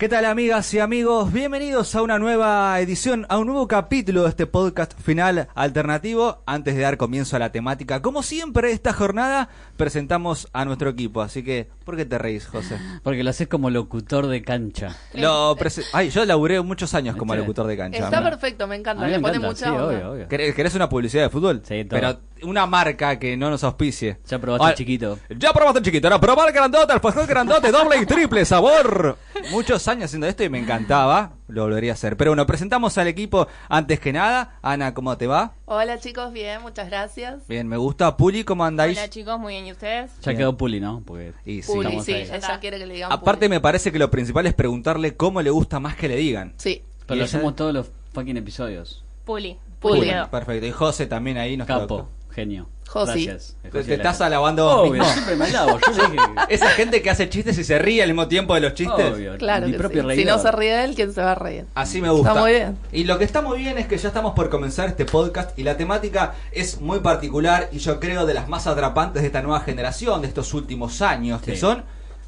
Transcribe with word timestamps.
¿Qué 0.00 0.08
tal 0.08 0.24
amigas 0.24 0.72
y 0.72 0.78
amigos? 0.78 1.30
Bienvenidos 1.30 1.94
a 1.94 2.00
una 2.00 2.18
nueva 2.18 2.80
edición, 2.80 3.26
a 3.28 3.36
un 3.36 3.48
nuevo 3.48 3.68
capítulo 3.68 4.22
de 4.22 4.30
este 4.30 4.46
podcast 4.46 4.98
final 4.98 5.48
alternativo. 5.54 6.42
Antes 6.46 6.74
de 6.74 6.80
dar 6.80 6.96
comienzo 6.96 7.36
a 7.36 7.38
la 7.38 7.52
temática, 7.52 8.00
como 8.00 8.22
siempre 8.22 8.72
esta 8.72 8.94
jornada 8.94 9.50
presentamos 9.76 10.48
a 10.54 10.64
nuestro 10.64 10.88
equipo. 10.88 11.20
Así 11.20 11.42
que, 11.42 11.68
¿por 11.84 11.98
qué 11.98 12.06
te 12.06 12.16
reís, 12.16 12.46
José? 12.46 12.78
Porque 13.02 13.22
lo 13.22 13.28
haces 13.28 13.46
como 13.46 13.68
locutor 13.68 14.26
de 14.28 14.40
cancha. 14.40 14.96
Lo 15.12 15.54
prese- 15.58 15.84
Ay, 15.92 16.08
yo 16.08 16.24
laburé 16.24 16.62
muchos 16.62 16.94
años 16.94 17.14
como 17.16 17.34
locutor 17.34 17.66
de 17.66 17.76
cancha. 17.76 18.02
Está 18.02 18.22
perfecto, 18.22 18.66
me 18.66 18.76
A 18.76 18.78
encanta. 18.78 19.04
mí 19.04 19.10
Le 19.10 19.18
me 19.18 19.22
pone 19.22 19.36
encanta, 19.36 19.48
mucha 19.48 19.66
sí, 19.66 19.70
onda. 19.70 19.86
obvio, 19.86 20.12
obvio. 20.12 20.28
¿Querés, 20.28 20.54
querés 20.54 20.74
una 20.74 20.88
publicidad 20.88 21.24
de 21.24 21.28
fútbol? 21.28 21.60
Sí, 21.62 21.84
todo. 21.84 22.00
Pero 22.00 22.18
una 22.42 22.66
marca 22.66 23.18
que 23.18 23.36
no 23.36 23.50
nos 23.50 23.62
auspicie. 23.64 24.18
Ya 24.28 24.38
probaste 24.38 24.66
Ah, 24.66 24.74
chiquito. 24.74 25.18
Ya 25.36 25.52
probaste 25.52 25.82
chiquito, 25.82 26.08
ahora 26.08 26.20
probar 26.20 26.48
el 26.48 26.54
grandote, 26.54 26.92
el 26.92 27.00
pastel 27.00 27.26
grandote, 27.26 27.70
doble 27.70 27.96
y 28.00 28.06
triple 28.06 28.44
sabor. 28.44 29.16
Muchos 29.50 29.86
años 29.88 30.04
haciendo 30.06 30.26
esto 30.26 30.44
y 30.44 30.48
me 30.48 30.58
encantaba, 30.58 31.32
lo 31.48 31.62
volvería 31.62 31.92
a 31.92 31.94
hacer. 31.94 32.16
Pero 32.16 32.32
bueno, 32.32 32.46
presentamos 32.46 32.96
al 32.98 33.06
equipo 33.08 33.46
antes 33.68 34.00
que 34.00 34.12
nada. 34.12 34.58
Ana, 34.62 34.92
¿cómo 34.94 35.16
te 35.16 35.26
va? 35.26 35.54
Hola 35.64 35.98
chicos, 35.98 36.32
bien, 36.32 36.60
muchas 36.62 36.88
gracias. 36.88 37.46
Bien, 37.48 37.66
me 37.68 37.76
gusta. 37.76 38.16
Puli, 38.16 38.44
¿cómo 38.44 38.64
andáis? 38.64 38.98
Hola 38.98 39.08
chicos, 39.08 39.38
muy 39.38 39.54
bien, 39.54 39.66
¿y 39.66 39.72
ustedes? 39.72 40.10
Ya 40.20 40.30
Bien. 40.32 40.38
quedó 40.38 40.56
Puli, 40.56 40.80
¿no? 40.80 41.02
Porque 41.06 41.32
Y 41.44 41.62
sí. 41.62 41.72
Puli, 41.72 41.86
estamos 41.86 42.04
sí, 42.04 42.12
ahí. 42.14 42.22
ella 42.32 42.60
quiere 42.60 42.78
que 42.78 42.86
le 42.86 42.94
digan 42.94 43.12
Aparte 43.12 43.46
Puli. 43.46 43.48
me 43.50 43.60
parece 43.60 43.90
que 43.92 43.98
lo 43.98 44.10
principal 44.10 44.46
es 44.46 44.54
preguntarle 44.54 45.16
cómo 45.16 45.40
le 45.42 45.50
gusta 45.50 45.80
más 45.80 45.96
que 45.96 46.08
le 46.08 46.16
digan. 46.16 46.54
Sí, 46.58 46.82
Pero 47.06 47.16
¿Y 47.16 47.18
lo 47.20 47.24
hacemos 47.24 47.56
todos 47.56 47.72
los 47.72 47.90
fucking 48.12 48.36
episodios. 48.36 49.04
Puli. 49.24 49.56
Puli. 49.80 50.10
Perfecto. 50.30 50.66
Y 50.66 50.70
José 50.72 51.06
también 51.06 51.38
ahí 51.38 51.56
nos 51.56 51.66
Capo, 51.66 52.08
genio. 52.40 52.68
Josi. 52.88 53.26
Gracias. 53.26 53.56
Te, 53.70 53.84
te 53.84 53.94
estás 53.94 54.20
alabando 54.20 54.64
vos 54.64 54.74
Obvio, 54.80 54.92
mismo. 54.94 55.08
siempre 55.12 55.36
me 55.36 55.44
alabo. 55.44 55.78
Yo 55.78 56.02
le 56.02 56.10
dije... 56.10 56.24
Esa 56.48 56.68
gente 56.70 57.02
que 57.02 57.10
hace 57.10 57.28
chistes 57.28 57.56
y 57.58 57.62
se 57.62 57.78
ríe 57.78 58.02
al 58.02 58.08
mismo 58.08 58.26
tiempo 58.26 58.54
de 58.54 58.60
los 58.60 58.74
chistes. 58.74 59.14
Obvio, 59.14 59.36
claro 59.38 59.66
mi 59.66 59.72
que 59.72 59.78
propio 59.78 60.10
sí. 60.10 60.16
Si 60.16 60.24
no 60.24 60.38
se 60.38 60.50
ríe 60.50 60.84
él, 60.84 60.94
¿quién 60.96 61.12
se 61.12 61.22
va 61.22 61.32
a 61.32 61.34
reír? 61.36 61.66
Así 61.74 62.00
me 62.00 62.10
gusta. 62.10 62.30
Está 62.30 62.40
muy 62.40 62.52
bien. 62.52 62.76
Y 62.90 63.04
lo 63.04 63.18
que 63.18 63.24
está 63.24 63.42
muy 63.42 63.58
bien 63.58 63.78
es 63.78 63.86
que 63.86 63.96
ya 63.96 64.08
estamos 64.08 64.32
por 64.34 64.50
comenzar 64.50 64.88
este 64.88 65.04
podcast 65.04 65.56
y 65.56 65.62
la 65.62 65.76
temática 65.76 66.34
es 66.50 66.80
muy 66.80 66.98
particular 66.98 67.68
y 67.70 67.78
yo 67.78 68.00
creo 68.00 68.26
de 68.26 68.34
las 68.34 68.48
más 68.48 68.66
atrapantes 68.66 69.22
de 69.22 69.26
esta 69.28 69.42
nueva 69.42 69.60
generación, 69.60 70.22
de 70.22 70.28
estos 70.28 70.52
últimos 70.52 71.00
años, 71.00 71.40
que 71.42 71.56
son 71.56 71.84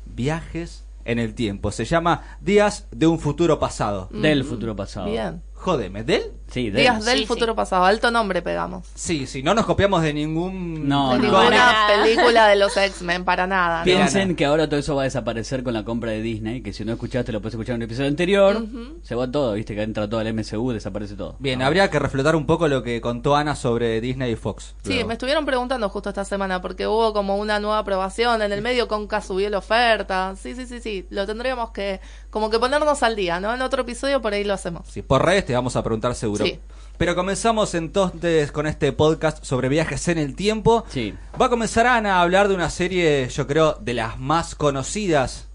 viajes 0.06 0.84
en 1.05 1.18
el 1.18 1.34
tiempo. 1.34 1.72
Se 1.72 1.84
llama 1.84 2.36
Días 2.40 2.86
de 2.92 3.08
un 3.08 3.18
futuro 3.18 3.58
pasado. 3.58 4.08
Del 4.12 4.44
futuro 4.44 4.77
pasado. 4.77 5.06
Mm. 5.06 5.10
Bien. 5.10 5.42
Jódeme, 5.55 6.05
¿del? 6.05 6.33
Sí, 6.53 6.70
del. 6.70 6.83
Días 6.83 7.05
del 7.05 7.20
Sí, 7.20 7.27
futuro 7.27 7.53
sí. 7.53 7.56
pasado, 7.56 7.84
alto 7.84 8.11
nombre 8.11 8.42
pegamos. 8.42 8.86
Sí, 8.95 9.27
sí, 9.27 9.42
no 9.42 9.55
nos 9.55 9.64
copiamos 9.67 10.03
de 10.03 10.12
ningún... 10.12 10.86
No, 10.89 11.12
de 11.12 11.19
no. 11.19 11.25
ninguna 11.25 11.48
Para. 11.48 11.86
película 12.05 12.47
de 12.48 12.56
los 12.56 12.77
X-Men, 12.77 13.25
para 13.25 13.47
nada. 13.47 13.84
Piensen 13.84 14.36
que 14.36 14.45
ahora 14.45 14.69
todo 14.69 14.78
eso 14.78 14.95
va 14.95 15.03
a 15.03 15.05
desaparecer 15.05 15.62
con 15.62 15.73
la 15.75 15.84
compra 15.84 16.11
de 16.12 16.20
Disney, 16.23 16.61
que 16.62 16.73
si 16.73 16.84
no 16.84 16.92
escuchaste 16.92 17.33
lo 17.33 17.41
puedes 17.41 17.55
escuchar 17.55 17.75
en 17.75 17.80
un 17.80 17.83
episodio 17.84 18.08
anterior. 18.08 18.64
Se 19.03 19.14
va 19.14 19.30
todo, 19.30 19.55
viste 19.55 19.75
que 19.75 19.83
entra 19.83 20.08
todo 20.08 20.20
el 20.20 20.33
MCU, 20.34 20.73
desaparece 20.73 21.14
todo. 21.17 21.36
Bien, 21.39 21.58
No. 21.61 21.67
habría 21.67 21.89
que 21.91 21.98
refletar 21.98 22.36
un 22.36 22.45
poco 22.47 22.69
lo 22.69 22.83
que 22.83 23.00
contó 23.00 23.34
Ana 23.36 23.56
sobre 23.56 24.00
Disney 24.00 24.33
y 24.33 24.36
Fox. 24.36 24.75
Sí, 24.83 24.91
luego. 24.95 25.08
me 25.08 25.14
estuvieron 25.14 25.47
preguntando 25.47 25.89
justo 25.89 26.11
esta 26.11 26.25
semana 26.25 26.61
porque 26.61 26.86
hubo 26.86 27.12
como 27.12 27.36
una 27.39 27.58
nueva 27.61 27.78
aprobación 27.78 28.42
en 28.42 28.53
el 28.53 28.61
medio 28.62 28.89
Conca 28.89 29.20
subió 29.23 29.48
la 29.48 29.58
oferta. 29.58 30.34
Sí, 30.36 30.55
sí, 30.55 30.67
sí, 30.67 30.80
sí, 30.80 31.06
lo 31.11 31.27
tendríamos 31.27 31.70
que 31.70 32.00
como 32.30 32.50
que 32.50 32.58
ponernos 32.58 33.03
al 33.03 33.17
día, 33.17 33.41
¿no? 33.41 33.53
En 33.55 33.62
otro 33.62 33.83
episodio 33.83 34.20
por 34.23 34.33
ahí 34.33 34.45
lo 34.45 34.55
hacemos. 34.55 34.86
Sí, 34.89 35.03
por 35.03 35.25
redes 35.25 35.47
te 35.47 35.55
vamos 35.55 35.77
a 35.77 35.83
preguntar 35.83 36.14
seguro. 36.14 36.41
Sí. 36.44 36.58
Pero 36.98 37.14
comenzamos 37.16 37.74
entonces 37.74 38.52
con 38.52 38.66
este 38.66 38.92
podcast 38.92 39.44
sobre 39.44 39.68
viajes 39.68 40.06
en 40.08 40.18
el 40.18 40.36
tiempo. 40.36 40.84
Sí. 40.88 41.14
Va 41.40 41.46
a 41.46 41.48
comenzar 41.48 41.86
Ana 41.86 42.16
a 42.16 42.22
hablar 42.22 42.48
de 42.48 42.54
una 42.54 42.70
serie, 42.70 43.28
yo 43.28 43.46
creo, 43.46 43.76
de 43.80 43.94
las 43.94 44.18
más 44.20 44.54
conocidas 44.54 45.48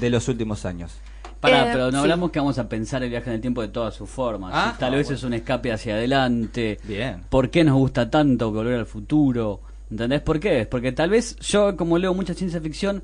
de 0.00 0.10
los 0.10 0.28
últimos 0.28 0.64
años. 0.64 0.92
Pará, 1.40 1.66
Eh, 1.66 1.70
pero 1.72 1.86
no 1.86 1.92
sí. 1.92 1.96
hablamos 1.98 2.30
que 2.30 2.38
vamos 2.38 2.58
a 2.58 2.68
pensar 2.68 3.02
el 3.02 3.10
viaje 3.10 3.30
en 3.30 3.34
el 3.36 3.40
tiempo 3.40 3.62
de 3.62 3.68
todas 3.68 3.94
sus 3.94 4.08
formas. 4.08 4.52
Ah, 4.54 4.76
tal 4.78 4.94
ah, 4.94 4.96
vez 4.96 5.06
bueno. 5.06 5.16
es 5.18 5.24
un 5.24 5.34
escape 5.34 5.72
hacia 5.72 5.94
adelante. 5.94 6.78
Bien. 6.84 7.22
¿Por 7.28 7.50
qué 7.50 7.64
nos 7.64 7.74
gusta 7.74 8.08
tanto 8.08 8.52
volver 8.52 8.78
al 8.78 8.86
futuro? 8.86 9.60
¿Entendés 9.90 10.20
por 10.22 10.38
qué? 10.40 10.66
Porque 10.66 10.92
tal 10.92 11.10
vez 11.10 11.36
yo, 11.40 11.76
como 11.76 11.98
leo 11.98 12.14
mucha 12.14 12.34
ciencia 12.34 12.60
ficción, 12.60 13.02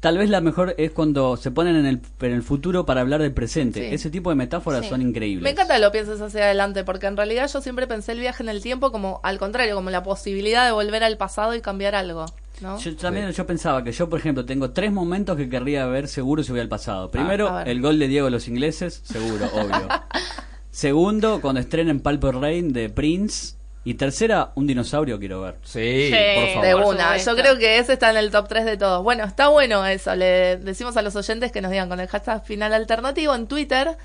tal 0.00 0.18
vez 0.18 0.28
la 0.30 0.40
mejor 0.40 0.74
es 0.78 0.90
cuando 0.90 1.36
se 1.36 1.50
ponen 1.50 1.76
en 1.76 1.86
el, 1.86 2.00
en 2.20 2.32
el 2.32 2.42
futuro 2.42 2.86
para 2.86 3.02
hablar 3.02 3.20
del 3.22 3.32
presente. 3.32 3.80
Sí. 3.88 3.94
Ese 3.94 4.10
tipo 4.10 4.30
de 4.30 4.36
metáforas 4.36 4.82
Sí. 4.84 4.88
son 4.88 5.02
increíbles. 5.02 5.42
Me 5.44 5.50
encanta 5.50 5.74
que 5.74 5.80
lo 5.80 5.92
pienses 5.92 6.20
hacia 6.20 6.44
adelante, 6.44 6.84
porque 6.84 7.06
en 7.06 7.16
realidad 7.16 7.48
yo 7.52 7.60
siempre 7.60 7.86
pensé 7.86 8.12
el 8.12 8.20
viaje 8.20 8.42
en 8.42 8.48
el 8.48 8.62
tiempo 8.62 8.90
como 8.92 9.20
al 9.22 9.38
contrario, 9.38 9.74
como 9.74 9.90
la 9.90 10.02
posibilidad 10.02 10.64
de 10.66 10.72
volver 10.72 11.04
al 11.04 11.16
pasado 11.16 11.54
y 11.54 11.60
cambiar 11.60 11.94
algo, 11.94 12.26
¿no? 12.60 12.78
Yo 12.78 12.96
también 12.96 13.28
Sí. 13.30 13.34
yo 13.36 13.46
pensaba 13.46 13.84
que 13.84 13.92
yo, 13.92 14.08
por 14.08 14.18
ejemplo, 14.20 14.44
tengo 14.44 14.70
tres 14.70 14.90
momentos 14.92 15.36
que 15.36 15.48
querría 15.48 15.86
ver 15.86 16.08
seguro 16.08 16.42
si 16.42 16.50
voy 16.52 16.60
al 16.60 16.68
pasado. 16.68 17.10
Primero, 17.10 17.48
a 17.48 17.58
ver. 17.58 17.68
el 17.68 17.80
gol 17.82 17.98
de 17.98 18.08
Diego 18.08 18.26
a 18.26 18.30
los 18.30 18.48
ingleses, 18.48 19.00
seguro, 19.04 19.46
obvio. 19.52 19.86
Segundo, 20.70 21.40
cuando 21.40 21.60
estrenen 21.60 22.00
Pulp 22.00 22.22
Rain 22.22 22.72
de 22.72 22.88
Prince. 22.90 23.54
Y 23.82 23.94
tercera, 23.94 24.50
un 24.56 24.66
dinosaurio 24.66 25.18
quiero 25.18 25.40
ver. 25.40 25.54
Sí, 25.62 26.10
Sí. 26.10 26.14
por 26.34 26.62
de 26.62 26.70
favor. 26.72 26.84
Por 26.84 26.94
una, 26.96 27.16
yo 27.16 27.34
creo 27.34 27.56
que 27.58 27.78
ese 27.78 27.94
está 27.94 28.10
en 28.10 28.18
el 28.18 28.30
top 28.30 28.46
3 28.46 28.66
de 28.66 28.76
todos. 28.76 29.02
Bueno, 29.02 29.24
está 29.24 29.48
bueno 29.48 29.86
eso, 29.86 30.14
le 30.14 30.58
decimos 30.58 30.98
a 30.98 31.02
los 31.02 31.16
oyentes 31.16 31.50
que 31.50 31.62
nos 31.62 31.70
digan 31.70 31.88
con 31.88 31.98
el 31.98 32.06
hashtag 32.06 32.44
final 32.44 32.74
alternativo 32.74 33.34
en 33.34 33.46
Twitter 33.46 33.96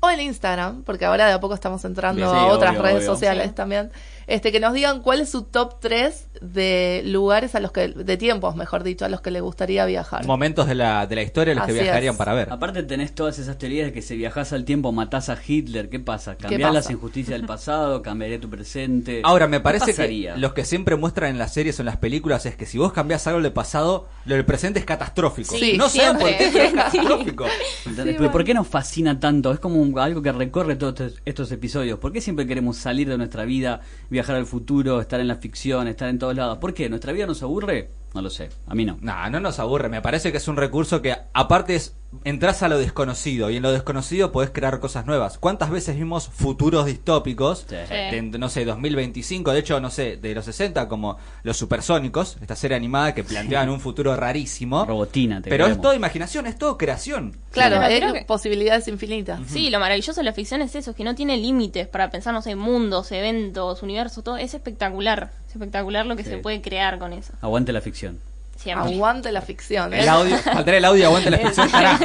o 0.00 0.10
en 0.10 0.20
Instagram, 0.20 0.82
porque 0.82 1.04
ahora 1.04 1.26
de 1.26 1.32
a 1.34 1.40
poco 1.40 1.52
estamos 1.54 1.84
entrando 1.84 2.22
sí, 2.30 2.36
a 2.38 2.46
otras 2.46 2.70
obvio, 2.72 2.82
redes 2.82 2.96
obvio. 3.00 3.14
sociales 3.14 3.48
Sí. 3.48 3.54
también, 3.54 3.90
este 4.28 4.52
que 4.52 4.60
nos 4.60 4.72
digan 4.74 5.02
cuál 5.02 5.20
es 5.22 5.30
su 5.30 5.42
top 5.42 5.80
3 5.80 6.28
de 6.42 7.02
lugares 7.04 7.54
a 7.54 7.60
los 7.60 7.72
que, 7.72 7.88
de 7.88 8.16
tiempos, 8.16 8.54
mejor 8.54 8.84
dicho, 8.84 9.04
a 9.04 9.08
los 9.08 9.20
que 9.20 9.30
le 9.30 9.40
gustaría 9.40 9.84
viajar. 9.86 10.24
Momentos 10.26 10.68
de 10.68 10.74
la, 10.76 11.06
de 11.06 11.16
la 11.16 11.22
historia 11.22 11.52
en 11.52 11.58
los 11.58 11.66
que 11.66 11.72
viajarían 11.72 12.12
es. 12.12 12.18
para 12.18 12.34
ver. 12.34 12.52
Aparte 12.52 12.82
tenés 12.84 13.14
todas 13.14 13.38
esas 13.38 13.58
teorías 13.58 13.86
de 13.86 13.92
que 13.92 14.02
si 14.02 14.16
viajás 14.16 14.52
al 14.52 14.64
tiempo 14.64 14.92
matás 14.92 15.28
a 15.30 15.38
Hitler, 15.44 15.88
¿qué 15.88 15.98
pasa? 15.98 16.36
¿Cambiás 16.36 16.60
pasa? 16.68 16.72
las 16.74 16.90
injusticias 16.90 17.36
del 17.38 17.46
pasado? 17.46 18.02
¿Cambiaría 18.08 18.38
tu 18.38 18.48
presente? 18.48 19.22
Ahora, 19.24 19.48
me 19.48 19.56
¿Qué 19.56 19.62
parece 19.62 19.94
que 19.94 20.32
los 20.36 20.52
que 20.52 20.64
siempre 20.64 20.94
muestran 20.96 21.30
en 21.30 21.38
las 21.38 21.52
series 21.54 21.78
o 21.78 21.82
en 21.82 21.86
las 21.86 21.96
películas 21.96 22.46
es 22.46 22.54
que 22.54 22.66
si 22.66 22.78
vos 22.78 22.92
cambiás 22.92 23.26
algo 23.26 23.40
del 23.40 23.52
pasado, 23.52 24.08
lo 24.26 24.34
del 24.34 24.44
presente 24.44 24.78
es 24.78 24.84
catastrófico. 24.84 25.56
Sí, 25.56 25.76
no 25.76 25.88
saben 25.88 26.18
por 26.18 26.28
qué, 26.36 26.46
es 26.48 26.72
catastrófico. 26.74 27.46
Sí, 27.88 27.92
Pero 27.96 28.16
¿Por 28.18 28.30
bueno. 28.30 28.44
qué 28.44 28.54
nos 28.54 28.68
fascina 28.68 29.18
tanto? 29.18 29.52
Es 29.52 29.58
como 29.58 29.80
un- 29.80 29.98
algo 29.98 30.22
que 30.22 30.30
recorre 30.30 30.76
todos 30.76 31.00
estos, 31.00 31.22
estos 31.24 31.52
episodios. 31.52 31.98
¿Por 31.98 32.12
qué 32.12 32.20
siempre 32.20 32.46
queremos 32.46 32.76
salir 32.76 33.08
de 33.08 33.16
nuestra 33.18 33.44
vida, 33.44 33.80
viajar 34.18 34.34
al 34.34 34.46
futuro, 34.46 35.00
estar 35.00 35.20
en 35.20 35.28
la 35.28 35.36
ficción, 35.36 35.86
estar 35.86 36.08
en 36.08 36.18
todos 36.18 36.34
lados? 36.34 36.58
¿Por 36.58 36.74
qué? 36.74 36.88
¿Nuestra 36.88 37.12
vida 37.12 37.26
nos 37.26 37.40
aburre? 37.44 37.88
No 38.14 38.22
lo 38.22 38.30
sé. 38.30 38.48
A 38.66 38.74
mí 38.74 38.84
no. 38.84 38.96
No, 39.00 39.28
no 39.30 39.38
nos 39.40 39.58
aburre. 39.58 39.88
Me 39.88 40.00
parece 40.02 40.32
que 40.32 40.38
es 40.38 40.48
un 40.48 40.56
recurso 40.56 41.02
que, 41.02 41.14
aparte, 41.32 41.74
es 41.74 41.94
entras 42.24 42.62
a 42.62 42.68
lo 42.68 42.78
desconocido 42.78 43.50
y 43.50 43.56
en 43.58 43.62
lo 43.62 43.70
desconocido 43.70 44.32
podés 44.32 44.48
crear 44.50 44.80
cosas 44.80 45.04
nuevas. 45.04 45.36
¿Cuántas 45.36 45.68
veces 45.70 45.94
vimos 45.96 46.26
futuros 46.28 46.86
distópicos? 46.86 47.66
Sí. 47.68 47.74
De, 47.76 48.22
no 48.38 48.48
sé, 48.48 48.64
2025, 48.64 49.52
de 49.52 49.58
hecho, 49.58 49.78
no 49.78 49.90
sé, 49.90 50.16
de 50.16 50.34
los 50.34 50.46
60, 50.46 50.88
como 50.88 51.18
Los 51.42 51.58
Supersónicos, 51.58 52.38
esta 52.40 52.56
serie 52.56 52.78
animada 52.78 53.14
que 53.14 53.24
planteaban 53.24 53.68
un 53.68 53.78
futuro 53.78 54.16
rarísimo. 54.16 54.86
Robotina, 54.86 55.42
te 55.42 55.50
Pero 55.50 55.66
es 55.66 55.78
todo 55.80 55.92
imaginación, 55.92 56.46
es 56.46 56.56
todo 56.56 56.78
creación. 56.78 57.36
Claro, 57.50 57.76
Sí, 57.88 58.00
que- 58.20 58.24
posibilidades 58.24 58.88
infinitas. 58.88 59.40
Sí, 59.46 59.68
lo 59.68 59.78
maravilloso 59.78 60.20
de 60.20 60.24
la 60.24 60.32
ficción 60.32 60.62
es 60.62 60.74
eso, 60.74 60.92
es 60.92 60.96
que 60.96 61.04
no 61.04 61.14
tiene 61.14 61.36
límites 61.36 61.86
para 61.88 62.10
pensar, 62.10 62.32
no 62.32 62.40
sé, 62.40 62.56
mundos, 62.56 63.12
eventos, 63.12 63.82
universos, 63.82 64.24
todo. 64.24 64.38
Es 64.38 64.54
espectacular. 64.54 65.30
Es 65.58 65.62
espectacular 65.62 66.06
lo 66.06 66.16
que 66.16 66.24
Sí. 66.24 66.30
se 66.30 66.38
puede 66.38 66.60
crear 66.62 66.98
con 66.98 67.12
eso. 67.12 67.32
Aguante 67.40 67.72
la 67.72 67.80
ficción. 67.80 68.20
Siempre. 68.56 68.94
Aguante 68.94 69.32
la 69.32 69.40
ficción. 69.42 69.92
¿eh? 69.94 70.00
El 70.00 70.08
audio, 70.08 70.36
faltaría 70.38 70.78
el 70.78 70.84
audio, 70.84 71.06
aguante 71.06 71.30
la 71.30 71.38
ficción, 71.38 71.68
carajo. 71.70 72.04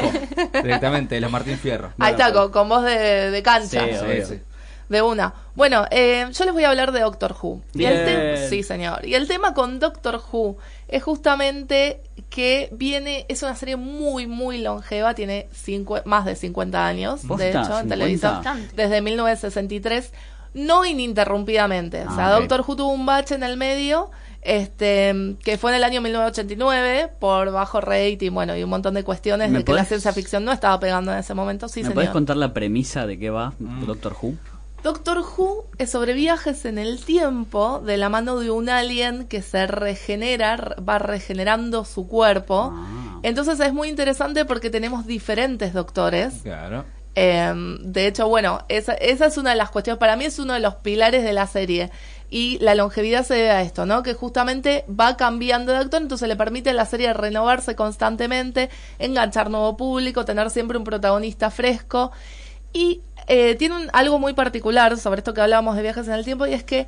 Directamente, 0.61 1.15
de 1.15 1.21
los 1.21 1.31
Martín 1.31 1.57
Fierro. 1.57 1.93
Ahí 1.99 2.11
está, 2.13 2.31
con, 2.33 2.51
con 2.51 2.69
voz 2.69 2.83
de, 2.83 3.31
de 3.31 3.43
cancha. 3.43 3.81
Sí. 4.25 4.39
De 4.89 5.01
una. 5.01 5.33
Bueno, 5.55 5.85
eh, 5.91 6.27
yo 6.31 6.45
les 6.45 6.53
voy 6.53 6.63
a 6.65 6.69
hablar 6.69 6.91
de 6.91 6.99
Doctor 6.99 7.35
Who. 7.41 7.61
Y 7.73 7.85
el 7.85 8.49
sí, 8.49 8.61
señor. 8.63 9.05
Y 9.05 9.15
el 9.15 9.27
tema 9.27 9.53
con 9.53 9.79
Doctor 9.79 10.21
Who 10.31 10.57
es 10.87 11.01
justamente 11.01 12.01
que 12.29 12.69
viene, 12.71 13.25
es 13.29 13.41
una 13.41 13.55
serie 13.55 13.75
muy, 13.75 14.27
muy 14.27 14.59
longeva, 14.59 15.15
tiene 15.15 15.47
cincu- 15.55 16.03
más 16.05 16.25
de 16.25 16.35
50 16.35 16.85
años, 16.85 17.27
de 17.27 17.49
hecho, 17.49 17.59
en 17.59 17.65
50. 17.65 17.87
televisión, 17.95 18.33
Bastante. 18.35 18.75
desde 18.75 19.01
1963, 19.01 20.11
no 20.53 20.85
ininterrumpidamente. 20.85 22.05
o 22.07 22.15
sea, 22.15 22.27
Ah. 22.27 22.39
Doctor 22.39 22.61
Who 22.67 22.75
tuvo 22.75 22.91
un 22.91 23.05
bache 23.05 23.35
en 23.35 23.43
el 23.43 23.57
medio, 23.57 24.11
este 24.41 25.35
que 25.43 25.57
fue 25.57 25.71
en 25.71 25.77
el 25.77 25.83
año 25.83 26.01
1989, 26.01 27.09
por 27.19 27.51
bajo 27.51 27.81
rating, 27.81 28.31
bueno, 28.31 28.55
y 28.57 28.63
un 28.63 28.69
montón 28.69 28.93
de 28.93 29.03
cuestiones 29.03 29.49
¿Me 29.51 29.59
de 29.59 29.63
que 29.65 29.73
la 29.73 29.85
ciencia 29.85 30.11
ficción 30.13 30.43
no 30.45 30.51
estaba 30.51 30.79
pegando 30.79 31.11
en 31.11 31.19
ese 31.19 31.33
momento. 31.33 31.67
Sí, 31.67 31.79
¿Me 31.79 31.83
señor. 31.85 31.95
podés 31.95 32.09
contar 32.09 32.37
la 32.37 32.53
premisa 32.53 33.05
de 33.07 33.17
qué 33.17 33.29
va 33.29 33.53
Mm. 33.59 33.85
Doctor 33.85 34.15
Who? 34.21 34.33
Doctor 34.83 35.19
Who 35.19 35.65
es 35.77 35.89
sobre 35.91 36.11
viajes 36.13 36.65
en 36.65 36.77
el 36.77 37.05
tiempo 37.05 37.79
de 37.85 37.95
la 37.95 38.09
mano 38.09 38.37
de 38.39 38.51
un 38.51 38.67
alien 38.67 39.27
que 39.29 39.41
se 39.41 39.65
regenera, 39.65 40.75
va 40.87 40.99
regenerando 40.99 41.85
su 41.85 42.05
cuerpo. 42.09 42.73
Ah. 42.75 43.19
Entonces 43.23 43.59
es 43.61 43.71
muy 43.73 43.87
interesante 43.87 44.43
porque 44.43 44.69
tenemos 44.69 45.05
diferentes 45.07 45.73
doctores 45.73 46.41
Claro. 46.43 46.83
Eh, 47.15 47.53
de 47.81 48.07
hecho, 48.07 48.27
bueno, 48.27 48.63
esa, 48.69 48.93
esa 48.93 49.27
es 49.27 49.37
una 49.37 49.51
de 49.51 49.55
las 49.55 49.69
cuestiones, 49.69 49.99
para 49.99 50.15
mí 50.15 50.25
es 50.25 50.39
uno 50.39 50.53
de 50.53 50.59
los 50.59 50.75
pilares 50.75 51.23
de 51.23 51.33
la 51.33 51.47
serie. 51.47 51.91
Y 52.29 52.57
la 52.61 52.73
longevidad 52.73 53.23
se 53.23 53.35
debe 53.35 53.51
a 53.51 53.61
esto, 53.61 53.85
¿no? 53.85 54.01
Que 54.01 54.15
justamente 54.15 54.85
va 54.89 55.17
cambiando 55.17 55.71
de 55.71 55.77
actor, 55.77 56.01
entonces 56.01 56.27
le 56.27 56.35
permite 56.35 56.71
a 56.71 56.73
la 56.73 56.85
serie 56.87 57.13
renovarse 57.13 57.75
constantemente, 57.75 58.71
enganchar 58.97 59.51
nuevo 59.51 59.77
público, 59.77 60.25
tener 60.25 60.49
siempre 60.49 60.77
un 60.79 60.83
protagonista 60.83 61.51
fresco. 61.51 62.11
Y 62.73 63.01
eh, 63.27 63.53
tiene 63.55 63.75
un- 63.75 63.89
algo 63.93 64.17
muy 64.17 64.33
particular 64.33 64.97
sobre 64.97 65.19
esto 65.19 65.35
que 65.35 65.41
hablábamos 65.41 65.75
de 65.75 65.83
viajes 65.83 66.07
en 66.07 66.13
el 66.15 66.25
tiempo, 66.25 66.47
y 66.47 66.53
es 66.53 66.63
que 66.63 66.87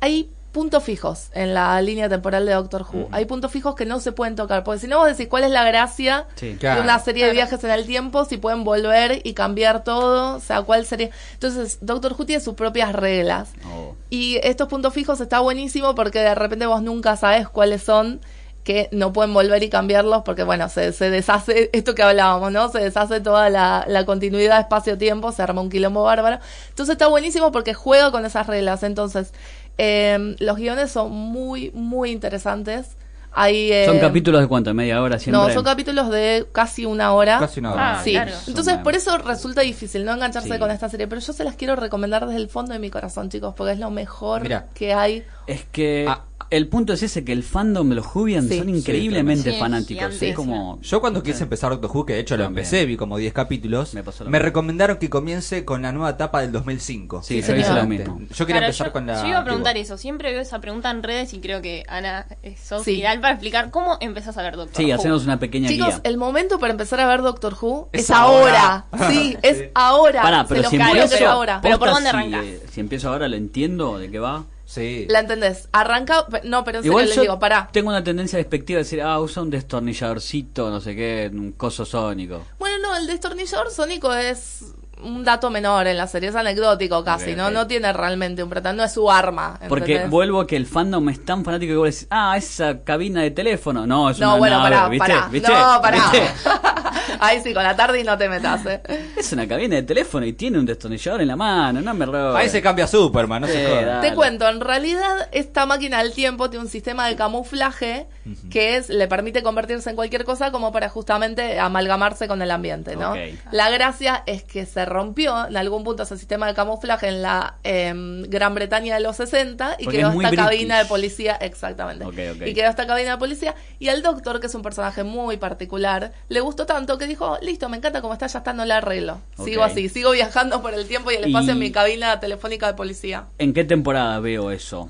hay 0.00 0.30
puntos 0.54 0.82
fijos 0.84 1.28
en 1.34 1.52
la 1.52 1.82
línea 1.82 2.08
temporal 2.08 2.46
de 2.46 2.52
Doctor 2.52 2.86
Who. 2.90 3.08
Hay 3.10 3.26
puntos 3.26 3.50
fijos 3.50 3.74
que 3.74 3.84
no 3.84 4.00
se 4.00 4.12
pueden 4.12 4.36
tocar, 4.36 4.64
porque 4.64 4.80
si 4.80 4.86
no 4.86 4.98
vos 4.98 5.08
decís 5.08 5.26
cuál 5.28 5.44
es 5.44 5.50
la 5.50 5.64
gracia 5.64 6.26
Sí. 6.36 6.56
Claro. 6.58 6.76
de 6.80 6.84
una 6.84 6.98
serie 7.00 7.26
de 7.26 7.32
viajes 7.32 7.62
en 7.64 7.70
el 7.70 7.84
tiempo, 7.84 8.24
si 8.24 8.38
pueden 8.38 8.64
volver 8.64 9.20
y 9.24 9.34
cambiar 9.34 9.84
todo, 9.84 10.36
o 10.36 10.40
sea, 10.40 10.62
cuál 10.62 10.86
sería. 10.86 11.10
Entonces, 11.34 11.78
Doctor 11.82 12.14
Who 12.16 12.24
tiene 12.24 12.40
sus 12.42 12.54
propias 12.54 12.94
reglas. 12.94 13.50
Oh. 13.66 13.94
Y 14.08 14.38
estos 14.42 14.68
puntos 14.68 14.94
fijos 14.94 15.20
está 15.20 15.40
buenísimo 15.40 15.94
porque 15.94 16.20
de 16.20 16.34
repente 16.34 16.66
vos 16.66 16.80
nunca 16.80 17.16
sabes 17.16 17.48
cuáles 17.48 17.82
son 17.82 18.20
que 18.62 18.88
no 18.92 19.12
pueden 19.12 19.34
volver 19.34 19.62
y 19.62 19.68
cambiarlos 19.68 20.22
porque, 20.24 20.42
bueno, 20.42 20.70
se, 20.70 20.92
se 20.92 21.10
deshace 21.10 21.68
esto 21.74 21.94
que 21.94 22.02
hablábamos, 22.02 22.50
¿no? 22.50 22.70
Se 22.70 22.78
deshace 22.78 23.20
toda 23.20 23.50
la, 23.50 23.84
la 23.86 24.06
continuidad 24.06 24.58
espacio-tiempo, 24.58 25.32
se 25.32 25.42
arma 25.42 25.60
un 25.60 25.68
quilombo 25.68 26.02
bárbaro. 26.04 26.38
Entonces 26.70 26.94
está 26.94 27.08
buenísimo 27.08 27.52
porque 27.52 27.74
juega 27.74 28.10
con 28.10 28.24
esas 28.24 28.46
reglas. 28.46 28.82
Entonces, 28.82 29.32
eh, 29.78 30.36
los 30.38 30.56
guiones 30.56 30.90
son 30.90 31.12
muy, 31.12 31.70
muy 31.72 32.10
interesantes. 32.10 32.96
Hay, 33.36 33.72
eh, 33.72 33.84
¿Son 33.86 33.98
capítulos 33.98 34.40
de 34.40 34.46
cuánto? 34.46 34.72
¿Media 34.74 35.02
hora 35.02 35.18
siempre? 35.18 35.42
No, 35.42 35.52
son 35.52 35.64
capítulos 35.64 36.08
de 36.08 36.46
casi 36.52 36.86
una 36.86 37.12
hora. 37.14 37.40
Casi 37.40 37.58
una 37.58 37.72
hora. 37.72 37.98
Ah, 37.98 38.02
Sí, 38.04 38.12
claro. 38.12 38.30
entonces 38.46 38.76
por 38.78 38.94
eso 38.94 39.18
resulta 39.18 39.62
difícil 39.62 40.04
no 40.04 40.12
engancharse 40.12 40.52
Sí. 40.52 40.58
con 40.60 40.70
esta 40.70 40.88
serie, 40.88 41.08
pero 41.08 41.20
yo 41.20 41.32
se 41.32 41.42
las 41.42 41.56
quiero 41.56 41.74
recomendar 41.74 42.24
desde 42.26 42.40
el 42.40 42.48
fondo 42.48 42.72
de 42.74 42.78
mi 42.78 42.90
corazón, 42.90 43.30
chicos, 43.30 43.52
porque 43.56 43.72
es 43.72 43.80
lo 43.80 43.90
mejor 43.90 44.46
que 44.72 44.94
hay. 44.94 45.24
Es 45.46 45.64
que 45.64 46.06
Ah. 46.08 46.22
el 46.50 46.68
punto 46.68 46.92
es 46.92 47.02
ese, 47.02 47.24
que 47.24 47.32
el 47.32 47.42
fandom 47.42 47.88
de 47.88 47.96
los 47.96 48.06
Jubian 48.06 48.48
Sí. 48.48 48.58
son 48.58 48.66
Sí, 48.68 48.72
increíblemente. 48.76 49.52
Sí, 49.52 49.58
fanáticos. 49.58 50.22
es 50.22 50.34
como... 50.36 50.78
Yo 50.82 51.00
cuando 51.00 51.22
quise 51.22 51.42
empezar 51.42 51.70
Doctor 51.70 51.90
Who, 51.92 52.06
que 52.06 52.12
de 52.14 52.20
hecho 52.20 52.36
lo 52.36 52.44
También. 52.44 52.64
empecé, 52.64 52.86
vi 52.86 52.96
como 52.96 53.16
10 53.18 53.32
capítulos, 53.32 53.92
Me 53.94 54.00
me, 54.00 54.04
pasó 54.04 54.24
lo 54.24 54.30
mismo. 54.30 54.42
recomendaron 54.44 54.98
que 54.98 55.10
comience 55.10 55.64
con 55.64 55.82
la 55.82 55.90
nueva 55.92 56.10
etapa 56.10 56.40
del 56.42 56.52
2005. 56.52 57.22
Sí, 57.22 57.42
lo 57.42 57.86
mismo. 57.86 58.20
Yo 58.30 58.46
quería 58.46 58.60
Claro, 58.60 58.66
empezar 58.66 58.86
yo, 58.88 58.92
con 58.92 59.06
la... 59.06 59.20
yo 59.22 59.28
iba 59.28 59.38
a 59.38 59.44
preguntar 59.44 59.76
eso. 59.76 59.98
Siempre 59.98 60.32
veo 60.32 60.40
esa 60.42 60.60
pregunta 60.60 60.90
en 60.90 61.02
redes 61.02 61.32
y 61.34 61.40
creo 61.40 61.60
que 61.60 61.82
Ana 61.88 62.26
eh, 62.42 62.56
sos 62.62 62.84
Sí. 62.84 62.98
ideal 62.98 63.20
para 63.20 63.34
explicar 63.34 63.70
cómo 63.70 63.96
empezás 64.00 64.36
a 64.38 64.42
ver 64.42 64.56
Doctor 64.56 64.76
Sí, 64.76 64.90
Who. 64.90 64.94
hacernos 64.94 65.24
una 65.24 65.38
pequeña 65.38 65.68
Chicos, 65.68 65.88
guía. 65.88 66.00
el 66.04 66.16
momento 66.18 66.58
para 66.58 66.72
empezar 66.72 67.00
a 67.00 67.06
ver 67.06 67.22
Doctor 67.22 67.56
Who 67.60 67.88
es, 67.92 68.02
Es 68.04 68.10
ahora. 68.10 68.86
ahora. 68.92 69.10
Sí, 69.12 69.36
es 69.42 69.58
Sí. 69.58 69.64
ahora. 69.74 70.22
Pará, 70.22 70.42
Se 70.46 70.54
pero 70.54 70.70
si 70.70 70.76
empiezo, 70.76 71.26
ahora. 71.28 71.60
Pero 71.62 71.78
¿por 71.78 71.88
dónde 71.88 72.10
si, 72.10 72.16
arrancás? 72.16 72.44
eh, 72.44 72.62
si 72.70 72.80
empiezo 72.80 73.08
ahora 73.08 73.28
lo 73.28 73.36
entiendo 73.36 73.98
de 73.98 74.10
qué 74.10 74.18
va. 74.20 74.44
Sí. 74.74 75.06
La 75.08 75.20
entendés. 75.20 75.68
Arranca. 75.72 76.26
No, 76.42 76.64
pero 76.64 76.80
en 76.80 76.86
Igual 76.86 77.04
serio 77.04 77.08
les 77.08 77.16
yo 77.16 77.22
digo, 77.22 77.38
pará. 77.38 77.68
tengo 77.72 77.90
una 77.90 78.02
tendencia 78.02 78.36
despectiva 78.38 78.78
de 78.78 78.82
decir, 78.84 79.00
ah, 79.02 79.20
usa 79.20 79.42
un 79.42 79.50
destornilladorcito, 79.50 80.68
no 80.70 80.80
sé 80.80 80.96
qué, 80.96 81.30
un 81.32 81.52
coso 81.52 81.84
sónico. 81.84 82.42
Bueno, 82.58 82.76
no, 82.82 82.96
el 82.96 83.06
destornillador 83.06 83.70
sónico 83.70 84.12
es 84.12 84.64
un 85.00 85.22
dato 85.22 85.50
menor 85.50 85.86
en 85.86 85.96
la 85.96 86.06
serie, 86.06 86.30
es 86.30 86.34
anecdótico 86.34 87.04
casi, 87.04 87.34
¿no? 87.36 87.50
No 87.50 87.66
tiene 87.66 87.92
realmente 87.92 88.42
un 88.42 88.48
protagonista, 88.50 88.82
no 88.82 88.86
es 88.86 88.92
su 88.94 89.10
arma. 89.10 89.60
Porque 89.68 90.06
vuelvo 90.06 90.40
a 90.40 90.46
que 90.46 90.56
el 90.56 90.66
fandom 90.66 91.08
es 91.10 91.24
tan 91.24 91.44
fanático 91.44 91.72
que 91.72 91.76
vos 91.76 91.86
decís, 91.94 92.06
ah, 92.10 92.36
esa 92.36 92.82
cabina 92.82 93.20
de 93.22 93.30
teléfono. 93.30 93.86
No, 93.86 94.10
es 94.10 94.18
No, 94.18 94.30
una 94.30 94.38
bueno, 94.38 94.58
nave, 94.58 94.70
pará, 94.76 94.88
¿viste? 94.88 95.06
pará. 95.08 95.28
¿Viste? 95.30 95.52
No, 95.52 95.80
pará. 95.82 95.98
¿Viste? 96.10 96.28
Ahí 97.26 97.40
sí, 97.42 97.54
con 97.54 97.62
la 97.62 97.74
tarde 97.76 98.00
y 98.00 98.04
no 98.04 98.16
te 98.18 98.28
metas, 98.28 98.64
eh. 98.66 98.82
Es 99.16 99.32
una 99.32 99.46
cabina 99.48 99.76
de 99.76 99.82
teléfono 99.82 100.26
y 100.26 100.32
tiene 100.32 100.58
un 100.58 100.66
destornillador 100.66 101.20
en 101.22 101.28
la 101.28 101.36
mano, 101.36 101.80
no 101.80 101.94
me 101.94 102.06
robes. 102.06 102.36
Ahí 102.36 102.48
se 102.48 102.60
cambia 102.62 102.86
Superman, 102.86 103.42
no 103.42 103.46
Sí, 103.48 103.54
se 103.54 103.66
joda. 103.66 103.82
dale. 103.84 104.08
Te 104.10 104.14
cuento, 104.14 104.48
en 104.48 104.60
realidad 104.60 105.28
esta 105.32 105.66
máquina 105.66 106.02
del 106.02 106.12
tiempo 106.12 106.50
tiene 106.50 106.64
un 106.64 106.70
sistema 106.70 107.06
de 107.08 107.16
camuflaje 107.16 108.06
que 108.50 108.76
es 108.76 108.88
le 108.88 109.06
permite 109.06 109.42
convertirse 109.42 109.90
en 109.90 109.96
cualquier 109.96 110.24
cosa 110.24 110.50
como 110.50 110.72
para 110.72 110.88
justamente 110.88 111.58
amalgamarse 111.58 112.26
con 112.26 112.40
el 112.42 112.50
ambiente, 112.50 112.96
¿no? 112.96 113.14
La 113.50 113.70
gracia 113.70 114.22
es 114.26 114.44
que 114.44 114.64
se 114.66 114.84
rompió 114.84 115.46
en 115.46 115.56
algún 115.56 115.84
punto 115.84 116.02
ese 116.04 116.16
sistema 116.16 116.46
de 116.46 116.54
camuflaje 116.54 117.08
en 117.08 117.22
la 117.22 117.56
em, 117.64 118.22
Gran 118.22 118.54
Bretaña 118.54 118.94
de 118.94 119.00
los 119.00 119.16
60 119.16 119.76
y 119.78 119.84
Porque 119.84 119.98
quedó 119.98 120.08
es 120.08 120.14
muy 120.14 120.24
esta 120.24 120.36
british. 120.36 120.56
cabina 120.58 120.78
de 120.78 120.84
policía, 120.86 121.34
exactamente. 121.40 122.04
Y 122.46 122.54
quedó 122.54 122.70
esta 122.70 122.86
cabina 122.86 123.12
de 123.12 123.18
policía 123.18 123.54
y 123.78 123.88
al 123.88 124.02
doctor, 124.02 124.40
que 124.40 124.46
es 124.46 124.54
un 124.54 124.62
personaje 124.62 125.04
muy 125.04 125.36
particular, 125.36 126.12
le 126.28 126.40
gustó 126.40 126.66
tanto 126.66 126.96
que 126.98 127.06
dijo, 127.14 127.38
listo, 127.42 127.68
me 127.68 127.76
encanta 127.78 128.00
como 128.00 128.12
está, 128.12 128.26
ya 128.26 128.38
está, 128.38 128.52
no 128.52 128.64
le 128.64 128.74
arreglo. 128.74 129.18
Sigo 129.42 129.62
así, 129.64 129.88
sigo 129.88 130.10
viajando 130.12 130.60
por 130.62 130.74
el 130.74 130.86
tiempo 130.86 131.10
y 131.10 131.14
el 131.16 131.24
espacio 131.24 131.48
Y- 131.50 131.52
en 131.52 131.58
mi 131.58 131.70
cabina 131.72 132.20
telefónica 132.20 132.66
de 132.66 132.74
policía. 132.74 133.24
¿En 133.38 133.52
qué 133.54 133.64
temporada 133.64 134.20
veo 134.20 134.50
eso? 134.50 134.88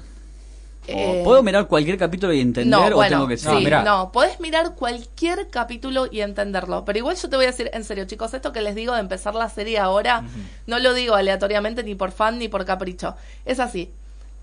Eh, 0.87 1.23
¿Puedo 1.25 1.43
mirar 1.43 1.67
cualquier 1.67 1.97
capítulo 1.97 2.35
y 2.35 2.41
entender 2.41 2.79
No, 2.79 2.87
o 2.89 2.97
bueno, 2.97 3.17
tengo 3.17 3.29
que 3.29 3.39
sí? 3.39 3.47
No, 3.47 3.59
mirá. 3.59 3.83
no, 3.83 4.13
podés 4.13 4.39
mirar 4.39 4.75
cualquier 4.75 5.49
capítulo 5.49 6.07
y 6.13 6.21
entenderlo, 6.21 6.85
pero 6.85 6.99
igual 6.99 7.17
yo 7.17 7.31
te 7.31 7.37
voy 7.37 7.47
a 7.47 7.49
decir 7.53 7.71
en 7.73 7.85
serio, 7.85 8.05
chicos, 8.05 8.35
esto 8.35 8.53
que 8.53 8.61
les 8.61 8.75
digo 8.75 8.93
de 8.93 9.01
empezar 9.01 9.35
la 9.35 9.49
serie 9.49 9.79
ahora, 9.79 10.25
no 10.67 10.79
lo 10.79 10.93
digo 10.93 11.15
aleatoriamente 11.15 11.83
ni 11.85 11.95
por 11.95 12.13
fan 12.13 12.39
ni 12.39 12.49
por 12.49 12.67
capricho, 12.67 13.17
es 13.47 13.61
así. 13.61 13.91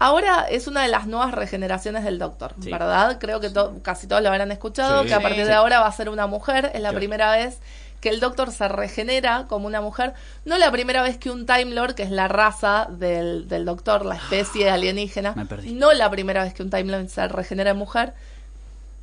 Ahora 0.01 0.45
es 0.49 0.67
una 0.67 0.81
de 0.81 0.87
las 0.87 1.05
nuevas 1.07 1.31
regeneraciones 1.31 2.03
del 2.03 2.17
Doctor, 2.17 2.55
Sí. 2.61 2.71
¿verdad? 2.71 3.17
Creo 3.19 3.39
que 3.39 3.49
to- 3.49 3.75
casi 3.83 4.07
todos 4.07 4.21
lo 4.23 4.29
habrán 4.29 4.51
escuchado, 4.51 5.03
Sí. 5.03 5.09
que 5.09 5.13
a 5.13 5.19
partir 5.21 5.45
de 5.45 5.53
ahora 5.53 5.79
va 5.79 5.87
a 5.87 5.91
ser 5.91 6.09
una 6.09 6.25
mujer, 6.27 6.71
es 6.73 6.81
la 6.81 6.91
primera 6.91 7.31
vez 7.31 7.59
que 8.01 8.09
el 8.09 8.19
Doctor 8.19 8.51
se 8.51 8.67
regenera 8.67 9.45
como 9.47 9.67
una 9.67 9.79
mujer, 9.79 10.13
no 10.43 10.57
la 10.57 10.71
primera 10.71 11.03
vez 11.03 11.19
que 11.19 11.29
un 11.29 11.45
Time 11.45 11.65
Lord, 11.65 11.93
que 11.93 12.01
es 12.01 12.09
la 12.09 12.27
raza 12.27 12.87
del, 12.89 13.47
del 13.47 13.63
Doctor, 13.63 14.03
la 14.05 14.15
especie 14.15 14.71
alienígena, 14.71 15.33
Me 15.35 15.45
perdí. 15.45 15.73
no 15.73 15.93
la 15.93 16.09
primera 16.09 16.43
vez 16.43 16.55
que 16.55 16.63
un 16.63 16.71
Time 16.71 16.85
Lord 16.91 17.09
se 17.09 17.27
regenera 17.27 17.69
en 17.69 17.77
mujer, 17.77 18.13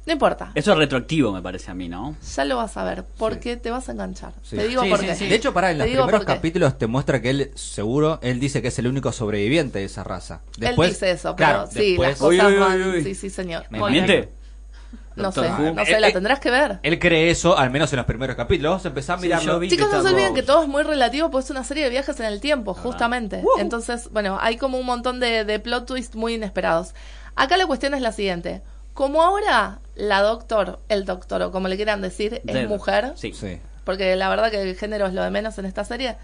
no 0.08 0.12
importa. 0.14 0.50
Eso 0.56 0.72
es 0.72 0.78
retroactivo, 0.78 1.30
me 1.30 1.40
parece 1.42 1.70
a 1.70 1.74
mí, 1.74 1.88
¿no? 1.88 2.16
Ya 2.34 2.44
lo 2.46 2.56
vas 2.56 2.76
a 2.76 2.82
ver, 2.82 3.04
porque 3.18 3.54
Sí. 3.54 3.60
te 3.60 3.70
vas 3.70 3.88
a 3.88 3.92
enganchar. 3.92 4.32
Sí. 4.42 4.56
Te 4.56 4.66
digo 4.66 4.82
Sí, 4.82 4.88
por 4.88 4.98
sí, 4.98 5.06
qué. 5.06 5.14
sí. 5.14 5.26
De 5.28 5.34
hecho, 5.36 5.52
para 5.54 5.70
en 5.70 5.78
Te 5.78 5.84
los 5.86 5.92
primeros 6.06 6.24
capítulos 6.24 6.78
te 6.78 6.86
muestra 6.88 7.20
que 7.22 7.30
él, 7.30 7.50
seguro, 7.54 8.18
él 8.22 8.40
dice 8.40 8.60
que 8.62 8.68
es 8.68 8.78
el 8.80 8.86
único 8.88 9.12
sobreviviente 9.12 9.78
de 9.78 9.84
esa 9.84 10.02
raza. 10.02 10.40
Él 10.60 10.74
dice 10.76 11.10
eso, 11.12 11.36
pero 11.36 11.48
claro, 11.50 11.66
sí, 11.70 11.90
después- 11.90 12.08
las 12.08 12.18
cosas 12.18 12.30
Uy, 12.30 12.40
uy, 12.40 12.52
uy, 12.54 12.58
van. 12.58 12.82
uy. 12.94 13.04
Sí, 13.04 13.14
sí, 13.14 13.30
señor. 13.30 13.64
Me 13.70 13.78
Muy 13.78 13.92
¿Miente? 13.92 14.12
bien. 14.16 14.28
No 15.16 15.32
sé, 15.32 15.40
Who. 15.40 15.74
no 15.74 15.82
Eh, 15.82 15.86
sé, 15.86 16.00
la 16.00 16.08
eh, 16.08 16.12
tendrás 16.12 16.38
que 16.40 16.50
ver. 16.50 16.78
Él 16.82 16.98
cree 16.98 17.28
eso, 17.28 17.58
al 17.58 17.70
menos 17.70 17.92
en 17.92 17.96
los 17.98 18.06
primeros 18.06 18.36
capítulos. 18.36 18.82
Vamos 18.84 19.10
a 19.10 19.16
Sí, 19.16 19.22
mirarlo. 19.22 19.58
vi 19.58 19.68
Chicos, 19.68 19.88
que 19.88 19.96
no 19.96 20.02
se 20.02 20.08
olviden 20.10 20.32
que 20.34 20.42
todo 20.44 20.62
es 20.62 20.68
muy 20.68 20.84
relativo, 20.84 21.28
pues 21.30 21.46
es 21.46 21.50
una 21.50 21.64
serie 21.64 21.84
de 21.84 21.90
viajes 21.90 22.18
en 22.20 22.26
el 22.26 22.40
tiempo, 22.40 22.72
justamente. 22.72 23.42
Entonces, 23.58 24.08
bueno, 24.12 24.38
hay 24.40 24.56
como 24.56 24.78
un 24.78 24.86
montón 24.86 25.18
de, 25.20 25.44
de 25.44 25.58
plot 25.58 25.86
twists 25.86 26.14
muy 26.16 26.34
inesperados. 26.34 26.94
Acá 27.34 27.56
la 27.56 27.66
cuestión 27.66 27.94
es 27.94 28.00
la 28.00 28.12
siguiente. 28.12 28.62
Como 28.98 29.22
ahora 29.22 29.78
la 29.94 30.22
doctor, 30.22 30.80
el 30.88 31.04
doctor, 31.04 31.40
o 31.42 31.52
como 31.52 31.68
le 31.68 31.76
quieran 31.76 32.00
decir, 32.02 32.42
es 32.44 32.68
mujer, 32.68 33.12
Sí. 33.14 33.32
Sí. 33.32 33.60
porque 33.84 34.16
la 34.16 34.28
verdad 34.28 34.50
que 34.50 34.60
el 34.60 34.74
género 34.76 35.06
es 35.06 35.14
lo 35.14 35.22
de 35.22 35.30
menos 35.30 35.56
en 35.58 35.66
esta 35.66 35.84
serie. 35.84 36.16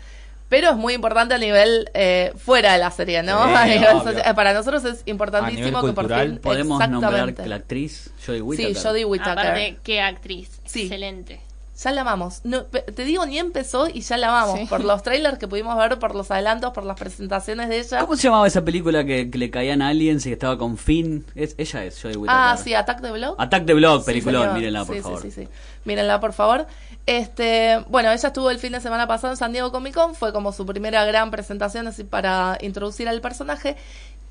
Pero 0.49 0.71
es 0.71 0.77
muy 0.77 0.93
importante 0.95 1.35
a 1.35 1.39
nivel 1.39 1.89
eh, 1.95 2.33
fuera 2.37 2.73
de 2.73 2.79
la 2.81 2.91
serie, 2.91 3.23
¿no? 3.23 3.45
Sí, 3.47 3.53
A 3.57 3.65
nivel 3.67 3.97
obvio. 3.97 4.13
soci- 4.13 4.35
Para 4.35 4.53
nosotros 4.53 4.85
es 4.85 5.03
importantísimo 5.07 5.67
A 5.67 5.71
nivel 5.71 5.91
que 5.91 5.95
por 5.95 6.05
cultural, 6.05 6.29
fin. 6.31 6.39
Podemos 6.39 6.79
nombrar 6.81 7.13
exactamente. 7.13 7.47
la 7.49 7.57
actriz 7.57 8.11
Jodie 8.27 8.43
Whittaker. 8.43 8.75
Sí, 8.77 8.83
Jodie 8.83 9.05
Whittaker. 9.05 9.39
Aparte, 9.39 9.77
qué 9.85 10.01
actriz. 10.03 10.51
Sí. 10.65 10.83
Excelente. 10.83 11.41
Ya 11.83 11.91
la 11.91 12.03
amamos. 12.03 12.41
No, 12.45 12.65
pe- 12.67 12.83
te 12.83 13.05
digo, 13.05 13.27
ni 13.27 13.39
empezó 13.39 13.89
y 13.89 14.01
ya 14.03 14.17
la 14.17 14.29
amamos. 14.29 14.61
Sí. 14.61 14.67
Por 14.67 14.85
los 14.85 15.03
trailers 15.03 15.39
que 15.39 15.49
pudimos 15.49 15.77
ver, 15.77 15.99
por 15.99 16.15
los 16.15 16.31
adelantos, 16.31 16.73
por 16.73 16.85
las 16.85 16.97
presentaciones 16.97 17.69
de 17.69 17.81
ella. 17.81 17.99
¿Cómo 18.01 18.15
se 18.15 18.23
llamaba 18.23 18.47
esa 18.47 18.65
película 18.65 19.05
que, 19.05 19.29
que 19.29 19.39
le 19.39 19.51
caían 19.51 19.83
aliens 19.83 20.25
y 20.25 20.29
que 20.31 20.35
estaba 20.35 20.57
con 20.57 20.79
Finn? 20.79 21.25
Es, 21.35 21.57
ella 21.59 21.85
es 21.85 22.05
Whittaker. 22.05 22.27
Ah, 22.29 22.57
sí, 22.63 22.75
Attack 22.75 23.01
the 23.03 23.11
Block. 23.11 23.35
Attack 23.41 23.67
the 23.67 23.75
Block, 23.75 24.01
Sí, 24.03 24.07
peliculón, 24.07 24.43
señor. 24.43 24.57
mírenla, 24.57 24.85
por 24.85 24.95
Sí, 24.95 25.01
sí, 25.01 25.03
favor. 25.03 25.23
Sí, 25.23 25.31
sí, 25.33 25.49
Mírenla, 25.85 26.21
por 26.21 26.33
favor. 26.33 26.67
Este, 27.07 27.85
bueno, 27.89 28.11
ella 28.13 28.29
estuvo 28.29 28.51
el 28.51 28.59
fin 28.59 28.73
de 28.73 28.81
semana 28.81 29.07
pasado 29.07 29.33
en 29.33 29.37
San 29.37 29.53
Diego 29.53 29.71
Comic 29.73 29.95
Con, 29.95 30.15
fue 30.15 30.33
como 30.33 30.53
su 30.53 30.65
primera 30.65 31.05
gran 31.05 31.31
presentación 31.31 31.87
así 31.89 32.05
para 32.05 32.57
introducir 32.63 33.09
al 33.09 33.21
personaje. 33.21 33.77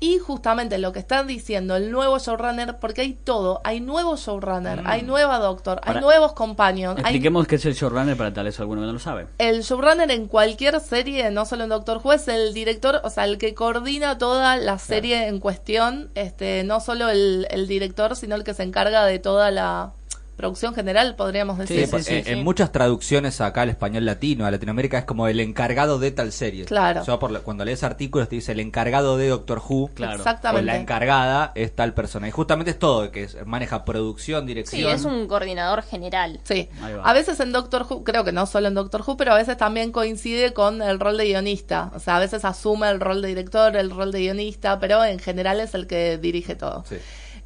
Y 0.04 0.18
justamente 0.18 0.76
lo 0.76 0.92
que 0.92 0.98
están 0.98 1.26
diciendo 1.26 1.76
el 1.76 1.90
nuevo 1.90 2.18
showrunner, 2.18 2.76
porque 2.78 3.00
hay 3.00 3.14
todo, 3.14 3.62
hay 3.64 3.80
nuevo 3.80 4.16
showrunner, 4.16 4.82
hay 4.84 5.00
nueva 5.00 5.38
doctor, 5.38 5.80
hay 5.82 5.98
nuevos 5.98 6.34
hay 6.36 6.84
Expliquemos 6.98 7.46
qué 7.46 7.54
es 7.54 7.64
el 7.64 7.72
showrunner 7.72 8.14
para 8.14 8.30
tal 8.34 8.44
vez 8.44 8.60
alguno 8.60 8.82
que 8.82 8.88
no 8.88 8.92
lo 8.92 8.98
sabe. 8.98 9.28
el 9.38 9.62
showrunner 9.62 10.10
en 10.10 10.28
cualquier 10.28 10.78
serie, 10.80 11.30
no 11.30 11.46
solo 11.46 11.62
en 11.62 11.70
Doctor 11.70 12.02
Who, 12.04 12.12
es 12.12 12.28
el 12.28 12.52
director, 12.52 13.00
o 13.02 13.08
sea, 13.08 13.24
el 13.24 13.38
que 13.38 13.54
coordina 13.54 14.18
toda 14.18 14.58
la 14.58 14.78
serie 14.78 15.26
en 15.26 15.40
cuestión, 15.40 16.10
este, 16.14 16.64
no 16.64 16.80
solo 16.80 17.08
el, 17.08 17.46
el 17.48 17.66
director, 17.66 18.14
sino 18.14 18.34
el 18.34 18.44
que 18.44 18.52
se 18.52 18.62
encarga 18.62 19.06
de 19.06 19.18
toda 19.18 19.50
la 19.50 19.94
producción 20.36 20.74
general, 20.74 21.14
podríamos 21.16 21.58
decir. 21.58 21.86
Sí, 21.86 21.98
sí, 21.98 22.02
sí, 22.02 22.14
en, 22.16 22.24
sí. 22.24 22.30
en 22.32 22.44
muchas 22.44 22.72
traducciones 22.72 23.40
acá 23.40 23.62
al 23.62 23.70
español 23.70 24.04
latino, 24.04 24.46
a 24.46 24.50
Latinoamérica, 24.50 24.98
es 24.98 25.04
como 25.04 25.28
el 25.28 25.40
encargado 25.40 25.98
de 25.98 26.10
tal 26.10 26.32
serie. 26.32 26.64
Claro. 26.64 27.02
O 27.02 27.04
sea, 27.04 27.18
por 27.18 27.30
la- 27.30 27.40
cuando 27.40 27.64
lees 27.64 27.82
artículos 27.82 28.28
te 28.28 28.36
dice 28.36 28.52
el 28.52 28.60
encargado 28.60 29.16
de 29.16 29.28
Doctor 29.28 29.62
Who. 29.68 29.90
Claro. 29.94 30.14
O 30.14 30.16
Exactamente. 30.16 30.66
la 30.66 30.76
encargada 30.76 31.52
es 31.54 31.74
tal 31.74 31.94
persona. 31.94 32.28
Y 32.28 32.30
justamente 32.30 32.72
es 32.72 32.78
todo, 32.78 33.10
que 33.10 33.24
es- 33.24 33.46
maneja 33.46 33.84
producción, 33.84 34.42
Sí, 34.42 34.46
dirección. 34.48 34.90
es 34.90 35.04
un 35.04 35.26
coordinador 35.28 35.82
general. 35.82 36.40
Sí, 36.44 36.68
a 37.02 37.12
veces 37.12 37.38
en 37.40 37.52
Doctor 37.52 37.86
Who, 37.88 38.04
creo 38.04 38.24
que 38.24 38.32
no 38.32 38.46
solo 38.46 38.68
en 38.68 38.74
Doctor 38.74 39.02
Who, 39.06 39.16
pero 39.16 39.32
a 39.32 39.36
veces 39.36 39.56
también 39.56 39.92
coincide 39.92 40.52
con 40.52 40.82
el 40.82 40.98
rol 41.00 41.16
de 41.16 41.26
guionista. 41.26 41.90
O 41.94 41.98
sea, 42.00 42.16
a 42.16 42.20
veces 42.20 42.44
asume 42.44 42.88
el 42.90 43.00
rol 43.00 43.22
de 43.22 43.28
director, 43.28 43.76
el 43.76 43.90
rol 43.90 44.12
de 44.12 44.20
guionista, 44.20 44.78
pero 44.78 45.04
en 45.04 45.18
general 45.18 45.60
es 45.60 45.74
el 45.74 45.86
que 45.86 46.18
dirige 46.18 46.54
todo. 46.54 46.84
Sí. 46.88 46.96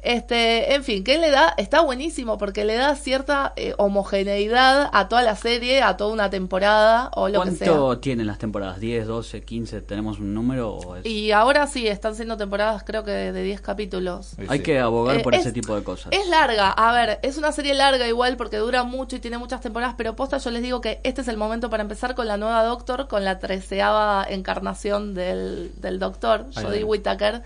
Este, 0.01 0.75
en 0.75 0.83
fin, 0.85 1.03
¿qué 1.03 1.17
le 1.17 1.29
da? 1.29 1.53
Está 1.57 1.81
buenísimo 1.81 2.37
porque 2.37 2.63
le 2.63 2.75
da 2.75 2.95
cierta 2.95 3.51
eh, 3.57 3.73
homogeneidad 3.77 4.89
a 4.93 5.07
toda 5.09 5.21
la 5.23 5.35
serie, 5.35 5.81
a 5.81 5.97
toda 5.97 6.13
una 6.13 6.29
temporada 6.29 7.11
o 7.15 7.27
lo 7.27 7.41
que 7.41 7.51
sea. 7.51 7.67
¿Cuánto 7.67 7.99
tienen 7.99 8.25
las 8.27 8.37
temporadas? 8.37 8.79
¿10, 8.79 9.03
12, 9.05 9.41
15? 9.43 9.81
¿Tenemos 9.81 10.19
un 10.19 10.33
número? 10.33 10.73
O 10.75 10.95
es- 10.95 11.05
Y 11.05 11.31
ahora 11.31 11.67
sí, 11.67 11.87
están 11.87 12.15
siendo 12.15 12.37
temporadas 12.37 12.83
creo 12.85 13.03
que 13.03 13.11
de 13.11 13.43
10 13.43 13.59
capítulos. 13.61 14.27
Sí, 14.37 14.45
Hay 14.47 14.59
sí. 14.59 14.63
que 14.63 14.79
abogar 14.79 15.17
Eh, 15.17 15.19
por 15.19 15.35
es- 15.35 15.41
ese 15.41 15.51
tipo 15.51 15.75
de 15.75 15.83
cosas. 15.83 16.11
Es 16.11 16.27
larga, 16.29 16.69
a 16.71 16.93
ver, 16.93 17.19
es 17.21 17.37
una 17.37 17.51
serie 17.51 17.73
larga 17.73 18.07
igual 18.07 18.37
porque 18.37 18.57
dura 18.57 18.83
mucho 18.83 19.17
y 19.17 19.19
tiene 19.19 19.37
muchas 19.37 19.59
temporadas, 19.61 19.95
pero 19.97 20.15
posta 20.15 20.37
yo 20.37 20.49
les 20.51 20.61
digo 20.61 20.79
que 20.81 21.01
este 21.03 21.21
es 21.21 21.27
el 21.27 21.35
momento 21.37 21.69
para 21.69 21.83
empezar 21.83 22.15
con 22.15 22.27
la 22.27 22.37
nueva 22.37 22.63
Doctor, 22.63 23.07
con 23.07 23.25
la 23.25 23.39
treceava 23.39 24.25
encarnación 24.29 25.13
del, 25.13 25.71
del 25.81 25.99
Doctor, 25.99 26.45
Jodie. 26.55 26.83
Whittaker, 26.83 27.43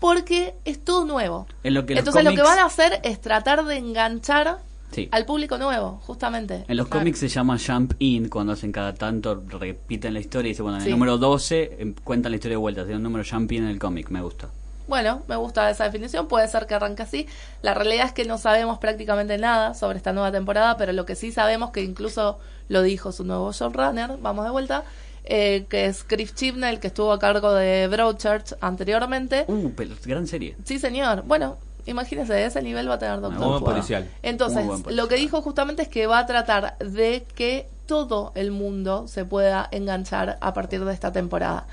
porque 0.00 0.54
es 0.64 0.82
todo 0.84 1.04
nuevo. 1.04 1.46
En 1.62 1.74
lo 1.74 1.86
que 1.86 1.92
Entonces 1.94 2.24
lo 2.24 2.32
que 2.32 2.42
van 2.42 2.58
a 2.58 2.64
hacer 2.64 3.00
es 3.04 3.20
tratar 3.20 3.64
de 3.64 3.76
enganchar 3.76 4.58
Sí. 4.90 5.08
al 5.12 5.24
público 5.24 5.56
nuevo, 5.56 6.00
justamente. 6.04 6.64
En 6.66 6.76
los 6.76 6.88
cómics 6.88 7.20
se 7.20 7.28
llama 7.28 7.58
Jump 7.64 7.92
In, 8.00 8.28
cuando 8.28 8.54
hacen 8.54 8.72
cada 8.72 8.92
tanto, 8.92 9.40
repiten 9.46 10.14
la 10.14 10.18
historia 10.20 10.48
y 10.48 10.52
dicen, 10.52 10.64
bueno, 10.64 10.78
en 10.78 10.82
Sí. 10.84 10.88
el 10.88 10.94
número 10.94 11.16
12 11.16 11.76
em, 11.78 11.94
cuentan 12.02 12.32
la 12.32 12.36
historia 12.36 12.54
de 12.54 12.60
vuelta, 12.60 12.82
tiene 12.82 12.96
un 12.96 13.04
número 13.04 13.24
Jump 13.30 13.52
In 13.52 13.62
en 13.64 13.70
el 13.70 13.78
cómic, 13.78 14.10
me 14.10 14.20
gusta. 14.20 14.48
Bueno, 14.88 15.22
me 15.28 15.36
gusta 15.36 15.70
esa 15.70 15.84
definición, 15.84 16.26
puede 16.26 16.48
ser 16.48 16.66
que 16.66 16.74
arranque 16.74 17.02
así. 17.04 17.28
La 17.62 17.74
realidad 17.74 18.06
es 18.06 18.12
que 18.12 18.24
no 18.24 18.38
sabemos 18.38 18.78
prácticamente 18.80 19.38
nada 19.38 19.74
sobre 19.74 19.98
esta 19.98 20.12
nueva 20.12 20.32
temporada, 20.32 20.76
pero 20.76 20.92
lo 20.92 21.06
que 21.06 21.14
sí 21.14 21.30
sabemos, 21.30 21.70
que 21.70 21.84
incluso 21.84 22.40
lo 22.68 22.82
dijo 22.82 23.12
su 23.12 23.22
nuevo 23.22 23.52
showrunner, 23.52 24.16
vamos 24.20 24.44
de 24.44 24.50
vuelta, 24.50 24.82
eh, 25.30 25.64
que 25.68 25.86
es 25.86 26.04
Chris 26.04 26.34
Chibnall, 26.34 26.80
que 26.80 26.88
estuvo 26.88 27.12
a 27.12 27.18
cargo 27.18 27.52
de 27.54 27.86
Broadchurch 27.88 28.54
anteriormente. 28.60 29.44
Uh, 29.48 29.70
pero 29.76 29.94
gran 30.04 30.26
serie. 30.26 30.56
Sí, 30.64 30.78
señor. 30.78 31.22
Bueno, 31.24 31.56
imagínese, 31.86 32.32
de 32.34 32.44
ese 32.46 32.60
nivel 32.62 32.90
va 32.90 32.94
a 32.94 32.98
tener 32.98 33.20
Doctor 33.20 33.38
Muy 33.38 33.48
buen 33.48 33.62
Who. 33.62 33.64
policial. 33.70 34.08
Entonces, 34.22 34.58
Muy 34.58 34.66
buen 34.66 34.82
policial. 34.82 35.04
lo 35.04 35.08
que 35.08 35.14
dijo 35.16 35.40
justamente 35.40 35.82
es 35.82 35.88
que 35.88 36.06
va 36.06 36.18
a 36.18 36.26
tratar 36.26 36.76
de 36.78 37.24
que 37.34 37.68
todo 37.86 38.32
el 38.34 38.50
mundo 38.50 39.08
se 39.08 39.24
pueda 39.24 39.68
enganchar 39.70 40.36
a 40.40 40.52
partir 40.52 40.84
de 40.84 40.92
esta 40.92 41.12
temporada. 41.12 41.66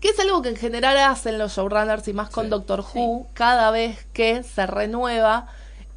Que 0.00 0.08
es 0.08 0.18
algo 0.18 0.40
que 0.42 0.48
en 0.48 0.56
general 0.56 0.96
hacen 0.98 1.38
los 1.38 1.56
showrunners 1.56 2.08
y 2.08 2.12
más 2.12 2.30
con 2.30 2.44
Sí. 2.46 2.50
Doctor 2.50 2.80
Who, 2.94 3.26
cada 3.34 3.70
vez 3.70 3.98
que 4.12 4.42
se 4.42 4.66
renueva. 4.66 5.46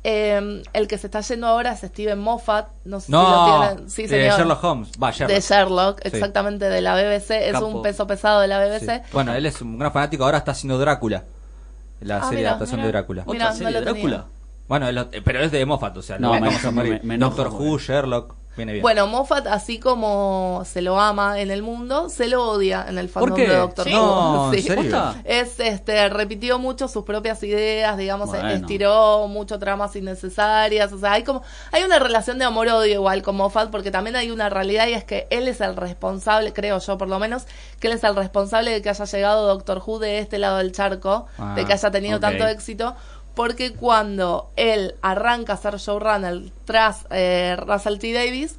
Eh, 0.03 0.63
el 0.73 0.87
que 0.87 0.97
se 0.97 1.07
está 1.07 1.21
yendo 1.21 1.47
ahora 1.47 1.71
es 1.73 1.79
Steven 1.81 2.19
Moffat. 2.19 2.67
No 2.85 2.99
sé 2.99 3.05
si 3.07 3.11
lo 3.13 3.45
tienen. 3.69 3.89
Sí, 3.89 4.05
de. 4.07 4.29
Sherlock 4.29 4.63
Holmes. 4.63 4.91
Va, 5.01 5.11
Sherlock. 5.11 5.35
De 5.35 5.41
Sherlock, 5.41 6.01
Sí. 6.01 6.07
exactamente, 6.13 6.65
de 6.69 6.81
la 6.81 6.95
BBC. 6.95 7.49
Es 7.49 7.55
un 7.61 7.81
peso 7.81 8.05
pesado 8.07 8.41
de 8.41 8.47
la 8.47 8.63
Sí. 8.79 8.85
BBC. 8.85 9.03
Bueno, 9.13 9.33
él 9.33 9.45
es 9.45 9.61
un 9.61 9.79
gran 9.79 9.91
fanático, 9.93 10.23
ahora 10.25 10.39
está 10.39 10.51
haciendo 10.51 10.77
Drácula. 10.77 11.23
La 12.01 12.17
Ah, 12.17 12.23
serie 12.23 12.37
mira, 12.39 12.41
de 12.41 12.47
adaptación 12.49 12.77
mira. 12.81 12.85
de 12.87 12.91
Drácula. 12.91 13.23
¿Otra 13.25 13.53
serie 13.53 13.67
de 13.67 13.85
tenía. 13.85 13.91
Drácula? 13.93 14.25
Bueno, 14.67 14.87
pero 15.23 15.39
es 15.41 15.51
de 15.51 15.65
Moffat, 15.65 15.95
o 15.97 16.01
sea, 16.01 16.17
No, 16.19 16.27
no, 16.29 16.33
me- 16.35 16.47
vamos 16.47 16.63
a 16.65 16.71
me- 16.71 16.75
morir. 16.75 16.99
me 17.03 17.17
Doctor 17.17 17.47
Who. 17.49 17.77
Sherlock, 17.79 18.35
viene 18.55 18.73
bien. 18.73 18.81
Bueno, 18.81 19.07
Moffat, 19.07 19.47
así 19.47 19.79
como 19.79 20.63
se 20.65 20.81
lo 20.81 20.99
ama 20.99 21.39
en 21.39 21.51
el 21.51 21.61
mundo, 21.63 22.09
se 22.09 22.27
lo 22.27 22.43
odia 22.49 22.85
en 22.87 22.97
el 22.97 23.09
fandom 23.09 23.35
qué? 23.35 23.47
de 23.47 23.55
Doctor 23.55 23.85
¿Sí? 23.87 23.93
Who. 23.93 23.97
No, 23.99 24.53
¿en 24.53 24.61
Sí. 24.63 24.69
Es, 25.25 25.59
este, 25.59 26.09
repitió 26.09 26.59
mucho 26.59 26.87
sus 26.87 27.03
propias 27.03 27.41
ideas, 27.43 27.97
digamos, 27.97 28.29
Bueno. 28.29 28.49
estiró 28.49 29.27
mucho 29.27 29.59
tramas 29.59 29.95
innecesarias, 29.95 30.91
o 30.93 30.99
sea, 30.99 31.13
hay 31.13 31.23
como, 31.23 31.41
hay 31.71 31.83
una 31.83 31.99
relación 31.99 32.39
de 32.39 32.45
amor-odio 32.45 32.93
igual 32.93 33.21
con 33.21 33.35
Moffat, 33.35 33.69
porque 33.69 33.91
también 33.91 34.15
hay 34.15 34.31
una 34.31 34.49
realidad 34.49 34.87
y 34.87 34.93
es 34.93 35.03
que 35.03 35.27
él 35.29 35.47
es 35.47 35.61
el 35.61 35.75
responsable, 35.75 36.53
creo 36.53 36.79
yo 36.79 36.97
por 36.97 37.07
lo 37.07 37.19
menos, 37.19 37.45
que 37.79 37.87
él 37.87 37.93
es 37.93 38.03
el 38.03 38.15
responsable 38.15 38.71
de 38.71 38.81
que 38.81 38.89
haya 38.89 39.05
llegado 39.05 39.47
Doctor 39.47 39.81
Who 39.85 39.99
de 39.99 40.19
este 40.19 40.37
lado 40.37 40.57
del 40.57 40.71
charco, 40.71 41.27
Ah, 41.37 41.53
de 41.55 41.65
que 41.65 41.73
haya 41.73 41.91
tenido 41.91 42.19
tanto 42.19 42.47
éxito, 42.47 42.95
porque 43.35 43.73
cuando 43.73 44.49
él 44.55 44.95
arranca 45.01 45.53
a 45.53 45.57
ser 45.57 45.77
showrunner 45.77 46.51
tras 46.65 47.07
eh, 47.09 47.57
Russell 47.59 47.97
T. 47.97 48.13
Davis, 48.13 48.55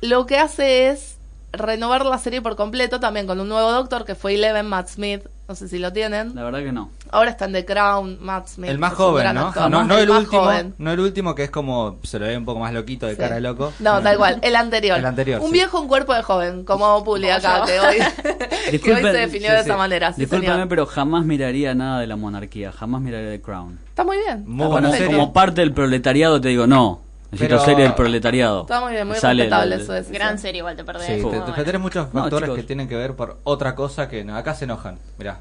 lo 0.00 0.26
que 0.26 0.38
hace 0.38 0.88
es 0.88 1.16
renovar 1.52 2.06
la 2.06 2.18
serie 2.18 2.40
por 2.40 2.56
completo 2.56 2.98
también 3.00 3.26
con 3.26 3.38
un 3.40 3.48
nuevo 3.48 3.70
doctor 3.72 4.04
que 4.04 4.14
fue 4.14 4.34
Eleven 4.34 4.66
Matt 4.66 4.88
Smith, 4.88 5.22
no 5.48 5.54
sé 5.54 5.68
si 5.68 5.78
lo 5.78 5.92
tienen. 5.92 6.34
La 6.34 6.44
verdad 6.44 6.60
que 6.60 6.72
no. 6.72 6.90
Ahora 7.12 7.30
está 7.30 7.44
en 7.44 7.52
The 7.52 7.64
Crown, 7.66 8.18
Matt 8.22 8.48
Smith. 8.48 8.70
el 8.70 8.78
más 8.78 8.94
es 8.94 8.98
un 8.98 9.04
joven, 9.04 9.34
¿no? 9.34 9.48
actor. 9.48 9.70
No, 9.70 9.84
no 9.84 9.98
el, 9.98 10.08
más 10.08 10.20
último, 10.20 10.42
joven. 10.42 10.74
no 10.78 10.90
el 10.92 10.98
último 11.00 11.34
que 11.34 11.44
es 11.44 11.50
como 11.50 11.98
se 12.02 12.18
lo 12.18 12.26
ve 12.26 12.36
un 12.38 12.44
poco 12.46 12.58
más 12.58 12.72
loquito 12.72 13.06
de 13.06 13.12
Sí. 13.14 13.18
cara 13.20 13.34
de 13.34 13.42
loco. 13.42 13.70
No, 13.80 14.00
da 14.00 14.14
igual, 14.14 14.38
el 14.42 14.56
anterior. 14.56 14.98
El 14.98 15.04
anterior, 15.04 15.40
Un 15.42 15.48
sí. 15.48 15.52
viejo 15.52 15.80
en 15.82 15.88
cuerpo 15.88 16.14
de 16.14 16.22
joven, 16.22 16.64
como 16.64 17.04
Puli 17.04 17.28
acá, 17.28 17.58
yo. 17.60 17.64
que 17.66 17.80
hoy, 17.80 17.96
que 18.80 18.92
hoy 18.94 19.02
se 19.02 19.12
definió 19.12 19.50
sí, 19.50 19.56
de 19.56 19.62
sí. 19.62 19.68
esa 19.68 19.76
manera. 19.76 20.12
Señor. 20.14 20.68
pero 20.68 20.86
jamás 20.86 21.24
miraría 21.26 21.74
nada 21.74 22.00
de 22.00 22.06
la 22.06 22.16
monarquía, 22.16 22.72
jamás 22.72 23.02
miraría 23.02 23.30
The 23.30 23.42
Crown. 23.42 23.78
Está 23.90 24.04
muy 24.04 24.16
bien. 24.16 24.44
Muy 24.46 24.64
está 24.64 24.88
buena 24.90 25.06
Como, 25.06 25.32
parte 25.34 25.60
del 25.60 25.72
proletariado 25.74 26.40
te 26.40 26.48
digo, 26.48 26.66
no. 26.66 27.00
Necesito 27.30 27.56
Pero- 27.56 27.64
serie 27.66 27.84
del 27.84 27.94
proletariado. 27.94 28.62
Está 28.62 28.80
muy 28.80 28.92
bien, 28.92 29.06
muy 29.06 29.16
Sale 29.16 29.42
respetable 29.44 29.74
el- 29.74 29.80
eso. 29.82 29.92
decisión. 29.92 30.14
Gran 30.18 30.38
serie 30.38 30.58
igual 30.60 30.76
te 30.76 30.84
perdés. 30.84 31.06
Sí, 31.06 31.22
te, 31.30 31.52
te 31.52 31.64
tenés 31.64 31.80
muchos 31.80 32.12
No, 32.12 32.20
factores 32.22 32.46
chicos. 32.46 32.56
que 32.58 32.62
tienen 32.64 32.88
que 32.88 32.96
ver 32.96 33.14
por 33.16 33.38
otra 33.44 33.74
cosa 33.74 34.08
que 34.08 34.24
no, 34.24 34.34
acá 34.36 34.54
se 34.54 34.64
enojan. 34.64 34.98
Mirá. 35.18 35.40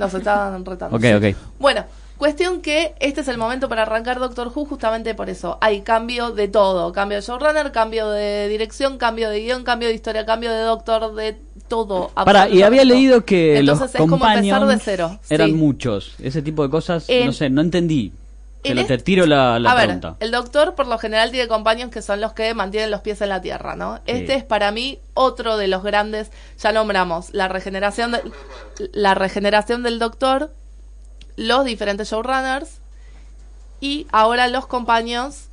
Nos 0.00 0.14
están 0.14 0.64
retando. 0.64 0.96
Ok, 0.96 1.04
ok. 1.16 1.36
Bueno, 1.58 1.84
cuestión 2.16 2.62
que 2.62 2.94
este 3.00 3.20
es 3.20 3.28
el 3.28 3.36
momento 3.38 3.68
para 3.68 3.82
arrancar 3.82 4.18
Doctor 4.18 4.50
Who 4.54 4.64
justamente 4.64 5.14
por 5.14 5.28
eso. 5.28 5.58
Hay 5.60 5.82
cambio 5.82 6.30
de 6.30 6.48
todo. 6.48 6.92
Cambio 6.92 7.18
de 7.18 7.22
showrunner, 7.22 7.70
cambio 7.70 8.08
de 8.10 8.48
dirección, 8.48 8.96
cambio 8.98 9.28
de 9.30 9.40
guion, 9.40 9.62
cambio 9.62 9.88
de 9.88 9.94
historia, 9.94 10.24
cambio 10.24 10.50
de 10.52 10.60
doctor, 10.62 11.14
de 11.14 11.36
todo. 11.68 12.10
Para, 12.14 12.48
y 12.48 12.62
había 12.62 12.84
leído 12.84 13.24
que 13.24 13.58
Entonces 13.58 13.82
los 13.82 13.94
es 13.94 14.00
como 14.00 14.26
empezar 14.26 14.66
de 14.66 14.78
cero. 14.78 15.18
eran 15.28 15.48
Sí. 15.50 15.54
muchos. 15.54 16.14
Ese 16.18 16.42
tipo 16.42 16.62
de 16.62 16.70
cosas, 16.70 17.06
no 17.26 17.32
sé, 17.32 17.50
no 17.50 17.60
entendí. 17.60 18.12
Te, 18.62 18.74
lo- 18.74 18.84
te 18.86 18.98
tiro 18.98 19.24
la, 19.26 19.58
la 19.58 19.70
a 19.72 19.74
ver, 19.74 19.84
pregunta. 19.86 20.16
el 20.20 20.30
doctor 20.30 20.74
por 20.74 20.86
lo 20.86 20.98
general 20.98 21.30
tiene 21.30 21.48
compañeros 21.48 21.90
que 21.90 22.02
son 22.02 22.20
los 22.20 22.32
que 22.34 22.52
mantienen 22.54 22.90
los 22.90 23.00
pies 23.00 23.20
en 23.22 23.30
la 23.30 23.40
tierra, 23.40 23.74
¿no? 23.76 24.00
Este 24.06 24.26
Sí. 24.26 24.32
es 24.32 24.44
para 24.44 24.70
mí 24.70 24.98
otro 25.14 25.56
de 25.56 25.66
los 25.68 25.82
grandes, 25.82 26.30
ya 26.58 26.70
nombramos, 26.72 27.32
la 27.32 27.48
regeneración, 27.48 28.12
de- 28.12 28.22
la 28.92 29.14
regeneración 29.14 29.82
del 29.82 29.98
doctor, 29.98 30.52
los 31.36 31.64
diferentes 31.64 32.10
showrunners 32.10 32.68
y 33.80 34.06
ahora 34.12 34.46
los 34.48 34.66
compañeros 34.66 35.44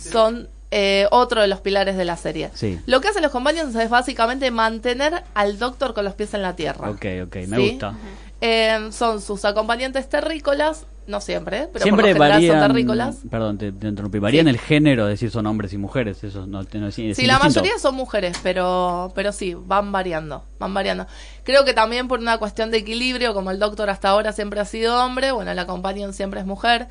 son 0.00 0.48
eh, 0.72 1.06
otro 1.12 1.40
de 1.40 1.46
los 1.48 1.60
pilares 1.60 1.96
de 1.96 2.04
la 2.04 2.16
serie. 2.16 2.50
Sí. 2.54 2.78
Lo 2.86 3.00
que 3.00 3.08
hacen 3.08 3.22
los 3.22 3.30
compañeros 3.32 3.74
es 3.76 3.88
básicamente 3.88 4.50
mantener 4.50 5.22
al 5.34 5.58
doctor 5.60 5.94
con 5.94 6.04
los 6.04 6.14
pies 6.14 6.34
en 6.34 6.42
la 6.42 6.56
tierra. 6.56 6.90
Ok, 6.90 7.06
ok, 7.24 7.36
me 7.46 7.56
¿Sí? 7.56 7.70
gusta. 7.70 7.94
Eh, 8.40 8.88
son 8.92 9.22
sus 9.22 9.44
acompañantes 9.46 10.08
terrícolas, 10.10 10.84
no 11.06 11.20
siempre, 11.22 11.68
pero 11.72 11.84
Siempre 11.84 12.02
por 12.02 12.08
lo 12.10 12.14
general 12.24 12.32
varían, 12.32 12.60
son 12.60 12.68
terrícolas. 12.68 13.16
perdón, 13.30 13.58
te, 13.58 13.72
te 13.72 13.88
interrumpí, 13.88 14.18
varían 14.18 14.44
Sí. 14.46 14.50
el 14.50 14.58
género, 14.58 15.04
es 15.04 15.12
decir, 15.14 15.30
son 15.30 15.46
hombres 15.46 15.72
y 15.72 15.78
mujeres, 15.78 16.22
eso 16.22 16.46
no, 16.46 16.62
no 16.62 16.86
es, 16.88 16.98
es 16.98 17.16
Sí, 17.16 17.26
la 17.26 17.38
mayoría 17.38 17.78
son 17.78 17.94
mujeres, 17.94 18.36
pero, 18.42 19.12
pero 19.14 19.32
sí, 19.32 19.54
van 19.54 19.90
variando, 19.92 20.44
van 20.58 20.74
variando. 20.74 21.06
Creo 21.44 21.64
que 21.64 21.72
también 21.72 22.08
por 22.08 22.18
una 22.18 22.36
cuestión 22.38 22.70
de 22.70 22.78
equilibrio, 22.78 23.32
como 23.34 23.50
el 23.52 23.58
doctor 23.58 23.88
hasta 23.88 24.08
ahora 24.10 24.32
siempre 24.32 24.60
ha 24.60 24.64
sido 24.66 25.02
hombre, 25.02 25.32
bueno, 25.32 25.54
la 25.54 25.66
companion 25.66 26.12
siempre 26.12 26.40
es 26.40 26.46
mujer, 26.46 26.88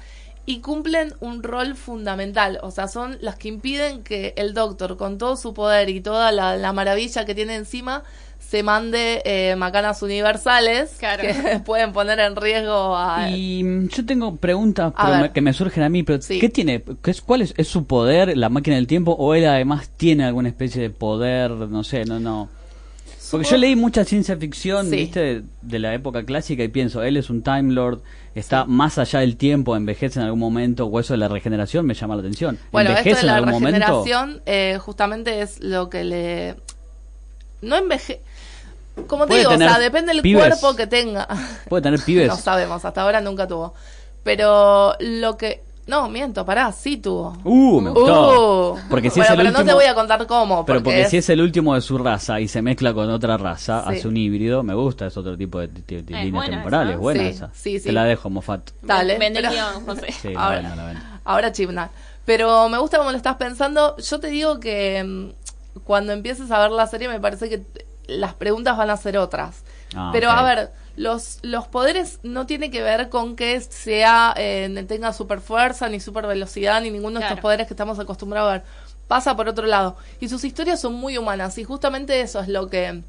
y 0.47 0.61
cumplen 0.61 1.13
un 1.19 1.43
rol 1.43 1.75
fundamental, 1.75 2.59
o 2.61 2.71
sea, 2.71 2.87
son 2.87 3.17
las 3.19 3.35
que 3.35 3.49
impiden 3.49 4.03
que 4.03 4.33
el 4.37 4.53
doctor, 4.53 4.95
con 4.95 5.17
todo 5.17 5.37
su 5.37 5.53
poder 5.53 5.89
y 5.89 6.01
toda 6.01 6.31
la, 6.31 6.55
la 6.55 6.71
maravilla 6.71 7.25
que 7.25 7.35
tiene 7.35 7.55
encima, 7.55 8.03
se 8.47 8.61
mande 8.63 9.21
eh, 9.25 9.55
macanas 9.55 10.01
universales 10.01 10.95
Claro. 10.99 11.23
que 11.23 11.59
pueden 11.65 11.91
poner 11.93 12.19
en 12.19 12.35
riesgo 12.35 12.95
a... 12.95 13.29
Y 13.29 13.63
mm, 13.63 13.87
yo 13.89 14.05
tengo 14.05 14.35
preguntas 14.35 14.93
me- 15.21 15.31
que 15.31 15.41
me 15.41 15.51
surgen 15.53 15.83
a 15.83 15.89
mí, 15.89 16.03
pero 16.03 16.21
Sí. 16.21 16.39
¿qué 16.39 16.49
tiene? 16.49 16.83
¿Qué 17.01 17.11
es, 17.11 17.21
¿Cuál 17.21 17.41
es, 17.41 17.53
es 17.57 17.67
su 17.67 17.85
poder, 17.85 18.37
la 18.37 18.49
máquina 18.49 18.75
del 18.75 18.87
tiempo, 18.87 19.13
o 19.13 19.33
él 19.33 19.45
además 19.47 19.89
tiene 19.97 20.25
alguna 20.25 20.49
especie 20.49 20.81
de 20.81 20.89
poder, 20.91 21.51
no 21.51 21.83
sé, 21.83 22.05
no, 22.05 22.19
no? 22.19 22.49
Porque 23.31 23.47
yo 23.49 23.57
leí 23.57 23.75
mucha 23.75 24.05
ciencia 24.05 24.37
ficción, 24.37 24.89
Sí. 24.89 24.95
viste, 24.97 25.19
de, 25.19 25.43
de 25.63 25.79
la 25.79 25.93
época 25.95 26.23
clásica 26.23 26.63
y 26.63 26.67
pienso, 26.67 27.01
él 27.01 27.17
es 27.17 27.31
un 27.31 27.41
Time 27.41 27.73
Lord, 27.73 28.01
está 28.35 28.65
más 28.65 28.99
allá 28.99 29.21
del 29.21 29.35
tiempo, 29.37 29.75
envejece 29.75 30.19
en 30.19 30.25
algún 30.25 30.39
momento, 30.39 30.85
o 30.85 30.99
eso 30.99 31.13
de 31.13 31.17
la 31.17 31.27
regeneración 31.27 31.85
me 31.87 31.95
llama 31.95 32.13
la 32.15 32.21
atención. 32.21 32.59
Bueno, 32.71 32.91
esto 32.91 32.99
¿Envejece 32.99 33.21
de 33.21 33.25
la 33.27 33.31
en 33.39 33.43
algún 33.45 33.53
momento? 33.63 33.79
regeneración 33.79 34.41
eh, 34.45 34.77
justamente 34.79 35.41
es 35.41 35.59
lo 35.59 35.89
que 35.89 36.03
le... 36.03 36.55
No 37.61 37.77
enveje... 37.77 38.21
Como 39.07 39.27
te 39.27 39.35
digo, 39.35 39.51
o 39.51 39.57
sea, 39.57 39.77
depende 39.79 40.13
del 40.13 40.21
pibes. 40.21 40.41
cuerpo 40.59 40.75
que 40.75 40.87
tenga. 40.87 41.27
Puede 41.69 41.83
tener 41.83 41.99
pibes. 42.01 42.27
No 42.27 42.37
sabemos, 42.37 42.83
hasta 42.85 43.01
ahora 43.01 43.21
nunca 43.21 43.47
tuvo. 43.47 43.73
Pero 44.23 44.95
lo 44.99 45.37
que... 45.37 45.63
No, 45.87 46.09
miento, 46.09 46.43
pará, 46.47 46.71
sí 46.71 46.97
tuvo. 46.97 47.37
Uh, 47.43 47.79
me 47.79 47.91
gustó. 47.91 48.73
Uh. 48.73 48.79
Porque 48.89 49.11
si 49.11 49.19
Bueno, 49.19 49.25
es 49.25 49.29
el 49.29 49.37
pero 49.37 49.49
último. 49.49 49.63
no 49.63 49.65
te 49.67 49.73
voy 49.75 49.85
a 49.85 49.93
contar 49.93 50.25
cómo. 50.25 50.65
Pero 50.65 50.81
porque 50.81 51.01
es- 51.01 51.09
si 51.11 51.17
es 51.17 51.29
el 51.29 51.41
último 51.41 51.75
de 51.75 51.81
su 51.81 51.99
raza 51.99 52.39
y 52.39 52.47
se 52.47 52.63
mezcla 52.63 52.91
con 52.95 53.07
otra 53.11 53.37
raza, 53.37 53.83
Sí. 53.87 53.97
hace 53.97 54.07
un 54.07 54.17
híbrido, 54.17 54.63
me 54.63 54.73
gusta, 54.73 55.05
es 55.05 55.15
otro 55.15 55.37
tipo 55.37 55.59
de, 55.59 55.67
de- 55.67 55.83
de 55.85 55.99
Es 55.99 56.09
líneas 56.09 56.31
buena 56.33 56.55
temporales. 56.55 56.87
esa, 56.89 56.95
¿no? 56.95 57.01
Buena 57.03 57.19
Sí, 57.21 57.27
esa. 57.27 57.49
sí, 57.53 57.77
sí. 57.79 57.85
Te 57.85 57.91
la 57.91 58.03
dejo, 58.05 58.31
Mofat. 58.31 58.71
Dale, 58.81 59.19
Vende 59.19 59.41
pero- 59.43 59.81
José. 59.85 60.11
Sí, 60.11 60.29
la 60.33 60.43
Ahora- 60.43 60.61
vendo, 60.61 60.75
la 60.75 60.85
vendo. 60.87 61.01
Ahora 61.23 61.51
Chibnall. 61.51 61.89
Pero 62.25 62.67
me 62.69 62.79
gusta 62.79 62.97
cómo 62.97 63.11
lo 63.11 63.17
estás 63.17 63.35
pensando. 63.35 63.95
Yo 63.97 64.19
te 64.19 64.27
digo 64.29 64.59
que 64.59 65.03
mm, 65.03 65.79
cuando 65.83 66.13
empieces 66.13 66.49
a 66.49 66.57
ver 66.57 66.71
la 66.71 66.87
serie 66.87 67.07
me 67.09 67.19
parece 67.19 67.47
que 67.47 67.61
las 68.07 68.33
preguntas 68.33 68.77
van 68.77 68.89
a 68.89 68.97
ser 68.97 69.17
otras. 69.17 69.63
Ah, 69.95 70.09
Pero 70.13 70.29
a 70.31 70.41
ver, 70.43 70.71
los, 70.95 71.39
los 71.41 71.67
poderes 71.67 72.19
no 72.23 72.45
tiene 72.45 72.71
que 72.71 72.81
ver 72.81 73.09
con 73.09 73.35
que 73.35 73.59
sea 73.61 74.33
eh, 74.37 74.85
tenga 74.87 75.13
super 75.13 75.41
fuerza, 75.41 75.89
ni 75.89 75.99
super 75.99 76.25
velocidad, 76.27 76.81
ni 76.81 76.89
ninguno 76.91 77.19
de 77.19 77.25
estos 77.25 77.39
poderes 77.39 77.67
que 77.67 77.73
estamos 77.73 77.99
acostumbrados 77.99 78.49
a 78.49 78.53
ver. 78.53 78.63
Pasa 79.07 79.35
por 79.35 79.47
otro 79.47 79.65
lado. 79.67 79.95
Y 80.19 80.29
sus 80.29 80.43
historias 80.43 80.81
son 80.81 80.93
muy 80.95 81.17
humanas. 81.17 81.57
Y 81.57 81.63
justamente 81.63 82.21
eso 82.21 82.39
es 82.39 82.47
lo 82.47 82.69
que 82.69 83.01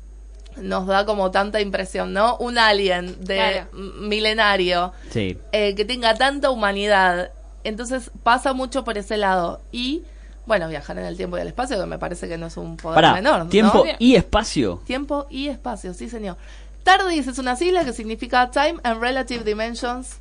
nos 0.57 0.87
da 0.87 1.05
como 1.07 1.31
tanta 1.31 1.61
impresión, 1.61 2.13
¿no? 2.13 2.37
Un 2.39 2.59
alien 2.59 3.25
de 3.25 3.37
Claro. 3.37 3.67
milenario 3.73 4.93
Sí. 5.11 5.39
eh, 5.53 5.75
que 5.75 5.85
tenga 5.85 6.15
tanta 6.15 6.51
humanidad. 6.51 7.31
Entonces 7.65 8.11
pasa 8.23 8.53
mucho 8.53 8.85
por 8.85 8.97
ese 8.99 9.17
lado. 9.17 9.61
Y, 9.73 10.03
bueno, 10.47 10.69
viajar 10.69 10.99
en 10.99 11.05
el 11.05 11.17
tiempo 11.17 11.37
y 11.37 11.41
el 11.41 11.49
espacio, 11.49 11.79
que 11.79 11.87
me 11.87 11.99
parece 11.99 12.29
que 12.29 12.39
no 12.39 12.47
es 12.47 12.57
un 12.57 12.77
poder 12.77 12.95
Para, 12.95 13.15
menor. 13.15 13.41
¿no? 13.41 13.47
tiempo 13.51 13.85
y 13.99 14.15
espacio. 14.15 14.81
Tiempo 14.87 15.27
y 15.29 15.49
espacio, 15.49 15.93
sí, 15.93 16.09
señor. 16.09 16.37
TARDIS 16.85 17.27
es 17.27 17.39
una 17.39 17.57
sigla 17.57 17.85
que 17.85 17.93
significa 17.93 18.51
Time 18.51 18.77
and 18.85 19.01
Relative 19.01 19.43
Dimensions 19.45 20.17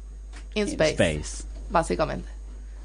in 0.56 0.68
Space, 0.68 0.92
Space. 0.94 1.44
básicamente. 1.70 2.28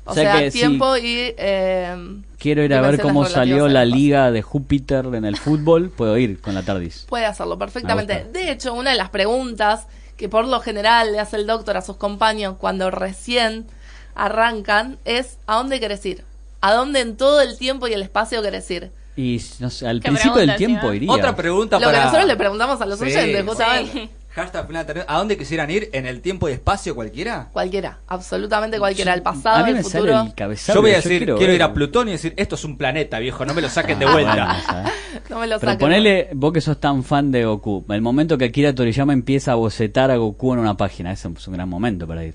O, 0.05 0.13
O 0.13 0.15
sea 0.15 0.33
sea, 0.33 0.41
que 0.41 0.51
si- 0.51 0.59
tiempo 0.59 0.97
y... 0.97 1.35
eh, 1.37 2.21
Quiero 2.39 2.63
ir 2.65 2.75
a 2.75 2.81
ver 2.81 3.01
cómo 3.01 3.25
salió 3.27 3.67
al 3.67 3.75
la 3.75 3.85
liga 3.85 4.31
de 4.31 4.43
Júpiter 4.43 5.07
en 5.15 5.25
el 5.25 5.37
fútbol. 5.37 5.91
Puedo 5.91 6.17
ir 6.19 6.41
con 6.41 6.55
la 6.55 6.63
TARDIS. 6.63 7.07
Puede 7.09 7.27
hacerlo 7.27 7.59
perfectamente. 7.59 8.27
De 8.33 8.51
hecho, 8.51 8.73
una 8.75 8.91
de 8.91 8.97
las 8.97 9.11
preguntas 9.11 9.87
que 10.17 10.29
por 10.29 10.47
lo 10.47 10.61
general 10.61 11.13
le 11.13 11.19
hace 11.21 11.37
el 11.37 11.47
doctor 11.47 11.77
a 11.79 11.83
sus 11.83 11.97
compañeros 11.97 12.57
cuando 12.59 12.91
recién 12.91 13.67
arrancan 14.15 14.99
es 15.05 15.37
¿a 15.47 15.57
dónde 15.57 15.81
querés 15.81 16.05
ir? 16.07 16.25
¿A 16.61 16.73
dónde 16.75 17.01
en 17.01 17.17
todo 17.17 17.41
el 17.41 17.57
tiempo 17.59 17.89
y 17.89 17.93
el 17.93 18.03
espacio 18.03 18.43
querés 18.43 18.71
ir? 18.71 18.91
Y 19.17 19.41
no 19.59 19.71
sé, 19.71 19.87
al 19.87 20.01
principio 20.01 20.33
pregunta, 20.35 20.53
del 20.53 20.57
tiempo 20.59 20.91
sí, 20.91 20.97
iría. 20.97 21.13
Otra 21.13 21.37
pregunta 21.37 21.79
Lo 21.79 21.87
para... 21.87 21.99
que 21.99 22.05
nosotros 22.05 22.27
le 22.27 22.37
preguntamos 22.37 22.81
a 22.81 22.87
los 22.87 22.99
Sí, 22.99 23.05
oyentes, 23.07 23.45
justamente. 23.47 23.93
Sí. 23.93 24.11
Hashtag. 24.33 25.05
¿A 25.09 25.19
dónde 25.19 25.37
quisieran 25.37 25.69
ir? 25.73 25.91
¿En 25.93 26.07
el 26.07 26.21
tiempo 26.21 26.49
y 26.49 26.53
espacio 26.53 26.95
cualquiera? 26.95 27.49
Cualquiera, 27.53 27.99
absolutamente 28.07 28.79
cualquiera. 28.79 29.13
El 29.13 29.23
pasado, 29.23 29.57
a 29.57 29.63
mí 29.65 29.71
el 29.71 29.77
me 29.79 29.83
futuro. 29.83 30.13
sale 30.13 30.29
el 30.29 30.35
cabezal. 30.37 30.75
Yo 30.77 30.81
voy 30.83 30.93
a 30.93 30.97
decir, 30.97 31.35
quiero, 31.37 31.53
ir 31.53 31.63
a 31.65 31.75
Plutón 31.75 32.09
y 32.09 32.13
decir, 32.13 32.33
esto 32.37 32.55
es 32.55 32.65
un 32.65 32.79
planeta, 32.79 33.19
viejo, 33.19 33.45
no 33.45 33.55
me 33.55 33.61
lo 33.61 33.69
saquen 33.69 33.99
de 33.99 34.07
Ah, 34.07 34.13
vuelta. 34.13 34.93
No 35.29 35.41
me 35.41 35.49
lo 35.49 35.59
Pero 35.59 35.73
saquen. 35.73 35.79
ponele, 35.85 36.29
vos 36.35 36.53
que 36.53 36.61
sos 36.61 36.79
tan 36.79 37.03
fan 37.03 37.33
de 37.33 37.45
Goku, 37.45 37.85
el 37.89 38.01
momento 38.03 38.39
que 38.39 38.45
Akira 38.47 38.73
Toriyama 38.73 39.13
empieza 39.13 39.53
a 39.53 39.55
bocetar 39.57 40.13
a 40.13 40.17
Goku 40.17 40.53
en 40.53 40.61
una 40.61 40.77
página, 40.77 41.11
ese 41.13 41.29
es 41.37 41.49
un 41.49 41.55
gran 41.55 41.69
momento 41.69 42.07
para 42.07 42.25
ir. 42.25 42.35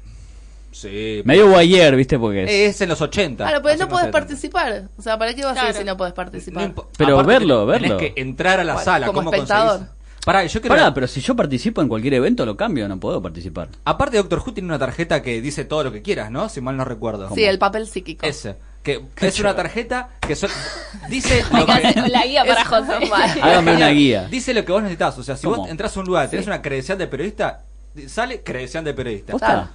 Sí. 0.75 1.21
Medio 1.23 1.49
guayer, 1.49 1.95
¿viste? 1.95 2.19
Porque 2.19 2.43
es... 2.43 2.75
Es 2.75 2.81
en 2.81 2.89
los 2.89 2.99
80. 2.99 3.45
Claro, 3.45 3.61
pero 3.63 3.77
no 3.77 3.87
podés 3.87 4.07
70. 4.07 4.11
participar. 4.11 4.83
O 4.97 5.01
sea, 5.01 5.17
¿para 5.17 5.33
qué 5.33 5.41
vas 5.43 5.51
a 5.51 5.53
Claro. 5.61 5.69
ir 5.69 5.75
si 5.75 5.83
no 5.85 5.95
podés 5.95 6.11
No 6.11 6.15
participar? 6.15 6.69
impo- 6.75 6.87
Pero 6.97 7.13
aparte 7.19 7.31
verlo, 7.31 7.65
tenés 7.65 7.81
verlo. 7.81 7.97
que 7.97 8.13
entrar 8.17 8.59
a 8.59 8.63
la 8.65 8.73
Bueno, 8.73 8.83
sala, 8.85 9.07
como 9.07 9.19
¿cómo 9.19 9.31
espectador. 9.33 9.69
conseguís? 9.77 9.95
Pará, 10.25 10.43
yo 10.45 10.59
quiero... 10.59 10.75
Pará, 10.75 10.93
pero 10.93 11.07
si 11.07 11.21
yo 11.21 11.33
participo 11.35 11.81
en 11.81 11.87
cualquier 11.87 12.15
evento, 12.15 12.45
lo 12.45 12.57
cambio, 12.57 12.87
no 12.89 12.99
puedo 12.99 13.21
participar. 13.21 13.69
Aparte, 13.85 14.17
Doctor 14.17 14.39
Who 14.45 14.53
tiene 14.53 14.67
una 14.67 14.77
tarjeta 14.79 15.21
que 15.21 15.39
dice 15.39 15.63
todo 15.63 15.85
lo 15.85 15.91
que 15.93 16.01
quieras, 16.01 16.29
¿no? 16.29 16.49
Si 16.49 16.59
mal 16.59 16.75
no 16.75 16.83
recuerdo. 16.83 17.29
Sí, 17.33 17.45
el 17.45 17.57
papel 17.57 17.87
psíquico. 17.87 18.25
Ese. 18.25 18.55
Que 18.83 19.01
es 19.21 19.39
una 19.39 19.55
tarjeta 19.55 20.09
que 20.27 20.35
so- 20.35 20.47
dice 21.09 21.41
lo 21.53 21.65
que, 21.65 22.09
la 22.09 22.25
guía 22.25 22.43
para 22.43 22.61
Es- 22.63 22.67
José. 22.67 22.93
Hágame 23.41 23.75
una 23.77 23.89
guía. 23.89 24.27
dice 24.29 24.53
lo 24.53 24.65
que 24.65 24.71
vos 24.73 24.81
necesitas. 24.83 25.17
O 25.17 25.23
sea, 25.23 25.37
si 25.37 25.45
¿Cómo? 25.45 25.57
vos 25.63 25.69
entras 25.69 25.95
a 25.95 25.99
un 26.01 26.05
lugar, 26.05 26.29
tenés 26.29 26.47
una 26.47 26.61
credencial 26.61 26.97
de 26.97 27.07
periodista, 27.07 27.61
di- 27.61 27.74
sale 28.07 28.41
credencial 28.43 28.83
de 28.83 28.93
periodista. 28.93 29.33
Vas, 29.37 29.69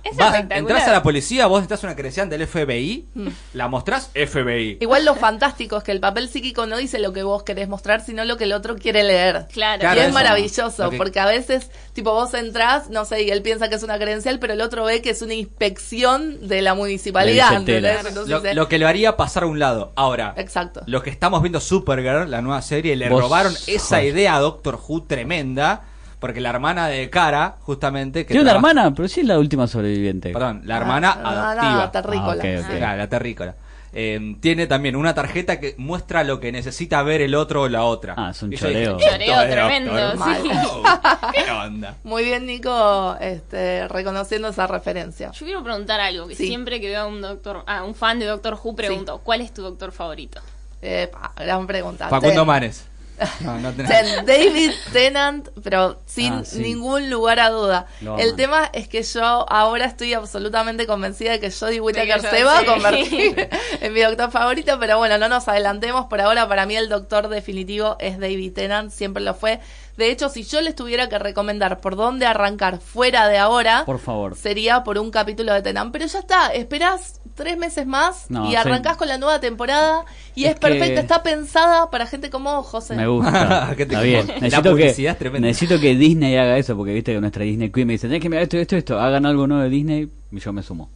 entras 0.50 0.88
a 0.88 0.92
la 0.92 1.02
policía, 1.02 1.46
vos 1.46 1.60
necesitas 1.60 1.84
una 1.84 1.94
credencial 1.94 2.28
del 2.28 2.46
FBI, 2.46 3.06
la 3.54 3.68
mostrás 3.68 4.10
FBI. 4.14 4.78
Igual 4.80 5.04
lo 5.04 5.14
fantástico 5.14 5.76
es 5.78 5.84
que 5.84 5.92
el 5.92 6.00
papel 6.00 6.28
psíquico 6.28 6.66
no 6.66 6.76
dice 6.76 6.98
lo 6.98 7.12
que 7.12 7.22
vos 7.22 7.42
querés 7.42 7.68
mostrar, 7.68 8.00
sino 8.04 8.24
lo 8.24 8.36
que 8.36 8.44
el 8.44 8.52
otro 8.52 8.76
quiere 8.76 9.02
leer. 9.04 9.46
Claro. 9.52 9.80
Claro, 9.80 9.96
y 9.96 10.02
es 10.02 10.04
eso. 10.08 10.14
maravilloso, 10.14 10.84
Lo 10.84 10.90
que- 10.90 10.96
porque 10.96 11.20
a 11.20 11.26
veces, 11.26 11.70
tipo, 11.92 12.12
vos 12.12 12.34
entrás, 12.34 12.90
no 12.90 13.04
sé, 13.04 13.22
y 13.22 13.30
él 13.30 13.42
piensa 13.42 13.68
que 13.68 13.74
es 13.76 13.82
una 13.82 13.98
credencial, 13.98 14.38
pero 14.38 14.52
el 14.52 14.60
otro 14.60 14.84
ve 14.84 15.00
que 15.02 15.10
es 15.10 15.22
una 15.22 15.34
inspección 15.34 16.48
de 16.48 16.62
la 16.62 16.74
municipalidad. 16.74 17.54
Entonces, 17.54 18.28
Lo, 18.28 18.44
eh, 18.44 18.54
lo 18.54 18.68
que 18.68 18.78
lo 18.78 18.86
haría 18.88 19.16
pasar 19.16 19.44
a 19.44 19.46
un 19.46 19.58
lado. 19.58 19.92
Ahora, 19.96 20.34
Exacto. 20.36 20.82
los 20.86 21.02
que 21.02 21.10
estamos 21.10 21.42
viendo 21.42 21.60
Supergirl, 21.60 22.30
la 22.30 22.42
nueva 22.42 22.60
serie, 22.62 22.96
le 22.96 23.08
robaron 23.08 23.54
esa 23.66 24.02
idea 24.02 24.36
a 24.36 24.40
Doctor 24.40 24.78
Who 24.86 25.04
tremenda. 25.04 25.82
Porque 26.20 26.40
la 26.40 26.50
hermana 26.50 26.86
de 26.88 27.08
Cara, 27.10 27.56
justamente. 27.62 28.20
que 28.26 28.28
Tiene 28.34 28.42
una 28.42 28.50
trabaja- 28.52 28.70
hermana, 28.72 28.94
pero 28.94 29.08
sí 29.08 29.20
es 29.20 29.26
la 29.26 29.38
última 29.38 29.66
sobreviviente. 29.66 30.32
Perdón, 30.32 30.62
la 30.66 30.76
hermana 30.76 31.12
Ah, 31.18 31.22
no, 31.22 31.28
adoptiva. 31.30 31.72
no, 31.72 31.90
terrícola. 31.90 32.88
Ah, 32.92 32.96
la 32.96 33.08
terrícola. 33.08 33.54
Eh, 33.92 34.36
tiene 34.40 34.68
también 34.68 34.94
una 34.94 35.14
tarjeta 35.14 35.58
que 35.58 35.74
muestra 35.76 36.22
lo 36.22 36.38
que 36.38 36.52
necesita 36.52 37.02
ver 37.02 37.22
el 37.22 37.34
otro 37.34 37.62
o 37.62 37.68
la 37.68 37.82
otra. 37.82 38.14
Ah, 38.16 38.30
es 38.30 38.40
un 38.40 38.52
Y 38.52 38.56
yo 38.56 38.68
dije, 38.68 38.84
choreo. 38.84 38.98
"Esto 38.98 39.10
Choreo 39.10 39.50
tremendo, 39.50 39.92
sí. 40.12 40.48
Who". 40.48 40.82
¿Qué 41.34 41.50
onda? 41.50 41.96
Muy 42.04 42.22
bien, 42.22 42.46
Nico, 42.46 43.16
este, 43.20 43.88
reconociendo 43.88 44.46
esa 44.48 44.68
referencia. 44.68 45.32
Yo 45.32 45.44
quiero 45.44 45.64
preguntar 45.64 45.98
algo, 45.98 46.28
que 46.28 46.36
Sí. 46.36 46.46
siempre 46.46 46.80
que 46.80 46.86
veo 46.88 47.00
a 47.02 47.06
un 47.06 47.20
doctor, 47.20 47.64
a 47.66 47.82
un 47.82 47.96
fan 47.96 48.20
de 48.20 48.26
Doctor 48.26 48.56
Who 48.62 48.76
pregunto, 48.76 49.20
¿cuál 49.24 49.40
es 49.40 49.52
tu 49.52 49.62
doctor 49.62 49.90
favorito? 49.90 50.40
Eh, 50.82 51.10
pa, 51.12 51.32
gran 51.36 51.66
pregunta. 51.66 52.08
Facundo 52.08 52.44
Manes. 52.46 52.86
No, 53.40 53.58
no 53.58 53.72
tenés- 53.72 53.88
Ten- 53.88 54.26
David 54.26 54.70
Tennant, 54.92 55.48
pero 55.62 56.00
sin 56.06 56.32
Ah, 56.32 56.42
sí. 56.44 56.58
ningún 56.60 57.10
lugar 57.10 57.40
a 57.40 57.50
duda. 57.50 57.86
Lo 58.00 58.16
El 58.18 58.22
aman. 58.28 58.36
tema 58.36 58.70
es 58.72 58.88
que 58.88 59.02
yo 59.02 59.50
ahora 59.50 59.86
estoy 59.86 60.14
absolutamente 60.14 60.86
convencida 60.86 61.32
de 61.32 61.40
que 61.40 61.50
Jodie 61.50 61.80
Whittaker 61.80 62.22
yo- 62.22 62.30
se 62.30 62.44
va 62.44 62.58
a 62.58 62.60
sí. 62.60 62.66
convertir 62.66 63.48
en 63.80 63.92
mi 63.92 64.00
doctor 64.00 64.30
favorito, 64.30 64.78
pero 64.78 64.98
bueno, 64.98 65.18
no 65.18 65.28
nos 65.28 65.48
adelantemos. 65.48 66.06
Por 66.06 66.20
ahora, 66.20 66.48
para 66.48 66.66
mí 66.66 66.76
el 66.76 66.88
doctor 66.88 67.28
definitivo 67.28 67.96
es 67.98 68.18
David 68.18 68.52
Tennant, 68.54 68.90
siempre 68.90 69.22
lo 69.22 69.34
fue. 69.34 69.60
De 69.96 70.10
hecho, 70.10 70.30
si 70.30 70.44
yo 70.44 70.62
les 70.62 70.74
tuviera 70.74 71.10
que 71.10 71.18
recomendar 71.18 71.80
por 71.80 71.94
dónde 71.94 72.24
arrancar 72.24 72.78
fuera 72.80 73.28
de 73.28 73.36
ahora, 73.36 73.82
Por 73.84 73.98
favor. 73.98 74.34
sería 74.34 74.82
por 74.82 74.96
un 74.96 75.10
capítulo 75.10 75.52
de 75.52 75.60
Tennant. 75.60 75.92
Pero 75.92 76.06
ya 76.06 76.20
está, 76.20 76.46
esperás 76.54 77.19
tres 77.34 77.56
meses 77.58 77.86
más 77.86 78.26
No, 78.30 78.46
y 78.46 78.50
sí. 78.50 78.56
arrancás 78.56 78.96
con 78.96 79.08
la 79.08 79.18
nueva 79.18 79.40
temporada 79.40 80.04
y 80.34 80.44
es, 80.44 80.50
Es 80.50 80.54
que- 80.56 80.60
perfecta, 80.60 81.00
está 81.00 81.22
pensada 81.22 81.90
para 81.90 82.06
gente 82.06 82.30
como 82.30 82.54
vos, 82.56 82.66
José. 82.66 82.94
Me 82.96 83.06
gusta. 83.06 83.70
¿Qué 83.76 83.86
te 83.86 83.94
Está 83.94 84.02
bien. 84.02 84.26
Necesito 84.40 84.74
que, 84.76 85.14
tremenda. 85.18 85.48
necesito 85.48 85.80
que 85.80 85.94
Disney 85.96 86.36
haga 86.36 86.56
eso, 86.58 86.76
porque 86.76 86.92
viste 86.92 87.12
que 87.14 87.20
nuestra 87.20 87.44
Disney 87.44 87.70
Queen 87.70 87.86
me 87.86 87.94
dice, 87.94 88.06
tenés 88.08 88.22
que 88.22 88.28
mirar 88.28 88.42
esto, 88.44 88.56
esto, 88.58 88.76
esto. 88.76 88.98
Hagan 89.00 89.26
algo 89.26 89.46
nuevo 89.46 89.62
de 89.62 89.68
Disney 89.70 90.08
y 90.32 90.38
yo 90.38 90.52
me 90.52 90.62
sumo. 90.62 90.88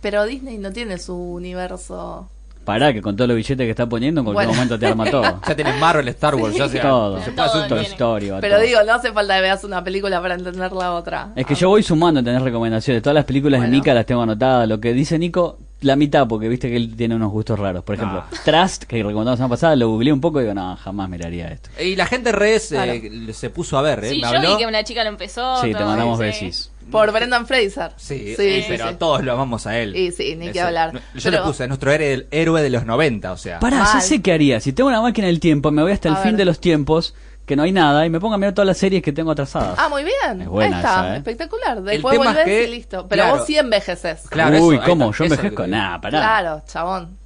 Pero 0.00 0.24
Disney 0.26 0.58
no 0.58 0.72
tiene 0.72 0.98
su 0.98 1.14
universo. 1.16 2.28
Pará, 2.64 2.92
que 2.92 3.02
con 3.02 3.16
todos 3.16 3.26
los 3.26 3.36
billetes 3.36 3.64
que 3.66 3.70
está 3.70 3.88
poniendo, 3.88 4.20
en 4.20 4.24
cualquier 4.24 4.46
Bueno. 4.46 4.56
momento 4.56 4.78
te 4.78 4.86
arma 4.86 5.10
todo. 5.10 5.40
Ya 5.48 5.56
tenés 5.56 5.80
Marvel, 5.80 6.06
Star 6.08 6.36
Wars, 6.36 6.54
ya 6.54 6.68
sea. 6.68 6.82
todo. 6.82 7.18
se 7.20 7.32
puede 7.32 7.36
Todo 7.36 7.46
hacer 7.46 7.62
un 7.62 7.68
Toy. 7.68 7.84
Story, 7.86 8.30
Pero 8.40 8.56
todo. 8.56 8.64
digo, 8.66 8.78
no 8.86 8.92
hace 8.94 9.12
falta 9.12 9.34
que 9.34 9.40
veas 9.42 9.64
una 9.64 9.82
película 9.82 10.22
para 10.22 10.34
entender 10.34 10.70
la 10.72 10.92
otra. 10.92 11.30
Es 11.34 11.44
que 11.44 11.56
yo 11.56 11.68
voy 11.70 11.82
sumando 11.82 12.20
a 12.20 12.22
tener 12.22 12.40
recomendaciones. 12.40 13.02
Todas 13.02 13.14
las 13.16 13.24
películas 13.24 13.58
Bueno. 13.58 13.72
de 13.72 13.78
Nika 13.78 13.94
las 13.94 14.06
tengo 14.06 14.22
anotadas. 14.22 14.68
Lo 14.68 14.78
que 14.80 14.92
dice 14.92 15.18
Nico, 15.18 15.58
la 15.82 15.96
mitad, 15.96 16.26
porque 16.26 16.48
viste 16.48 16.68
que 16.70 16.76
él 16.76 16.94
tiene 16.96 17.14
unos 17.16 17.30
gustos 17.30 17.58
raros. 17.58 17.84
Por 17.84 17.96
ejemplo, 17.96 18.24
Ah. 18.26 18.36
Trust, 18.44 18.84
que 18.84 18.96
recomendamos 18.96 19.26
la 19.32 19.36
semana 19.36 19.50
pasada, 19.50 19.76
lo 19.76 19.88
googleé 19.90 20.12
un 20.12 20.20
poco 20.20 20.40
y 20.40 20.44
digo, 20.44 20.54
no, 20.54 20.76
jamás 20.76 21.08
miraría 21.08 21.48
esto. 21.48 21.70
Y 21.82 21.96
la 21.96 22.06
gente 22.06 22.32
redes 22.32 22.72
eh, 22.72 23.00
Claro. 23.10 23.32
se 23.34 23.50
puso 23.50 23.76
a 23.78 23.82
ver, 23.82 24.04
¿eh? 24.04 24.10
Sí, 24.10 24.14
Me 24.16 24.20
yo 24.22 24.26
habló. 24.28 24.50
vi 24.52 24.56
que 24.62 24.66
una 24.66 24.84
chica 24.84 25.02
lo 25.04 25.10
empezó. 25.10 25.60
Sí, 25.60 25.72
te 25.74 25.84
mandamos 25.84 26.18
sí. 26.18 26.24
besis. 26.24 26.68
Por 26.90 27.12
Brendan 27.12 27.46
Fraser. 27.46 27.92
Sí, 27.96 28.34
sí, 28.36 28.62
sí, 28.62 28.64
pero 28.68 28.88
sí. 28.88 28.94
todos 28.98 29.22
lo 29.22 29.32
amamos 29.32 29.66
a 29.66 29.78
él. 29.78 29.94
Y 29.96 30.10
sí, 30.10 30.34
ni 30.36 30.50
que 30.50 30.60
hablar. 30.60 30.92
Yo 30.92 31.00
Pero- 31.22 31.38
le 31.38 31.42
puse, 31.44 31.62
es 31.62 31.68
nuestro 31.68 31.90
héroe, 31.92 32.26
héroe 32.30 32.60
de 32.60 32.70
los 32.70 32.84
90, 32.84 33.32
o 33.32 33.36
sea. 33.36 33.60
Pará, 33.60 33.84
ya 33.94 34.00
sé 34.00 34.20
qué 34.20 34.32
haría. 34.32 34.60
Si 34.60 34.72
tengo 34.72 34.88
una 34.90 35.00
máquina 35.00 35.28
del 35.28 35.38
tiempo, 35.40 35.70
me 35.70 35.82
voy 35.82 35.92
hasta 35.92 36.08
el 36.08 36.14
A 36.14 36.18
fin 36.18 36.32
ver. 36.32 36.38
de 36.38 36.44
los 36.44 36.60
tiempos, 36.60 37.14
que 37.46 37.56
no 37.56 37.64
hay 37.64 37.72
nada, 37.72 38.06
y 38.06 38.10
me 38.10 38.20
pongo 38.20 38.34
a 38.34 38.38
mirar 38.38 38.54
todas 38.54 38.66
las 38.66 38.78
series 38.78 39.02
que 39.02 39.12
tengo 39.12 39.30
atrasadas. 39.32 39.76
Ah, 39.78 39.88
muy 39.88 40.04
bien. 40.04 40.42
Es 40.42 40.48
buena 40.48 40.76
Ahí 40.76 40.82
está, 40.82 41.00
esa, 41.00 41.14
¿eh? 41.14 41.16
espectacular. 41.18 41.82
Después 41.82 42.12
tema 42.12 42.30
es 42.30 42.36
volvés 42.36 42.44
que- 42.44 42.64
y 42.64 42.70
listo. 42.70 43.06
Pero 43.08 43.22
claro. 43.24 43.36
vos 43.38 43.46
sí 43.46 43.58
envejeces. 43.58 44.22
Claro, 44.28 44.62
Uy, 44.62 44.76
eso, 44.76 44.84
¿cómo? 44.86 45.10
está, 45.10 45.18
Yo 45.18 45.24
envejezco. 45.24 45.66
Nah, 45.66 46.00
pará. 46.00 46.18
Claro, 46.20 46.62
chabón. 46.66 47.18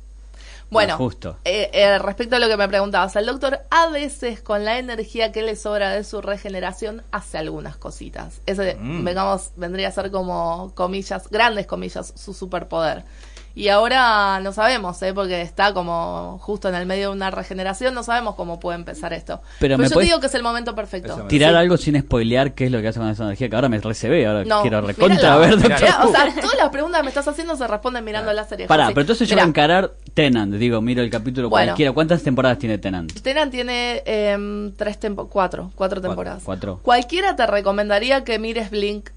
Bueno, 0.69 0.97
justo. 0.97 1.37
eh, 1.45 1.71
eh, 1.73 1.97
respecto 2.01 2.35
a 2.35 2.39
lo 2.41 2.49
que 2.49 2.57
me 2.57 2.67
preguntabas, 2.67 3.15
el 3.15 3.27
doctor 3.27 3.61
a 3.71 3.87
veces 3.89 4.41
con 4.43 4.65
la 4.65 4.79
energía 4.79 5.31
que 5.31 5.43
le 5.43 5.55
sobra 5.55 5.91
de 5.91 6.03
su 6.03 6.21
regeneración 6.21 7.03
hace 7.13 7.39
algunas 7.39 7.77
cositas. 7.77 8.41
Ese, 8.47 8.75
Mm. 8.75 9.05
vengamos, 9.05 9.53
vendría 9.57 9.89
a 9.89 9.93
ser 9.93 10.11
como 10.11 10.73
comillas, 10.75 11.29
grandes 11.31 11.67
comillas, 11.69 12.13
su 12.17 12.35
superpoder. 12.35 13.05
Y 13.57 13.71
ahora 13.71 14.39
no 14.41 14.53
sabemos, 14.53 15.01
¿eh? 15.03 15.15
porque 15.15 15.41
está 15.41 15.73
como 15.73 16.39
justo 16.43 16.69
en 16.69 16.75
el 16.75 16.85
medio 16.85 17.09
de 17.09 17.17
una 17.17 17.31
regeneración, 17.31 17.95
no 17.95 18.03
sabemos 18.03 18.35
cómo 18.35 18.61
puede 18.61 18.77
empezar 18.77 19.15
esto. 19.15 19.41
Pero 19.59 19.77
Pero, 19.77 19.79
me 19.79 19.89
yo 19.89 19.99
te 19.99 20.05
digo 20.05 20.21
que 20.21 20.27
es 20.27 20.35
el 20.35 20.43
momento 20.43 20.75
perfecto. 20.75 21.25
Tirar 21.27 21.53
Sí. 21.53 21.57
algo 21.57 21.79
sin 21.79 21.99
spoilear 21.99 22.53
qué 22.53 22.67
es 22.67 22.71
lo 22.71 22.83
que 22.83 22.89
hace 22.89 22.99
con 23.01 23.09
esa 23.09 23.25
energía, 23.25 23.49
que 23.49 23.55
ahora 23.57 23.71
me 23.71 23.81
recebé, 23.81 24.27
ahora 24.27 24.45
No, 24.45 24.61
quiero 24.61 24.83
recontra 24.83 25.39
ver 25.39 25.55
o 25.55 25.59
sea, 25.61 25.79
todas 26.39 26.59
las 26.59 26.69
preguntas 26.69 27.01
que 27.01 27.05
me 27.05 27.09
estás 27.09 27.27
haciendo 27.29 27.57
se 27.57 27.67
responden 27.67 28.05
mirando 28.05 28.31
la 28.35 28.45
serie. 28.45 28.67
Pará, 28.67 28.89
pero 28.89 29.01
entonces 29.01 29.27
yo 29.27 29.35
voy 29.37 29.43
a 29.43 29.47
encarar 29.49 29.93
Tenant, 30.13 30.53
digo, 30.57 30.83
miro 30.83 31.01
el 31.03 31.09
capítulo 31.09 31.49
Bueno. 31.49 31.69
cualquiera. 31.69 31.93
¿Cuántas 31.93 32.23
temporadas 32.23 32.59
tiene 32.59 32.77
Tenant? 32.77 33.11
Tenant 33.23 33.51
tiene 33.51 34.03
em, 34.05 34.73
tres 34.73 35.01
tempo 35.01 35.29
cuatro, 35.31 35.73
cuatro 35.75 36.03
temporadas. 36.03 36.43
cuatro. 36.45 36.79
Cualquiera 36.83 37.37
te 37.37 37.47
recomendaría 37.47 38.23
que 38.23 38.39
mires 38.39 38.71
Blink 38.71 39.09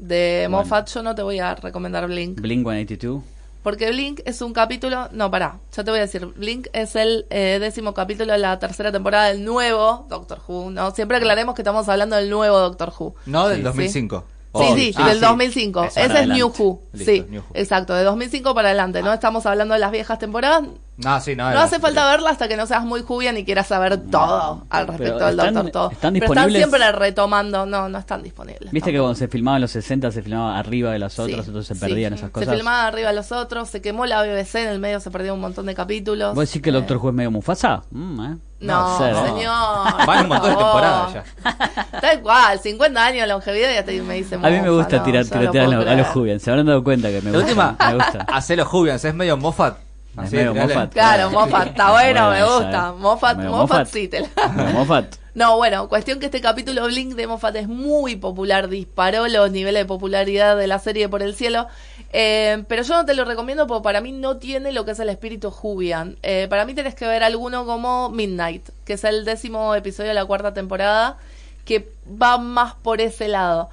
de 0.00 0.46
Bueno. 0.50 0.64
Moffat. 0.64 0.88
Yo 0.92 1.04
no 1.04 1.14
te 1.14 1.22
voy 1.22 1.38
a 1.38 1.54
recomendar 1.54 2.08
Blink. 2.08 2.40
Blink 2.40 2.66
182. 2.66 3.22
Porque 3.62 3.90
Blink 3.90 4.20
es 4.24 4.40
un 4.40 4.52
capítulo. 4.52 5.08
No, 5.12 5.30
pará, 5.30 5.56
ya 5.72 5.84
te 5.84 5.90
voy 5.90 5.98
a 5.98 6.02
decir. 6.02 6.24
Blink 6.26 6.68
es 6.72 6.94
el 6.96 7.26
eh, 7.30 7.58
décimo 7.60 7.92
capítulo 7.92 8.32
de 8.32 8.38
la 8.38 8.58
tercera 8.58 8.92
temporada 8.92 9.26
del 9.28 9.44
nuevo 9.44 10.06
Doctor 10.08 10.40
Who. 10.46 10.70
No, 10.70 10.90
siempre 10.92 11.16
aclaremos 11.16 11.54
que 11.54 11.62
estamos 11.62 11.88
hablando 11.88 12.16
del 12.16 12.30
nuevo 12.30 12.58
Doctor 12.58 12.92
Who. 12.98 13.14
No 13.26 13.48
del 13.48 13.58
Sí. 13.58 13.62
2005. 13.64 14.18
Sí, 14.20 14.24
Oh, 14.52 14.74
sí, 14.76 14.94
ah, 14.96 15.08
del 15.08 15.20
2005. 15.20 15.84
Eso 15.84 15.94
para 15.94 16.06
Ese 16.06 16.20
es 16.22 16.28
New. 16.28 16.52
Who. 16.58 16.80
Listo, 16.94 17.12
sí, 17.12 17.24
New 17.28 17.42
Who. 17.42 17.50
exacto, 17.54 17.94
de 17.94 18.02
2005 18.04 18.54
para 18.54 18.68
adelante. 18.68 19.02
No 19.02 19.12
estamos 19.12 19.44
hablando 19.44 19.74
de 19.74 19.80
las 19.80 19.90
viejas 19.92 20.18
temporadas. 20.18 20.62
No, 20.98 21.20
sí, 21.20 21.36
no. 21.36 21.48
No 21.52 21.60
hace 21.60 21.78
falta 21.78 22.06
verla 22.10 22.30
hasta 22.30 22.48
que 22.48 22.56
no 22.56 22.66
seas 22.66 22.84
muy 22.84 23.02
Jubian 23.02 23.36
y 23.36 23.44
quieras 23.44 23.68
saber 23.68 23.98
todo 24.10 24.66
al 24.68 24.86
respecto 24.88 25.24
del 25.26 25.38
están- 25.38 25.54
Doctor. 25.54 25.70
Todo. 25.72 25.90
están 25.92 26.12
Pero 26.12 26.24
están 26.26 26.44
disponibles- 26.48 26.56
siempre 26.58 26.92
retomando. 26.92 27.66
No, 27.66 27.88
no 27.88 27.98
están 27.98 28.22
disponibles. 28.22 28.72
Viste 28.72 28.90
que 28.90 28.98
cuando 28.98 29.14
se 29.14 29.28
filmaba 29.28 29.58
en 29.58 29.60
los 29.62 29.70
60 29.70 30.10
se 30.10 30.22
filmaba 30.22 30.58
arriba 30.58 30.90
de 30.90 30.98
las 30.98 31.16
otras, 31.18 31.44
Sí, 31.44 31.50
entonces 31.50 31.68
se 31.68 31.74
sí. 31.74 31.80
perdían 31.88 32.14
esas 32.14 32.30
cosas. 32.30 32.48
Se 32.48 32.54
filmaba 32.56 32.86
arriba 32.88 33.10
de 33.10 33.14
los 33.14 33.30
otros, 33.30 33.68
se 33.68 33.80
quemó 33.80 34.06
la 34.06 34.22
BBC, 34.22 34.56
en 34.62 34.68
el 34.70 34.80
medio 34.80 34.98
se 34.98 35.10
perdió 35.12 35.34
un 35.34 35.40
montón 35.40 35.66
de 35.66 35.74
capítulos. 35.76 36.34
¿Vos 36.34 36.46
decís 36.48 36.60
que 36.62 36.70
el 36.70 36.76
Eh, 36.76 36.78
Doctor 36.80 36.96
es 37.08 37.14
medio 37.14 37.30
Mufasa? 37.30 37.82
Mm, 37.92 38.20
¿eh? 38.32 38.36
No, 38.60 38.98
sé, 38.98 39.10
¿eh? 39.10 39.14
señor. 39.14 40.04
Van 40.04 40.22
un 40.24 40.28
montón 40.30 40.50
de 40.50 40.56
temporadas 40.56 41.12
ya. 41.14 41.24
Tal 42.00 42.20
cual, 42.22 42.58
50 42.58 43.04
años 43.06 43.20
de 43.20 43.26
longevidad 43.28 43.70
y 43.70 43.74
ya 43.74 43.84
te, 43.84 44.02
me 44.02 44.14
dice 44.14 44.34
A 44.34 44.38
mí 44.38 44.44
me 44.50 44.58
mofa, 44.62 44.70
gusta 44.72 44.96
no, 44.96 45.02
tirar, 45.04 45.24
no 45.26 45.30
tirotear 45.30 45.64
a, 45.64 45.68
los- 45.68 45.74
a 45.74 45.78
los 45.78 45.86
creer. 45.94 46.06
Jubian. 46.06 46.40
Se 46.40 46.50
habrán 46.50 46.66
dado 46.66 46.82
cuenta 46.82 47.08
que 47.08 47.22
me 47.22 47.30
La 47.30 47.38
gusta. 47.38 47.46
última, 47.46 47.76
Me 47.88 47.94
gusta. 47.94 48.26
los 48.56 48.66
Jubians, 48.68 49.04
es 49.04 49.14
medio 49.14 49.36
Moffat. 49.36 49.76
Es 50.14 50.24
Así, 50.24 50.36
medio. 50.36 50.54
Moffat. 50.54 50.92
Claro, 50.92 51.30
Moffat, 51.30 51.68
está 51.68 51.92
bueno, 51.92 52.30
me 52.30 52.42
gusta. 52.42 52.92
Moffat, 52.92 53.38
Moffat, 53.38 53.86
sí, 53.88 54.08
te 54.08 54.20
la- 54.20 54.52
Moffat. 54.72 55.14
No, 55.34 55.56
bueno, 55.56 55.88
cuestión 55.88 56.18
que 56.18 56.26
este 56.26 56.40
capítulo 56.40 56.86
Blink 56.86 57.14
de 57.14 57.28
Moffat 57.28 57.54
es 57.54 57.68
muy 57.68 58.16
popular, 58.16 58.68
disparó 58.68 59.28
los 59.28 59.52
niveles 59.52 59.82
de 59.82 59.86
popularidad 59.86 60.56
de 60.56 60.66
la 60.66 60.80
serie 60.80 61.08
por 61.08 61.22
el 61.22 61.32
cielo. 61.36 61.68
Eh, 62.12 62.64
pero 62.66 62.82
yo 62.82 62.94
no 62.94 63.04
te 63.06 63.14
lo 63.14 63.24
recomiendo 63.24 63.68
porque 63.68 63.84
para 63.84 64.00
mí 64.00 64.10
no 64.10 64.38
tiene 64.38 64.72
lo 64.72 64.84
que 64.84 64.92
es 64.92 64.98
el 64.98 65.08
espíritu 65.10 65.52
Jubian. 65.52 66.16
Eh, 66.24 66.48
para 66.50 66.64
mí 66.64 66.74
tenés 66.74 66.96
que 66.96 67.06
ver 67.06 67.22
alguno 67.22 67.64
como 67.66 68.08
Midnight, 68.08 68.68
que 68.84 68.94
es 68.94 69.04
el 69.04 69.24
décimo 69.24 69.76
episodio 69.76 70.08
de 70.08 70.14
la 70.14 70.24
cuarta 70.24 70.54
temporada, 70.54 71.18
que 71.64 71.88
va 72.20 72.38
más 72.38 72.74
por 72.74 73.00
ese 73.00 73.28
lado. 73.28 73.70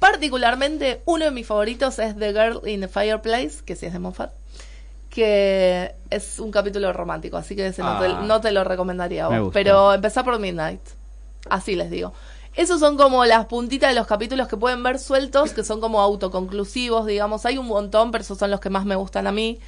Particularmente, 0.00 1.00
uno 1.04 1.26
de 1.26 1.30
mis 1.30 1.46
favoritos 1.46 2.00
es 2.00 2.16
The 2.18 2.32
Girl 2.32 2.60
in 2.68 2.80
the 2.80 2.88
Fireplace, 2.88 3.62
que 3.64 3.76
sí 3.76 3.86
es 3.86 3.92
de 3.92 3.98
Moffat, 4.00 4.32
que 5.10 5.94
es 6.10 6.38
un 6.38 6.50
capítulo 6.50 6.92
romántico, 6.92 7.36
así 7.36 7.56
que 7.56 7.66
ese 7.66 7.82
no, 7.82 7.98
te, 7.98 8.06
Ah. 8.06 8.22
no 8.24 8.40
te 8.40 8.52
lo 8.52 8.64
recomendaría 8.64 9.26
a 9.26 9.40
vos. 9.40 9.50
Pero 9.52 9.92
empezá 9.94 10.22
por 10.24 10.38
Midnight. 10.38 10.80
Así 11.48 11.74
les 11.76 11.90
digo. 11.90 12.12
Esos 12.54 12.80
son 12.80 12.96
como 12.96 13.24
las 13.24 13.46
puntitas 13.46 13.90
de 13.90 13.94
los 13.94 14.06
capítulos 14.06 14.48
que 14.48 14.56
pueden 14.56 14.82
ver 14.82 14.98
sueltos, 14.98 15.52
que 15.52 15.62
son 15.64 15.80
como 15.80 16.00
autoconclusivos, 16.00 17.06
digamos. 17.06 17.46
Hay 17.46 17.56
un 17.56 17.66
montón, 17.66 18.10
pero 18.10 18.22
esos 18.22 18.36
son 18.38 18.50
los 18.50 18.58
que 18.60 18.68
más 18.70 18.84
me 18.84 18.96
gustan 18.96 19.26
a 19.26 19.32
mí. 19.32 19.60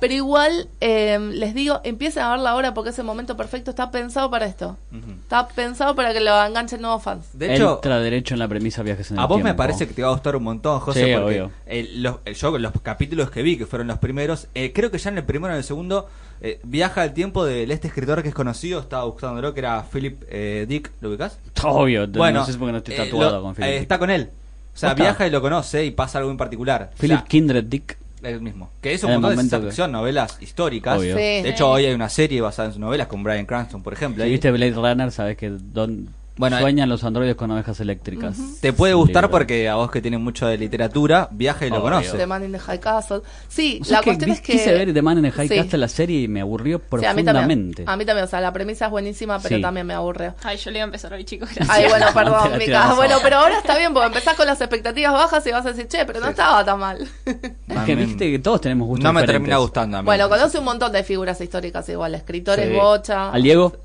Pero 0.00 0.14
igual, 0.14 0.68
eh, 0.80 1.16
les 1.32 1.54
digo, 1.54 1.80
empiecen 1.84 2.24
a 2.24 2.30
verla 2.30 2.50
ahora 2.50 2.74
porque 2.74 2.90
ese 2.90 3.04
momento 3.04 3.36
perfecto 3.36 3.70
está 3.70 3.90
pensado 3.92 4.30
para 4.30 4.46
esto. 4.46 4.76
Está 5.22 5.46
pensado 5.46 5.94
para 5.94 6.12
que 6.12 6.18
lo 6.20 6.44
enganchen 6.44 6.80
nuevos 6.80 7.02
fans. 7.04 7.26
De 7.34 7.54
hecho, 7.54 7.74
Entra 7.76 8.00
derecho 8.00 8.34
en 8.34 8.40
la 8.40 8.48
premisa 8.48 8.82
viajes 8.82 9.10
en 9.12 9.18
el 9.18 9.22
a 9.22 9.26
vos 9.26 9.40
me 9.42 9.54
parece 9.54 9.86
que 9.86 9.94
te 9.94 10.02
va 10.02 10.08
a 10.08 10.12
gustar 10.12 10.34
un 10.34 10.42
montón, 10.42 10.80
José, 10.80 11.04
Sí, 11.06 11.12
porque 11.12 11.24
obvio. 11.42 11.50
el- 11.66 12.02
los, 12.02 12.16
el- 12.24 12.34
yo 12.34 12.58
los 12.58 12.72
capítulos 12.82 13.30
que 13.30 13.42
vi, 13.42 13.56
que 13.56 13.66
fueron 13.66 13.86
los 13.86 13.98
primeros, 13.98 14.48
eh, 14.54 14.72
creo 14.74 14.90
que 14.90 14.98
ya 14.98 15.10
en 15.10 15.18
el 15.18 15.24
primero 15.24 15.52
y 15.52 15.54
en 15.54 15.58
el 15.58 15.64
segundo, 15.64 16.08
eh, 16.40 16.58
viaja 16.64 17.02
al 17.02 17.12
tiempo 17.14 17.44
de 17.44 17.62
este 17.72 17.86
escritor 17.86 18.22
que 18.24 18.30
es 18.30 18.34
conocido, 18.34 18.80
estaba 18.80 19.04
buscándolo, 19.04 19.54
que 19.54 19.60
era 19.60 19.84
Philip 19.84 20.20
eh, 20.28 20.66
Dick, 20.68 20.90
¿lo 21.00 21.10
ubicás? 21.10 21.38
Obvio, 21.62 22.08
Bueno, 22.08 22.40
no 22.40 22.46
sé 22.46 22.54
por 22.54 22.66
qué 22.68 22.72
no 22.72 22.78
estoy 22.78 22.94
eh, 22.94 22.96
tatuado 22.96 23.36
lo- 23.36 23.42
con 23.42 23.52
eh, 23.52 23.54
Philip. 23.54 23.70
Dick. 23.74 23.82
está 23.82 23.98
con 24.00 24.10
él. 24.10 24.30
O 24.74 24.78
sea, 24.78 24.94
viaja 24.94 25.26
y 25.26 25.30
lo 25.30 25.40
conoce 25.42 25.84
y 25.84 25.90
pasa 25.92 26.18
algo 26.18 26.30
en 26.32 26.38
particular. 26.38 26.90
O 26.94 26.96
Philip 26.98 27.18
sea, 27.18 27.24
Kindred 27.28 27.64
Dick. 27.64 27.98
El 28.22 28.40
mismo. 28.40 28.70
Que 28.80 28.94
es 28.94 29.02
un 29.04 29.12
montón 29.12 29.48
de 29.48 29.60
ficción, 29.60 29.92
novelas 29.92 30.38
históricas. 30.40 30.98
Obvio. 30.98 31.14
Sí. 31.14 31.20
De 31.20 31.48
hecho, 31.50 31.70
hoy 31.70 31.86
hay 31.86 31.94
una 31.94 32.08
serie 32.08 32.40
basada 32.40 32.66
en 32.68 32.72
sus 32.72 32.80
novelas 32.80 33.06
con 33.08 33.22
Brian 33.22 33.46
Cranston, 33.46 33.82
por 33.82 33.92
ejemplo. 33.92 34.22
Si 34.22 34.26
Ahí- 34.26 34.32
viste 34.32 34.50
Blade 34.50 34.72
Runner, 34.72 35.10
sabes 35.10 35.36
que 35.36 35.50
don, 35.50 36.08
Bueno, 36.36 36.58
sueñan 36.58 36.88
los 36.88 37.04
androides 37.04 37.34
con 37.36 37.50
ovejas 37.50 37.78
eléctricas. 37.80 38.36
Te 38.60 38.72
puede 38.72 38.94
gustar 38.94 39.24
libro. 39.24 39.30
porque 39.38 39.68
a 39.68 39.74
vos 39.74 39.90
que 39.90 40.00
tienes 40.00 40.18
mucho 40.18 40.46
de 40.46 40.56
literatura, 40.56 41.28
viaja 41.30 41.66
y 41.66 41.70
lo 41.70 41.76
Obvio. 41.76 41.84
conoce. 41.84 42.16
The 42.16 42.26
Man 42.26 42.44
in 42.44 42.52
the 42.52 42.58
High 42.58 42.80
Castle. 42.80 43.20
Sí, 43.48 43.78
O 43.82 43.84
sea, 43.84 43.98
la 43.98 44.00
que 44.02 44.04
cuestión 44.10 44.30
es 44.30 44.40
que. 44.40 44.52
quise 44.52 44.72
ver 44.72 44.94
The 44.94 45.02
Man 45.02 45.18
in 45.18 45.24
the 45.24 45.30
High 45.30 45.48
Sí. 45.48 45.56
Castle 45.56 45.78
la 45.78 45.88
serie 45.88 46.22
y 46.22 46.28
me 46.28 46.40
aburrió 46.40 46.78
Sí, 46.78 46.84
a 46.84 46.88
mí 46.90 47.22
también. 47.22 47.24
profundamente. 47.24 47.84
A 47.86 47.96
mí 47.96 48.04
también, 48.06 48.24
o 48.24 48.28
sea, 48.28 48.40
la 48.40 48.52
premisa 48.52 48.86
es 48.86 48.90
buenísima, 48.90 49.38
pero 49.40 49.56
Sí. 49.56 49.62
también 49.62 49.86
me 49.86 49.92
aburrió. 49.94 50.34
Ay, 50.42 50.56
yo 50.56 50.70
le 50.70 50.78
iba 50.78 50.84
a 50.84 50.86
empezar 50.86 51.12
hoy, 51.12 51.24
chicos. 51.24 51.50
Gracias. 51.54 51.68
Ay, 51.78 51.86
bueno, 51.88 52.06
perdón, 52.14 52.58
Mica. 52.58 52.94
Bueno, 52.94 53.16
pero 53.22 53.36
ahora 53.36 53.58
está 53.58 53.76
bien, 53.76 53.92
porque 53.92 54.06
empezás 54.06 54.34
con 54.34 54.46
las 54.46 54.60
expectativas 54.60 55.12
bajas 55.12 55.46
y 55.46 55.50
vas 55.50 55.66
a 55.66 55.68
decir, 55.72 55.86
che, 55.88 56.04
pero 56.06 56.20
no 56.20 56.26
Sí. 56.26 56.30
estaba 56.30 56.64
tan 56.64 56.78
mal. 56.78 57.06
Es 57.26 57.78
que 57.84 57.94
viste 57.94 58.30
que 58.30 58.38
todos 58.38 58.60
tenemos 58.62 58.88
gustos 58.88 59.04
No 59.04 59.12
me 59.12 59.20
diferentes. 59.20 59.42
termina 59.48 59.58
gustando 59.58 59.98
a 59.98 60.02
mí. 60.02 60.06
bueno, 60.06 60.28
conoce 60.30 60.58
un 60.58 60.64
montón 60.64 60.92
de 60.92 61.04
figuras 61.04 61.38
históricas 61.42 61.86
igual, 61.90 62.14
escritores, 62.14 62.68
Sí. 62.68 62.74
bocha. 62.74 63.30
¿Al 63.30 63.42
Diego? 63.42 63.76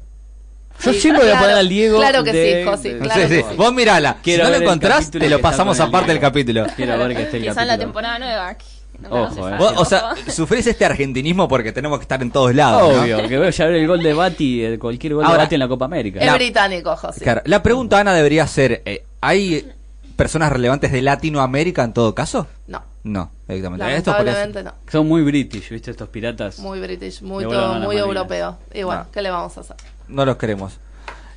Yo 0.83 0.93
Sí, 0.93 0.99
siempre 1.01 1.23
voy 1.25 1.33
a 1.33 1.39
poner 1.39 1.55
al 1.57 1.69
Diego. 1.69 1.97
claro 1.97 2.23
que 2.23 2.31
de- 2.33 2.63
sí, 2.63 2.69
Josi, 2.69 2.89
de- 2.89 2.99
claro 2.99 3.21
sí, 3.23 3.27
que 3.29 3.41
sí. 3.41 3.55
Vos 3.57 3.73
mirala. 3.73 4.17
Quiero 4.21 4.43
si 4.43 4.45
no 4.45 4.49
lo 4.51 4.55
el 4.57 4.63
encontrás, 4.63 5.09
te 5.11 5.29
lo 5.29 5.39
pasamos 5.41 5.77
el 5.79 5.85
aparte 5.85 6.11
del 6.11 6.19
capítulo. 6.21 6.65
Quiero 6.75 6.97
ver 6.99 7.15
que 7.15 7.23
esté 7.23 7.37
el 7.37 7.43
Quizá 7.43 7.61
en 7.63 7.67
la 7.67 7.77
temporada 7.77 8.19
nueva. 8.19 8.55
no 9.01 9.09
Ojo, 9.23 9.49
eh. 9.49 9.55
Vos, 9.57 9.73
o 9.77 9.85
sea, 9.85 10.11
sufrís 10.31 10.65
este 10.67 10.85
argentinismo 10.85 11.47
porque 11.47 11.71
tenemos 11.71 11.97
que 11.99 12.03
estar 12.03 12.21
en 12.21 12.31
todos 12.31 12.53
lados. 12.53 12.93
¿no? 12.95 13.01
Obvio, 13.01 13.27
que 13.27 13.37
veo 13.37 13.49
ya 13.49 13.65
ver 13.65 13.75
el 13.75 13.87
gol 13.87 14.01
de 14.03 14.13
Bati, 14.13 14.77
cualquier 14.79 15.13
gol 15.15 15.23
Ahora- 15.25 15.37
de 15.39 15.43
Bati 15.45 15.55
en 15.55 15.59
la 15.59 15.67
Copa 15.67 15.85
América. 15.85 16.19
Es 16.19 16.25
La- 16.25 16.35
británico, 16.35 16.95
José. 16.95 17.21
Claro, 17.21 17.41
La 17.45 17.61
pregunta, 17.63 17.99
Ana, 17.99 18.13
debería 18.13 18.45
ser: 18.47 18.81
eh, 18.85 19.03
¿hay 19.21 19.71
personas 20.15 20.51
relevantes 20.51 20.91
de 20.91 21.01
Latinoamérica 21.01 21.83
en 21.83 21.93
todo 21.93 22.13
caso? 22.15 22.47
No, 22.67 22.81
No, 23.03 23.29
exactamente. 23.47 23.95
Esto 23.97 24.11
por 24.17 24.27
eso- 24.27 24.37
lamentablemente 24.37 24.63
no. 24.63 24.91
Son 24.91 25.07
muy 25.07 25.21
british, 25.23 25.69
¿viste? 25.69 25.91
Estos 25.91 26.09
piratas. 26.09 26.59
Muy 26.59 26.79
british, 26.79 27.21
muy, 27.21 27.43
todo, 27.43 27.79
muy 27.79 27.97
europeo. 27.97 28.57
Y 28.73 28.83
bueno, 28.83 29.03
No. 29.05 29.11
¿qué 29.11 29.21
le 29.21 29.29
vamos 29.31 29.57
a 29.57 29.61
hacer? 29.61 29.75
No 30.09 30.25
los 30.25 30.37
queremos. 30.37 30.73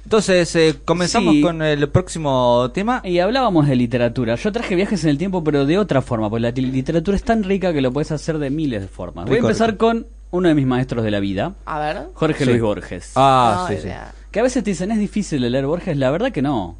Entonces, 0.04 0.56
eh, 0.56 0.76
comenzamos 0.85 1.35
Sí. 1.35 1.42
con 1.42 1.61
el 1.62 1.88
próximo 1.90 2.70
tema. 2.72 3.00
Y 3.04 3.18
hablábamos 3.18 3.68
de 3.68 3.76
literatura. 3.76 4.35
Yo 4.37 4.50
traje 4.50 4.74
viajes 4.74 5.04
en 5.04 5.11
el 5.11 5.18
tiempo, 5.18 5.44
pero 5.44 5.66
de 5.66 5.78
otra 5.78 6.00
forma, 6.02 6.30
porque 6.30 6.40
la 6.42 6.50
literatura 6.52 7.16
es 7.16 7.22
tan 7.22 7.42
rica 7.44 7.72
que 7.72 7.80
lo 7.83 7.92
puedes 7.92 8.11
hacer 8.11 8.38
de 8.38 8.50
miles 8.50 8.80
de 8.83 8.88
formas. 8.88 9.26
Voy 9.26 9.37
a 9.37 9.40
empezar 9.40 9.72
rico. 9.72 9.87
con 9.87 10.06
uno 10.30 10.48
de 10.48 10.54
mis 10.54 10.66
maestros 10.66 11.04
de 11.04 11.11
la 11.11 11.20
vida, 11.20 11.54
A 11.66 11.78
ver. 11.78 12.02
Jorge 12.14 12.44
Sí. 12.44 12.50
Luis 12.50 12.62
Borges. 12.62 13.12
Ah, 13.16 13.66
No, 13.70 13.76
sí. 13.76 13.88
Que 14.30 14.40
a 14.40 14.42
veces 14.42 14.64
te 14.64 14.70
dicen, 14.70 14.90
es 14.90 14.98
difícil 14.98 15.42
de 15.42 15.50
leer 15.50 15.66
Borges. 15.66 15.96
La 15.96 16.11
verdad 16.11 16.33
que 16.33 16.40
no. 16.40 16.76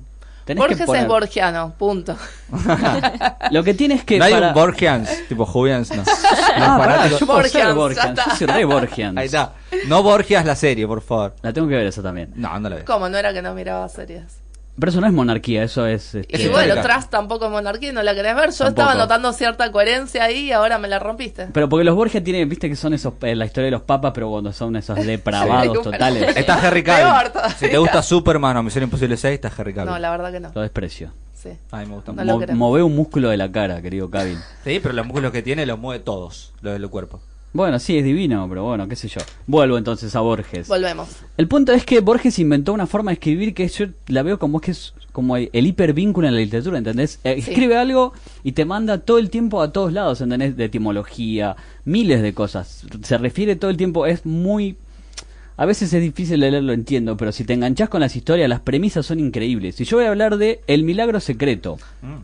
Tenés 0.51 0.63
Borges 0.63 0.79
que 0.79 0.85
poner- 0.87 1.03
es 1.03 1.09
borgiano, 1.09 1.75
punto. 1.79 2.17
Lo 3.53 3.63
que 3.63 3.73
tienes 3.75 4.03
que... 4.05 4.19
no 4.19 4.25
hay 4.25 4.33
para- 4.33 4.49
un 4.49 4.55
Borgians, 4.55 5.09
tipo 5.29 5.47
Jubians, 5.47 5.91
no. 5.97 6.03
Ah, 6.57 6.77
pará, 6.77 7.07
yo 7.07 7.19
puedo 7.25 7.43
ser 7.45 7.73
Borgians, 7.73 7.77
Borgians. 7.77 8.21
Yo 8.27 8.37
soy 8.37 8.47
re 8.49 8.65
Borgians. 8.65 9.17
Ahí 9.17 9.27
está. 9.27 9.53
No 9.87 10.03
Borgias 10.03 10.45
la 10.45 10.57
serie, 10.57 10.89
por 10.89 11.03
favor. 11.03 11.37
La 11.43 11.53
tengo 11.53 11.69
que 11.69 11.77
ver 11.77 11.87
esa 11.87 12.03
también. 12.03 12.33
No, 12.35 12.59
no 12.59 12.69
la 12.69 12.77
veo. 12.77 12.85
¿Cómo? 12.85 13.09
No 13.09 13.17
era 13.17 13.33
que 13.33 13.43
no 13.43 13.55
miraba 13.55 13.89
series. 13.89 14.25
Pero 14.81 14.91
eso 14.91 15.01
no 15.01 15.07
es 15.07 15.13
monarquía, 15.13 15.63
eso 15.63 15.87
es... 15.87 16.15
este, 16.15 16.43
y 16.43 16.49
bueno, 16.49 16.69
histórica. 16.75 16.95
Trust 16.95 17.11
tampoco 17.11 17.45
es 17.45 17.51
monarquía 17.51 17.91
y 17.91 17.93
no 17.93 18.03
la 18.03 18.15
querés 18.15 18.35
ver. 18.35 18.51
Yo 18.51 18.57
Tampoco. 18.65 18.81
estaba 18.83 18.95
notando 18.95 19.33
cierta 19.33 19.71
coherencia 19.71 20.25
ahí 20.25 20.47
y 20.47 20.53
ahora 20.53 20.79
me 20.79 20.89
la 20.89 20.99
rompiste. 20.99 21.49
Pero 21.53 21.69
porque 21.69 21.85
los 21.85 21.95
Borgia 21.95 22.25
tienen, 22.25 22.49
viste 22.49 22.69
que 22.69 22.75
son 22.77 22.95
esos, 22.95 23.13
eh, 23.23 23.37
la 23.37 23.45
historia 23.45 23.67
de 23.67 23.71
los 23.73 23.83
papas, 23.83 24.13
pero 24.15 24.31
cuando 24.31 24.53
son 24.53 24.75
esos 24.77 24.97
depravados 25.07 25.63
Sí, 25.63 25.69
bueno. 25.69 25.83
totales, 25.83 26.37
Está 26.37 26.55
Harry 26.67 26.83
Cavill. 26.83 27.31
Si 27.59 27.69
te 27.69 27.79
gusta 27.79 28.03
Superman 28.03 28.57
o 28.57 28.63
Misión 28.63 28.85
Imposible 28.85 29.17
6, 29.17 29.35
está 29.35 29.53
Harry 29.57 29.75
Cavill. 29.75 29.91
No, 29.93 29.99
la 29.99 30.11
verdad 30.11 30.33
que 30.33 30.41
no. 30.41 30.51
lo 30.55 30.61
desprecio. 30.63 31.13
Sí. 31.35 31.51
A 31.71 31.79
mí 31.79 31.87
me 31.87 31.95
gusta 31.95 32.13
No 32.13 32.39
Mo- 32.39 32.47
move 32.55 32.83
un 32.83 32.95
músculo 32.95 33.31
de 33.31 33.37
la 33.39 33.51
cara, 33.51 33.81
querido 33.81 34.11
Cavill. 34.11 34.39
Sí, 34.65 34.79
pero 34.83 34.93
los 34.95 35.07
músculos 35.07 35.33
que 35.33 35.43
tiene 35.43 35.65
los 35.67 35.79
mueve 35.79 36.03
todos, 36.05 36.53
los 36.61 36.73
del 36.75 36.89
cuerpo. 36.91 37.21
Bueno, 37.53 37.81
sí, 37.81 37.99
es 37.99 38.05
divino, 38.05 38.47
pero 38.49 38.65
bueno, 38.65 38.87
qué 38.87 38.95
sé 38.95 39.09
yo. 39.09 39.21
Vuelvo 39.47 39.77
entonces 39.77 40.15
a 40.15 40.21
Borges. 40.21 40.69
Volvemos. 40.69 41.09
El 41.37 41.49
punto 41.49 41.73
es 41.73 41.85
que 41.85 41.99
Borges 42.01 42.39
inventó 42.39 42.73
una 42.73 42.87
forma 42.87 43.11
de 43.11 43.15
escribir 43.15 43.55
que 43.55 43.67
yo 43.67 43.87
la 44.07 44.23
veo 44.23 44.39
como 44.39 44.61
que 44.61 44.71
es 44.71 44.95
como 45.13 45.37
el 45.37 45.51
el 45.53 45.67
hipervínculo 45.67 46.29
en 46.29 46.35
la 46.35 46.41
literatura, 46.41 46.79
¿entendés? 46.79 47.19
Eh, 47.25 47.41
Sí. 47.43 47.51
Escribe 47.51 47.77
algo 47.77 48.13
y 48.45 48.53
te 48.53 48.65
manda 48.65 48.99
todo 48.99 49.19
el 49.19 49.31
tiempo 49.31 49.63
a 49.63 49.73
todos 49.73 49.93
lados, 49.93 50.21
¿entendés? 50.21 50.57
De 50.57 50.67
etimología, 50.67 51.57
miles 51.85 52.23
de 52.23 52.33
cosas. 52.35 52.85
Se 53.03 53.19
refiere 53.19 53.57
todo 53.57 53.71
el 53.71 53.77
tiempo, 53.77 54.07
es 54.07 54.25
muy... 54.25 54.77
A 55.61 55.67
veces 55.67 55.93
es 55.93 56.01
difícil 56.01 56.41
de 56.41 56.51
leerlo, 56.51 56.73
entiendo, 56.73 57.19
pero 57.19 57.33
si 57.33 57.45
te 57.45 57.53
enganchás 57.53 57.91
con 57.91 58.01
las 58.01 58.17
historias, 58.17 58.49
las 58.49 58.61
premisas 58.61 59.05
son 59.05 59.21
increíbles. 59.21 59.79
Y 59.79 59.85
yo 59.85 59.99
voy 59.99 60.07
a 60.07 60.09
hablar 60.09 60.39
de 60.39 60.63
El 60.67 60.85
Milagro 60.85 61.21
Secreto. 61.21 61.77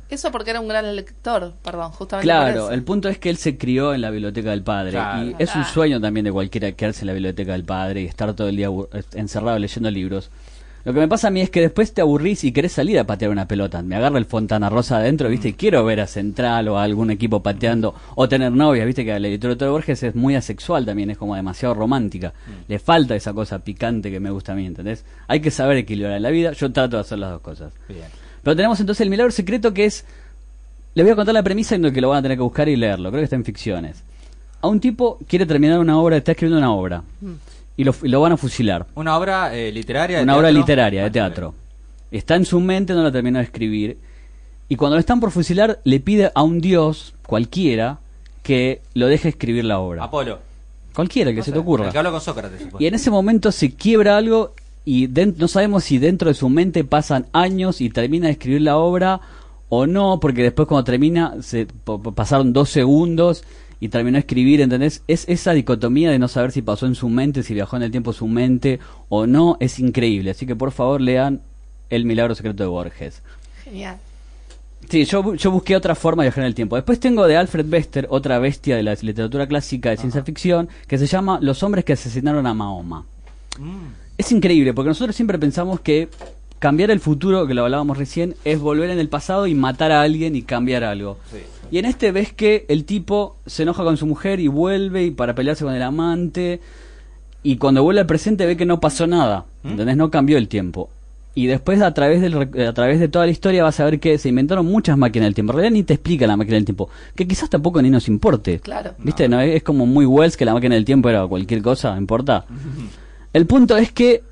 Eso 0.09 0.33
porque 0.33 0.53
era 0.53 0.61
un 0.63 0.69
gran 0.69 0.97
lector, 0.97 1.53
perdón, 1.63 1.93
justamente. 1.93 2.25
Claro, 2.27 2.47
por 2.47 2.63
eso. 2.63 2.73
el 2.73 2.83
punto 2.83 3.11
es 3.11 3.19
que 3.19 3.29
él 3.29 3.37
se 3.37 3.59
crió 3.59 3.93
en 3.93 4.01
la 4.01 4.09
biblioteca 4.11 4.49
del 4.53 4.63
padre. 4.63 4.93
Claro. 4.93 5.23
Y 5.23 5.35
es 5.39 5.55
un 5.55 5.61
Ah. 5.61 5.69
sueño 5.71 6.01
también 6.01 6.25
de 6.25 6.33
cualquiera 6.33 6.73
quedarse 6.73 7.03
en 7.03 7.09
la 7.09 7.13
biblioteca 7.13 7.53
del 7.53 7.65
padre 7.65 8.01
y 8.01 8.05
estar 8.07 8.33
todo 8.33 8.49
el 8.49 8.57
día 8.57 8.69
encerrado 9.13 9.59
leyendo 9.59 9.91
libros. 9.91 10.31
Lo 10.87 10.93
que 10.95 11.01
me 11.01 11.09
pasa 11.09 11.27
a 11.27 11.31
mí 11.33 11.41
es 11.41 11.51
que 11.51 11.61
después 11.61 11.93
te 11.93 12.01
aburrís 12.01 12.45
y 12.45 12.53
querés 12.53 12.71
salir 12.71 12.97
a 13.01 13.03
patear 13.03 13.33
una 13.33 13.49
pelota. 13.49 13.83
Me 13.83 13.97
agarra 13.97 14.19
el 14.19 14.25
Fontana 14.25 14.71
Rosa 14.71 14.99
adentro, 14.99 15.29
¿viste? 15.29 15.49
Y 15.49 15.53
quiero 15.55 15.85
ver 15.85 15.99
a 15.99 16.07
Central 16.07 16.69
o 16.69 16.79
a 16.79 16.85
algún 16.85 17.11
equipo 17.11 17.43
pateando 17.43 17.93
o 18.15 18.29
tener 18.29 18.53
novias, 18.53 18.87
¿viste? 18.87 19.05
Que 19.05 19.11
la 19.19 19.29
literatura 19.29 19.67
de 19.67 19.73
Borges 19.73 20.05
es 20.05 20.15
muy 20.15 20.37
asexual 20.37 20.87
también, 20.87 21.11
es 21.11 21.19
como 21.19 21.35
demasiado 21.35 21.75
romántica. 21.75 22.33
Le 22.69 22.79
falta 22.79 23.17
esa 23.17 23.33
cosa 23.33 23.59
picante 23.59 24.13
que 24.13 24.21
me 24.21 24.31
gusta 24.31 24.53
a 24.53 24.55
mí, 24.55 24.65
¿entendés? 24.65 25.05
Hay 25.27 25.41
que 25.41 25.51
saber 25.51 25.79
equilibrar 25.79 26.19
en 26.19 26.23
la 26.23 26.31
vida. 26.31 26.53
Yo 26.53 26.71
trato 26.71 26.99
de 26.99 27.01
hacer 27.01 27.19
las 27.19 27.33
dos 27.33 27.41
cosas. 27.41 27.73
Bien. 27.89 28.07
Pero 28.45 28.55
tenemos 28.55 28.79
entonces 28.79 29.01
el 29.01 29.11
milagro 29.11 29.33
secreto 29.33 29.75
que 29.75 29.87
es. 29.87 30.05
Les 30.95 31.05
voy 31.05 31.15
a 31.15 31.17
contar 31.17 31.35
la 31.35 31.43
premisa 31.43 31.75
en 31.75 31.83
la 31.83 31.91
que 31.91 32.01
lo 32.01 32.11
van 32.11 32.19
a 32.19 32.23
tener 32.23 32.39
que 32.39 32.45
buscar 32.45 32.69
y 32.69 32.77
leerlo. 32.77 33.11
Creo 33.11 33.23
que 33.23 33.25
está 33.25 33.35
en 33.35 33.45
ficciones. 33.45 34.05
A 34.61 34.69
un 34.69 34.79
tipo 34.79 35.19
quiere 35.27 35.47
terminar 35.47 35.81
una 35.81 35.99
obra, 35.99 36.17
está 36.17 36.31
escribiendo 36.31 36.59
una 36.59 36.73
obra. 36.73 37.03
Y 37.77 37.85
lo, 37.85 37.95
y 38.03 38.09
lo 38.09 38.21
van 38.21 38.33
a 38.33 38.37
fusilar. 38.37 38.87
Una 38.95 39.17
obra 39.17 39.55
eh, 39.55 39.71
literaria. 39.73 40.19
de 40.19 40.23
Una 40.23 40.37
obra 40.37 40.49
teatro? 40.49 40.61
literaria 40.61 41.03
de 41.05 41.11
teatro. 41.11 41.55
Está 42.11 42.37
en 42.37 42.45
su 42.45 42.61
mente, 42.61 42.95
no 42.95 43.03
la 43.03 43.13
terminó 43.13 43.39
de 43.39 43.45
escribir. 43.45 43.99
Y 44.69 44.77
cuando 44.77 44.97
lo 44.97 45.01
están 45.01 45.21
por 45.21 45.31
fusilar, 45.31 45.81
le 45.85 46.01
pide 46.01 46.31
a 46.35 46.43
un 46.43 46.61
dios, 46.61 47.15
cualquiera, 47.27 47.99
que 48.43 48.81
lo 48.95 49.07
deje 49.07 49.29
escribir 49.29 49.65
la 49.65 49.79
obra. 49.79 50.05
Apolo. 50.05 50.39
Cualquiera 50.95 51.31
que 51.33 51.39
No 51.39 51.43
se 51.43 51.51
sé, 51.51 51.53
te 51.53 51.59
ocurra. 51.59 51.87
El 51.87 51.93
que 51.93 51.99
habló 51.99 52.13
con 52.13 52.21
Sócrates. 52.21 52.59
supongo. 52.61 52.79
Y 52.83 52.87
en 52.87 52.95
ese 52.95 53.11
momento 53.11 53.53
se 53.53 53.75
quiebra 53.75 54.17
algo 54.17 54.53
y 54.85 55.09
no 55.37 55.49
sabemos 55.49 55.85
si 55.85 55.99
dentro 55.99 56.29
de 56.29 56.35
su 56.35 56.49
mente 56.49 56.85
pasan 56.85 57.27
años 57.33 57.81
y 57.81 57.91
termina 57.91 58.27
de 58.27 58.33
escribir 58.33 58.63
la 58.63 58.79
obra 58.79 59.21
o 59.69 59.87
no, 59.87 60.21
porque 60.21 60.43
después 60.45 60.67
cuando 60.69 60.85
termina 60.85 61.35
se 61.43 61.67
pasaron 62.15 62.53
dos 62.53 62.71
segundos 62.71 63.43
y 63.81 63.89
terminó 63.89 64.17
de 64.17 64.21
escribir, 64.21 64.61
¿entendés? 64.61 65.03
Es 65.07 65.29
esa 65.29 65.53
dicotomía 65.53 66.11
de 66.11 66.19
no 66.19 66.29
saber 66.29 66.53
si 66.53 66.63
pasó 66.63 66.87
en 66.87 66.95
su 66.95 67.09
mente, 67.09 67.43
si 67.43 67.55
viajó 67.55 67.77
en 67.77 67.83
el 67.83 67.91
tiempo 67.91 68.13
su 68.13 68.27
mente 68.27 68.81
o 69.09 69.27
no, 69.27 69.57
es 69.61 69.79
increíble. 69.79 70.31
Así 70.31 70.47
que 70.47 70.57
por 70.57 70.73
favor 70.73 71.01
lean 71.01 71.41
El 71.91 72.05
Milagro 72.05 72.35
Secreto 72.35 72.63
de 72.63 72.69
Borges. 72.69 73.23
Genial. 73.65 73.99
Sí, 74.89 75.05
yo, 75.05 75.35
yo 75.35 75.51
busqué 75.51 75.75
otra 75.75 75.95
forma 75.95 76.23
de 76.23 76.29
viajar 76.29 76.45
en 76.45 76.49
el 76.49 76.55
tiempo. 76.55 76.77
Después 76.77 77.01
tengo 77.01 77.27
de 77.27 77.37
Alfred 77.37 77.67
Bester, 77.67 78.07
otra 78.09 78.39
bestia 78.39 78.77
de 78.77 78.83
la 78.83 78.95
literatura 78.95 79.47
clásica 79.47 79.91
de 79.91 79.97
ciencia 79.97 80.23
ficción, 80.23 80.69
que 80.87 80.97
se 80.97 81.07
llama 81.07 81.39
Los 81.43 81.63
hombres 81.63 81.85
que 81.85 81.95
asesinaron 81.95 82.47
a 82.47 82.55
Mahoma. 82.55 83.05
Mm. 83.59 83.87
Es 84.17 84.33
increíble, 84.33 84.73
porque 84.73 84.89
nosotros 84.89 85.17
siempre 85.17 85.39
pensamos 85.39 85.81
que 85.81 86.09
cambiar 86.59 86.91
el 86.91 87.01
futuro, 87.01 87.47
que 87.47 87.55
lo 87.55 87.65
hablábamos 87.65 87.99
recién, 87.99 88.37
es 88.45 88.61
volver 88.61 88.91
en 88.91 88.99
el 88.99 89.09
pasado 89.09 89.47
y 89.47 89.55
matar 89.55 89.93
a 89.93 90.03
alguien 90.03 90.37
y 90.37 90.43
cambiar 90.43 90.85
algo. 90.85 91.19
Sí. 91.31 91.39
Y 91.71 91.79
en 91.79 91.85
este 91.85 92.13
ves 92.13 92.33
que 92.33 92.65
el 92.69 92.85
tipo 92.85 93.37
se 93.47 93.65
enoja 93.65 93.83
con 93.85 93.97
su 93.97 94.07
mujer 94.07 94.41
y 94.41 94.49
vuelve 94.49 95.05
y 95.05 95.11
para 95.11 95.35
pelearse 95.35 95.65
con 95.65 95.75
el 95.75 95.83
amante. 95.83 96.61
Y 97.43 97.57
cuando 97.57 97.83
vuelve 97.83 98.01
al 98.01 98.07
presente 98.07 98.47
ve 98.47 98.57
que 98.57 98.67
no 98.67 98.81
pasó 98.81 99.07
nada. 99.07 99.45
¿Mm? 99.63 99.69
¿Entendés? 99.71 99.97
No 99.97 100.11
cambió 100.11 100.39
el 100.39 100.49
tiempo. 100.49 100.91
Y 101.35 101.49
después 101.49 101.83
a 101.83 101.93
través, 101.93 102.23
del, 102.23 102.35
a 102.67 102.73
través 102.73 102.99
de 102.99 103.09
toda 103.09 103.27
la 103.27 103.31
historia 103.31 103.63
vas 103.63 103.79
a 103.79 103.85
ver 103.85 104.01
que 104.01 104.17
se 104.17 104.31
inventaron 104.31 104.65
muchas 104.65 104.97
máquinas 104.97 105.27
del 105.27 105.35
tiempo. 105.35 105.53
En 105.53 105.59
realidad 105.59 105.75
ni 105.75 105.83
te 105.83 105.95
explica 105.95 106.27
la 106.27 106.37
máquina 106.37 106.55
del 106.55 106.65
tiempo. 106.65 106.89
Que 107.15 107.29
quizás 107.29 107.51
tampoco 107.51 107.83
ni 107.83 107.91
nos 107.91 108.09
importe. 108.09 108.59
Claro. 108.61 108.95
¿Viste? 108.99 109.29
No, 109.29 109.41
es 109.41 109.63
como 109.63 109.85
muy 109.85 110.07
Wells 110.07 110.37
que 110.37 110.47
la 110.47 110.55
máquina 110.55 110.77
del 110.77 110.87
tiempo 110.87 111.11
era 111.11 111.27
cualquier 111.27 111.61
cosa, 111.61 111.93
¿no 111.93 111.99
importa? 111.99 112.47
El 113.35 113.47
punto 113.47 113.77
es 113.77 113.93
que 113.93 114.23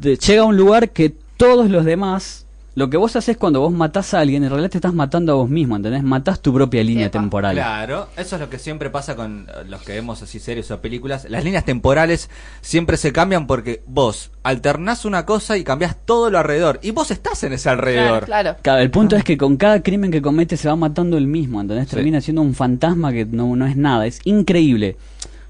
llega 0.00 0.42
a 0.42 0.44
un 0.44 0.56
lugar 0.56 0.90
que 0.90 1.12
todos 1.36 1.68
los 1.68 1.84
demás, 1.84 2.46
lo 2.78 2.88
que 2.88 2.96
vos 2.96 3.16
haces 3.16 3.36
cuando 3.36 3.60
vos 3.60 3.72
matás 3.72 4.14
a 4.14 4.20
alguien, 4.20 4.44
en 4.44 4.50
realidad 4.50 4.70
te 4.70 4.78
estás 4.78 4.94
matando 4.94 5.32
a 5.32 5.34
vos 5.34 5.50
mismo, 5.50 5.74
¿entendés? 5.74 6.04
Matás 6.04 6.40
tu 6.40 6.54
propia 6.54 6.84
línea 6.84 7.06
Epa. 7.06 7.18
temporal. 7.18 7.56
Claro, 7.56 8.06
eso 8.16 8.36
es 8.36 8.40
lo 8.40 8.48
que 8.48 8.60
siempre 8.60 8.88
pasa 8.88 9.16
con 9.16 9.48
eh, 9.48 9.64
los 9.66 9.82
que 9.82 9.94
vemos 9.94 10.22
así 10.22 10.38
series 10.38 10.70
o 10.70 10.80
películas. 10.80 11.26
Las 11.28 11.42
líneas 11.42 11.64
temporales 11.64 12.30
siempre 12.60 12.96
se 12.96 13.12
cambian 13.12 13.48
porque 13.48 13.82
vos 13.88 14.30
alternás 14.44 15.04
una 15.04 15.26
cosa 15.26 15.58
y 15.58 15.64
cambiás 15.64 15.96
todo 16.04 16.30
lo 16.30 16.38
alrededor. 16.38 16.78
Y 16.80 16.92
vos 16.92 17.10
estás 17.10 17.42
en 17.42 17.52
ese 17.52 17.68
alrededor. 17.68 18.26
Claro. 18.26 18.54
Claro, 18.62 18.80
el 18.80 18.92
punto 18.92 19.16
es 19.16 19.24
que 19.24 19.36
con 19.36 19.56
cada 19.56 19.82
crimen 19.82 20.12
que 20.12 20.22
comete 20.22 20.56
se 20.56 20.68
va 20.68 20.76
matando 20.76 21.18
el 21.18 21.26
mismo, 21.26 21.60
¿entendés? 21.60 21.88
Sí. 21.88 21.96
Termina 21.96 22.20
siendo 22.20 22.42
un 22.42 22.54
fantasma 22.54 23.10
que 23.12 23.24
no, 23.24 23.56
no 23.56 23.66
es 23.66 23.76
nada, 23.76 24.06
es 24.06 24.20
increíble. 24.22 24.96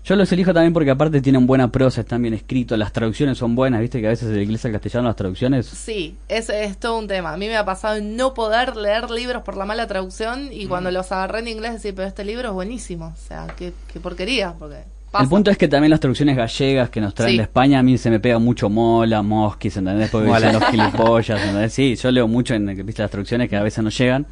Yo 0.08 0.16
los 0.16 0.32
elijo 0.32 0.54
también 0.54 0.72
porque 0.72 0.90
aparte 0.90 1.20
tienen 1.20 1.46
buena 1.46 1.70
prosa, 1.70 2.00
están 2.00 2.22
bien 2.22 2.32
escritos, 2.32 2.78
las 2.78 2.92
traducciones 2.94 3.36
son 3.36 3.54
buenas, 3.54 3.82
viste 3.82 4.00
que 4.00 4.06
a 4.06 4.10
veces 4.10 4.30
de 4.30 4.42
inglés 4.42 4.64
al 4.64 4.72
castellano 4.72 5.06
las 5.08 5.16
traducciones... 5.16 5.66
Sí, 5.66 6.16
ese 6.28 6.64
es 6.64 6.78
todo 6.78 6.98
un 6.98 7.06
tema. 7.08 7.34
A 7.34 7.36
mí 7.36 7.46
me 7.46 7.58
ha 7.58 7.64
pasado 7.66 7.96
en 7.96 8.16
no 8.16 8.32
poder 8.32 8.74
leer 8.76 9.10
libros 9.10 9.42
por 9.42 9.58
la 9.58 9.66
mala 9.66 9.86
traducción 9.86 10.50
y 10.50 10.64
Mm. 10.64 10.68
cuando 10.70 10.90
los 10.90 11.12
agarré 11.12 11.40
en 11.40 11.48
inglés 11.48 11.74
decir, 11.74 11.94
pero 11.94 12.08
este 12.08 12.24
libro 12.24 12.48
es 12.48 12.54
buenísimo. 12.54 13.08
O 13.14 13.28
sea, 13.28 13.48
qué, 13.58 13.74
qué 13.92 14.00
porquería. 14.00 14.54
Porque 14.58 14.76
pasa. 15.12 15.24
El 15.24 15.28
punto 15.28 15.50
es 15.50 15.58
que 15.58 15.68
también 15.68 15.90
las 15.90 16.00
traducciones 16.00 16.38
gallegas 16.38 16.88
que 16.88 17.02
nos 17.02 17.12
traen 17.14 17.32
Sí. 17.32 17.36
de 17.36 17.42
España, 17.42 17.78
a 17.78 17.82
mí 17.82 17.98
se 17.98 18.08
me 18.08 18.18
pega 18.18 18.38
mucho 18.38 18.70
mola, 18.70 19.20
mosquis, 19.20 19.76
¿entendés? 19.76 20.08
Porque 20.08 20.30
son 20.40 20.52
los 20.54 20.64
gilipollas, 20.70 21.38
¿entendés? 21.38 21.72
Sí, 21.74 21.96
yo 21.96 22.10
leo 22.10 22.26
mucho 22.26 22.54
en 22.54 22.64
¿viste, 22.86 23.02
las 23.02 23.10
traducciones 23.10 23.50
que 23.50 23.56
a 23.56 23.62
veces 23.62 23.84
no 23.84 23.90
llegan. 23.90 24.24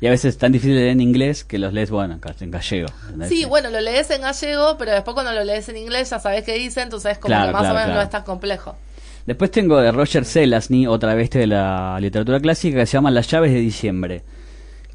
Y 0.00 0.06
a 0.06 0.10
veces 0.10 0.34
es 0.34 0.38
tan 0.38 0.50
difícil 0.52 0.74
de 0.74 0.80
leer 0.80 0.90
en 0.92 1.00
inglés 1.00 1.44
que 1.44 1.58
los 1.58 1.72
lees, 1.74 1.90
bueno, 1.90 2.18
en 2.40 2.50
gallego. 2.50 2.88
¿entendés? 3.04 3.28
Sí, 3.28 3.44
bueno, 3.44 3.68
lo 3.70 3.80
lees 3.80 4.10
en 4.10 4.22
gallego, 4.22 4.76
pero 4.78 4.92
después 4.92 5.12
cuando 5.14 5.32
lo 5.32 5.44
lees 5.44 5.68
en 5.68 5.76
inglés 5.76 6.08
ya 6.10 6.18
sabes 6.18 6.42
qué 6.44 6.54
dice, 6.54 6.80
entonces 6.80 7.18
como 7.18 7.28
Claro, 7.34 7.48
que 7.48 7.52
más 7.52 7.60
claro, 7.62 7.74
o 7.74 7.78
menos 7.78 7.86
claro. 7.88 8.00
no 8.00 8.04
es 8.04 8.10
tan 8.10 8.22
complejo. 8.22 8.76
Después 9.26 9.50
tengo 9.50 9.78
de 9.78 9.92
Roger 9.92 10.24
Zelazny, 10.24 10.86
otra 10.86 11.14
bestia 11.14 11.40
de 11.42 11.46
la 11.48 11.98
literatura 12.00 12.40
clásica, 12.40 12.78
que 12.78 12.86
se 12.86 12.92
llama 12.94 13.10
Las 13.10 13.28
llaves 13.28 13.52
de 13.52 13.58
diciembre. 13.60 14.22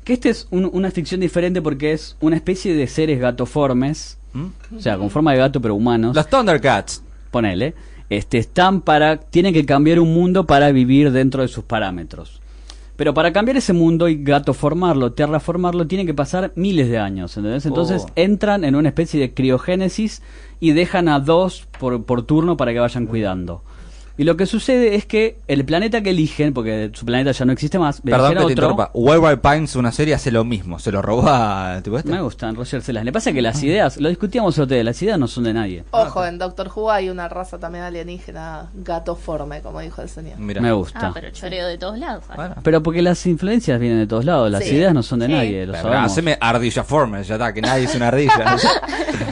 Que 0.03 0.13
este 0.13 0.29
es 0.29 0.47
un- 0.49 0.69
una 0.73 0.89
ficción 0.91 1.21
diferente 1.21 1.61
porque 1.61 1.91
es 1.93 2.15
una 2.19 2.35
especie 2.35 2.73
de 2.73 2.87
seres 2.87 3.19
gatoformes, 3.19 4.17
¿Mm? 4.33 4.45
o 4.75 4.79
sea, 4.79 4.97
con 4.97 5.09
forma 5.11 5.31
de 5.33 5.37
gato 5.37 5.61
pero 5.61 5.75
humanos. 5.75 6.15
Los 6.15 6.27
Thundercats. 6.27 7.03
ponele, 7.31 7.75
este, 8.09 8.37
están 8.39 8.81
para, 8.81 9.17
tienen 9.17 9.53
que 9.53 9.65
cambiar 9.65 9.99
un 9.99 10.13
mundo 10.13 10.45
para 10.45 10.71
vivir 10.71 11.11
dentro 11.11 11.41
de 11.43 11.47
sus 11.47 11.63
parámetros. 11.63 12.41
Pero 12.95 13.13
para 13.13 13.33
cambiar 13.33 13.57
ese 13.57 13.73
mundo 13.73 14.07
y 14.07 14.23
gatoformarlo, 14.23 15.11
terraformarlo, 15.13 15.85
tienen 15.85 16.07
que 16.07 16.13
pasar 16.13 16.53
miles 16.55 16.89
de 16.89 16.97
años, 16.97 17.35
¿entendés? 17.35 17.65
Entonces 17.65 18.03
Oh. 18.07 18.11
entran 18.15 18.63
en 18.63 18.75
una 18.75 18.89
especie 18.89 19.19
de 19.19 19.33
criogénesis 19.33 20.21
y 20.59 20.71
dejan 20.71 21.09
a 21.09 21.19
dos 21.19 21.67
por, 21.79 22.03
por 22.05 22.23
turno 22.23 22.55
para 22.55 22.71
que 22.71 22.79
vayan 22.79 23.05
cuidando. 23.07 23.63
Y 24.17 24.23
lo 24.23 24.37
que 24.37 24.45
sucede 24.45 24.95
es 24.95 25.05
que 25.05 25.39
el 25.47 25.65
planeta 25.65 26.01
que 26.01 26.11
eligen, 26.11 26.53
porque 26.53 26.89
su 26.93 27.05
planeta 27.05 27.31
ya 27.33 27.43
no 27.43 27.51
existe 27.51 27.77
más, 27.77 27.99
Perdón 27.99 28.29
que 28.29 28.35
te 28.35 28.39
otro- 28.39 28.49
interrumpa. 28.49 28.91
Wild 28.93 29.39
Pines, 29.41 29.75
una 29.75 29.91
serie, 29.91 30.13
hace 30.13 30.31
lo 30.31 30.45
mismo. 30.45 30.79
Se 30.79 30.89
lo 30.91 31.01
robó 31.01 31.27
al 31.29 31.83
tipo 31.83 31.97
este. 31.97 32.09
Me 32.11 32.21
gustan, 32.21 32.55
Roger 32.55 32.81
Celas. 32.81 33.03
Le 33.03 33.11
pasa 33.11 33.33
que 33.33 33.41
las 33.41 33.61
ideas, 33.61 33.97
lo 33.97 34.07
discutíamos 34.07 34.57
otro 34.57 34.73
día, 34.73 34.83
las 34.85 35.01
ideas 35.01 35.19
no 35.19 35.27
son 35.27 35.43
de 35.43 35.53
nadie. 35.53 35.83
Ojo, 35.91 36.25
en 36.25 36.37
Doctor 36.37 36.71
Who 36.73 36.89
hay 36.91 37.09
una 37.09 37.27
raza 37.27 37.59
también 37.59 37.83
alienígena 37.83 38.69
gatoforme, 38.73 39.61
como 39.61 39.81
dijo 39.81 40.01
el 40.01 40.07
señor. 40.07 40.37
Mira. 40.39 40.61
Me 40.61 40.71
gusta. 40.71 41.07
Ah, 41.07 41.11
pero 41.13 41.29
choreo 41.31 41.67
de 41.67 41.77
todos 41.77 41.97
lados. 41.99 42.23
Bueno. 42.35 42.55
Pero 42.63 42.81
porque 42.81 43.01
las 43.01 43.25
influencias 43.25 43.77
vienen 43.79 43.99
de 43.99 44.07
todos 44.07 44.23
lados, 44.23 44.49
las 44.49 44.63
Sí. 44.63 44.75
ideas 44.75 44.93
no 44.93 45.03
son 45.03 45.19
de 45.19 45.25
Sí. 45.27 45.31
nadie, 45.33 45.65
lo 45.65 45.73
Pero, 45.73 45.83
sabemos. 45.83 46.11
haceme 46.11 46.37
ardilla 46.39 46.83
formes, 46.85 47.27
ya 47.27 47.35
está, 47.35 47.53
que 47.53 47.61
nadie 47.61 47.83
es 47.83 47.95
una 47.95 48.07
ardilla. 48.07 48.31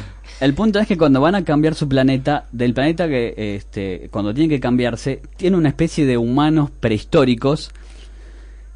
El 0.44 0.56
punto 0.56 0.78
es 0.80 0.88
que 0.88 0.98
cuando 0.98 1.22
van 1.22 1.36
a 1.36 1.46
cambiar 1.46 1.74
su 1.74 1.88
planeta, 1.88 2.48
del 2.52 2.74
planeta 2.74 3.08
que 3.08 3.56
este, 3.56 4.10
cuando 4.12 4.34
tienen 4.34 4.50
que 4.50 4.60
cambiarse, 4.60 5.22
tiene 5.38 5.56
una 5.56 5.70
especie 5.70 6.06
de 6.06 6.18
humanos 6.18 6.70
prehistóricos 6.70 7.72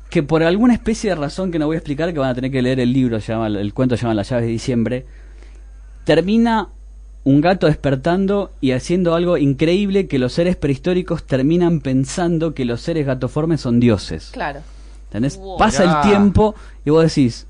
que 0.09 0.23
por 0.23 0.43
alguna 0.43 0.73
especie 0.73 1.09
de 1.09 1.17
razón 1.17 1.51
que 1.51 1.59
no 1.59 1.65
voy 1.65 1.75
a 1.75 1.79
explicar, 1.79 2.13
que 2.13 2.19
van 2.19 2.29
a 2.29 2.35
tener 2.35 2.51
que 2.51 2.61
leer 2.61 2.79
el 2.79 2.93
libro, 2.93 3.19
se 3.19 3.33
llama, 3.33 3.47
el 3.47 3.73
cuento 3.73 3.97
se 3.97 4.03
llama 4.03 4.13
Las 4.13 4.29
llaves 4.29 4.45
de 4.45 4.51
diciembre, 4.51 5.05
termina 6.05 6.69
un 7.25 7.41
gato 7.41 7.67
despertando 7.67 8.53
y 8.61 8.71
haciendo 8.71 9.13
algo 9.13 9.37
increíble 9.37 10.07
que 10.07 10.19
los 10.19 10.31
seres 10.31 10.55
prehistóricos 10.55 11.25
terminan 11.25 11.81
pensando 11.81 12.53
que 12.53 12.63
los 12.63 12.79
seres 12.79 13.05
gatoformes 13.05 13.59
son 13.59 13.81
dioses. 13.81 14.29
Claro. 14.31 14.61
¿Entendés? 15.07 15.35
Wow. 15.35 15.57
Pasa 15.57 15.83
el 15.83 16.09
tiempo 16.09 16.55
y 16.85 16.91
vos 16.91 17.03
decís, 17.13 17.45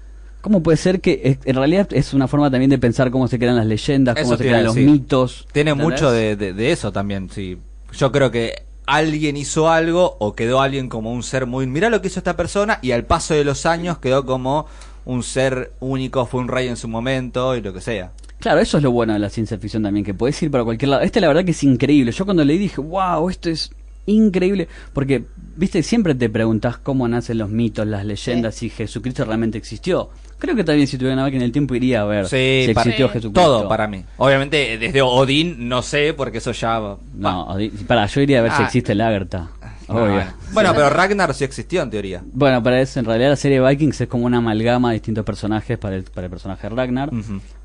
¿cómo 0.47 0.63
puede 0.63 0.77
ser 0.77 1.01
que 1.01 1.37
en 1.43 1.55
realidad 1.55 1.89
es 1.91 2.13
una 2.13 2.29
forma 2.29 2.49
también 2.49 2.69
de 2.69 2.77
pensar 2.77 3.11
cómo 3.11 3.27
se 3.27 3.37
crean 3.37 3.57
las 3.57 3.65
leyendas, 3.65 4.15
cómo 4.15 4.37
se 4.37 4.43
crean 4.45 4.63
los 4.63 4.75
mitos? 4.77 5.45
Tiene 5.51 5.71
¿entendés? 5.71 5.93
mucho 6.01 6.11
de, 6.11 6.37
de- 6.37 6.53
de 6.53 6.71
eso 6.71 6.93
también, 6.93 7.29
sí. 7.29 7.57
Yo 7.91 8.13
creo 8.13 8.31
que 8.31 8.63
alguien 8.85 9.35
hizo 9.35 9.69
algo 9.69 10.15
o 10.19 10.33
quedó 10.35 10.61
alguien 10.61 10.87
como 10.87 11.11
un 11.11 11.21
ser 11.21 11.47
muy... 11.47 11.67
Mirá 11.67 11.89
lo 11.89 12.01
que 12.01 12.07
hizo 12.07 12.21
esta 12.21 12.37
persona 12.37 12.79
y 12.81 12.91
al 12.91 13.03
paso 13.03 13.33
de 13.33 13.43
los 13.43 13.65
años 13.65 13.97
quedó 13.97 14.25
como 14.25 14.67
un 15.03 15.21
ser 15.21 15.73
único, 15.81 16.25
fue 16.25 16.39
un 16.39 16.47
rey 16.47 16.69
en 16.69 16.77
su 16.77 16.87
momento 16.87 17.57
y 17.57 17.61
lo 17.61 17.73
que 17.73 17.81
sea. 17.81 18.13
Claro, 18.39 18.61
eso 18.61 18.77
es 18.77 18.83
lo 18.83 18.91
bueno 18.91 19.11
de 19.11 19.19
la 19.19 19.29
ciencia 19.29 19.57
ficción 19.57 19.83
también, 19.83 20.05
que 20.05 20.13
podés 20.13 20.41
ir 20.43 20.49
para 20.49 20.63
cualquier 20.63 20.87
lado. 20.89 21.01
Este 21.03 21.19
la 21.19 21.27
verdad 21.27 21.43
que 21.43 21.51
es 21.51 21.63
increíble. 21.63 22.13
Yo 22.13 22.23
cuando 22.23 22.45
leí 22.45 22.57
dije, 22.57 22.79
wow, 22.79 23.29
esto 23.29 23.49
es 23.49 23.71
increíble, 24.05 24.69
porque, 24.93 25.25
viste, 25.57 25.83
siempre 25.83 26.15
te 26.15 26.29
preguntas 26.29 26.77
cómo 26.77 27.05
nacen 27.09 27.39
los 27.39 27.49
mitos, 27.49 27.85
las 27.85 28.05
leyendas, 28.05 28.55
si 28.55 28.69
Jesucristo 28.69 29.25
realmente 29.25 29.57
existió. 29.57 30.09
Creo 30.39 30.55
que 30.55 30.63
también 30.63 30.87
si 30.87 30.97
tuviera 30.97 31.13
una 31.15 31.23
máquina 31.23 31.41
en 31.41 31.45
el 31.45 31.51
tiempo 31.51 31.73
iría 31.73 32.01
a 32.01 32.05
ver 32.05 32.27
Sí, 32.27 32.63
si 32.67 32.73
para- 32.73 32.83
existió 32.83 33.07
Sí. 33.07 33.13
Jesucristo. 33.13 33.41
Todo 33.41 33.67
para 33.67 33.87
mí. 33.87 34.03
Obviamente, 34.17 34.77
desde 34.77 35.01
Odín 35.01 35.67
no 35.67 35.81
sé, 35.81 36.13
porque 36.13 36.37
eso 36.37 36.51
ya. 36.51 36.77
va. 36.79 36.97
No, 37.15 37.57
para, 37.87 38.05
yo 38.05 38.21
iría 38.21 38.39
a 38.39 38.41
ver 38.43 38.51
si 38.51 38.61
Ah. 38.61 38.65
existe 38.65 38.91
el 38.91 39.01
Agartha. 39.01 39.49
No, 39.87 39.95
Obvio. 39.95 40.13
bueno. 40.15 40.33
Bueno, 40.51 40.71
pero 40.75 40.89
Ragnar 40.89 41.33
sí 41.33 41.43
existió 41.45 41.81
en 41.81 41.89
teoría. 41.89 42.21
Bueno, 42.33 42.61
para 42.61 42.81
eso, 42.81 42.99
en 42.99 43.05
realidad 43.05 43.29
la 43.29 43.35
serie 43.37 43.61
Vikings 43.61 44.01
es 44.01 44.07
como 44.09 44.25
una 44.25 44.37
amalgama 44.39 44.89
de 44.89 44.95
distintos 44.95 45.23
personajes 45.25 45.77
para 45.77 45.95
el, 45.95 46.03
para 46.03 46.25
el 46.25 46.29
personaje 46.31 46.67
Ragnar. 46.69 47.09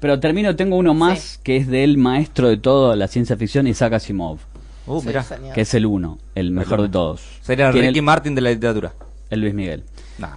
Pero 0.00 0.20
termino, 0.20 0.54
tengo 0.54 0.76
uno 0.76 0.94
más 0.94 1.18
Sí. 1.18 1.38
que 1.42 1.56
es 1.56 1.66
del 1.66 1.98
maestro 1.98 2.48
de 2.48 2.56
todo 2.58 2.94
la 2.94 3.08
ciencia 3.08 3.36
ficción, 3.36 3.66
Isaac 3.66 3.94
Asimov, 3.94 4.38
Uh, 4.86 5.00
Sí, 5.00 5.08
que 5.54 5.60
es 5.60 5.74
el 5.74 5.86
uno, 5.86 6.18
el 6.34 6.50
mejor 6.50 6.78
uno. 6.80 6.88
de 6.88 6.92
todos. 6.92 7.22
Sería 7.42 7.66
el 7.68 7.72
Tiene 7.72 7.88
Ricky 7.88 8.00
Martin 8.00 8.34
de 8.34 8.40
la 8.40 8.50
literatura. 8.50 8.92
el 9.30 9.40
Luis 9.40 9.54
Miguel. 9.54 9.84
No. 10.18 10.28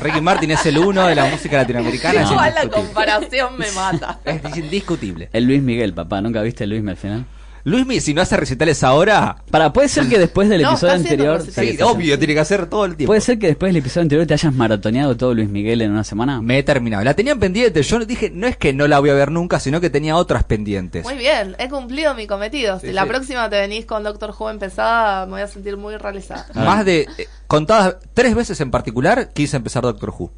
Ricky 0.00 0.20
Martin 0.20 0.50
es 0.52 0.64
el 0.66 0.78
uno 0.78 1.06
de 1.06 1.14
la 1.14 1.26
música 1.26 1.56
latinoamericana. 1.58 2.22
Igual 2.22 2.54
la 2.54 2.68
comparación 2.68 3.58
me 3.58 3.70
mata. 3.72 4.20
Es 4.24 4.56
indiscutible. 4.56 5.28
El 5.32 5.44
Luis 5.44 5.62
Miguel, 5.62 5.92
papá, 5.92 6.20
¿nunca 6.20 6.40
viste 6.42 6.64
el 6.64 6.70
Luis 6.70 6.82
Miguel 6.82 6.96
al 6.96 6.96
final? 6.96 7.26
Luismi, 7.68 8.00
si 8.00 8.14
no 8.14 8.22
hace 8.22 8.36
recitales 8.36 8.82
ahora. 8.82 9.36
Para, 9.50 9.72
puede 9.72 9.88
ser 9.88 10.08
que 10.08 10.18
después 10.18 10.48
del 10.48 10.62
No, 10.62 10.70
episodio 10.70 10.94
anterior... 10.94 11.42
Sí, 11.42 11.78
obvio, 11.82 12.18
tiene 12.18 12.34
que 12.34 12.40
hacer 12.40 12.66
todo 12.66 12.84
el 12.84 12.96
tiempo. 12.96 13.10
Puede 13.10 13.20
ser 13.20 13.38
que 13.38 13.48
después 13.48 13.70
del 13.70 13.76
episodio 13.76 14.02
anterior 14.02 14.26
te 14.26 14.34
hayas 14.34 14.54
maratoneado 14.54 15.16
todo 15.16 15.34
Luis 15.34 15.48
Miguel 15.48 15.82
en 15.82 15.90
una 15.92 16.04
semana. 16.04 16.40
Me 16.42 16.58
he 16.58 16.62
terminado. 16.62 17.04
La 17.04 17.14
tenían 17.14 17.38
pendiente. 17.38 17.82
Yo 17.82 17.98
dije, 18.04 18.30
no 18.34 18.46
es 18.46 18.56
que 18.56 18.72
no 18.72 18.88
la 18.88 18.98
voy 19.00 19.10
a 19.10 19.14
ver 19.14 19.30
nunca, 19.30 19.60
sino 19.60 19.80
que 19.80 19.90
tenía 19.90 20.16
otras 20.16 20.44
pendientes. 20.44 21.04
Muy 21.04 21.16
bien, 21.16 21.56
he 21.58 21.68
cumplido 21.68 22.14
mi 22.14 22.26
cometido. 22.26 22.80
Sí, 22.80 22.88
si 22.88 22.92
la 22.92 23.02
sí. 23.02 23.08
próxima 23.08 23.48
te 23.50 23.56
venís 23.60 23.84
con 23.86 24.02
Doctor 24.02 24.34
Who 24.38 24.50
empezada, 24.50 25.26
me 25.26 25.32
voy 25.32 25.40
a 25.42 25.46
sentir 25.48 25.76
muy 25.76 25.96
realizada. 25.96 26.46
Más 26.54 26.84
de. 26.84 27.06
eh, 27.18 27.28
contadas 27.46 27.96
tres 28.14 28.34
veces 28.34 28.60
en 28.60 28.70
particular, 28.70 29.30
quise 29.34 29.56
empezar 29.56 29.82
Doctor 29.82 30.10
Who. 30.18 30.30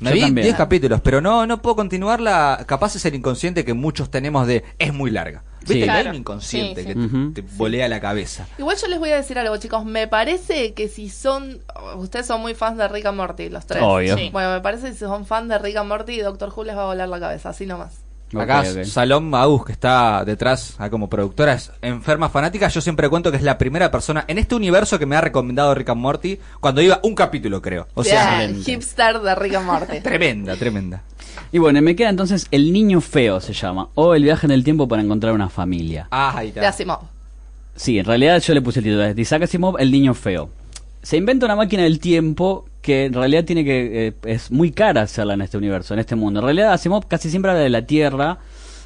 Me 0.00 0.10
Yo 0.10 0.14
vi 0.16 0.20
también. 0.22 0.46
10 0.46 0.56
capítulos, 0.56 1.00
pero 1.00 1.20
no, 1.20 1.46
no 1.46 1.62
puedo 1.62 1.76
continuarla. 1.76 2.64
Capaz 2.66 2.96
es 2.96 3.04
el 3.04 3.14
inconsciente 3.14 3.64
que 3.64 3.72
muchos 3.72 4.10
tenemos 4.10 4.46
de. 4.48 4.64
Es 4.80 4.92
muy 4.92 5.10
larga. 5.12 5.44
¿Viste? 5.62 5.74
Sí. 5.74 5.80
que 5.84 5.90
hay 5.90 6.02
Claro. 6.02 6.10
un 6.10 6.16
inconsciente 6.16 6.82
Sí, 6.82 6.86
que 6.88 6.94
sí. 6.94 7.32
te, 7.34 7.42
volea 7.56 7.88
la 7.88 8.00
cabeza. 8.00 8.46
Igual 8.58 8.76
yo 8.76 8.86
les 8.88 8.98
voy 8.98 9.10
a 9.10 9.16
decir 9.16 9.38
algo, 9.38 9.56
chicos. 9.56 9.84
Me 9.84 10.06
parece 10.08 10.74
que 10.74 10.88
si 10.88 11.08
son. 11.08 11.60
Ustedes 11.96 12.26
son 12.26 12.40
muy 12.40 12.54
fans 12.54 12.78
de 12.78 12.88
Rick 12.88 13.06
and 13.06 13.16
Morty, 13.16 13.48
los 13.48 13.66
tres. 13.66 13.82
Obvio. 13.82 14.16
Sí. 14.16 14.30
Bueno, 14.32 14.50
me 14.52 14.60
parece 14.60 14.88
que 14.88 14.92
si 14.94 14.98
son 15.00 15.26
fans 15.26 15.48
de 15.48 15.58
Rick 15.58 15.76
and 15.76 15.88
Morty, 15.88 16.18
Doctor 16.20 16.52
Who 16.54 16.64
les 16.64 16.76
va 16.76 16.82
a 16.82 16.86
volar 16.86 17.08
la 17.08 17.20
cabeza, 17.20 17.50
así 17.50 17.66
nomás. 17.66 18.00
Acá 18.34 18.60
ok. 18.62 18.84
Salom 18.84 19.34
Agus, 19.34 19.66
que 19.66 19.72
está 19.72 20.24
detrás 20.24 20.76
ah, 20.78 20.88
como 20.88 21.10
productora, 21.10 21.52
es 21.52 21.70
enferma 21.82 22.30
fanática. 22.30 22.66
Yo 22.68 22.80
siempre 22.80 23.10
cuento 23.10 23.30
que 23.30 23.36
es 23.36 23.42
la 23.42 23.58
primera 23.58 23.90
persona 23.90 24.24
en 24.26 24.38
este 24.38 24.54
universo 24.54 24.98
que 24.98 25.04
me 25.04 25.16
ha 25.16 25.20
recomendado 25.20 25.74
Rick 25.74 25.90
and 25.90 26.00
Morty 26.00 26.40
cuando 26.58 26.80
iba 26.80 26.98
un 27.02 27.14
capítulo, 27.14 27.60
creo. 27.60 27.88
O 27.92 28.02
sea, 28.02 28.42
excelente. 28.44 28.70
hipster 28.72 29.20
de 29.20 29.34
Rick 29.34 29.54
and 29.56 29.66
Morty. 29.66 30.00
tremenda, 30.02 30.56
tremenda. 30.56 31.02
Y 31.50 31.58
bueno, 31.58 31.80
me 31.82 31.96
queda 31.96 32.08
entonces 32.08 32.46
El 32.50 32.72
Niño 32.72 33.00
Feo 33.00 33.40
se 33.40 33.52
llama, 33.52 33.88
o 33.94 34.14
El 34.14 34.24
viaje 34.24 34.46
en 34.46 34.52
el 34.52 34.64
tiempo 34.64 34.88
para 34.88 35.02
encontrar 35.02 35.34
una 35.34 35.48
familia. 35.48 36.08
Ah, 36.10 36.32
ahí 36.36 36.50
de 36.50 36.60
está. 36.60 36.68
Asimov. 36.68 37.00
Sí, 37.76 37.98
en 37.98 38.04
realidad 38.04 38.40
yo 38.40 38.54
le 38.54 38.62
puse 38.62 38.80
el 38.80 38.84
título, 38.84 39.14
de 39.14 39.20
Isaac 39.20 39.42
Asimov, 39.42 39.78
El 39.78 39.90
Niño 39.90 40.14
Feo. 40.14 40.50
Se 41.02 41.16
inventa 41.16 41.46
una 41.46 41.56
máquina 41.56 41.82
del 41.82 41.98
tiempo 41.98 42.66
que 42.80 43.06
en 43.06 43.12
realidad 43.12 43.44
tiene 43.44 43.64
que 43.64 44.08
eh, 44.08 44.14
es 44.24 44.50
muy 44.50 44.72
cara 44.72 45.02
hacerla 45.02 45.34
en 45.34 45.42
este 45.42 45.56
universo, 45.56 45.94
en 45.94 46.00
este 46.00 46.14
mundo. 46.14 46.40
En 46.40 46.44
realidad 46.46 46.72
Asimov 46.72 47.06
casi 47.06 47.30
siempre 47.30 47.50
habla 47.50 47.62
de 47.62 47.70
la 47.70 47.86
Tierra, 47.86 48.38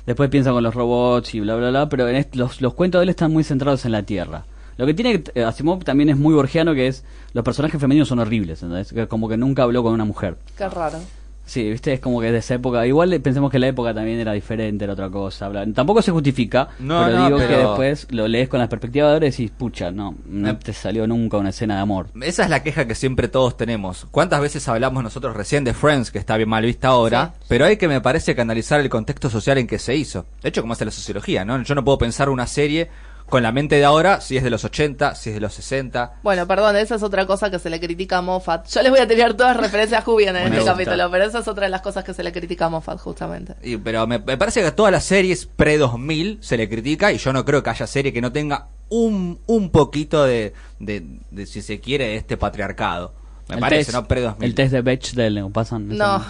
después 0.06 0.30
piensa 0.30 0.52
con 0.52 0.62
los 0.62 0.74
robots 0.74 1.34
y 1.34 1.40
bla 1.40 1.56
bla 1.56 1.70
bla, 1.70 1.88
pero 1.88 2.08
en 2.08 2.26
los, 2.32 2.60
los 2.60 2.74
cuentos 2.74 3.00
de 3.00 3.04
él 3.04 3.08
están 3.10 3.32
muy 3.32 3.44
centrados 3.44 3.84
en 3.84 3.92
la 3.92 4.02
Tierra. 4.02 4.44
Lo 4.76 4.86
que 4.86 4.94
tiene 4.94 5.22
eh, 5.34 5.44
Asimov 5.44 5.84
también 5.84 6.10
es 6.10 6.16
muy 6.16 6.34
borgiano, 6.34 6.74
que 6.74 6.86
es 6.86 7.04
los 7.32 7.44
personajes 7.44 7.80
femeninos 7.80 8.08
son 8.08 8.18
horribles, 8.18 8.62
¿entendés? 8.62 9.08
Como 9.08 9.28
que 9.28 9.36
nunca 9.36 9.62
habló 9.62 9.82
con 9.82 9.92
una 9.92 10.04
mujer. 10.04 10.36
Qué 10.56 10.68
raro. 10.68 10.98
Sí, 11.46 11.70
viste, 11.70 11.92
es 11.92 12.00
como 12.00 12.20
que 12.20 12.32
de 12.32 12.38
esa 12.38 12.54
época. 12.54 12.84
Igual 12.86 13.20
pensemos 13.20 13.52
que 13.52 13.60
la 13.60 13.68
época 13.68 13.94
también 13.94 14.18
era 14.18 14.32
diferente, 14.32 14.82
era 14.84 14.94
otra 14.94 15.08
cosa. 15.08 15.48
bla. 15.48 15.64
Tampoco 15.72 16.02
se 16.02 16.10
justifica, 16.10 16.68
No, 16.80 17.04
pero 17.06 17.18
no, 17.18 17.24
digo 17.26 17.38
que 17.38 17.56
después 17.56 18.06
lo 18.10 18.26
lees 18.26 18.48
con 18.48 18.58
la 18.58 18.68
perspectiva 18.68 19.06
de 19.06 19.12
ahora 19.14 19.26
y 19.26 19.30
decís, 19.30 19.52
pucha, 19.56 19.92
no, 19.92 20.16
no 20.26 20.50
Eh. 20.50 20.58
te 20.60 20.72
salió 20.72 21.06
nunca 21.06 21.36
una 21.36 21.50
escena 21.50 21.76
de 21.76 21.82
amor. 21.82 22.08
Esa 22.20 22.42
es 22.44 22.50
la 22.50 22.64
queja 22.64 22.86
que 22.88 22.96
siempre 22.96 23.28
todos 23.28 23.56
tenemos. 23.56 24.06
¿Cuántas 24.10 24.40
veces 24.40 24.66
hablamos 24.68 25.04
nosotros 25.04 25.36
recién 25.36 25.62
de 25.62 25.72
Friends, 25.72 26.10
que 26.10 26.18
está 26.18 26.36
bien 26.36 26.48
mal 26.48 26.64
vista 26.64 26.88
ahora? 26.88 27.34
Sí. 27.38 27.46
Pero 27.48 27.64
hay 27.64 27.76
que, 27.76 27.86
me 27.86 28.00
parece, 28.00 28.34
que 28.34 28.40
analizar 28.40 28.80
el 28.80 28.88
contexto 28.88 29.30
social 29.30 29.56
en 29.58 29.68
que 29.68 29.78
se 29.78 29.94
hizo. 29.94 30.26
De 30.42 30.48
hecho, 30.48 30.62
como 30.62 30.72
hace 30.72 30.84
la 30.84 30.90
sociología, 30.90 31.44
¿no? 31.44 31.62
Yo 31.62 31.74
no 31.76 31.84
puedo 31.84 31.98
pensar 31.98 32.28
una 32.28 32.48
serie 32.48 32.88
con 33.28 33.42
la 33.42 33.50
mente 33.52 33.76
de 33.76 33.84
ahora, 33.84 34.20
si 34.20 34.36
es 34.36 34.44
de 34.44 34.50
los 34.50 34.64
80, 34.64 35.14
si 35.16 35.30
es 35.30 35.34
de 35.34 35.40
los 35.40 35.52
60. 35.54 36.20
Bueno, 36.22 36.46
perdón, 36.46 36.76
esa 36.76 36.94
es 36.94 37.02
otra 37.02 37.26
cosa 37.26 37.50
que 37.50 37.58
se 37.58 37.68
le 37.70 37.80
critica 37.80 38.18
a 38.18 38.22
Moffat. 38.22 38.68
Yo 38.68 38.82
les 38.82 38.90
voy 38.90 39.00
a 39.00 39.08
tirar 39.08 39.34
todas 39.34 39.56
referencias 39.56 40.04
Jubian 40.04 40.36
en 40.36 40.44
este 40.44 40.56
gusta. 40.58 40.72
capítulo, 40.72 41.10
pero 41.10 41.24
esa 41.24 41.40
es 41.40 41.48
otra 41.48 41.64
de 41.64 41.70
las 41.70 41.80
cosas 41.82 42.04
que 42.04 42.14
se 42.14 42.22
le 42.22 42.32
critica 42.32 42.66
a 42.66 42.68
Moffat, 42.68 42.98
justamente. 43.00 43.54
Y, 43.62 43.76
pero 43.78 44.06
me, 44.06 44.18
me 44.20 44.36
parece 44.36 44.60
que 44.60 44.66
a 44.68 44.76
todas 44.76 44.92
las 44.92 45.04
series 45.04 45.46
pre-2000 45.46 46.38
se 46.40 46.56
le 46.56 46.68
critica 46.68 47.12
y 47.12 47.18
yo 47.18 47.32
no 47.32 47.44
creo 47.44 47.62
que 47.62 47.70
haya 47.70 47.86
serie 47.86 48.12
que 48.12 48.20
no 48.20 48.30
tenga 48.32 48.68
un, 48.88 49.40
un 49.46 49.70
poquito 49.70 50.24
de, 50.24 50.52
de, 50.78 51.04
de, 51.32 51.46
si 51.46 51.62
se 51.62 51.80
quiere, 51.80 52.04
de 52.06 52.16
este 52.16 52.36
patriarcado. 52.36 53.12
Me 53.48 53.56
El 53.56 53.60
parece, 53.60 53.90
test- 53.90 53.94
¿no? 53.94 54.06
Pre-2000. 54.08 54.36
El 54.44 54.54
test 54.54 54.72
de 54.72 54.80
Bechdel, 54.82 55.34
¿no 55.36 55.50
pasan? 55.50 55.88
No, 55.88 56.24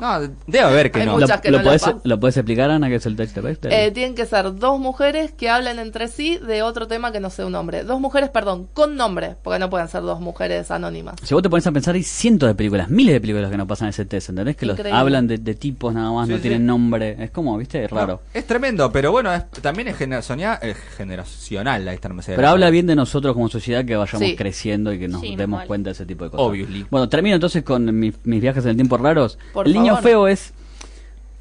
No, 0.00 0.20
debe 0.46 0.60
haber 0.64 0.90
que 0.90 1.00
Hay 1.00 1.06
no. 1.06 1.18
¿Lo, 1.18 1.26
que 1.40 1.50
lo 1.50 1.58
no 1.58 1.62
lo 1.64 1.68
podés, 1.70 1.82
pasan. 1.82 2.00
¿Lo 2.04 2.20
podés 2.20 2.36
explicar, 2.36 2.70
Ana, 2.70 2.88
qué 2.88 2.96
es 2.96 3.06
el 3.06 3.16
test 3.16 3.34
de 3.34 3.40
Bechdel? 3.40 3.72
eh, 3.72 3.90
tienen 3.90 4.14
que 4.14 4.26
ser 4.26 4.54
dos 4.56 4.78
mujeres 4.78 5.32
que 5.32 5.48
hablen 5.50 5.78
entre 5.78 6.08
sí 6.08 6.38
de 6.38 6.62
otro 6.62 6.86
tema 6.86 7.12
que 7.12 7.20
no 7.20 7.30
sea 7.30 7.46
un 7.46 7.54
hombre. 7.54 7.84
Dos 7.84 8.00
mujeres, 8.00 8.30
perdón, 8.30 8.68
con 8.72 8.96
nombre, 8.96 9.36
porque 9.42 9.58
no 9.58 9.70
pueden 9.70 9.88
ser 9.88 10.02
dos 10.02 10.20
mujeres 10.20 10.70
anónimas. 10.70 11.16
Si 11.22 11.34
vos 11.34 11.42
te 11.42 11.50
pones 11.50 11.66
a 11.66 11.72
pensar, 11.72 11.94
hay 11.94 12.02
cientos 12.02 12.48
de 12.48 12.54
películas, 12.54 12.88
miles 12.90 13.14
de 13.14 13.20
películas 13.20 13.50
que 13.50 13.56
no 13.56 13.66
pasan 13.66 13.88
ese 13.88 14.04
test, 14.04 14.30
¿entendés? 14.30 14.56
Que 14.56 14.66
los 14.66 14.78
hablan 14.92 15.26
de, 15.26 15.38
de 15.38 15.54
tipos 15.54 15.92
nada 15.94 16.10
más, 16.12 16.26
Sí, 16.26 16.32
no 16.32 16.36
sí. 16.38 16.42
tienen 16.42 16.66
nombre. 16.66 17.16
Es 17.18 17.30
como, 17.30 17.56
¿viste? 17.58 17.84
Es 17.84 17.90
raro. 17.90 18.14
No, 18.14 18.20
es 18.38 18.46
tremendo, 18.46 18.90
pero 18.92 19.10
bueno, 19.12 19.32
es- 19.32 19.48
también 19.62 19.88
es 19.88 19.96
generacional, 19.96 20.58
es 20.62 20.76
generacional 20.96 21.84
la 21.84 21.92
no 22.08 22.14
me 22.14 22.22
sale 22.22 22.36
Pero 22.36 22.42
la 22.48 22.50
habla 22.52 22.70
bien 22.70 22.86
de 22.86 22.96
nosotros 22.96 23.34
como 23.34 23.48
sociedad 23.48 23.84
que 23.84 23.96
vayamos 23.96 24.26
Sí. 24.28 24.36
creciendo 24.36 24.92
y 24.92 24.98
que 24.98 25.08
nos 25.08 25.20
Sí, 25.20 25.36
demos 25.36 25.58
mal. 25.58 25.66
cuenta 25.66 25.90
de 25.90 25.92
ese 25.92 26.06
tipo 26.06 26.24
de 26.24 26.30
cosas. 26.30 26.46
Obviously. 26.46 26.86
Bueno, 26.90 27.08
termino 27.08 27.34
entonces 27.34 27.62
con 27.62 27.84
mi- 27.98 28.12
mis 28.24 28.40
viajes 28.40 28.64
en 28.64 28.70
el 28.70 28.76
tiempo 28.76 28.96
raros. 28.96 29.38
Por 29.52 29.66
el 29.70 29.82
niño 29.82 29.94
favor. 29.96 30.02
feo 30.02 30.28
es. 30.28 30.52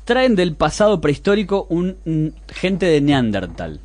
Traen 0.05 0.35
del 0.35 0.55
pasado 0.55 1.01
prehistórico 1.01 1.67
un, 1.69 1.97
un- 2.05 2.33
gente 2.47 2.85
de 2.87 2.99
Neandertal. 3.01 3.79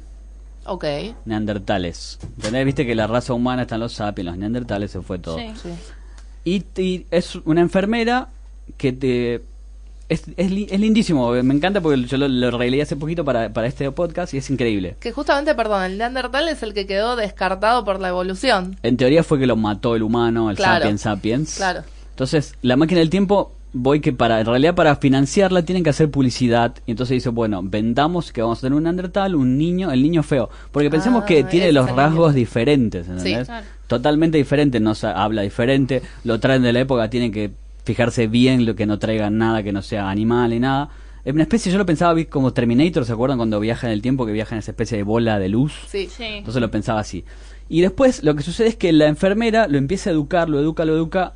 Ok, 0.67 0.85
Neandertales. 1.27 2.19
¿Entendés? 2.37 2.65
Viste 2.65 2.87
que 2.87 2.95
la 2.95 3.07
raza 3.07 3.35
humana 3.35 3.63
están 3.63 3.81
los 3.81 3.93
sapiens, 3.93 4.27
los 4.31 4.39
neandertales 4.39 4.91
se 4.91 5.03
fue 5.03 5.19
todo. 5.19 5.39
Sí. 5.39 5.53
sí. 5.63 5.69
Y, 6.77 6.81
y 6.81 7.07
es 7.11 7.37
una 7.45 7.61
enfermera 7.61 8.29
que 8.79 8.93
te. 8.93 9.43
Es, 10.09 10.23
es, 10.37 10.51
li- 10.51 10.67
es 10.71 10.79
lindísimo, 10.81 11.31
me 11.33 11.55
encanta 11.55 11.81
porque 11.81 12.03
yo 12.05 12.19
lo, 12.19 12.29
lo 12.29 12.51
releí 12.59 12.81
hace 12.83 12.95
poquito 12.95 13.25
para, 13.25 13.51
para 13.55 13.67
este 13.67 13.91
podcast 13.91 14.33
y 14.35 14.39
es 14.39 14.51
increíble. 14.51 14.97
Que 15.01 15.13
justamente, 15.13 15.55
perdón, 15.55 15.83
el 15.85 15.97
Neandertal 15.99 16.47
es 16.49 16.63
el 16.63 16.75
que 16.75 16.87
quedó 16.87 17.17
descartado 17.17 17.85
por 17.87 18.01
la 18.01 18.09
evolución. 18.11 18.77
En 18.83 18.97
teoría 18.99 19.23
fue 19.25 19.39
que 19.39 19.47
lo 19.47 19.57
mató 19.57 19.97
el 19.97 20.03
humano, 20.03 20.51
el 20.51 20.57
Claro. 20.57 20.83
sapiens 20.83 21.01
sapiens. 21.01 21.55
Claro. 21.57 21.83
Entonces, 22.11 22.55
la 22.61 22.77
máquina 22.77 23.01
del 23.01 23.09
tiempo, 23.11 23.53
voy 23.75 24.01
que 24.01 24.13
para, 24.13 24.41
en 24.41 24.47
realidad 24.47 24.75
para 24.75 24.97
financiarla 24.97 25.63
tienen 25.65 25.85
que 25.85 25.91
hacer 25.91 26.11
publicidad. 26.11 26.75
Y 26.87 26.93
entonces 26.93 27.15
dice, 27.15 27.29
bueno, 27.29 27.61
vendamos 27.63 28.33
que 28.33 28.41
vamos 28.41 28.59
a 28.59 28.61
tener 28.63 28.77
un 28.77 28.85
Neandertal, 28.85 29.35
un 29.35 29.59
niño, 29.59 29.91
el 29.93 30.03
niño 30.03 30.23
feo. 30.23 30.49
Porque 30.73 30.89
pensemos 30.89 31.25
Ah, 31.25 31.27
que 31.27 31.45
tiene 31.45 31.67
ese 31.67 31.73
los 31.75 31.87
niño. 31.87 31.97
rasgos 31.97 32.35
diferentes, 32.35 33.09
¿entendés? 33.09 33.47
claro. 33.47 33.67
Totalmente 33.87 34.39
diferentes, 34.39 34.81
no 34.81 34.95
sa- 34.95 35.23
habla 35.23 35.43
diferente, 35.43 36.01
lo 36.25 36.41
traen 36.41 36.63
de 36.63 36.73
la 36.73 36.81
época, 36.81 37.11
tienen 37.11 37.31
que 37.33 37.51
fijarse 37.85 38.29
bien 38.29 38.65
lo 38.65 38.75
que 38.75 38.87
no 38.87 38.99
traigan 38.99 39.37
nada 39.37 39.63
que 39.63 39.73
no 39.73 39.83
sea 39.83 40.09
animal 40.09 40.51
ni 40.51 40.61
nada. 40.61 40.89
Es 41.25 41.33
una 41.35 41.43
especie, 41.43 41.71
yo 41.73 41.79
lo 41.79 41.87
pensaba 41.87 42.19
como 42.25 42.53
Terminator, 42.53 43.05
¿se 43.05 43.13
acuerdan 43.13 43.39
cuando 43.39 43.59
viaja 43.61 43.87
en 43.87 43.93
el 43.93 44.01
tiempo 44.03 44.25
que 44.25 44.33
viaja 44.33 44.55
en 44.55 44.61
esa 44.61 44.71
especie 44.71 44.97
de 44.97 45.03
bola 45.05 45.39
de 45.39 45.49
luz? 45.49 45.73
Sí. 45.89 46.09
Sí. 46.15 46.23
Entonces 46.25 46.61
lo 46.63 46.71
pensaba 46.71 47.01
así. 47.01 47.25
Y 47.69 47.81
después 47.81 48.23
lo 48.23 48.35
que 48.37 48.43
sucede 48.43 48.69
es 48.69 48.77
que 48.77 48.93
la 48.93 49.07
enfermera 49.07 49.67
lo 49.69 49.79
empieza 49.79 50.11
a 50.11 50.13
educar, 50.13 50.49
lo 50.49 50.61
educa, 50.61 50.85
lo 50.85 50.95
educa. 50.95 51.33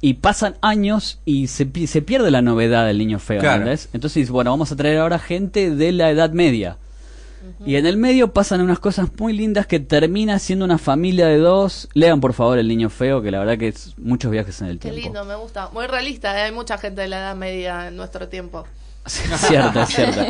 Y 0.00 0.14
pasan 0.14 0.56
años 0.60 1.20
y 1.24 1.48
se, 1.48 1.68
se 1.86 2.02
pierde 2.02 2.30
la 2.30 2.42
novedad 2.42 2.86
del 2.86 2.98
niño 2.98 3.18
feo. 3.18 3.40
Claro. 3.40 3.56
¿entendés? 3.62 3.88
Entonces 3.92 4.30
bueno, 4.30 4.50
vamos 4.50 4.70
a 4.70 4.76
traer 4.76 4.98
ahora 4.98 5.18
gente 5.18 5.74
de 5.74 5.92
la 5.92 6.10
Edad 6.10 6.30
Media. 6.30 6.78
Y 7.64 7.76
en 7.76 7.86
el 7.86 7.96
medio 7.96 8.32
pasan 8.32 8.60
unas 8.60 8.78
cosas 8.78 9.08
muy 9.18 9.32
lindas 9.32 9.66
que 9.66 9.80
termina 9.80 10.38
siendo 10.38 10.64
una 10.64 10.78
familia 10.78 11.26
de 11.26 11.38
dos. 11.38 11.88
Lean 11.94 12.20
por 12.20 12.32
favor 12.32 12.58
El 12.58 12.68
Niño 12.68 12.90
Feo, 12.90 13.22
que 13.22 13.30
la 13.30 13.38
verdad 13.40 13.58
que 13.58 13.68
es 13.68 13.94
muchos 13.98 14.30
viajes 14.30 14.60
en 14.60 14.68
el 14.68 14.78
Qué 14.78 14.90
tiempo. 14.90 15.00
lindo, 15.00 15.24
me 15.24 15.34
gusta. 15.34 15.70
Muy 15.72 15.86
realista, 15.86 16.38
¿eh? 16.38 16.42
hay 16.42 16.52
mucha 16.52 16.78
gente 16.78 17.00
de 17.00 17.08
la 17.08 17.18
edad 17.18 17.36
media 17.36 17.88
en 17.88 17.96
nuestro 17.96 18.28
tiempo. 18.28 18.64
Cierto, 19.06 19.80
es 19.82 19.88
cierto. 19.88 20.20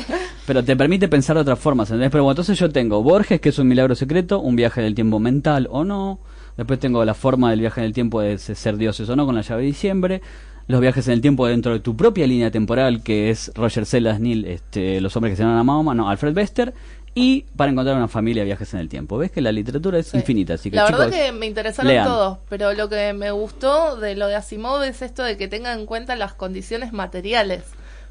Pero 0.46 0.64
te 0.64 0.76
permite 0.76 1.08
pensar 1.08 1.34
de 1.34 1.42
otras 1.42 1.58
formas, 1.58 1.88
¿entendés? 1.88 2.10
Pero 2.12 2.22
bueno, 2.22 2.32
entonces 2.32 2.56
yo 2.56 2.70
tengo 2.70 3.02
Borges, 3.02 3.40
que 3.40 3.48
es 3.48 3.58
un 3.58 3.66
milagro 3.66 3.96
secreto, 3.96 4.38
un 4.38 4.54
viaje 4.54 4.80
en 4.80 4.86
el 4.86 4.94
tiempo 4.94 5.18
mental 5.18 5.66
o 5.70 5.84
no. 5.84 6.20
Después 6.58 6.78
tengo 6.78 7.02
la 7.06 7.14
forma 7.14 7.50
del 7.50 7.60
viaje 7.60 7.80
en 7.80 7.86
el 7.86 7.92
tiempo 7.94 8.20
de 8.20 8.36
ser 8.36 8.76
dioses 8.76 9.08
o 9.08 9.16
no, 9.16 9.24
con 9.24 9.34
la 9.34 9.40
llave 9.40 9.62
de 9.62 9.68
diciembre. 9.68 10.20
Los 10.66 10.82
viajes 10.82 11.06
en 11.06 11.14
el 11.14 11.20
tiempo 11.22 11.46
dentro 11.46 11.72
de 11.72 11.80
tu 11.80 11.96
propia 11.96 12.26
línea 12.26 12.50
temporal, 12.50 13.02
que 13.02 13.30
es 13.30 13.50
Roger 13.54 13.86
Sellas, 13.86 14.20
Neil, 14.20 14.44
este, 14.44 15.00
los 15.00 15.16
hombres 15.16 15.32
que 15.32 15.36
se 15.38 15.42
llaman 15.44 15.56
a 15.56 15.62
Mahoma, 15.64 15.94
no, 15.94 16.10
Alfred 16.10 16.34
Bester. 16.34 16.74
y 17.14 17.46
para 17.56 17.72
encontrar 17.72 17.96
una 17.96 18.06
familia 18.06 18.44
viajes 18.44 18.74
en 18.74 18.80
el 18.80 18.88
tiempo. 18.88 19.18
Ves 19.18 19.32
que 19.32 19.40
la 19.40 19.50
literatura 19.50 19.98
es 19.98 20.06
Sí. 20.08 20.18
infinita, 20.18 20.54
así 20.54 20.70
que 20.70 20.76
la 20.76 20.84
verdad 20.84 21.06
chicos, 21.06 21.16
que 21.20 21.32
me 21.32 21.46
interesaron 21.46 21.90
lean. 21.90 22.06
todos, 22.06 22.38
pero 22.48 22.72
lo 22.74 22.88
que 22.88 23.12
me 23.12 23.32
gustó 23.32 23.96
de 23.96 24.14
lo 24.14 24.28
de 24.28 24.36
Asimov 24.36 24.82
es 24.84 25.02
esto 25.02 25.24
de 25.24 25.36
que 25.36 25.48
tengan 25.48 25.80
en 25.80 25.86
cuenta 25.86 26.14
las 26.14 26.34
condiciones 26.34 26.92
materiales. 26.92 27.64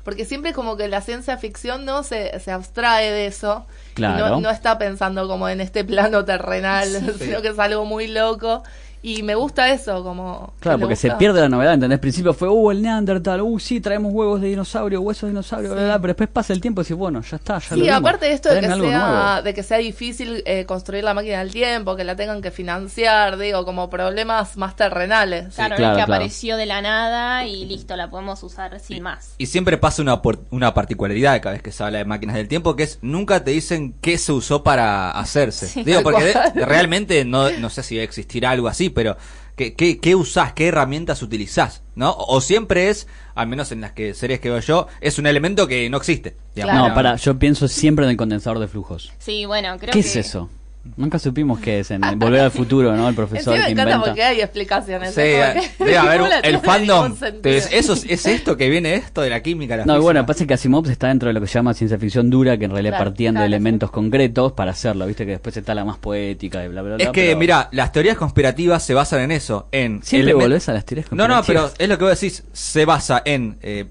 Porque 0.07 0.23
siempre 0.23 0.53
como 0.53 0.77
que 0.77 0.87
la 0.87 1.01
ciencia 1.01 1.37
ficción 1.37 1.83
no 1.83 2.01
se, 2.01 2.39
se 2.39 2.49
abstrae 2.49 3.11
de 3.11 3.25
eso. 3.25 3.65
y 3.91 3.95
Claro. 3.95 4.29
no, 4.29 4.39
no 4.39 4.49
está 4.49 4.77
pensando 4.77 5.27
como 5.27 5.49
en 5.49 5.59
este 5.59 5.83
plano 5.83 6.23
terrenal, 6.23 6.87
sino 7.19 7.41
que 7.41 7.49
es 7.49 7.59
algo 7.59 7.83
muy 7.83 8.07
loco. 8.07 8.63
Y 9.07 9.23
me 9.23 9.35
gusta 9.35 9.71
eso, 9.71 10.03
como... 10.03 10.53
Claro, 10.59 10.79
porque 10.79 10.97
se 10.97 11.09
pierde 11.11 11.39
la 11.39 11.47
novedad, 11.47 11.75
¿entendés? 11.75 11.95
Al 11.95 12.01
principio 12.01 12.33
fue, 12.33 12.49
uh, 12.49 12.71
el 12.71 12.81
Neandertal, 12.81 13.41
uh, 13.41 13.57
sí, 13.57 13.79
traemos 13.79 14.11
huevos 14.11 14.41
de 14.41 14.49
dinosaurio, 14.49 14.99
huesos 14.99 15.21
de 15.23 15.29
dinosaurio, 15.29 15.69
bla, 15.69 15.77
bla, 15.77 15.85
bla, 15.85 15.99
pero 16.01 16.07
después 16.09 16.29
pasa 16.29 16.51
el 16.51 16.59
tiempo 16.59 16.81
y 16.81 16.83
decís, 16.83 16.97
bueno, 16.97 17.21
ya 17.21 17.37
está, 17.37 17.59
ya 17.59 17.67
lo 17.69 17.75
Sí, 17.75 17.81
vimos. 17.83 17.97
aparte 17.99 18.25
de 18.25 18.33
esto 18.33 18.49
de 18.53 18.59
que, 18.59 18.67
sea, 18.67 19.41
de 19.41 19.53
que 19.53 19.63
sea 19.63 19.77
difícil 19.77 20.43
eh, 20.45 20.65
construir 20.65 21.05
la 21.05 21.13
máquina 21.13 21.39
del 21.39 21.51
tiempo, 21.51 21.95
que 21.95 22.03
la 22.03 22.17
tengan 22.17 22.41
que 22.41 22.51
financiar, 22.51 23.37
digo, 23.37 23.63
como 23.63 23.89
problemas 23.89 24.57
más 24.57 24.75
terrenales. 24.75 25.55
Claro, 25.55 25.75
es 25.75 25.77
que 25.77 25.83
claro. 25.83 26.01
apareció 26.03 26.57
de 26.57 26.65
la 26.65 26.81
nada 26.81 27.45
y 27.45 27.65
listo, 27.65 27.95
la 27.95 28.09
podemos 28.09 28.43
usar 28.43 28.77
sin 28.81 29.03
más. 29.03 29.35
Y 29.37 29.45
siempre 29.45 29.77
pasa 29.77 30.01
una, 30.01 30.21
por- 30.21 30.39
una 30.51 30.73
particularidad 30.73 31.41
cada 31.41 31.53
vez 31.53 31.61
que 31.63 31.71
se 31.71 31.81
habla 31.83 31.99
de 31.99 32.05
máquinas 32.05 32.35
del 32.35 32.47
tiempo, 32.49 32.75
que 32.75 32.83
es 32.83 32.99
nunca 33.01 33.43
te 33.43 33.51
dicen 33.51 33.95
qué 34.01 34.17
se 34.17 34.33
usó 34.33 34.63
para 34.63 35.11
hacerse. 35.11 35.67
Sí. 35.67 35.83
Digo, 35.83 36.01
porque 36.03 36.25
de- 36.25 36.65
realmente 36.65 37.23
no, 37.25 37.49
no 37.51 37.69
sé 37.69 37.83
si 37.83 37.95
va 37.95 38.01
a 38.01 38.03
existir 38.03 38.45
algo 38.45 38.67
así, 38.67 38.89
pero 38.97 39.15
¿qué, 39.55 39.75
qué, 39.75 39.99
qué 39.99 40.15
usás? 40.15 40.53
¿Qué 40.53 40.69
herramientas 40.69 41.21
utilizás? 41.21 41.83
¿No? 41.93 42.15
O 42.17 42.41
siempre 42.41 42.89
es, 42.89 43.07
al 43.35 43.47
menos 43.47 43.71
en 43.71 43.79
las 43.81 43.91
que 43.91 44.15
series 44.15 44.39
que 44.39 44.49
veo 44.49 44.59
yo, 44.59 44.87
es 45.01 45.19
un 45.19 45.27
elemento 45.27 45.67
que 45.67 45.87
no 45.87 45.97
existe. 45.97 46.35
digamos. 46.55 46.73
Claro. 46.73 46.89
No, 46.89 46.95
para, 46.95 47.15
yo 47.15 47.37
pienso 47.37 47.67
siempre 47.67 48.05
en 48.05 48.11
el 48.11 48.17
condensador 48.17 48.57
de 48.57 48.67
flujos. 48.67 49.13
Sí, 49.19 49.45
bueno, 49.45 49.77
creo 49.77 49.93
¿Qué 49.93 50.01
que... 50.01 50.07
es 50.07 50.15
eso? 50.15 50.49
Nunca 50.95 51.19
supimos 51.19 51.59
qué 51.59 51.79
es 51.81 51.91
en 51.91 52.03
el 52.03 52.15
Volver 52.15 52.41
al 52.41 52.51
Futuro, 52.51 52.95
¿no? 52.95 53.09
El 53.09 53.15
profesor 53.15 53.53
Encima 53.53 53.57
me 53.57 53.65
que 53.65 53.71
encanta 53.71 53.91
inventa. 53.95 54.05
porque 54.05 54.23
hay 54.23 54.41
explicaciones. 54.41 55.13
Sí, 55.13 55.21
debe 55.21 55.97
haber 55.97 56.21
el 56.43 56.59
fandom. 56.59 57.13
dice, 57.43 57.77
Eso 57.77 57.93
es, 57.93 58.05
es 58.05 58.25
esto 58.25 58.55
que 58.57 58.69
viene 58.69 58.95
esto 58.95 59.21
de 59.21 59.29
la 59.29 59.41
química. 59.41 59.75
La 59.77 59.85
No, 59.85 59.93
y 59.93 59.95
física". 59.95 60.03
bueno, 60.03 60.25
pasa 60.25 60.45
que 60.45 60.53
Asimov 60.53 60.89
está 60.89 61.07
dentro 61.07 61.27
de 61.27 61.33
lo 61.33 61.41
que 61.41 61.47
se 61.47 61.53
llama 61.55 61.73
ciencia 61.73 61.97
ficción 61.97 62.29
dura, 62.29 62.57
que 62.57 62.65
en 62.65 62.71
realidad 62.71 62.93
Claro, 62.97 63.05
partían 63.11 63.35
de 63.35 63.45
elementos 63.45 63.91
concretos 63.91 64.53
para 64.53 64.71
hacerlo, 64.71 65.05
viste 65.07 65.25
que 65.25 65.31
después 65.31 65.55
está 65.57 65.75
la 65.75 65.83
más 65.85 65.97
poética 65.97 66.63
y 66.63 66.67
bla, 66.67 66.81
bla, 66.81 66.95
bla. 66.95 67.03
Es 67.05 67.11
que, 67.11 67.25
pero 67.27 67.37
mira, 67.39 67.69
las 67.71 67.91
teorías 67.91 68.17
conspirativas 68.17 68.83
se 68.83 68.93
basan 68.93 69.21
en 69.21 69.31
eso, 69.31 69.67
en... 69.71 70.01
Siempre 70.03 70.33
elemen- 70.33 70.39
volvés 70.41 70.69
a 70.69 70.73
las 70.73 70.85
teorías 70.85 71.11
No, 71.11 71.27
no, 71.27 71.41
pero 71.45 71.61
conspirativas. 71.61 71.75
es 71.79 71.89
lo 71.89 71.97
que 71.97 72.03
vos 72.05 72.19
decís, 72.19 72.43
se 72.53 72.85
basa 72.85 73.21
en 73.25 73.57
eh, 73.61 73.85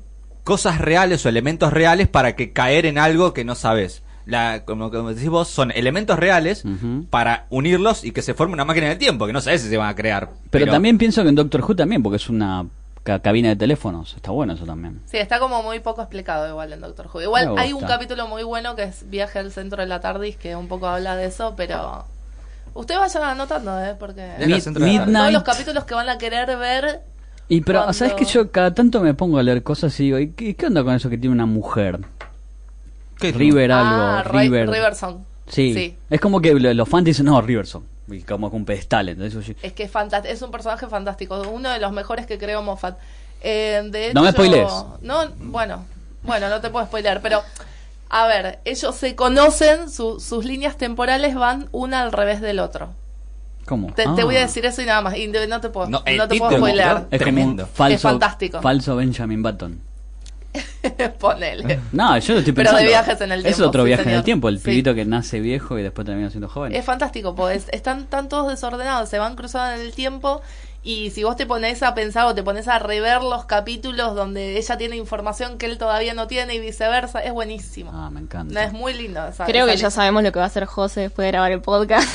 cosas 0.45 0.79
reales 0.81 1.25
o 1.27 1.29
elementos 1.29 1.73
reales 1.73 2.09
para 2.09 2.37
que 2.37 2.53
caer 2.53 2.87
en 2.87 2.99
algo 2.99 3.33
que 3.33 3.45
no 3.45 3.55
sabes. 3.55 4.03
La, 4.27 4.65
como, 4.65 4.91
como 4.91 5.15
decís 5.15 5.29
vos, 5.29 5.49
son 5.49 5.71
elementos 5.71 6.19
reales 6.19 6.65
para 7.11 7.47
unirlos 7.49 8.05
y 8.05 8.11
que 8.11 8.23
se 8.23 8.35
forme 8.35 8.55
una 8.55 8.65
máquina 8.65 8.89
del 8.89 8.99
tiempo, 8.99 9.27
que 9.27 9.33
no 9.33 9.41
sabes 9.41 9.63
si 9.63 9.69
se 9.69 9.77
van 9.77 9.89
a 9.89 9.95
crear. 9.95 10.31
Pero, 10.51 10.73
también 10.73 10.99
pienso 10.99 11.23
que 11.23 11.29
en 11.29 11.37
Doctor 11.37 11.63
Who 11.63 11.77
también, 11.77 12.03
porque 12.03 12.17
es 12.17 12.29
una 12.29 12.67
ca- 13.05 13.21
cabina 13.21 13.51
de 13.51 13.57
teléfonos. 13.57 14.15
Está 14.17 14.33
bueno 14.33 14.55
eso 14.55 14.65
también. 14.67 15.01
Sí, 15.07 15.17
está 15.19 15.39
como 15.39 15.63
muy 15.63 15.79
poco 15.79 16.03
explicado 16.03 16.49
igual 16.49 16.73
en 16.73 16.81
Doctor 16.81 17.07
Who. 17.13 17.23
Igual 17.23 17.55
hay 17.57 17.73
un 17.73 17.83
capítulo 17.83 18.27
muy 18.27 18.43
bueno 18.43 18.75
que 18.75 18.83
es 18.83 19.09
Viaje 19.09 19.39
al 19.39 19.53
centro 19.53 19.81
de 19.81 19.87
la 19.89 20.01
TARDIS, 20.01 20.37
que 20.37 20.57
un 20.57 20.67
poco 20.67 20.89
habla 20.89 21.15
de 21.15 21.27
eso, 21.27 21.55
pero... 21.57 22.05
Ustedes 22.75 23.01
vayan 23.01 23.23
anotando, 23.23 23.81
¿eh? 23.83 23.95
Porque... 23.99 24.29
Mid- 24.41 24.61
centro 24.61 24.85
de 24.85 24.93
la 24.93 25.21
Todos 25.21 25.33
los 25.33 25.43
capítulos 25.45 25.85
que 25.85 25.95
van 25.95 26.09
a 26.09 26.19
querer 26.19 26.57
ver... 26.59 27.01
Y 27.49 27.61
pero, 27.61 27.79
Cuando- 27.79 27.93
¿sabes 27.93 28.15
que 28.15 28.25
Yo 28.25 28.51
cada 28.51 28.75
tanto 28.75 29.01
me 29.01 29.15
pongo 29.15 29.39
a 29.39 29.43
leer 29.45 29.63
cosas 29.63 29.99
y 30.01 30.05
digo, 30.07 30.19
¿y 30.19 30.33
qué, 30.33 30.57
qué 30.57 30.67
onda 30.67 30.83
con 30.83 30.93
eso 30.95 31.09
que 31.09 31.17
tiene 31.17 31.33
una 31.33 31.47
mujer? 31.47 32.01
¿Qué 33.19 33.31
es? 33.31 33.35
River 33.37 33.73
algo, 33.73 34.03
ah, 34.03 34.25
Ri- 34.25 34.41
River. 34.43 34.71
Riverson. 34.71 35.25
Sí. 35.49 35.75
Sí. 35.75 35.97
Es 36.11 36.21
como 36.21 36.41
que 36.41 36.53
lo- 36.55 36.75
los 36.75 36.89
fans 36.89 37.05
dicen, 37.05 37.27
no, 37.27 37.41
Riverson. 37.41 37.85
Y 38.09 38.23
como 38.23 38.51
con 38.51 38.61
un 38.61 38.65
pedestal. 38.67 39.09
Entonces, 39.09 39.47
yo- 39.47 39.55
Es 39.63 39.73
que 39.73 39.85
es 39.85 39.91
fantástico, 39.91 40.33
es 40.33 40.43
un 40.43 40.51
personaje 40.51 40.87
fantástico, 40.87 41.41
uno 41.51 41.71
de 41.71 41.79
los 41.81 41.93
mejores 41.93 42.27
que 42.27 42.39
creo 42.39 42.63
Moffat. 42.63 42.99
Eh, 43.41 43.83
de 43.91 44.13
No 44.15 44.23
me 44.23 44.29
hecho, 44.31 44.37
spoilees. 44.37 44.73
No, 45.03 45.29
bueno, 45.39 45.85
bueno, 46.23 46.49
no 46.49 46.61
te 46.61 46.71
puedo 46.71 46.87
spoilear, 46.87 47.21
pero 47.21 47.43
a 48.09 48.27
ver, 48.27 48.61
ellos 48.65 48.95
se 48.95 49.15
conocen, 49.17 49.91
su- 49.91 50.21
sus 50.21 50.45
líneas 50.45 50.77
temporales 50.77 51.35
van 51.35 51.69
una 51.73 52.03
al 52.03 52.13
revés 52.13 52.41
del 52.41 52.61
otro. 52.61 52.91
¿Cómo? 53.67 53.89
Te, 53.93 54.05
te 54.05 54.23
Ah. 54.23 54.25
voy 54.25 54.37
a 54.37 54.41
decir 54.41 54.65
eso 54.65 54.81
y 54.83 54.87
nada 54.87 55.01
más, 55.03 55.17
y 55.17 55.27
no 55.27 55.45
no 55.47 55.61
te 55.61 55.69
puedo, 55.71 55.89
No, 55.89 55.99
no, 55.99 56.05
el 56.07 56.29
te 56.29 56.39
puedo. 56.39 56.59
¿no? 56.59 57.07
Es 57.11 57.19
Tremendo. 57.19 57.63
como 57.65 57.71
un 57.71 57.75
falso, 57.77 57.95
Es 57.97 58.03
fantástico. 58.03 58.63
falso 58.63 58.95
Benjamin 58.97 59.43
Button. 59.43 59.81
Ponele. 61.19 61.81
No, 61.93 62.17
yo 62.19 62.35
lo 62.35 62.39
estoy 62.41 62.53
Pero 62.53 62.71
pensando. 62.71 62.79
de 62.79 62.87
viajes 62.87 63.21
en 63.21 63.33
el 63.33 63.39
Es 63.41 63.45
tiempo, 63.57 63.69
otro 63.69 63.83
sí, 63.83 63.87
viaje 63.89 64.03
en 64.05 64.11
el 64.11 64.23
tiempo, 64.25 64.49
el 64.49 64.59
Sí. 64.59 64.65
pibito 64.65 64.95
que 64.95 65.05
nace 65.05 65.41
viejo 65.41 65.79
y 65.79 65.83
después 65.83 66.07
termina 66.07 66.31
siendo 66.31 66.49
joven. 66.49 66.75
Es 66.75 66.85
fantástico, 66.85 67.35
pues 67.35 67.67
están, 67.73 68.01
están 68.01 68.29
todos 68.29 68.49
desordenados, 68.49 69.09
se 69.09 69.19
van 69.19 69.37
cruzando 69.37 69.81
en 69.81 69.87
el 69.87 69.93
tiempo 69.95 70.41
y 70.85 71.11
si 71.11 71.25
vos 71.25 71.35
te 71.35 71.47
pones 71.47 71.83
a 71.83 71.95
pensar 71.95 72.27
o 72.27 72.35
te 72.37 72.45
pones 72.45 72.69
a 72.69 72.79
rever 72.79 73.21
los 73.23 73.45
capítulos 73.47 74.15
donde 74.15 74.57
ella 74.57 74.77
tiene 74.79 74.97
información 74.97 75.59
que 75.59 75.67
él 75.67 75.79
todavía 75.79 76.15
no 76.15 76.29
tiene 76.29 76.55
y 76.55 76.61
viceversa, 76.61 77.19
es 77.21 77.33
buenísimo. 77.33 77.91
Ah, 77.93 78.09
me 78.11 78.21
No, 78.21 78.27
encanta. 78.27 78.63
es 78.65 78.73
muy 78.73 78.95
lindo. 78.95 79.27
esa- 79.27 79.47
Creo 79.47 79.67
esa 79.67 79.75
que 79.75 79.81
ya 79.81 79.91
sabemos 79.91 80.23
lo 80.23 80.31
que 80.31 80.39
va 80.39 80.45
a 80.45 80.49
hacer 80.49 80.65
José 80.67 81.01
después 81.01 81.27
de 81.27 81.33
grabar 81.33 81.51
el 81.51 81.61
podcast. 81.61 82.09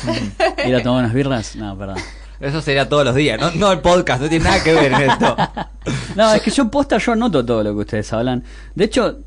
¿Ir 0.66 0.76
a 0.76 0.82
tomar 0.84 1.04
unas 1.04 1.14
birras? 1.14 1.56
No, 1.58 1.78
perdón. 1.78 1.98
Eso 2.42 2.62
sería 2.62 2.90
todos 2.90 3.06
los 3.06 3.16
días, 3.16 3.40
no, 3.40 3.52
no 3.52 3.72
el 3.72 3.80
podcast, 3.80 4.22
no 4.22 4.30
tiene 4.30 4.46
nada 4.46 4.64
que 4.64 4.74
ver 4.74 4.92
en 4.92 5.02
esto. 5.10 5.36
No, 6.16 6.32
es 6.34 6.42
que 6.44 6.52
yo 6.52 6.70
posta, 6.70 7.00
yo 7.00 7.16
noto 7.16 7.44
todo 7.44 7.64
lo 7.64 7.74
que 7.74 7.80
ustedes 7.80 8.14
hablan. 8.14 8.44
De 8.76 8.86
hecho, 8.86 9.18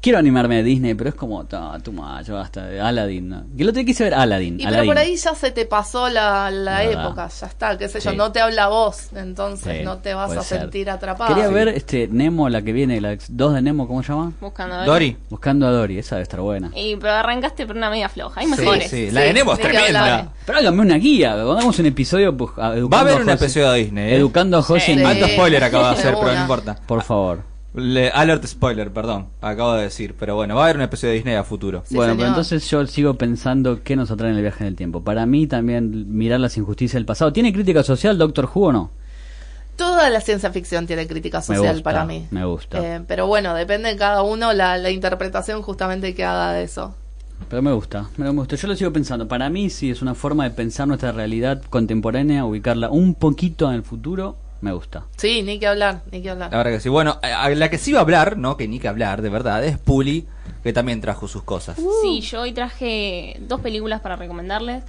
quiero 0.00 0.18
animarme 0.18 0.58
a 0.58 0.62
Disney, 0.62 0.94
pero 0.94 1.10
es 1.10 1.16
como, 1.16 1.44
"Ta, 1.44 1.78
too 1.82 1.92
much, 1.92 2.28
basta, 2.28 2.66
Aladdin. 2.86 3.28
¿no? 3.28 3.44
El 3.58 3.68
otro 3.68 3.76
día 3.80 3.84
quise 3.84 4.04
ver 4.04 4.14
Aladdin. 4.14 4.58
Y 4.60 4.66
pero 4.66 4.84
por 4.84 4.98
ahí 4.98 5.16
ya 5.16 5.34
se 5.34 5.50
te 5.50 5.66
pasó 5.66 6.08
la, 6.08 6.50
la 6.50 6.84
época, 6.84 7.28
ya 7.28 7.46
está, 7.46 7.76
qué 7.78 7.88
sé 7.88 8.00
yo, 8.00 8.12
no 8.12 8.32
te 8.32 8.40
habla 8.40 8.68
vos, 8.68 9.08
entonces 9.14 9.78
Sí, 9.78 9.84
no 9.84 9.98
te 9.98 10.14
vas 10.14 10.30
a 10.36 10.42
ser. 10.42 10.60
sentir 10.60 10.88
atrapado. 10.90 11.34
Quería 11.34 11.48
Sí. 11.48 11.54
ver 11.54 11.68
este 11.68 12.08
Nemo, 12.08 12.48
la 12.48 12.62
que 12.62 12.72
viene, 12.72 13.00
la 13.00 13.16
2 13.28 13.54
de 13.54 13.62
Nemo, 13.62 13.86
¿cómo 13.86 14.02
se 14.02 14.12
llama? 14.12 14.32
Buscando 14.40 14.74
a 14.74 14.78
ver. 14.78 14.86
Dori. 14.86 15.16
Buscando 15.28 15.66
a 15.66 15.70
Dory, 15.70 15.98
esa 15.98 16.16
debe 16.16 16.22
estar 16.22 16.40
buena. 16.40 16.70
Y, 16.74 16.96
pero 16.96 17.12
arrancaste 17.12 17.66
por 17.66 17.76
una 17.76 17.90
media 17.90 18.08
floja. 18.08 18.40
Hay 18.40 18.46
mejores. 18.46 18.90
sí, 18.90 19.10
la 19.10 19.20
de 19.22 19.32
Nemo 19.34 19.52
es 19.52 19.58
que 19.58 19.68
tremenda. 19.68 20.32
Pero 20.46 20.58
hágame 20.58 20.80
una 20.82 20.96
guía, 20.96 21.32
cuando 21.34 21.52
hagamos 21.52 21.78
un 21.78 21.86
episodio, 21.86 22.36
pues, 22.36 22.50
Va 22.58 22.66
a 22.68 23.00
haber 23.00 23.14
a 23.14 23.16
un 23.16 23.22
José- 23.24 23.32
episodio 23.34 23.70
de 23.72 23.78
Disney. 23.78 24.12
¿eh? 24.12 24.16
Educando 24.16 24.58
a 24.58 24.62
José 24.62 24.86
Sí. 24.86 24.92
en- 24.92 25.06
Alto 25.06 25.26
Sí. 25.26 25.32
spoiler 25.32 25.62
acabo 25.64 25.84
de 25.84 25.90
hacer, 25.90 26.14
pero 26.18 26.32
no 26.34 26.40
importa. 26.40 26.76
Por 26.86 27.02
favor. 27.02 27.49
Le- 27.74 28.10
alert 28.10 28.44
spoiler, 28.46 28.92
perdón, 28.92 29.28
acabo 29.40 29.74
de 29.74 29.84
decir. 29.84 30.14
Pero 30.18 30.34
bueno, 30.34 30.56
va 30.56 30.62
a 30.62 30.64
haber 30.64 30.76
un 30.76 30.82
episodio 30.82 31.10
de 31.10 31.14
Disney 31.16 31.34
a 31.36 31.44
futuro. 31.44 31.82
Sí, 31.86 31.94
bueno, 31.94 32.12
señor. 32.12 32.18
pero 32.18 32.28
entonces 32.30 32.68
yo 32.68 32.84
sigo 32.86 33.14
pensando 33.14 33.82
qué 33.84 33.94
nos 33.94 34.10
atrae 34.10 34.30
en 34.30 34.36
el 34.36 34.42
viaje 34.42 34.64
en 34.64 34.68
el 34.68 34.76
tiempo. 34.76 35.02
Para 35.04 35.24
mí 35.26 35.46
también 35.46 36.16
mirar 36.16 36.40
las 36.40 36.56
injusticias 36.56 36.94
del 36.94 37.06
pasado. 37.06 37.32
¿Tiene 37.32 37.52
crítica 37.52 37.82
social 37.84 38.18
Doctor 38.18 38.48
Who 38.52 38.66
o 38.68 38.72
no? 38.72 38.90
Toda 39.76 40.10
la 40.10 40.20
ciencia 40.20 40.50
ficción 40.50 40.86
tiene 40.86 41.06
crítica 41.06 41.40
social 41.40 41.74
gusta, 41.76 41.82
para 41.84 42.04
mí. 42.04 42.26
me 42.30 42.44
gusta. 42.44 42.78
Eh, 42.96 43.00
pero 43.06 43.26
bueno, 43.28 43.54
depende 43.54 43.88
de 43.88 43.96
cada 43.96 44.22
uno 44.22 44.52
la, 44.52 44.76
la 44.76 44.90
interpretación 44.90 45.62
justamente 45.62 46.14
que 46.14 46.24
haga 46.24 46.52
de 46.52 46.64
eso. 46.64 46.94
Pero 47.48 47.62
me 47.62 47.72
gusta, 47.72 48.10
me 48.18 48.28
gusta. 48.28 48.56
Yo 48.56 48.68
lo 48.68 48.76
sigo 48.76 48.92
pensando. 48.92 49.26
Para 49.26 49.48
mí 49.48 49.70
sí 49.70 49.90
es 49.90 50.02
una 50.02 50.14
forma 50.14 50.44
de 50.44 50.50
pensar 50.50 50.86
nuestra 50.86 51.12
realidad 51.12 51.62
contemporánea, 51.70 52.44
ubicarla 52.44 52.90
un 52.90 53.14
poquito 53.14 53.68
en 53.70 53.76
el 53.76 53.82
futuro. 53.82 54.36
Me 54.60 54.72
gusta. 54.72 55.04
Sí, 55.16 55.42
ni 55.42 55.58
que 55.58 55.66
hablar, 55.66 56.02
ni 56.10 56.20
que 56.22 56.30
hablar. 56.30 56.50
La 56.50 56.58
verdad 56.58 56.72
que 56.72 56.80
sí. 56.80 56.88
Bueno, 56.88 57.18
a 57.22 57.44
a 57.44 57.50
la 57.50 57.70
que 57.70 57.78
sí 57.78 57.92
va 57.92 58.00
a 58.00 58.02
hablar, 58.02 58.36
¿no? 58.36 58.56
Que 58.56 58.68
ni 58.68 58.78
que 58.78 58.88
hablar, 58.88 59.22
de 59.22 59.28
verdad, 59.30 59.64
es 59.64 59.78
Puli, 59.78 60.26
que 60.62 60.72
también 60.72 61.00
trajo 61.00 61.28
sus 61.28 61.42
cosas. 61.42 61.78
Sí, 62.02 62.20
yo 62.20 62.42
hoy 62.42 62.52
traje 62.52 63.36
dos 63.40 63.60
películas 63.60 64.00
para 64.00 64.16
recomendarles. 64.16 64.82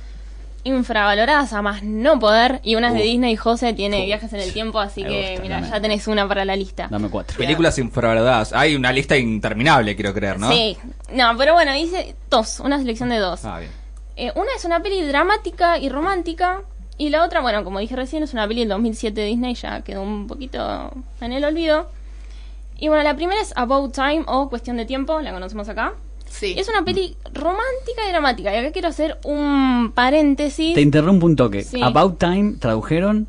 Infravaloradas 0.63 1.53
a 1.53 1.61
más 1.63 1.81
no 1.81 2.19
poder. 2.19 2.59
Y 2.63 2.75
una 2.75 2.89
es 2.89 2.93
de 2.93 2.99
Uf. 2.99 3.05
Disney. 3.05 3.35
José 3.35 3.73
tiene 3.73 4.01
Uf. 4.01 4.05
viajes 4.05 4.31
en 4.33 4.41
el 4.41 4.53
tiempo, 4.53 4.79
así 4.79 5.03
Me 5.03 5.09
que 5.09 5.39
mira, 5.41 5.61
ya 5.61 5.81
tenés 5.81 6.07
una 6.07 6.27
para 6.27 6.45
la 6.45 6.55
lista. 6.55 6.87
Dame 6.91 7.09
cuatro. 7.09 7.35
Películas 7.37 7.79
infravaloradas. 7.79 8.53
Hay 8.53 8.75
una 8.75 8.91
lista 8.91 9.17
interminable, 9.17 9.95
quiero 9.95 10.13
creer, 10.13 10.37
¿no? 10.37 10.51
Sí, 10.51 10.77
no, 11.13 11.35
pero 11.35 11.53
bueno, 11.53 11.75
hice 11.75 12.15
dos, 12.29 12.59
una 12.59 12.77
selección 12.77 13.09
de 13.09 13.17
dos. 13.17 13.43
Ah, 13.43 13.57
bien. 13.59 13.71
Eh, 14.17 14.31
una 14.35 14.49
es 14.55 14.63
una 14.65 14.83
peli 14.83 15.01
dramática 15.01 15.79
y 15.79 15.89
romántica. 15.89 16.61
Y 16.97 17.09
la 17.09 17.23
otra, 17.23 17.41
bueno, 17.41 17.63
como 17.63 17.79
dije 17.79 17.95
recién, 17.95 18.23
es 18.23 18.33
una 18.33 18.47
peli 18.47 18.61
del 18.61 18.69
2007 18.69 19.19
de 19.19 19.27
Disney, 19.27 19.55
ya 19.55 19.81
quedó 19.81 20.03
un 20.03 20.27
poquito 20.27 20.91
en 21.19 21.33
el 21.33 21.43
olvido. 21.43 21.87
Y 22.77 22.87
bueno, 22.87 23.03
la 23.03 23.15
primera 23.15 23.41
es 23.41 23.53
About 23.55 23.93
Time 23.93 24.23
o 24.27 24.49
Cuestión 24.49 24.77
de 24.77 24.85
Tiempo, 24.85 25.19
la 25.21 25.31
conocemos 25.31 25.69
acá. 25.69 25.93
Sí. 26.29 26.55
Es 26.57 26.69
una 26.69 26.83
peli 26.83 27.15
romántica 27.33 28.07
y 28.07 28.11
dramática. 28.11 28.53
Y 28.53 28.57
acá 28.57 28.71
quiero 28.71 28.87
hacer 28.87 29.19
un 29.23 29.91
paréntesis. 29.93 30.73
Te 30.73 30.81
interrumpo 30.81 31.25
un 31.25 31.35
toque. 31.35 31.63
Sí. 31.63 31.81
About 31.81 32.17
Time 32.17 32.53
tradujeron. 32.59 33.27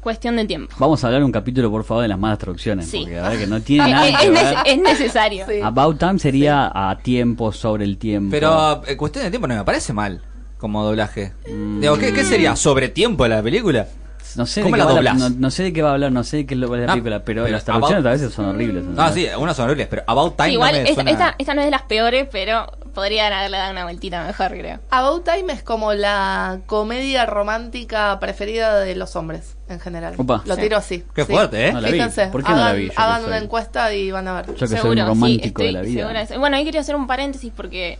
Cuestión 0.00 0.36
de 0.36 0.44
tiempo. 0.44 0.74
Vamos 0.78 1.02
a 1.02 1.06
hablar 1.06 1.24
un 1.24 1.32
capítulo, 1.32 1.70
por 1.70 1.82
favor, 1.82 2.02
de 2.02 2.08
las 2.08 2.18
malas 2.18 2.38
traducciones. 2.38 2.86
Sí. 2.86 2.98
Porque 3.00 3.14
la 3.16 3.22
verdad 3.22 3.38
que 3.38 3.46
no 3.46 3.60
tiene 3.62 3.90
nada 3.90 4.18
que 4.18 4.26
es, 4.26 4.32
ver. 4.32 4.56
es 4.66 4.78
necesario. 4.78 5.46
Sí. 5.46 5.60
About 5.62 5.98
Time 5.98 6.18
sería 6.18 6.70
a 6.72 6.98
tiempo, 6.98 7.52
sobre 7.52 7.84
el 7.84 7.96
tiempo. 7.96 8.30
Pero 8.30 8.82
eh, 8.86 8.96
cuestión 8.96 9.24
de 9.24 9.30
tiempo 9.30 9.48
no 9.48 9.54
me 9.54 9.64
parece 9.64 9.92
mal 9.92 10.20
como 10.64 10.82
doblaje. 10.82 11.34
Mm. 11.46 11.80
Digo, 11.82 11.98
¿qué, 11.98 12.14
qué 12.14 12.24
sería? 12.24 12.56
¿Sobre 12.56 12.88
tiempo 12.88 13.28
la 13.28 13.42
película? 13.42 13.86
No 14.34 14.46
sé, 14.46 14.60
de 14.60 14.64
¿Cómo 14.64 14.74
qué 14.76 14.78
la 14.78 14.84
va 14.86 15.02
la- 15.02 15.12
no, 15.12 15.28
no 15.28 15.50
sé 15.50 15.62
de 15.64 15.72
qué 15.74 15.82
va 15.82 15.90
a 15.90 15.92
hablar, 15.92 16.10
no 16.10 16.24
sé 16.24 16.38
de 16.38 16.46
qué 16.46 16.54
es 16.54 16.60
lo 16.60 16.68
que 16.70 16.76
es 16.80 16.86
la 16.86 16.92
Ah, 16.92 16.94
película, 16.94 17.22
pero, 17.22 17.42
pero 17.44 17.52
las 17.52 17.64
traducciones 17.66 18.02
About- 18.02 18.08
a 18.08 18.12
veces 18.12 18.32
son 18.32 18.46
horribles. 18.46 18.82
Ah, 18.96 19.10
sí, 19.12 19.28
algunas 19.28 19.54
son 19.56 19.66
horribles, 19.66 19.86
pero 19.88 20.02
About 20.06 20.36
Time 20.38 20.52
Igual 20.54 20.72
no 20.72 20.78
me 20.78 20.82
esta, 20.84 20.94
suena- 20.94 21.10
esta, 21.10 21.34
esta 21.38 21.54
no 21.54 21.60
es 21.60 21.66
de 21.66 21.70
las 21.70 21.82
peores, 21.82 22.26
pero 22.32 22.66
podrían 22.94 23.32
haberle 23.32 23.58
dado 23.58 23.72
una 23.72 23.84
vueltita 23.84 24.24
mejor, 24.26 24.48
creo. 24.52 24.80
About 24.90 25.24
Time 25.30 25.52
es 25.52 25.62
como 25.62 25.92
la 25.92 26.60
comedia 26.66 27.26
romántica 27.26 28.18
preferida 28.18 28.80
de 28.80 28.96
los 28.96 29.14
hombres 29.14 29.56
en 29.68 29.78
general. 29.78 30.14
Opa. 30.16 30.42
Lo 30.46 30.54
Sí. 30.56 30.62
tiro 30.62 30.78
así. 30.78 31.04
Qué 31.14 31.26
sí. 31.26 31.32
fuerte, 31.32 31.68
¿eh? 31.68 31.72
No 31.72 31.80
la 31.82 31.88
vi. 31.88 31.94
Fíjense, 31.94 32.26
¿Por 32.28 32.42
qué 32.42 32.50
no 32.50 32.56
la 32.56 32.66
hagan, 32.68 32.76
vi? 32.78 32.86
Yo 32.88 32.92
hagan 32.96 33.20
soy- 33.20 33.28
una 33.28 33.38
encuesta 33.38 33.92
y 33.94 34.10
van 34.10 34.26
a 34.26 34.32
ver. 34.34 34.46
Yo 34.46 34.54
que 34.54 34.66
soy 34.66 34.76
Seguro, 34.78 35.00
un 35.02 35.08
romántico 35.08 35.42
sí, 35.42 35.48
estoy 35.48 35.66
de 35.66 35.72
la 35.72 35.82
vida. 35.82 36.00
segura 36.00 36.24
de. 36.24 36.38
Bueno, 36.38 36.56
ahí 36.56 36.64
quería 36.64 36.80
hacer 36.80 36.96
un 36.96 37.06
paréntesis 37.06 37.52
porque 37.54 37.98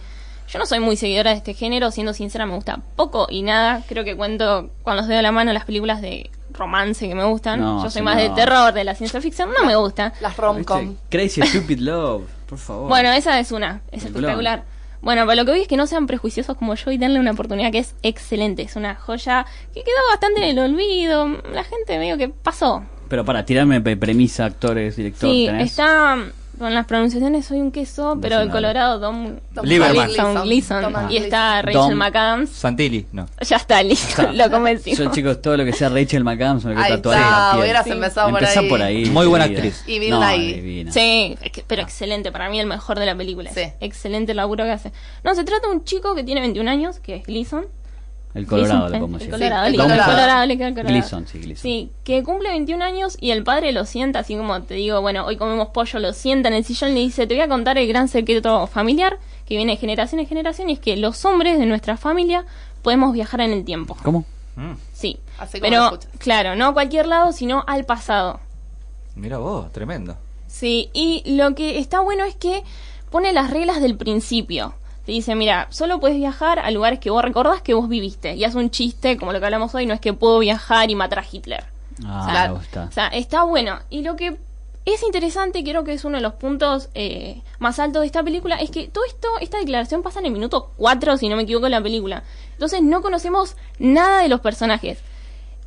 yo 0.49 0.59
no 0.59 0.67
soy 0.67 0.81
muy 0.81 0.97
seguidora 0.97 1.31
de 1.31 1.37
este 1.37 1.55
género, 1.55 1.91
siendo 1.91 2.13
sincera, 2.15 2.47
me 2.47 2.55
gusta 2.55 2.81
poco 2.97 3.27
y 3.31 3.43
nada. 3.43 3.83
Creo 3.89 4.05
que 4.05 4.17
cuento 4.17 4.71
con 4.83 4.97
los 4.97 5.07
dedos 5.07 5.19
de 5.19 5.23
la 5.23 5.33
mano 5.33 5.53
las 5.53 5.65
películas 5.65 6.01
de 6.03 6.31
romance 6.53 7.09
que 7.09 7.15
me 7.15 7.25
gustan. 7.25 7.61
No, 7.61 7.83
yo 7.83 7.91
soy 7.91 8.03
más 8.03 8.17
no. 8.17 8.23
de 8.23 8.31
terror, 8.31 8.73
de 8.73 8.85
la 8.85 8.95
ciencia 8.95 9.21
ficción, 9.21 9.51
no 9.59 9.65
me 9.67 9.75
gusta. 9.77 10.13
Las 10.21 10.37
rom-com. 10.37 10.95
Crazy 11.11 11.43
Stupid 11.47 11.79
Love, 11.81 12.25
por 12.49 12.59
favor. 12.59 12.89
Bueno, 12.89 13.11
esa 13.13 13.39
es 13.41 13.51
una, 13.53 13.81
es 13.91 14.05
espectacular. 14.05 14.65
Bueno, 15.01 15.27
pero 15.27 15.35
lo 15.37 15.45
que 15.45 15.51
voy 15.51 15.61
es 15.61 15.69
que 15.69 15.77
no 15.77 15.87
sean 15.87 16.07
prejuiciosos 16.07 16.57
como 16.57 16.75
yo 16.77 16.91
y 16.91 16.97
denle 16.97 17.21
una 17.21 17.33
oportunidad 17.33 17.71
que 17.71 17.79
es 17.81 17.95
excelente. 18.03 18.63
Es 18.63 18.75
una 18.77 18.95
joya 18.95 19.45
que 19.75 19.83
quedó 19.83 19.97
bastante 20.11 20.43
en 20.49 20.57
el 20.57 20.59
olvido. 20.65 21.27
La 21.53 21.63
gente 21.65 21.99
medio 21.99 22.17
que 22.17 22.29
pasó. 22.31 22.85
Pero 23.09 23.23
para 23.23 23.45
tirarme 23.45 23.83
premisa, 23.83 24.47
actores, 24.47 24.97
director, 24.97 25.29
Sí, 25.29 25.45
¿tenés? 25.47 25.73
está 25.73 26.17
con 26.59 26.75
las 26.75 26.87
pronunciaciones 26.87 27.47
soy 27.47 27.61
un 27.61 27.71
queso, 27.71 28.19
pero 28.21 28.41
el. 28.41 28.51
Colorado 28.51 28.99
Dom 28.99 29.37
Tom 29.55 29.65
Lieberman. 29.67 30.09
Gleason. 30.45 31.11
Y 31.11 31.17
está. 31.17 31.63
Rachel 31.63 31.81
Dom. 31.81 31.95
McAdams. 31.95 32.51
Santilli, 32.51 33.07
no. 33.13 33.27
Ya 33.41 33.57
está, 33.57 33.83
listo, 33.83 34.31
lo 34.33 34.51
convencimos. 34.51 34.99
Yo, 34.99 35.11
chicos, 35.13 35.41
todo 35.43 35.57
lo 35.57 35.65
que 35.65 35.73
sea 35.73 35.89
Rachel 35.89 36.25
McAdams 36.25 36.65
me 36.65 36.75
lo 36.75 36.81
Ahí 36.81 36.87
quiero 36.87 37.03
tatuar 37.03 37.55
en 37.55 37.61
hubieras 37.61 37.85
Sí. 37.85 37.91
empezado 37.91 38.31
por 38.31 38.41
Empezá 38.41 38.61
ahí. 38.61 38.69
por 38.69 38.83
ahí. 38.83 39.05
Muy 39.07 39.27
buena 39.27 39.45
actriz. 39.47 39.83
Y 39.87 39.99
Bill 39.99 40.11
no, 40.11 40.21
Nighy. 40.21 40.53
divina. 40.55 40.93
Sí, 40.93 41.37
pero 41.67 41.83
excelente, 41.83 42.33
para 42.33 42.49
mí 42.49 42.59
el 42.61 42.67
mejor 42.67 42.99
de 42.99 43.07
la 43.07 43.15
película. 43.17 43.51
Sí. 43.53 43.63
Excelente 43.81 44.33
el 44.33 44.37
laburo 44.37 44.65
que 44.65 44.71
hace. 44.71 44.93
No, 45.23 45.35
se 45.35 45.45
trata 45.45 45.69
de 45.69 45.75
un 45.75 45.85
chico 45.85 46.15
que 46.15 46.25
tiene 46.25 46.41
21 46.41 46.69
años, 46.71 46.99
que 47.01 47.17
es 47.17 47.23
Gleason. 47.25 47.67
El 48.35 48.47
Colorado, 48.47 48.89
Gleason, 48.89 49.13
le 49.19 49.25
el-. 49.25 49.31
Colorado, 49.31 49.67
Sí, 49.67 49.75
el 49.75 49.81
Colorado. 49.81 50.43
El 50.43 50.59
Colorado. 50.59 50.89
Gleason, 50.89 51.27
sí, 51.29 51.39
Gleason. 51.39 51.63
Sí, 51.63 51.91
que 52.03 52.23
cumple 52.25 52.49
21 52.51 52.85
años 52.85 53.17
y 53.21 53.31
el 53.31 53.45
padre 53.45 53.73
lo 53.73 53.85
sienta, 53.87 54.19
así 54.21 54.37
como 54.37 54.61
te 54.63 54.75
digo, 54.75 55.01
bueno, 55.01 55.25
hoy 55.25 55.37
comemos 55.37 55.69
pollo, 55.69 55.99
lo 56.01 56.13
sienta 56.13 56.49
en 56.49 56.55
el 56.55 56.65
sillón 56.65 56.91
y 56.91 56.95
le 56.95 57.01
dice, 57.01 57.27
te 57.27 57.35
voy 57.35 57.43
a 57.43 57.49
contar 57.49 57.79
el 57.79 57.87
gran 57.87 58.09
secreto 58.09 58.67
familiar 58.67 59.19
que 59.47 59.57
viene 59.57 59.73
de 59.73 59.79
generación 59.79 60.21
en 60.21 60.27
generación 60.27 60.69
y 60.71 60.73
es 60.75 60.79
que 60.81 60.97
los 60.97 61.25
hombres 61.25 61.59
de 61.59 61.67
nuestra 61.67 61.97
familia 61.97 62.45
podemos 62.83 63.13
viajar 63.13 63.41
en 63.41 63.53
el 63.53 63.65
tiempo. 63.65 63.97
¿Cómo? 64.03 64.25
Mm, 64.57 64.73
Sí, 64.93 65.19
Así 65.39 65.59
lo 65.59 65.63
pero 65.63 65.99
claro, 66.19 66.57
no 66.57 66.67
a 66.67 66.73
cualquier 66.75 67.07
lado, 67.07 67.33
sino 67.33 67.63
al 67.67 67.85
pasado. 67.85 68.41
mira 69.17 69.39
vos, 69.39 69.71
tremendo. 69.73 70.17
Sí, 70.47 70.91
y 70.93 71.23
lo 71.37 71.55
que 71.55 71.79
está 71.79 72.01
bueno 72.01 72.25
es 72.25 72.35
que 72.37 72.63
pone 73.11 73.33
las 73.33 73.51
reglas 73.51 73.81
del 73.81 73.97
principio. 73.97 74.75
Te 75.05 75.13
dice, 75.13 75.35
mira, 75.35 75.67
solo 75.71 76.01
puedes 76.01 76.17
viajar 76.17 76.59
a 76.59 76.71
lugares 76.71 76.99
que 76.99 77.11
vos 77.11 77.23
recordás 77.23 77.61
que 77.63 77.75
vos 77.75 77.89
viviste. 77.89 78.35
Y 78.37 78.45
hace 78.45 78.57
un 78.57 78.71
chiste, 78.71 79.17
como 79.19 79.33
lo 79.33 79.39
que 79.41 79.45
hablamos 79.45 79.75
hoy, 79.75 79.85
no 79.87 79.93
es 79.95 80.01
que 80.01 80.15
puedo 80.15 80.39
viajar 80.39 80.91
y 80.91 80.95
matar 80.95 81.19
a 81.19 81.25
Hitler. 81.31 81.65
Ah, 82.05 82.27
Claro. 82.31 82.53
me 82.55 82.59
gusta. 82.61 82.85
O 82.89 82.93
sea, 82.93 83.09
está 83.09 83.43
bueno. 83.43 83.79
Y 83.91 84.03
lo 84.03 84.17
que 84.17 84.37
es 84.87 85.03
interesante, 85.03 85.63
creo 85.63 85.85
que 85.85 85.93
es 85.93 86.05
uno 86.05 86.17
de 86.17 86.23
los 86.23 86.35
puntos 86.35 86.89
eh, 86.95 87.43
más 87.59 87.79
altos 87.79 88.01
de 88.01 88.07
esta 88.07 88.23
película, 88.23 88.57
es 88.57 88.71
que 88.71 88.89
todo 88.89 89.05
esto, 89.05 89.29
esta 89.41 89.59
declaración 89.59 90.03
pasa 90.03 90.21
en 90.21 90.27
el 90.27 90.33
minuto 90.33 90.71
4, 90.77 91.17
si 91.19 91.29
no 91.29 91.37
me 91.37 91.43
equivoco, 91.43 91.67
en 91.67 91.73
la 91.73 91.83
película. 91.83 92.23
Entonces 92.53 92.83
no 92.83 93.03
conocemos 93.03 93.57
nada 93.79 94.23
de 94.23 94.29
los 94.29 94.41
personajes. 94.41 94.99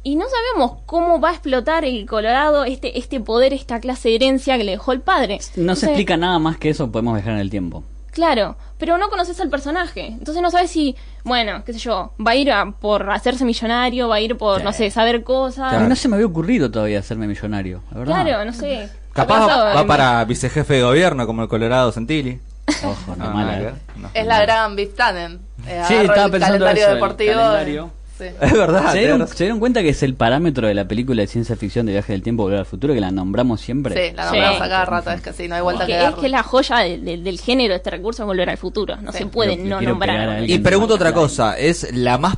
Y 0.03 0.15
no 0.15 0.25
sabemos 0.29 0.79
cómo 0.85 1.19
va 1.19 1.29
a 1.29 1.33
explotar 1.33 1.83
el 1.83 2.05
Colorado 2.05 2.63
este, 2.63 2.97
este 2.97 3.19
poder, 3.19 3.53
esta 3.53 3.79
clase 3.79 4.09
de 4.09 4.15
herencia 4.15 4.57
que 4.57 4.63
le 4.63 4.71
dejó 4.71 4.93
el 4.93 5.01
padre. 5.01 5.39
No 5.55 5.75
se 5.75 5.87
explica 5.87 6.15
nada 6.17 6.39
más 6.39 6.57
que 6.57 6.69
eso, 6.69 6.91
podemos 6.91 7.15
viajar 7.15 7.33
en 7.33 7.39
el 7.39 7.49
tiempo. 7.49 7.83
Claro, 8.17 8.57
pero 8.79 8.97
no 8.97 9.09
conoces 9.11 9.39
al 9.41 9.49
personaje. 9.51 10.07
Entonces 10.07 10.41
no 10.41 10.49
sabes 10.49 10.71
si, 10.71 10.95
bueno, 11.23 11.63
qué 11.63 11.71
sé 11.73 11.77
yo, 11.77 12.13
va 12.19 12.31
a 12.31 12.35
ir 12.35 12.51
a- 12.51 12.71
por 12.71 13.11
hacerse 13.11 13.45
millonario, 13.45 14.07
va 14.07 14.15
a 14.15 14.19
ir 14.21 14.35
por, 14.37 14.57
Sí. 14.57 14.63
no 14.63 14.73
sé, 14.73 14.89
saber 14.89 15.23
cosas. 15.23 15.71
A 15.71 15.79
mí 15.79 15.87
no 15.87 15.95
se 15.95 16.07
me 16.07 16.15
había 16.15 16.25
ocurrido 16.25 16.71
todavía 16.71 16.97
hacerme 16.97 17.27
millonario, 17.27 17.83
la 17.91 17.99
verdad. 17.99 18.23
Claro, 18.23 18.45
no 18.45 18.53
sé. 18.53 18.89
Capaz 19.13 19.45
va, 19.47 19.73
va 19.75 19.85
para 19.85 20.25
vicejefe 20.25 20.73
de 20.73 20.81
gobierno 20.81 21.27
como 21.27 21.43
el 21.43 21.47
Colorado 21.47 21.91
Santilli. 21.91 22.39
Ojo, 22.83 23.15
no, 23.15 23.25
No, 23.25 23.31
mala, 23.35 23.45
nada 23.51 23.57
que 23.59 23.61
eh. 23.61 23.65
ver, 23.65 23.73
no. 23.97 24.09
Es 24.15 24.25
la 24.25 24.41
gran 24.41 24.75
Biff 24.75 24.95
Tannen. 24.95 25.39
Eh, 25.67 25.83
Sí, 25.87 25.93
estaba 25.93 26.25
el 26.25 26.31
pensando 26.31 26.39
calendario 26.65 26.81
eso, 26.81 26.89
el 26.89 26.95
deportivo. 26.95 27.33
calendario. 27.33 27.91
Sí. 28.17 28.23
Es 28.41 28.53
verdad. 28.53 28.91
¿Se 28.91 28.99
dieron, 28.99 29.19
tenés 29.19 29.35
se 29.37 29.43
dieron 29.43 29.59
cuenta 29.59 29.81
que 29.83 29.89
es 29.89 30.01
el 30.03 30.15
parámetro 30.15 30.67
de 30.67 30.73
la 30.73 30.87
película 30.87 31.21
de 31.21 31.27
ciencia 31.27 31.55
ficción 31.55 31.85
de 31.85 31.91
Viaje 31.93 32.13
del 32.13 32.23
Tiempo 32.23 32.43
Volver 32.43 32.59
al 32.59 32.65
Futuro 32.65 32.93
que 32.93 32.99
la 33.01 33.11
nombramos 33.11 33.61
siempre? 33.61 33.93
Sí, 34.09 34.15
la 34.15 34.23
Sí. 34.29 34.35
nombramos 34.35 34.61
a 34.61 34.69
cada 34.69 34.85
rato, 34.85 35.11
es 35.11 35.21
que 35.21 35.33
sí, 35.33 35.47
no 35.47 35.55
hay 35.55 35.61
vuelta 35.61 35.85
que 35.85 35.93
que 35.93 36.05
es 36.05 36.15
que 36.15 36.29
la 36.29 36.43
joya 36.43 36.77
de- 36.77 36.97
de- 36.97 37.17
del 37.17 37.39
género 37.39 37.73
de 37.73 37.77
este 37.77 37.91
recurso 37.91 38.23
es 38.23 38.27
volver 38.27 38.49
al 38.49 38.57
futuro. 38.57 38.95
No 38.97 39.11
Sí. 39.11 39.19
se 39.19 39.25
puede 39.27 39.55
no 39.57 39.79
nombrar. 39.81 40.43
Y 40.49 40.57
pregunto 40.59 40.95
otra 40.95 41.13
cosa, 41.13 41.57
¿es 41.57 41.93
la 41.95 42.17
más 42.17 42.37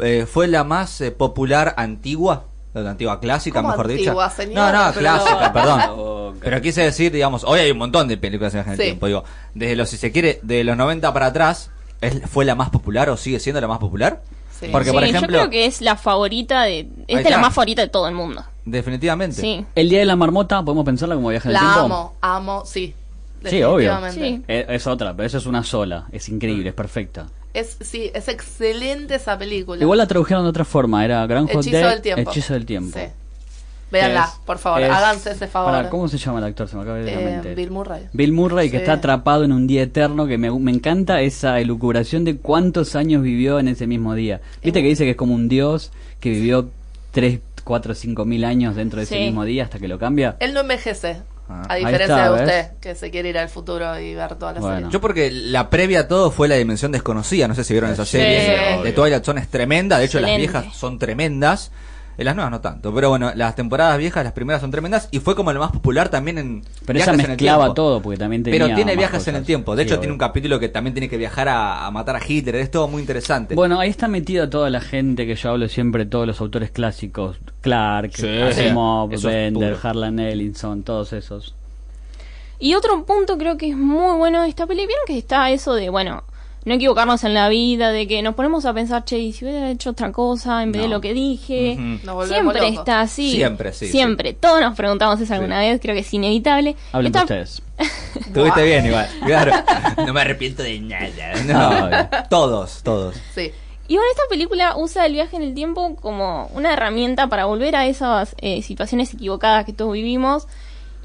eh, 0.00 0.26
fue 0.30 0.46
la 0.46 0.62
más 0.64 1.00
eh, 1.00 1.10
popular 1.10 1.74
antigua? 1.76 2.44
La 2.74 2.90
antigua 2.90 3.18
clásica, 3.18 3.60
¿Cómo 3.60 3.70
mejor 3.70 3.90
antigua, 3.90 4.24
dicha. 4.28 4.36
señor? 4.36 4.54
No, 4.54 4.72
no, 4.72 4.88
Pero- 4.90 5.00
clásica, 5.00 5.52
perdón. 5.52 6.34
Pero 6.40 6.60
quise 6.60 6.82
decir, 6.82 7.10
digamos, 7.10 7.42
hoy 7.44 7.60
hay 7.60 7.70
un 7.72 7.78
montón 7.78 8.06
de 8.06 8.16
películas 8.16 8.54
en 8.54 8.60
el 8.68 8.76
Sí. 8.76 8.82
tiempo, 8.82 9.06
digo, 9.08 9.24
desde 9.54 9.74
los 9.74 9.88
si 9.88 9.96
se 9.96 10.12
quiere 10.12 10.38
de 10.42 10.62
los 10.62 10.76
90 10.76 11.12
para 11.12 11.26
atrás, 11.26 11.70
¿es, 12.00 12.20
fue 12.30 12.44
la 12.44 12.54
más 12.54 12.70
popular 12.70 13.10
o 13.10 13.16
sigue 13.16 13.40
siendo 13.40 13.60
la 13.60 13.66
más 13.66 13.78
popular? 13.78 14.20
Sí. 14.60 14.66
Porque 14.72 14.90
Sí, 14.90 14.92
por 14.94 15.02
yo 15.04 15.08
ejemplo, 15.08 15.38
creo 15.38 15.50
que 15.50 15.66
es 15.66 15.80
la 15.80 15.96
favorita 15.96 16.62
de. 16.64 16.88
Es 17.06 17.22
de 17.24 17.30
la 17.30 17.38
más 17.38 17.54
favorita 17.54 17.82
de 17.82 17.88
todo 17.88 18.08
el 18.08 18.14
mundo. 18.14 18.44
definitivamente. 18.64 19.40
Sí. 19.40 19.64
El 19.74 19.88
Día 19.88 20.00
de 20.00 20.04
la 20.04 20.16
Marmota, 20.16 20.62
¿podemos 20.62 20.84
pensarla 20.84 21.14
como 21.14 21.28
Viaje 21.28 21.48
del 21.48 21.54
La 21.54 21.60
Tiempo? 21.60 21.80
amo, 21.80 22.14
amo, 22.20 22.62
sí. 22.66 22.94
Sí, 23.44 23.62
obvio. 23.62 23.96
Sí. 24.10 24.42
Eh, 24.48 24.66
Es, 24.68 24.86
otra, 24.86 25.14
pero 25.14 25.26
esa 25.26 25.38
es 25.38 25.46
una 25.46 25.62
sola. 25.62 26.06
Es 26.10 26.28
increíble, 26.28 26.70
es 26.70 26.74
perfecta. 26.74 27.26
Es, 27.54 27.76
sí, 27.80 28.10
es 28.12 28.28
excelente 28.28 29.14
esa 29.14 29.38
película. 29.38 29.80
Igual 29.80 29.98
la 29.98 30.06
tradujeron 30.06 30.42
de 30.42 30.50
otra 30.50 30.64
forma, 30.64 31.04
era 31.04 31.24
Groundhog 31.26 31.60
Hechizo 31.60 31.76
del 31.88 32.02
tiempo. 32.02 32.30
Hechizo 32.30 32.52
del 32.54 32.66
Tiempo. 32.66 32.98
Sí. 32.98 33.06
Véanla, 33.90 34.28
por 34.44 34.58
favor, 34.58 34.82
es- 34.82 34.90
háganse 34.90 35.30
ese 35.30 35.46
favor. 35.48 35.72
Pará, 35.72 35.88
¿Cómo 35.88 36.08
se 36.08 36.18
llama 36.18 36.38
el 36.38 36.44
actor? 36.44 36.68
Se 36.68 36.76
me 36.76 36.82
acaba 36.82 36.98
de 36.98 37.02
ir 37.04 37.06
de 37.10 37.14
la 37.16 37.20
Eh, 37.20 37.32
mente. 37.34 37.54
Bill 37.54 37.70
Murray. 37.70 38.02
Bill 38.12 38.32
Murray, 38.32 38.70
que 38.70 38.76
Sí. 38.78 38.82
está 38.82 38.94
atrapado 38.94 39.44
en 39.44 39.52
un 39.52 39.66
día 39.66 39.82
eterno, 39.82 40.26
que 40.26 40.36
me, 40.38 40.50
me 40.50 40.70
encanta 40.72 41.20
esa 41.22 41.58
elucubración 41.60 42.24
de 42.24 42.36
cuántos 42.36 42.94
años 42.96 43.22
vivió 43.22 43.58
en 43.58 43.68
ese 43.68 43.86
mismo 43.86 44.14
día. 44.14 44.40
Viste 44.62 44.82
que 44.82 44.88
dice 44.88 45.04
que 45.04 45.10
es 45.12 45.16
como 45.16 45.34
un 45.34 45.48
dios 45.48 45.90
que 46.20 46.30
vivió 46.30 46.68
3, 47.12 47.40
4, 47.64 47.94
5 47.94 48.24
mil 48.24 48.44
años 48.44 48.76
dentro 48.76 48.98
de 48.98 49.04
ese 49.04 49.18
mismo 49.18 49.44
día 49.44 49.64
hasta 49.64 49.78
que 49.78 49.88
lo 49.88 49.98
cambia. 49.98 50.36
Él 50.40 50.52
no 50.54 50.60
envejece, 50.60 51.18
Ah. 51.48 51.64
a 51.70 51.74
diferencia 51.76 52.04
está, 52.04 52.24
de 52.24 52.30
¿ves? 52.30 52.40
usted, 52.42 52.78
que 52.80 52.94
se 52.94 53.10
quiere 53.10 53.30
ir 53.30 53.38
al 53.38 53.48
futuro 53.48 53.98
y 53.98 54.14
ver 54.14 54.34
toda 54.34 54.52
la 54.52 54.60
Bueno. 54.60 54.90
Yo 54.90 55.00
porque 55.00 55.30
la 55.30 55.70
previa 55.70 56.00
a 56.00 56.08
todo 56.08 56.30
fue 56.30 56.46
la 56.48 56.56
dimensión 56.56 56.92
desconocida, 56.92 57.48
no 57.48 57.54
sé 57.54 57.64
si 57.64 57.72
vieron 57.72 57.90
esa 57.90 58.04
Sí, 58.04 58.12
serie 58.18 58.40
de- 58.42 58.74
obvio. 58.74 58.82
de 58.84 58.92
Twilight 58.92 59.24
Zone 59.24 59.40
es 59.40 59.48
tremenda, 59.48 59.98
de 59.98 60.04
hecho 60.04 60.20
las 60.20 60.36
viejas 60.36 60.66
son 60.76 60.98
tremendas, 60.98 61.70
en 62.18 62.24
las 62.26 62.34
nuevas 62.34 62.50
no 62.50 62.60
tanto, 62.60 62.92
pero 62.92 63.08
bueno, 63.08 63.32
las 63.34 63.54
temporadas 63.54 63.96
viejas, 63.96 64.24
las 64.24 64.32
primeras 64.32 64.60
son 64.60 64.70
tremendas 64.70 65.08
y 65.12 65.20
fue 65.20 65.34
como 65.36 65.52
lo 65.52 65.60
más 65.60 65.70
popular 65.72 66.08
también 66.08 66.36
en 66.38 66.64
Pero 66.84 66.98
esa 66.98 67.12
viajes 67.12 67.24
en 67.26 67.30
el 67.30 67.36
mezclaba 67.36 67.72
todo, 67.74 68.02
porque 68.02 68.18
también 68.18 68.42
tenía 68.42 68.58
Pero 68.58 68.74
tiene 68.74 68.92
más 68.92 68.98
viajes 68.98 69.28
en 69.28 69.36
el 69.36 69.44
tiempo, 69.44 69.74
de 69.76 69.82
Sí, 69.82 69.86
hecho 69.86 69.94
obvio. 69.94 70.00
tiene 70.00 70.12
un 70.14 70.18
capítulo 70.18 70.58
que 70.58 70.68
también 70.68 70.94
tiene 70.94 71.08
que 71.08 71.16
viajar 71.16 71.48
a, 71.48 71.86
a 71.86 71.90
matar 71.92 72.16
a 72.16 72.20
Hitler, 72.26 72.56
es 72.56 72.70
todo 72.70 72.88
muy 72.88 73.00
interesante. 73.00 73.54
Bueno, 73.54 73.78
ahí 73.80 73.88
está 73.88 74.08
metida 74.08 74.50
toda 74.50 74.68
la 74.68 74.80
gente 74.80 75.26
que 75.26 75.36
yo 75.36 75.50
hablo 75.50 75.68
siempre, 75.68 76.04
todos 76.06 76.26
los 76.26 76.40
autores 76.40 76.70
clásicos, 76.72 77.38
Clark, 77.60 78.10
Sí. 78.14 78.26
Asimov, 78.40 79.10
Bender. 79.22 79.76
Harlan 79.82 80.18
Ellison, 80.18 80.82
todos 80.82 81.12
esos. 81.12 81.54
Y 82.58 82.74
otro 82.74 83.04
punto 83.04 83.38
creo 83.38 83.56
que 83.56 83.70
es 83.70 83.76
muy 83.76 84.18
bueno 84.18 84.42
de 84.42 84.48
esta 84.48 84.66
peli, 84.66 84.84
vieron 84.86 85.04
que 85.06 85.16
está 85.16 85.50
eso 85.52 85.74
de, 85.74 85.88
bueno, 85.90 86.24
no 86.64 86.74
equivocarnos 86.74 87.24
en 87.24 87.34
la 87.34 87.48
vida, 87.48 87.90
de 87.92 88.06
que 88.06 88.20
nos 88.22 88.34
ponemos 88.34 88.64
a 88.66 88.74
pensar, 88.74 89.04
che, 89.04 89.18
y 89.18 89.32
si 89.32 89.44
hubiera 89.44 89.70
hecho 89.70 89.90
otra 89.90 90.12
cosa 90.12 90.62
en 90.62 90.72
vez 90.72 90.82
de 90.82 90.88
lo 90.88 91.00
que 91.00 91.14
dije. 91.14 91.76
Nos 92.04 92.28
Siempre 92.28 92.60
locos. 92.60 92.78
está 92.78 93.00
así. 93.00 93.32
Siempre, 93.32 93.72
sí, 93.72 93.88
Siempre. 93.88 94.32
Todos 94.34 94.60
nos 94.60 94.76
preguntamos 94.76 95.20
eso 95.20 95.34
alguna 95.34 95.62
Sí. 95.62 95.68
vez, 95.70 95.80
creo 95.80 95.94
que 95.94 96.00
es 96.00 96.12
inevitable. 96.14 96.76
Hablen 96.92 97.06
Esta- 97.14 97.22
ustedes. 97.22 97.62
Estuviste 98.20 98.62
bien 98.64 98.86
igual, 98.86 99.08
claro. 99.24 99.52
No 100.06 100.12
me 100.12 100.20
arrepiento 100.20 100.62
de 100.62 100.78
nada. 100.80 101.08
No, 101.46 102.26
todos, 102.28 102.82
todos. 102.82 103.16
Sí. 103.34 103.52
Y 103.90 103.94
bueno, 103.94 104.10
esta 104.10 104.24
película 104.28 104.76
usa 104.76 105.06
el 105.06 105.14
viaje 105.14 105.36
en 105.36 105.42
el 105.42 105.54
tiempo 105.54 105.96
como 105.96 106.50
una 106.54 106.74
herramienta 106.74 107.28
para 107.28 107.46
volver 107.46 107.74
a 107.74 107.86
esas 107.86 108.34
eh, 108.38 108.60
situaciones 108.60 109.14
equivocadas 109.14 109.64
que 109.64 109.72
todos 109.72 109.94
vivimos 109.94 110.46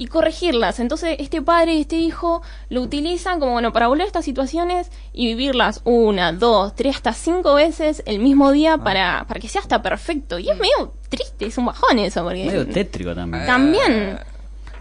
y 0.04 0.08
corregirlas. 0.08 0.82
Entonces, 0.82 1.16
este 1.20 1.42
padre 1.42 1.76
y 1.76 1.82
este 1.82 1.96
hijo 1.96 2.42
lo 2.68 2.82
utilizan 2.82 3.40
como, 3.40 3.54
bueno, 3.54 3.72
para 3.72 3.88
volver 3.88 4.04
a 4.04 4.08
estas 4.08 4.26
situaciones 4.26 4.92
y 5.14 5.28
vivirlas 5.28 5.80
una, 5.86 6.34
dos, 6.34 6.76
tres, 6.76 6.98
hasta 6.98 7.14
cinco 7.14 7.54
veces 7.54 8.04
el 8.06 8.20
mismo 8.20 8.52
día 8.52 8.78
para, 8.78 9.24
para 9.30 9.40
que 9.40 9.48
sea 9.48 9.62
hasta 9.62 9.82
perfecto. 9.82 10.40
Y 10.40 10.50
es 10.50 10.58
medio 10.58 10.94
triste, 11.08 11.46
es 11.46 11.58
un 11.58 11.68
bajón 11.68 12.00
eso, 12.00 12.22
porque... 12.22 12.46
Medio 12.46 12.68
tétrico 12.68 13.16
también. 13.16 13.46
También. 13.46 14.20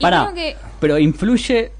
Y 0.00 0.02
Pará, 0.02 0.32
que... 0.34 0.56
pero 0.80 0.98
influye 0.98 1.70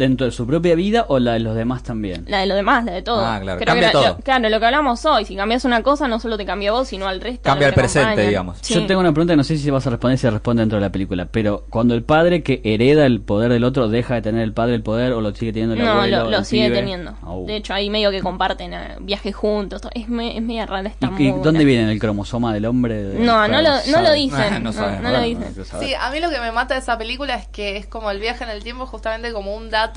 dentro 0.00 0.26
de 0.26 0.32
su 0.32 0.46
propia 0.46 0.74
vida 0.74 1.04
o 1.08 1.18
la 1.18 1.34
de 1.34 1.40
los 1.40 1.54
demás 1.54 1.82
también. 1.82 2.24
La 2.26 2.40
de 2.40 2.46
los 2.46 2.56
demás, 2.56 2.84
la 2.84 2.92
de 2.92 3.02
todo. 3.02 3.24
Ah, 3.24 3.38
claro, 3.40 3.58
Creo 3.58 3.66
cambia 3.66 3.88
que 3.90 3.94
lo- 3.96 4.02
todo. 4.02 4.16
lo- 4.16 4.24
claro, 4.24 4.48
lo 4.48 4.58
que 4.60 4.66
hablamos 4.66 5.04
hoy, 5.04 5.24
si 5.24 5.36
cambias 5.36 5.64
una 5.64 5.82
cosa, 5.82 6.08
no 6.08 6.18
solo 6.18 6.36
te 6.36 6.44
cambia 6.46 6.70
a 6.70 6.72
vos, 6.72 6.88
sino 6.88 7.06
al 7.06 7.20
resto. 7.20 7.42
Cambia 7.44 7.68
el 7.68 7.74
presente, 7.74 8.06
acompañan. 8.08 8.28
digamos. 8.30 8.58
Sí. 8.62 8.74
Yo 8.74 8.86
tengo 8.86 9.00
una 9.00 9.12
pregunta 9.12 9.34
que 9.34 9.36
no 9.36 9.44
sé 9.44 9.56
si 9.58 9.70
vas 9.70 9.86
a 9.86 9.90
responder 9.90 10.18
si 10.18 10.28
responde 10.28 10.62
dentro 10.62 10.78
de 10.78 10.84
la 10.86 10.90
película, 10.90 11.26
pero 11.30 11.64
cuando 11.70 11.94
el 11.94 12.02
padre 12.02 12.42
que 12.42 12.60
hereda 12.64 13.06
el 13.06 13.20
poder 13.20 13.52
del 13.52 13.62
otro 13.64 13.88
deja 13.88 14.14
de 14.14 14.22
tener 14.22 14.42
el 14.42 14.52
padre 14.52 14.74
el 14.74 14.82
poder 14.82 15.12
o 15.12 15.20
lo 15.20 15.34
sigue 15.34 15.52
teniendo 15.52 15.74
el 15.74 15.82
No, 15.84 15.90
abuelo, 15.92 16.24
lo, 16.24 16.30
lo 16.30 16.38
el 16.38 16.44
sigue 16.44 16.64
pibe? 16.66 16.76
teniendo. 16.76 17.14
Au. 17.22 17.46
De 17.46 17.56
hecho, 17.56 17.74
ahí 17.74 17.90
medio 17.90 18.10
que 18.10 18.20
comparten 18.22 18.72
eh, 18.72 18.96
viajes 19.00 19.34
juntos. 19.36 19.82
todo. 19.82 19.92
Es, 19.94 20.08
me, 20.08 20.36
es 20.36 20.42
media 20.42 20.64
rara 20.66 20.88
esta 20.88 21.10
¿Y, 21.18 21.28
y 21.28 21.30
dónde 21.42 21.64
viene 21.64 21.92
el 21.92 21.98
cromosoma 21.98 22.54
del 22.54 22.64
hombre? 22.66 23.02
De- 23.02 23.18
No, 23.20 23.46
no 23.48 23.60
lo, 23.60 23.70
no 23.70 24.12
dicen. 24.12 24.40
Ah, 24.54 24.58
no 24.58 24.70
no, 24.72 25.00
no 25.00 25.10
lo 25.10 25.20
dicen. 25.22 25.54
Sí, 25.80 25.92
a 25.94 26.10
mí 26.10 26.20
lo 26.20 26.30
que 26.30 26.38
me 26.40 26.52
mata 26.52 26.74
de 26.74 26.80
esa 26.80 26.96
película 26.96 27.34
es 27.34 27.46
que 27.48 27.76
es 27.76 27.86
como 27.86 28.10
el 28.10 28.20
viaje 28.20 28.44
en 28.44 28.50
el 28.50 28.62
tiempo, 28.62 28.86
justamente 28.86 29.32
como 29.32 29.54
un 29.56 29.68
dato 29.70 29.89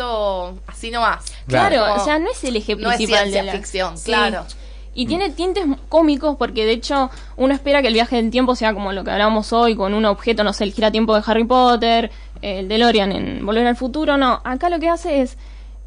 así 0.68 0.92
nomás. 0.92 1.24
Claro, 1.48 1.82
Como- 1.88 2.02
o 2.02 2.06
sea, 2.06 2.20
no 2.20 2.30
es 2.32 2.44
el 2.44 2.56
eje 2.56 2.76
no 2.76 2.90
es 2.92 2.96
principal 2.98 3.22
ciencia 3.24 3.42
de 3.42 3.46
la 3.48 3.52
ficción, 3.54 3.98
Sí. 3.98 4.06
claro. 4.06 4.46
Y 4.96 5.08
tiene 5.08 5.32
tintes 5.32 5.66
cómicos 5.90 6.36
porque 6.38 6.66
de 6.66 6.74
hecho 6.74 7.10
uno 7.36 7.54
espera 7.54 7.82
que 7.82 7.88
el 7.88 7.96
viaje 7.96 8.16
del 8.18 8.30
tiempo 8.30 8.56
sea 8.56 8.74
como 8.76 8.94
lo 8.94 9.04
que 9.04 9.10
hablamos 9.10 9.52
hoy 9.52 9.76
con 9.76 9.94
un 9.96 10.06
objeto, 10.06 10.44
no 10.44 10.54
sé, 10.54 10.66
el 10.66 10.74
giratiempo 10.74 11.16
de 11.16 11.24
Harry 11.26 11.46
Potter, 11.46 12.12
el 12.44 12.68
DeLorean 12.68 13.12
en 13.12 13.44
Volver 13.46 13.66
al 13.66 13.76
Futuro, 13.76 14.18
no, 14.18 14.40
acá 14.44 14.70
lo 14.70 14.80
que 14.80 14.90
hace 14.90 15.22
es 15.22 15.36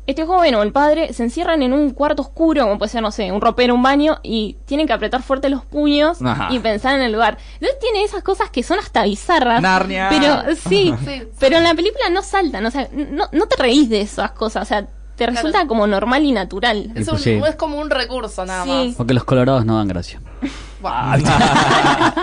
este 0.07 0.25
joven 0.25 0.55
o 0.55 0.63
el 0.63 0.73
padre 0.73 1.13
se 1.13 1.23
encierran 1.25 1.63
en 1.63 1.73
un 1.73 1.91
cuarto 1.91 2.23
oscuro, 2.23 2.63
como 2.65 2.79
puede 2.79 2.91
ser, 2.91 3.03
no 3.03 3.11
sé, 3.11 3.33
un 3.33 3.41
ropero, 3.41 3.75
un 3.75 3.83
baño, 3.83 4.19
y 4.23 4.57
tienen 4.67 4.87
que 4.87 4.93
apretar 4.93 5.23
fuerte 5.23 5.49
los 5.49 5.65
puños 5.65 6.23
Ajá. 6.23 6.49
y 6.51 6.59
pensar 6.61 6.95
en 6.95 7.03
el 7.03 7.13
lugar. 7.13 7.39
Entonces 7.55 7.79
tiene 7.81 8.05
esas 8.05 8.23
cosas 8.23 8.51
que 8.51 8.63
son 8.63 8.79
hasta 8.79 9.03
bizarras. 9.05 9.61
Narnia. 9.61 10.09
Pero 10.11 10.55
sí, 10.69 10.95
Sí. 11.05 11.23
pero 11.39 11.57
en 11.59 11.65
la 11.65 11.75
película 11.75 12.09
no 12.11 12.23
saltan, 12.23 12.65
o 12.67 12.71
sea, 12.71 12.89
no, 12.93 13.25
no 13.33 13.47
te 13.47 13.57
reís 13.63 13.89
de 13.89 14.01
esas 14.01 14.31
cosas, 14.33 14.63
o 14.63 14.67
sea, 14.67 14.87
te 15.17 15.27
resulta 15.27 15.67
como 15.67 15.87
normal 15.87 16.25
y 16.25 16.33
natural. 16.33 16.93
Es, 16.95 17.09
Y 17.09 17.11
un- 17.11 17.19
sí. 17.19 17.31
es 17.49 17.57
como 17.57 17.79
un 17.81 17.89
recurso 17.91 18.45
nada 18.45 18.65
Sí. 18.65 18.71
más. 18.71 18.95
Porque 18.97 19.15
los 19.15 19.25
colorados 19.25 19.65
no 19.65 19.77
dan 19.79 19.89
gracia. 19.89 20.21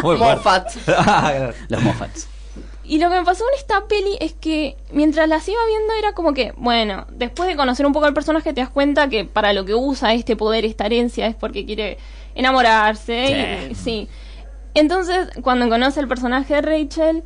Moffat. 0.04 0.72
Los 1.70 1.82
Moffats. 1.82 2.28
Y 2.86 3.00
lo 3.00 3.10
que 3.10 3.18
me 3.20 3.24
pasó 3.24 3.46
con 3.46 3.54
esta 3.58 3.86
peli 3.88 4.18
es 4.20 4.34
que 4.34 4.76
mientras 4.92 5.30
las 5.30 5.48
iba 5.48 5.60
viendo 5.68 5.94
era 5.94 6.14
como 6.14 6.34
que, 6.34 6.54
bueno, 6.58 7.06
después 7.12 7.48
de 7.48 7.56
conocer 7.56 7.86
un 7.86 7.94
poco 7.94 8.06
al 8.08 8.14
personaje 8.14 8.52
te 8.54 8.60
das 8.62 8.70
cuenta 8.70 9.08
que 9.08 9.24
para 9.24 9.54
lo 9.54 9.64
que 9.64 9.74
usa 9.74 10.14
este 10.14 10.36
poder, 10.36 10.66
esta 10.66 10.86
herencia, 10.86 11.28
es 11.28 11.36
porque 11.36 11.66
quiere 11.66 11.98
enamorarse. 12.36 13.68
y- 13.72 13.76
sí. 13.76 14.08
Entonces, 14.74 15.30
cuando 15.42 15.70
conoce 15.70 16.00
el 16.00 16.08
personaje 16.08 16.56
de 16.56 16.62
Rachel, 16.62 17.24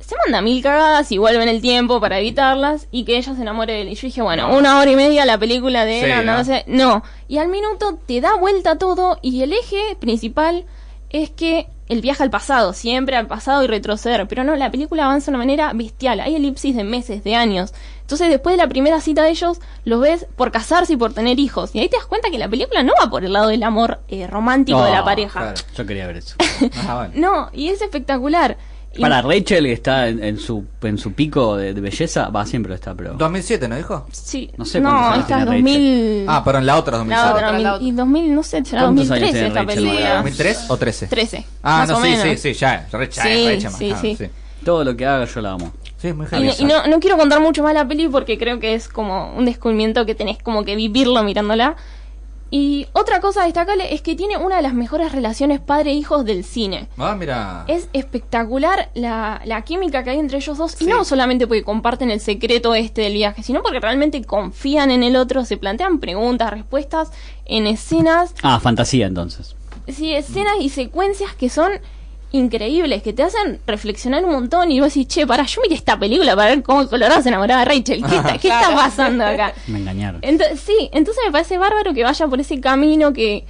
se 0.00 0.14
manda 0.24 0.42
mil 0.42 0.62
cagadas 0.62 1.10
y 1.12 1.18
vuelve 1.18 1.42
en 1.42 1.48
el 1.48 1.62
tiempo 1.62 1.98
para 2.00 2.18
evitarlas 2.18 2.88
y 2.90 3.04
que 3.04 3.16
ella 3.16 3.34
se 3.34 3.40
enamore 3.40 3.72
de 3.72 3.80
él. 3.82 3.88
Y 3.88 3.94
yo 3.94 4.02
dije, 4.06 4.20
bueno, 4.22 4.54
una 4.54 4.78
hora 4.78 4.90
y 4.90 4.96
media 4.96 5.24
la 5.24 5.38
película 5.38 5.84
de 5.86 6.00
él, 6.00 6.12
Sí, 6.20 6.26
no, 6.26 6.36
¿no? 6.38 6.44
sé. 6.44 6.64
No. 6.66 7.02
Y 7.26 7.38
al 7.38 7.48
minuto 7.48 7.98
te 8.06 8.20
da 8.20 8.36
vuelta 8.36 8.76
todo 8.76 9.18
y 9.22 9.42
el 9.42 9.52
eje 9.54 9.96
principal 9.98 10.66
es 11.08 11.30
que 11.30 11.68
él 11.88 12.00
viaja 12.00 12.24
al 12.24 12.30
pasado, 12.30 12.72
siempre 12.72 13.16
al 13.16 13.26
pasado 13.26 13.62
y 13.62 13.66
retroceder. 13.66 14.26
Pero 14.26 14.44
no, 14.44 14.56
la 14.56 14.70
película 14.70 15.04
avanza 15.04 15.26
de 15.26 15.30
una 15.36 15.38
manera 15.38 15.72
bestial. 15.74 16.20
Hay 16.20 16.34
elipsis 16.36 16.74
de 16.74 16.84
meses, 16.84 17.24
de 17.24 17.34
años. 17.34 17.74
Entonces, 18.00 18.28
después 18.28 18.54
de 18.54 18.62
la 18.62 18.68
primera 18.68 19.00
cita 19.00 19.22
de 19.22 19.30
ellos, 19.30 19.60
los 19.84 20.00
ves 20.00 20.26
por 20.36 20.50
casarse 20.50 20.94
y 20.94 20.96
por 20.96 21.12
tener 21.14 21.38
hijos. 21.38 21.74
Y 21.74 21.80
ahí 21.80 21.88
te 21.88 21.96
das 21.96 22.06
cuenta 22.06 22.30
que 22.30 22.38
la 22.38 22.48
película 22.48 22.82
no 22.82 22.92
va 23.00 23.10
por 23.10 23.24
el 23.24 23.32
lado 23.32 23.48
del 23.48 23.62
amor 23.62 24.00
eh, 24.08 24.26
romántico 24.26 24.82
de 24.82 24.90
la 24.90 25.04
pareja. 25.04 25.40
claro. 25.40 25.60
Yo 25.76 25.86
quería 25.86 26.06
ver 26.06 26.16
eso. 26.16 26.36
Ah. 26.86 27.08
No, 27.14 27.50
y 27.52 27.68
es 27.68 27.80
espectacular. 27.82 28.56
Para 29.00 29.22
Rachel, 29.22 29.64
que 29.64 29.72
está 29.72 30.08
en, 30.08 30.22
en 30.22 30.38
su, 30.38 30.64
en 30.82 30.98
su 30.98 31.12
pico 31.12 31.56
de, 31.56 31.74
de 31.74 31.80
belleza, 31.80 32.28
va 32.28 32.44
siempre 32.46 32.70
lo 32.70 32.74
está, 32.76 32.94
pero. 32.94 33.14
2007, 33.14 33.68
¿no 33.68 33.76
dijo? 33.76 34.06
Sí. 34.12 34.50
No 34.56 34.64
sé 34.64 34.80
cuántos 34.80 35.02
años 35.02 35.18
esta 35.20 35.38
es 35.38 35.44
tiene 35.44 35.56
2000. 35.62 36.26
Ah, 36.28 36.42
pero 36.44 36.58
en 36.58 36.66
la 36.66 36.76
otra 36.78 36.92
la 36.92 36.98
2007. 36.98 37.32
otra, 37.32 37.40
La 37.40 37.52
2000 37.52 37.66
otra. 37.74 37.86
y 37.86 37.92
2000, 37.92 38.34
no 38.34 38.42
sé, 38.42 38.64
será 38.64 38.82
¿Cuántos 38.82 39.10
años 39.10 39.32
2013 39.32 39.32
tiene 39.32 39.46
esta 39.48 39.60
Rachel? 39.62 39.84
película. 39.84 40.22
¿2003 40.24 40.64
o 40.68 40.76
13? 40.76 41.06
13. 41.08 41.46
Ah, 41.62 41.78
más 41.78 41.88
no, 41.88 41.96
o 41.98 42.02
sí, 42.02 42.08
menos. 42.10 42.22
sí, 42.22 42.36
sí, 42.36 42.52
ya. 42.54 42.88
Ya, 42.90 43.10
Sí, 43.10 43.58
chama, 43.60 43.78
sí, 43.78 43.90
ah, 43.92 43.98
sí. 44.00 44.18
Todo 44.64 44.84
lo 44.84 44.96
que 44.96 45.04
haga 45.06 45.24
yo 45.26 45.40
la 45.40 45.52
amo. 45.52 45.72
Sí, 45.98 46.12
muy 46.12 46.26
Y, 46.32 46.62
y 46.62 46.64
no, 46.64 46.86
no 46.86 47.00
quiero 47.00 47.16
contar 47.16 47.40
mucho 47.40 47.62
más 47.62 47.74
la 47.74 47.86
peli 47.88 48.08
porque 48.08 48.38
creo 48.38 48.60
que 48.60 48.74
es 48.74 48.88
como 48.88 49.34
un 49.34 49.44
descubrimiento 49.46 50.04
que 50.06 50.14
tenés 50.14 50.38
como 50.42 50.64
que 50.64 50.76
vivirlo 50.76 51.22
mirándola. 51.22 51.76
Y 52.56 52.86
otra 52.92 53.20
cosa 53.20 53.42
destacable 53.42 53.92
es 53.94 54.00
que 54.00 54.14
tiene 54.14 54.36
una 54.36 54.54
de 54.56 54.62
las 54.62 54.74
mejores 54.74 55.10
relaciones 55.10 55.58
padre-hijos 55.58 56.24
del 56.24 56.44
cine. 56.44 56.86
Ah, 56.96 57.16
mira. 57.18 57.64
Es 57.66 57.88
espectacular 57.92 58.90
la, 58.94 59.40
la 59.44 59.62
química 59.62 60.04
que 60.04 60.10
hay 60.10 60.20
entre 60.20 60.38
ellos 60.38 60.56
dos. 60.56 60.80
Y 60.80 60.86
no 60.86 61.04
solamente 61.04 61.48
porque 61.48 61.64
comparten 61.64 62.12
el 62.12 62.20
secreto 62.20 62.76
este 62.76 63.00
del 63.02 63.14
viaje, 63.14 63.42
sino 63.42 63.60
porque 63.60 63.80
realmente 63.80 64.22
confían 64.22 64.92
en 64.92 65.02
el 65.02 65.16
otro, 65.16 65.44
se 65.44 65.56
plantean 65.56 65.98
preguntas, 65.98 66.48
respuestas 66.52 67.10
en 67.44 67.66
escenas 67.66 68.32
Ah, 68.42 68.60
fantasía 68.60 69.08
entonces. 69.08 69.56
sí, 69.88 70.14
escenas 70.14 70.54
y 70.60 70.68
secuencias 70.68 71.34
que 71.34 71.48
son 71.50 71.72
increíbles, 72.34 73.02
que 73.02 73.12
te 73.12 73.22
hacen 73.22 73.60
reflexionar 73.66 74.24
un 74.24 74.32
montón 74.32 74.70
y 74.72 74.80
vos 74.80 74.92
decís, 74.92 75.06
che, 75.06 75.26
pará, 75.26 75.44
yo 75.44 75.62
miré 75.62 75.76
esta 75.76 75.98
película 75.98 76.34
para 76.34 76.50
ver 76.50 76.62
cómo 76.62 76.86
Colorado 76.88 77.22
se 77.22 77.28
enamoraba 77.28 77.60
de 77.60 77.66
Rachel. 77.66 78.04
¿Qué, 78.04 78.16
está, 78.16 78.38
¿qué 78.38 78.48
está 78.48 78.74
pasando 78.74 79.24
acá? 79.24 79.54
Me 79.68 79.78
engañaron. 79.78 80.20
Entonces, 80.22 80.60
sí, 80.60 80.90
entonces 80.92 81.22
me 81.24 81.30
parece 81.30 81.58
bárbaro 81.58 81.94
que 81.94 82.02
vaya 82.02 82.26
por 82.26 82.40
ese 82.40 82.60
camino 82.60 83.12
que... 83.12 83.44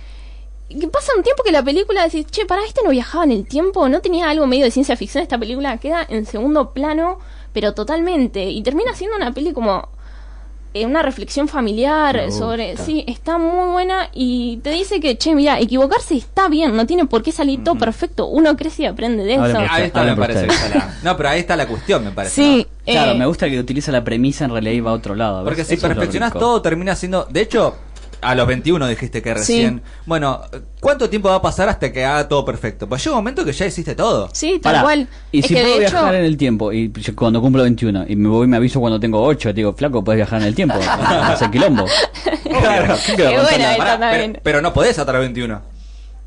Que 0.69 0.89
pasa 0.89 1.13
un 1.17 1.23
tiempo 1.23 1.43
que 1.43 1.53
la 1.53 1.63
película 1.63 2.05
decís, 2.05 2.27
che, 2.27 2.47
para 2.47 2.65
este 2.65 2.83
no 2.83 2.91
viajaba 2.91 3.25
en 3.25 3.33
el 3.33 3.47
tiempo, 3.47 3.89
no 3.89 4.01
tenía 4.01 4.29
algo 4.29 4.47
medio 4.47 4.65
de 4.65 4.71
ciencia 4.71 4.97
ficción, 4.97 5.23
esta 5.23 5.39
película 5.39 5.77
queda 5.79 6.07
en 6.09 6.27
segundo 6.27 6.73
plano, 6.73 7.19
pero 7.53 7.75
totalmente, 7.75 8.45
y 8.45 8.63
termina 8.63 8.95
siendo 8.95 9.17
una 9.17 9.33
peli 9.33 9.53
como 9.53 9.89
eh, 10.75 10.85
una 10.87 11.03
reflexión 11.03 11.47
familiar 11.49 12.17
Me 12.17 12.31
sobre, 12.33 12.71
gusta. 12.73 12.85
sí, 12.85 13.05
está 13.07 13.39
muy 13.39 13.73
buena 13.73 14.11
y 14.13 14.59
te 14.59 14.71
dice 14.71 15.01
que, 15.01 15.17
che, 15.17 15.35
mira, 15.35 15.59
equivocarse 15.61 16.17
está 16.17 16.49
bien, 16.49 16.77
no 16.77 16.85
tiene 16.87 17.07
por 17.07 17.23
qué 17.23 17.33
salir 17.33 17.63
todo 17.65 17.77
perfecto, 17.77 18.27
uno 18.27 18.57
crece 18.57 18.83
y 18.83 18.87
aprende 18.87 19.25
de 19.25 19.35
eso. 19.35 19.43
me- 19.61 19.67
Ahí 19.71 19.85
está, 19.85 20.03
me 20.03 20.17
parece. 20.17 20.47
la- 20.47 20.95
No, 21.03 21.17
pero 21.17 21.29
ahí 21.31 21.41
está 21.41 21.57
la 21.57 21.67
cuestión, 21.67 22.05
me 22.05 22.11
parece. 22.11 22.35
Sí, 22.35 22.67
¿no? 22.87 22.93
Claro, 22.93 23.13
eh, 23.13 23.19
me 23.19 23.27
gusta 23.27 23.49
que 23.49 23.59
utiliza 23.59 23.93
la 23.93 24.03
premisa 24.05 24.45
en 24.45 24.51
realidad 24.51 24.73
y 24.75 24.81
va 24.81 24.91
a 24.91 24.95
otro 24.95 25.15
lado. 25.15 25.45
Porque 25.45 25.65
si 25.65 25.77
perfeccionas 25.77 26.33
todo, 26.33 26.61
termina 26.61 26.95
siendo. 26.97 27.25
De 27.31 27.41
hecho, 27.43 27.77
a 28.25 28.35
los 28.35 28.47
21 28.47 28.87
dijiste 28.89 29.23
que 29.23 29.35
recién. 29.35 29.83
Bueno, 30.07 30.41
¿cuánto 30.81 31.09
tiempo 31.11 31.29
va 31.29 31.37
a 31.37 31.43
pasar 31.43 31.69
hasta 31.69 31.93
que 31.93 32.05
haga 32.05 32.27
todo 32.29 32.45
perfecto? 32.45 32.89
Pues 32.89 33.03
llega 33.05 33.13
un 33.17 33.19
momento 33.21 33.45
que 33.45 33.53
ya 33.53 33.67
hiciste 33.67 33.95
todo. 33.95 34.29
sí, 34.33 34.59
tal 34.63 34.73
Pará, 34.73 34.83
cual. 34.83 35.09
Y 35.33 35.41
es 35.41 35.47
si 35.47 35.55
que 35.55 35.61
puedo 35.63 35.77
de 35.79 35.83
hecho, 35.85 35.93
viajar 35.93 36.15
en 36.17 36.25
el 36.25 36.37
tiempo 36.37 36.73
y 36.73 36.91
yo 36.93 37.15
cuando 37.17 37.41
cumplo 37.41 37.63
21 37.63 38.05
y 38.09 38.17
me 38.17 38.29
voy 38.29 38.45
y 38.45 38.49
me 38.49 38.57
aviso 38.57 38.81
cuando 38.81 38.99
tengo 38.99 39.23
8, 39.23 39.51
te 39.51 39.55
digo, 39.55 39.73
flaco, 39.75 40.03
puedes 40.03 40.19
viajar 40.19 40.41
en 40.41 40.49
el 40.49 40.55
tiempo. 40.55 40.75
Hace 40.81 41.51
quilombo. 41.51 41.85
Claro. 42.43 42.95
¿Qué 43.07 43.13
Qué 43.13 43.17
queda 43.17 43.31
con 43.35 43.43
buena 43.43 43.49
tanta- 43.51 43.73
esa 43.75 43.79
Pará, 43.79 43.99
también. 43.99 44.33
pero, 44.33 44.43
pero 44.43 44.63
no 44.63 44.73
podés 44.73 44.99
hasta 44.99 45.13
los 45.13 45.21
21. 45.21 45.74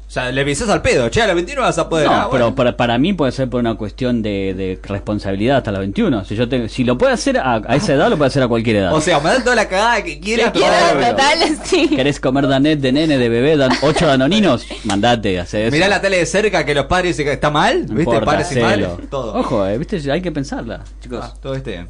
O 0.08 0.10
sea, 0.10 0.32
le 0.32 0.44
visás 0.46 0.70
al 0.70 0.82
pedo. 0.82 1.10
Che, 1.10 1.22
a 1.22 1.28
los 1.28 1.36
21 1.36 1.62
vas 1.62 1.78
a 1.78 1.90
poder. 1.90 2.08
No, 2.08 2.14
Ah, 2.14 2.28
pero 2.32 2.46
bueno. 2.46 2.56
para, 2.56 2.78
para 2.78 2.98
mí 2.98 3.12
puede 3.12 3.34
ser 3.34 3.50
por 3.50 3.60
una 3.60 3.76
cuestión 3.76 4.22
de, 4.22 4.54
de 4.56 4.80
responsabilidad 4.82 5.58
hasta 5.58 5.72
los 5.72 5.80
21. 5.82 6.24
Si 6.24 6.34
yo 6.36 6.48
te- 6.48 6.70
si 6.70 6.86
lo 6.86 6.98
puede 6.98 7.12
hacer 7.12 7.38
a, 7.38 7.56
a 7.68 7.76
esa 7.76 7.94
edad, 7.94 8.10
lo 8.10 8.18
puede 8.18 8.28
hacer 8.30 8.42
a 8.42 8.48
cualquier 8.48 8.78
edad. 8.78 8.94
O 8.94 9.02
sea, 9.02 9.20
me 9.20 9.30
dan 9.32 9.44
toda 9.44 9.58
la 9.58 9.68
cagada 9.68 10.02
que 10.04 10.18
quieras. 10.22 10.52
Que 10.54 10.60
quieras, 10.60 10.94
total, 10.94 11.58
sí. 11.66 11.90
¿Querés 11.90 12.22
comer 12.22 12.48
danet 12.48 12.80
de 12.80 12.92
nene, 12.94 13.18
de 13.18 13.28
bebé, 13.28 13.58
dan 13.58 13.72
8 13.82 14.08
danoninos? 14.08 14.66
Mandate, 14.86 15.42
hace 15.42 15.68
eso. 15.68 15.76
Mirá 15.76 15.90
la 15.90 16.00
tele 16.00 16.20
de 16.20 16.26
cerca 16.26 16.66
que 16.66 16.74
los 16.74 16.86
padres 16.86 17.18
dicen 17.18 17.26
que 17.26 17.34
está 17.34 17.50
mal. 17.52 17.82
No 17.82 17.96
¿Viste? 17.96 18.02
importa, 18.04 18.26
Padres 18.26 18.52
y 18.54 18.60
madres. 18.62 18.88
Todo. 19.10 19.34
Ojo, 19.38 19.66
eh, 19.68 19.78
viste, 19.78 20.10
hay 20.10 20.22
que 20.22 20.32
pensarla, 20.32 20.84
chicos. 21.02 21.20
Ah, 21.22 21.34
todo 21.42 21.54
esté 21.54 21.72
bien. 21.72 21.90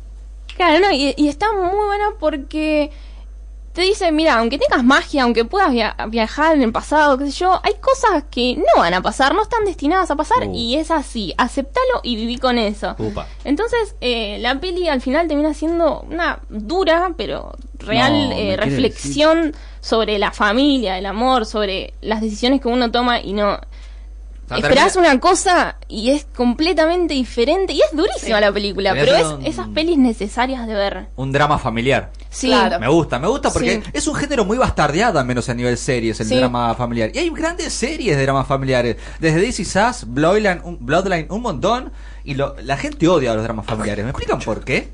Claro, 0.55 0.79
no, 0.79 0.91
y, 0.91 1.13
y 1.17 1.27
está 1.27 1.45
muy 1.53 1.69
buena 1.85 2.05
porque 2.19 2.89
te 3.77 3.83
dice, 3.83 4.11
mira, 4.11 4.39
aunque 4.39 4.57
tengas 4.57 4.83
magia, 4.83 5.21
aunque 5.21 5.45
puedas 5.45 5.71
via- 5.71 5.95
viajar 6.09 6.55
en 6.55 6.63
el 6.63 6.71
pasado, 6.71 7.15
qué 7.17 7.25
sé 7.25 7.31
yo, 7.31 7.59
hay 7.63 7.75
cosas 7.75 8.23
que 8.31 8.55
no 8.57 8.81
van 8.81 8.95
a 8.95 9.03
pasar, 9.03 9.35
no 9.35 9.43
están 9.43 9.65
destinadas 9.65 10.09
a 10.09 10.15
pasar 10.15 10.47
Uh. 10.47 10.51
y 10.55 10.75
es 10.77 10.89
así, 10.89 11.33
aceptalo 11.37 12.01
y 12.01 12.15
viví 12.15 12.39
con 12.39 12.57
eso. 12.57 12.95
Upa. 12.97 13.27
Entonces, 13.43 13.95
eh, 14.01 14.39
la 14.39 14.59
peli 14.59 14.87
al 14.89 14.99
final 14.99 15.27
termina 15.27 15.53
siendo 15.53 16.01
una 16.01 16.39
dura, 16.49 17.13
pero 17.15 17.53
real 17.77 18.29
No, 18.29 18.35
eh, 18.35 18.57
reflexión 18.57 19.55
sobre 19.79 20.17
la 20.17 20.31
familia, 20.31 20.97
el 20.97 21.05
amor, 21.05 21.45
sobre 21.45 21.93
las 22.01 22.19
decisiones 22.19 22.59
que 22.61 22.67
uno 22.69 22.89
toma 22.89 23.21
y 23.21 23.33
no... 23.33 23.59
Sea, 24.47 24.57
Esperás 24.57 24.93
termina- 24.93 25.11
una 25.11 25.19
cosa 25.19 25.75
y 25.89 26.09
es 26.11 26.25
completamente 26.35 27.13
diferente 27.13 27.73
y 27.73 27.81
es 27.81 27.91
durísima 27.95 28.37
Sí. 28.37 28.41
la 28.41 28.51
película, 28.51 28.93
pero 28.93 29.13
es 29.15 29.25
un- 29.25 29.45
esas 29.45 29.67
pelis 29.67 29.97
necesarias 29.97 30.65
de 30.65 30.73
ver. 30.73 31.07
Un 31.17 31.31
drama 31.33 31.59
familiar. 31.59 32.11
Sí, 32.29 32.47
Claro. 32.47 32.79
Me 32.79 32.87
gusta, 32.87 33.19
me 33.19 33.27
gusta 33.27 33.49
porque 33.51 33.81
Sí. 33.83 33.89
es 33.93 34.07
un 34.07 34.15
género 34.15 34.43
muy 34.45 34.57
bastardeado, 34.57 35.17
al 35.19 35.25
menos 35.25 35.47
a 35.49 35.53
nivel 35.53 35.77
series, 35.77 36.19
el 36.19 36.27
Sí. 36.27 36.35
drama 36.35 36.75
familiar. 36.75 37.09
Y 37.13 37.19
hay 37.19 37.29
grandes 37.29 37.71
series 37.73 38.17
de 38.17 38.23
dramas 38.23 38.45
familiares. 38.47 38.97
Desde 39.19 39.41
This 39.41 39.59
Is 39.61 39.75
Us, 39.75 40.03
Bloodline, 40.07 40.61
un, 40.63 40.77
Bloodline, 40.85 41.27
un 41.29 41.41
montón. 41.41 41.91
Y 42.23 42.33
lo- 42.35 42.55
la 42.61 42.75
gente 42.77 43.07
odia 43.07 43.33
los 43.33 43.43
dramas 43.43 43.65
familiares. 43.65 44.03
¿Me 44.03 44.11
explican 44.11 44.39
por 44.39 44.63
qué? 44.63 44.91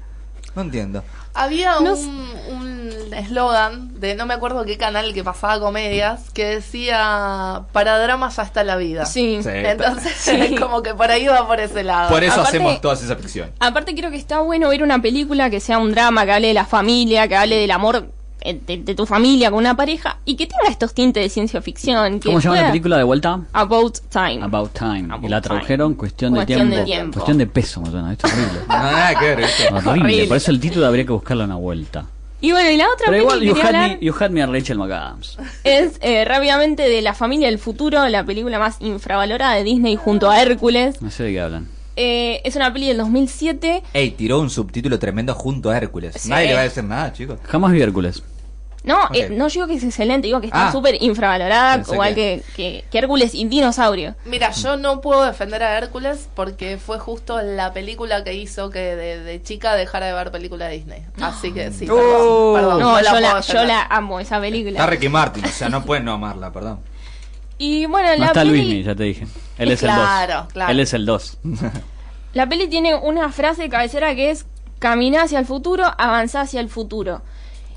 No 0.56 0.62
entiendo. 0.62 1.04
Había 1.34 1.80
No 1.80 1.94
un, 1.94 3.14
eslogan 3.14 4.00
de 4.00 4.16
no 4.16 4.26
me 4.26 4.34
acuerdo 4.34 4.66
qué 4.66 4.78
canal 4.78 5.14
que 5.14 5.24
pasaba 5.24 5.60
comedias 5.60 6.30
que 6.32 6.46
decía 6.46 7.62
para 7.72 8.00
drama 8.00 8.30
ya 8.30 8.44
está 8.44 8.64
la 8.64 8.76
vida. 8.76 9.06
Sí. 9.06 9.40
Sí. 9.44 9.50
Entonces, 9.52 10.14
Sí. 10.16 10.56
como 10.60 10.82
que 10.84 10.94
por 10.94 11.10
ahí 11.12 11.28
va 11.28 11.46
por 11.48 11.60
ese 11.60 11.84
lado. 11.84 12.10
Por 12.10 12.24
eso 12.24 12.34
Aparte- 12.42 12.50
hacemos 12.58 12.82
toda 12.82 12.96
esa 12.96 13.16
ficción. 13.16 13.52
Aparte 13.60 13.96
creo 13.96 14.10
que 14.12 14.18
está 14.18 14.40
bueno 14.40 14.70
ver 14.70 14.84
una 14.84 15.02
película 15.02 15.50
que 15.50 15.60
sea 15.60 15.78
un 15.78 15.92
drama, 15.92 16.26
que 16.26 16.34
hable 16.34 16.48
de 16.50 16.54
la 16.54 16.66
familia, 16.66 17.28
que 17.28 17.36
hable 17.36 17.58
del 17.58 17.72
amor 17.72 18.08
de, 18.46 18.78
de 18.78 18.96
tu 18.96 19.06
familia 19.06 19.50
con 19.50 19.60
una 19.60 19.76
pareja 19.76 20.18
y 20.26 20.36
que 20.36 20.48
tenga 20.48 20.70
estos 20.70 20.94
tintes 20.94 21.24
de 21.24 21.30
ciencia 21.30 21.62
ficción. 21.62 22.20
Que 22.20 22.28
¿Cómo 22.28 22.42
se 22.42 22.48
llama 22.50 22.62
la 22.62 22.68
película 22.68 22.98
de 22.98 23.04
vuelta? 23.04 23.40
About 23.54 23.98
Time. 24.10 24.44
About 24.44 24.72
Time. 24.74 25.06
About 25.14 25.26
y 25.26 25.30
la 25.30 25.42
tradujeron 25.42 25.94
cuestión, 25.96 26.34
Cuestión 26.34 26.70
de, 26.70 26.78
de 26.78 26.84
tiempo. 26.84 27.14
Cuestión 27.14 27.38
de 27.38 27.48
peso, 27.48 27.82
me 27.82 27.92
suena. 27.92 28.12
Esto 28.12 28.28
es 28.28 28.34
horrible. 28.34 28.60
No, 28.68 28.76
nada 28.76 29.20
que 29.20 29.26
ver, 29.26 29.38
¿viste? 29.38 29.68
horrible. 29.68 29.90
Horrible. 29.92 30.28
Por 30.28 30.38
eso 30.38 30.52
el 30.52 30.60
título 30.60 30.86
habría 30.88 31.06
que 31.06 31.12
buscarlo 31.12 31.44
una 31.44 31.56
vuelta. 31.56 32.06
Y 32.42 32.52
bueno, 32.52 32.70
y 32.70 32.76
la 32.76 32.88
otra 32.94 33.06
Pero 33.06 33.18
igual, 33.22 33.42
you 33.42 33.54
had, 33.56 33.68
hablar 33.68 33.90
me, 33.92 34.06
you 34.06 34.14
had 34.20 34.30
me 34.32 34.44
a 34.44 34.48
Rachel 34.48 34.78
McAdams. 34.78 35.38
es 35.64 35.94
eh, 36.02 36.26
rápidamente 36.26 36.84
de 36.90 37.02
La 37.02 37.14
familia 37.14 37.48
del 37.48 37.58
futuro, 37.58 38.06
la 38.10 38.26
película 38.26 38.60
más 38.60 38.78
infravalorada 38.82 39.56
de 39.56 39.64
Disney 39.64 39.96
junto 39.96 40.30
a 40.30 40.42
Hércules. 40.42 41.02
No 41.02 41.10
sé 41.10 41.24
de 41.24 41.32
qué 41.32 41.40
hablan. 41.40 41.70
Eh, 41.96 42.42
es 42.44 42.56
una 42.58 42.74
peli 42.74 42.88
del 42.88 42.98
2007. 42.98 43.84
Ey, 43.94 44.12
tiró 44.12 44.40
un 44.42 44.50
subtítulo 44.50 45.00
tremendo 45.00 45.34
junto 45.36 45.70
a 45.70 45.78
Hércules. 45.78 46.16
Sí. 46.18 46.30
Nadie 46.30 46.48
le 46.48 46.54
va 46.56 46.60
a 46.62 46.64
decir 46.64 46.84
nada, 46.84 47.14
chicos. 47.14 47.40
Jamás 47.44 47.72
vi 47.72 47.82
Hércules. 47.82 48.24
No, 48.84 48.98
eh, 49.14 49.30
no 49.30 49.48
digo 49.50 49.66
que 49.66 49.76
es 49.76 49.84
excelente, 49.84 50.28
digo 50.28 50.42
que 50.42 50.48
está 50.48 50.68
Ah. 50.68 50.72
súper 50.74 51.02
infravalorada, 51.02 51.82
igual 51.90 52.14
que- 52.14 52.44
que, 52.56 52.82
que, 52.82 52.86
que 52.92 52.98
Hércules 52.98 53.34
y 53.34 53.46
Dinosaurio. 53.46 54.16
Mira, 54.26 54.52
yo 54.52 54.76
no 54.76 55.00
puedo 55.00 55.24
defender 55.24 55.64
a 55.64 55.78
Hércules 55.78 56.28
porque 56.36 56.78
fue 56.78 57.00
justo 57.00 57.42
la 57.42 57.72
película 57.72 58.24
que 58.26 58.34
hizo 58.34 58.70
que 58.70 58.80
de, 58.80 59.20
de 59.24 59.42
chica 59.42 59.76
dejara 59.76 60.08
de 60.08 60.14
ver 60.14 60.32
película 60.32 60.66
de 60.68 60.74
Disney. 60.78 61.06
Así 61.22 61.54
que 61.54 61.72
sí, 61.72 61.86
perdón. 61.86 62.04
Oh. 62.06 62.54
perdón, 62.56 62.80
No, 62.82 63.02
la 63.02 63.12
yo, 63.14 63.20
la, 63.22 63.30
yo 63.32 63.36
defender. 63.38 63.68
la 63.68 63.84
amo, 63.90 64.20
esa 64.20 64.42
película. 64.42 64.72
Está 64.72 64.86
Ricky 64.88 65.08
Martin, 65.08 65.46
o 65.46 65.48
sea, 65.48 65.70
no 65.70 65.86
pueden 65.86 66.04
no 66.04 66.14
amarla, 66.14 66.52
perdón. 66.52 66.80
Y 67.58 67.86
bueno, 67.86 68.10
No 68.14 68.18
la 68.18 68.26
está 68.28 68.42
peli, 68.42 68.52
Luismi, 68.52 68.84
ya 68.84 68.96
te 68.96 69.04
dije. 69.04 69.28
Él 69.58 69.72
es 69.72 69.82
el 69.84 69.90
2. 69.92 69.98
Claro, 69.98 70.48
claro. 70.52 70.72
Él 70.72 70.80
es 70.82 70.94
el 70.94 71.06
2. 71.06 71.38
la 72.34 72.50
peli 72.50 72.68
tiene 72.68 72.96
una 72.96 73.32
frase 73.32 73.62
de 73.62 73.70
cabecera 73.70 74.14
que 74.16 74.32
es 74.32 74.46
caminá 74.80 75.22
hacia 75.24 75.40
el 75.40 75.46
futuro, 75.46 75.86
avanzá 75.98 76.42
hacia 76.42 76.60
el 76.60 76.68
futuro. 76.68 77.22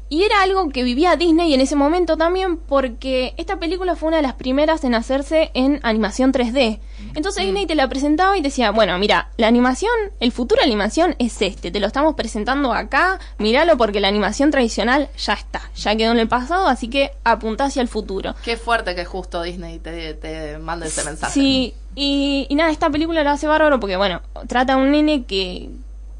Y 0.08 0.22
era 0.22 0.42
algo 0.42 0.68
que 0.68 0.84
vivía 0.84 1.16
Disney 1.16 1.52
en 1.52 1.60
ese 1.60 1.74
momento 1.74 2.16
también 2.16 2.58
porque 2.58 3.34
esta 3.38 3.58
película 3.58 3.96
fue 3.96 4.08
una 4.08 4.18
de 4.18 4.22
las 4.22 4.34
primeras 4.34 4.84
en 4.84 4.94
hacerse 4.94 5.50
en 5.54 5.80
animación 5.82 6.32
3D. 6.32 6.78
Entonces 7.16 7.44
Disney 7.44 7.66
te 7.66 7.74
la 7.74 7.88
presentaba 7.88 8.36
y 8.36 8.40
te 8.40 8.48
decía, 8.48 8.70
bueno, 8.70 8.96
mira, 8.98 9.30
la 9.36 9.48
animación, 9.48 9.90
el 10.20 10.30
futuro 10.30 10.60
de 10.60 10.66
la 10.68 10.72
animación 10.72 11.16
es 11.18 11.42
este, 11.42 11.70
te 11.72 11.80
lo 11.80 11.88
estamos 11.88 12.14
presentando 12.14 12.72
acá, 12.72 13.18
míralo 13.38 13.76
porque 13.76 13.98
la 14.00 14.06
animación 14.08 14.52
tradicional 14.52 15.08
ya 15.18 15.32
está, 15.32 15.60
ya 15.74 15.96
quedó 15.96 16.12
en 16.12 16.20
el 16.20 16.28
pasado, 16.28 16.68
así 16.68 16.88
que 16.88 17.10
apunta 17.24 17.64
hacia 17.64 17.82
el 17.82 17.88
futuro. 17.88 18.34
Qué 18.44 18.56
fuerte 18.56 18.94
que 18.94 19.04
justo 19.04 19.42
Disney 19.42 19.80
te, 19.80 20.14
te 20.14 20.58
mande 20.58 20.86
ese 20.86 21.02
mensaje. 21.04 21.32
Sí, 21.32 21.74
y, 21.96 22.46
y 22.48 22.54
nada, 22.54 22.70
esta 22.70 22.90
película 22.90 23.24
la 23.24 23.32
hace 23.32 23.48
bárbaro 23.48 23.80
porque, 23.80 23.96
bueno, 23.96 24.22
trata 24.46 24.74
a 24.74 24.76
un 24.76 24.92
nene 24.92 25.24
que, 25.24 25.70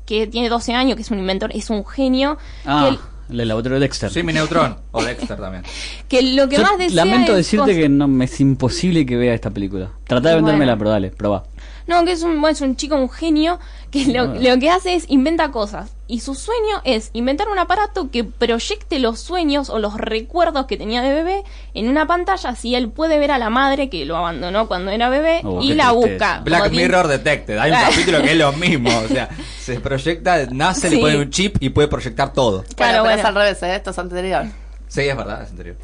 que 0.07 0.27
tiene 0.27 0.49
12 0.49 0.75
años, 0.75 0.97
que 0.97 1.03
es 1.03 1.11
un 1.13 1.19
inventor, 1.21 1.51
es 1.55 1.71
un 1.71 1.85
genio, 1.87 2.39
Ah, 2.65 2.89
que, 2.91 2.99
el 3.29 3.49
laboratorio 3.49 3.79
de 3.79 3.81
Dexter. 3.81 4.11
Sí, 4.11 4.23
mi 4.23 4.33
Neutrón. 4.33 4.77
O 4.93 5.03
Dexter 5.03 5.39
también. 5.39 5.63
que 6.09 6.23
lo 6.23 6.49
que 6.49 6.57
Yo 6.57 6.63
más 6.63 6.79
desea 6.79 7.05
lamento 7.05 7.33
es 7.33 7.39
decirte 7.39 7.75
que 7.75 7.89
no 7.89 8.09
me 8.09 8.27
es 8.27 8.41
imposible 8.41 9.05
que 9.05 9.17
vea 9.17 9.35
esta 9.35 9.51
película. 9.51 9.91
Tratá 10.07 10.31
de 10.31 10.37
vendérmela, 10.37 10.73
bueno. 10.73 10.79
pero 10.79 10.91
dale, 10.91 11.11
probá. 11.11 11.45
No, 11.87 12.05
que 12.05 12.13
es 12.13 12.23
un, 12.23 12.41
bueno, 12.41 12.53
es 12.55 12.61
un 12.61 12.75
chico, 12.77 12.97
un 12.97 13.09
genio, 13.11 13.59
que 13.91 14.07
lo, 14.07 14.23
Ah. 14.23 14.35
lo 14.39 14.59
que 14.59 14.71
hace 14.71 14.95
es 14.95 15.05
inventa 15.09 15.51
cosas. 15.53 15.91
Y 16.09 16.21
su 16.21 16.35
sueño 16.35 16.81
es 16.85 17.11
inventar 17.15 17.49
un 17.49 17.59
aparato 17.59 18.11
que 18.11 18.23
proyecte 18.25 18.99
los 18.99 19.21
sueños 19.21 19.71
o 19.71 19.79
los 19.79 19.95
recuerdos 19.97 20.67
que 20.67 20.77
tenía 20.77 21.03
de 21.03 21.13
bebé 21.13 21.43
en 21.75 21.89
una 21.89 22.07
pantalla, 22.07 22.51
así 22.51 22.75
él 22.75 22.91
puede 22.91 23.19
ver 23.19 23.31
a 23.33 23.39
la 23.39 23.51
madre 23.51 23.89
que 23.89 24.05
lo 24.05 24.17
abandonó 24.17 24.69
cuando 24.69 24.91
era 24.91 25.09
bebé 25.09 25.41
Oh, 25.45 25.61
y 25.63 25.75
la 25.75 25.91
tristeza. 25.91 25.93
busca. 25.93 26.41
Black 26.45 26.71
tiene- 26.71 26.77
Mirror 26.87 27.09
Detected. 27.09 27.59
Hay 27.59 27.71
un 27.73 27.79
capítulo 27.91 28.23
que 28.23 28.33
es 28.33 28.37
lo 28.39 28.53
mismo. 28.53 28.91
O 28.99 29.09
sea, 29.09 29.29
se 29.61 29.81
proyecta, 29.81 30.47
nace, 30.51 30.91
le 30.91 30.97
Sí. 30.97 31.03
ponen 31.03 31.21
un 31.21 31.31
chip 31.31 31.57
y 31.61 31.71
puede 31.71 31.89
proyectar 31.89 32.33
todo. 32.33 32.59
Bueno, 32.59 32.75
Claro, 32.77 32.93
pero 32.93 33.03
bueno. 33.05 33.19
es 33.19 33.25
al 33.25 33.35
revés, 33.35 33.63
¿eh? 33.63 33.75
esto 33.77 33.91
es 33.91 33.99
anterior. 33.99 34.45
Sí, 34.89 35.01
es 35.03 35.17
verdad, 35.17 35.43
es 35.43 35.51
anterior. 35.51 35.77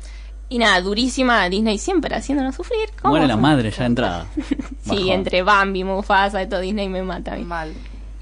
Y 0.53 0.59
nada, 0.59 0.83
durísima 0.83 1.49
Disney 1.49 1.79
siempre 1.79 2.15
haciéndonos 2.15 2.55
sufrir. 2.55 2.91
¿Cómo 3.01 3.13
Muere 3.13 3.27
la 3.27 3.39
madre 3.39 3.71
ya 3.71 3.79
de 3.79 3.87
entrada. 3.87 4.27
Sí, 4.83 5.11
entre 5.11 5.43
Bambi, 5.43 5.83
Mufasa, 5.83 6.43
y 6.43 6.47
todo 6.47 6.61
Disney 6.61 6.91
me 6.91 7.03
mata 7.03 7.33
a 7.33 7.37
mí. 7.37 7.45
Mal. 7.45 7.73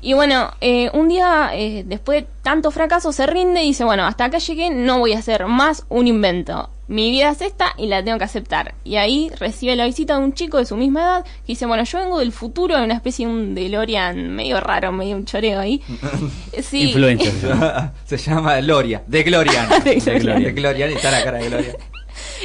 Y 0.00 0.12
bueno, 0.12 0.52
eh, 0.60 0.90
un 0.92 1.08
día, 1.08 1.50
eh, 1.54 1.82
después 1.84 2.22
de 2.22 2.28
tanto 2.42 2.70
fracaso, 2.70 3.12
se 3.12 3.26
rinde 3.26 3.64
y 3.64 3.68
dice, 3.68 3.82
bueno, 3.82 4.04
hasta 4.04 4.26
acá 4.26 4.38
llegué, 4.38 4.70
no 4.70 5.00
voy 5.00 5.14
a 5.14 5.18
hacer 5.18 5.46
más 5.46 5.84
un 5.88 6.06
invento. 6.06 6.70
Mi 6.86 7.10
vida 7.10 7.30
es 7.30 7.40
esta 7.40 7.74
y 7.76 7.86
la 7.86 8.04
tengo 8.04 8.18
que 8.18 8.24
aceptar. 8.24 8.74
Y 8.84 8.96
ahí 8.96 9.30
recibe 9.40 9.74
la 9.74 9.86
visita 9.86 10.16
de 10.16 10.24
un 10.24 10.32
chico 10.32 10.58
de 10.58 10.66
su 10.66 10.76
misma 10.76 11.00
edad 11.00 11.24
que 11.24 11.52
dice, 11.52 11.66
bueno, 11.66 11.82
yo 11.82 11.98
vengo 11.98 12.20
del 12.20 12.30
futuro, 12.30 12.76
de 12.76 12.84
una 12.84 12.94
especie 12.94 13.26
de 13.26 13.32
un 13.32 13.54
DeLorean 13.56 14.30
medio 14.30 14.60
raro, 14.60 14.92
medio 14.92 15.16
un 15.16 15.24
choreo 15.24 15.58
ahí. 15.58 15.82
Sí. 16.62 16.82
Influencer. 16.82 17.32
Se 18.04 18.16
llama 18.16 18.60
Gloria. 18.60 19.02
De 19.06 19.22
Glorian. 19.24 19.68
De 19.82 19.94
Gloria. 19.96 20.18
Glorian. 20.18 20.42
De 20.42 20.52
Glorian 20.52 20.90
y 20.90 20.94
está 20.94 21.10
la 21.10 21.24
cara 21.24 21.38
de 21.38 21.48
Gloria. 21.48 21.76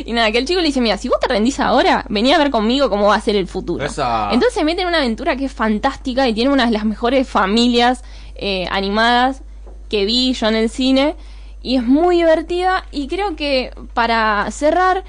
Y 0.04 0.14
nada, 0.14 0.32
que 0.32 0.40
el 0.40 0.46
chico 0.46 0.60
le 0.60 0.68
dice, 0.68 0.82
mira, 0.82 0.98
si 0.98 1.08
vos 1.08 1.20
te 1.20 1.28
rendís 1.28 1.60
ahora, 1.60 2.06
vení 2.10 2.34
a 2.34 2.38
ver 2.38 2.52
conmigo 2.52 2.90
cómo 2.90 3.08
va 3.08 3.16
a 3.16 3.22
ser 3.22 3.36
el 3.36 3.48
futuro. 3.48 3.86
Esa. 3.86 4.30
Entonces 4.32 4.54
se 4.54 4.64
mete 4.64 4.82
en 4.82 4.88
una 4.88 4.98
aventura 4.98 5.36
que 5.36 5.46
es 5.46 5.54
fantástica 5.54 6.28
y 6.28 6.34
tiene 6.34 6.50
una 6.52 6.66
de 6.66 6.72
las 6.72 6.86
mejores 6.86 7.28
familias 7.28 8.04
eh, 8.36 8.68
animadas 8.72 9.42
que 9.90 10.06
vi 10.06 10.34
yo 10.34 10.48
en 10.48 10.56
el 10.56 10.70
cine. 10.70 11.16
Y 11.62 11.78
es 11.78 11.84
muy 11.84 12.18
divertida 12.18 12.86
y 12.92 13.08
creo 13.08 13.36
que 13.36 13.72
para 13.94 14.50
cerrar... 14.52 15.04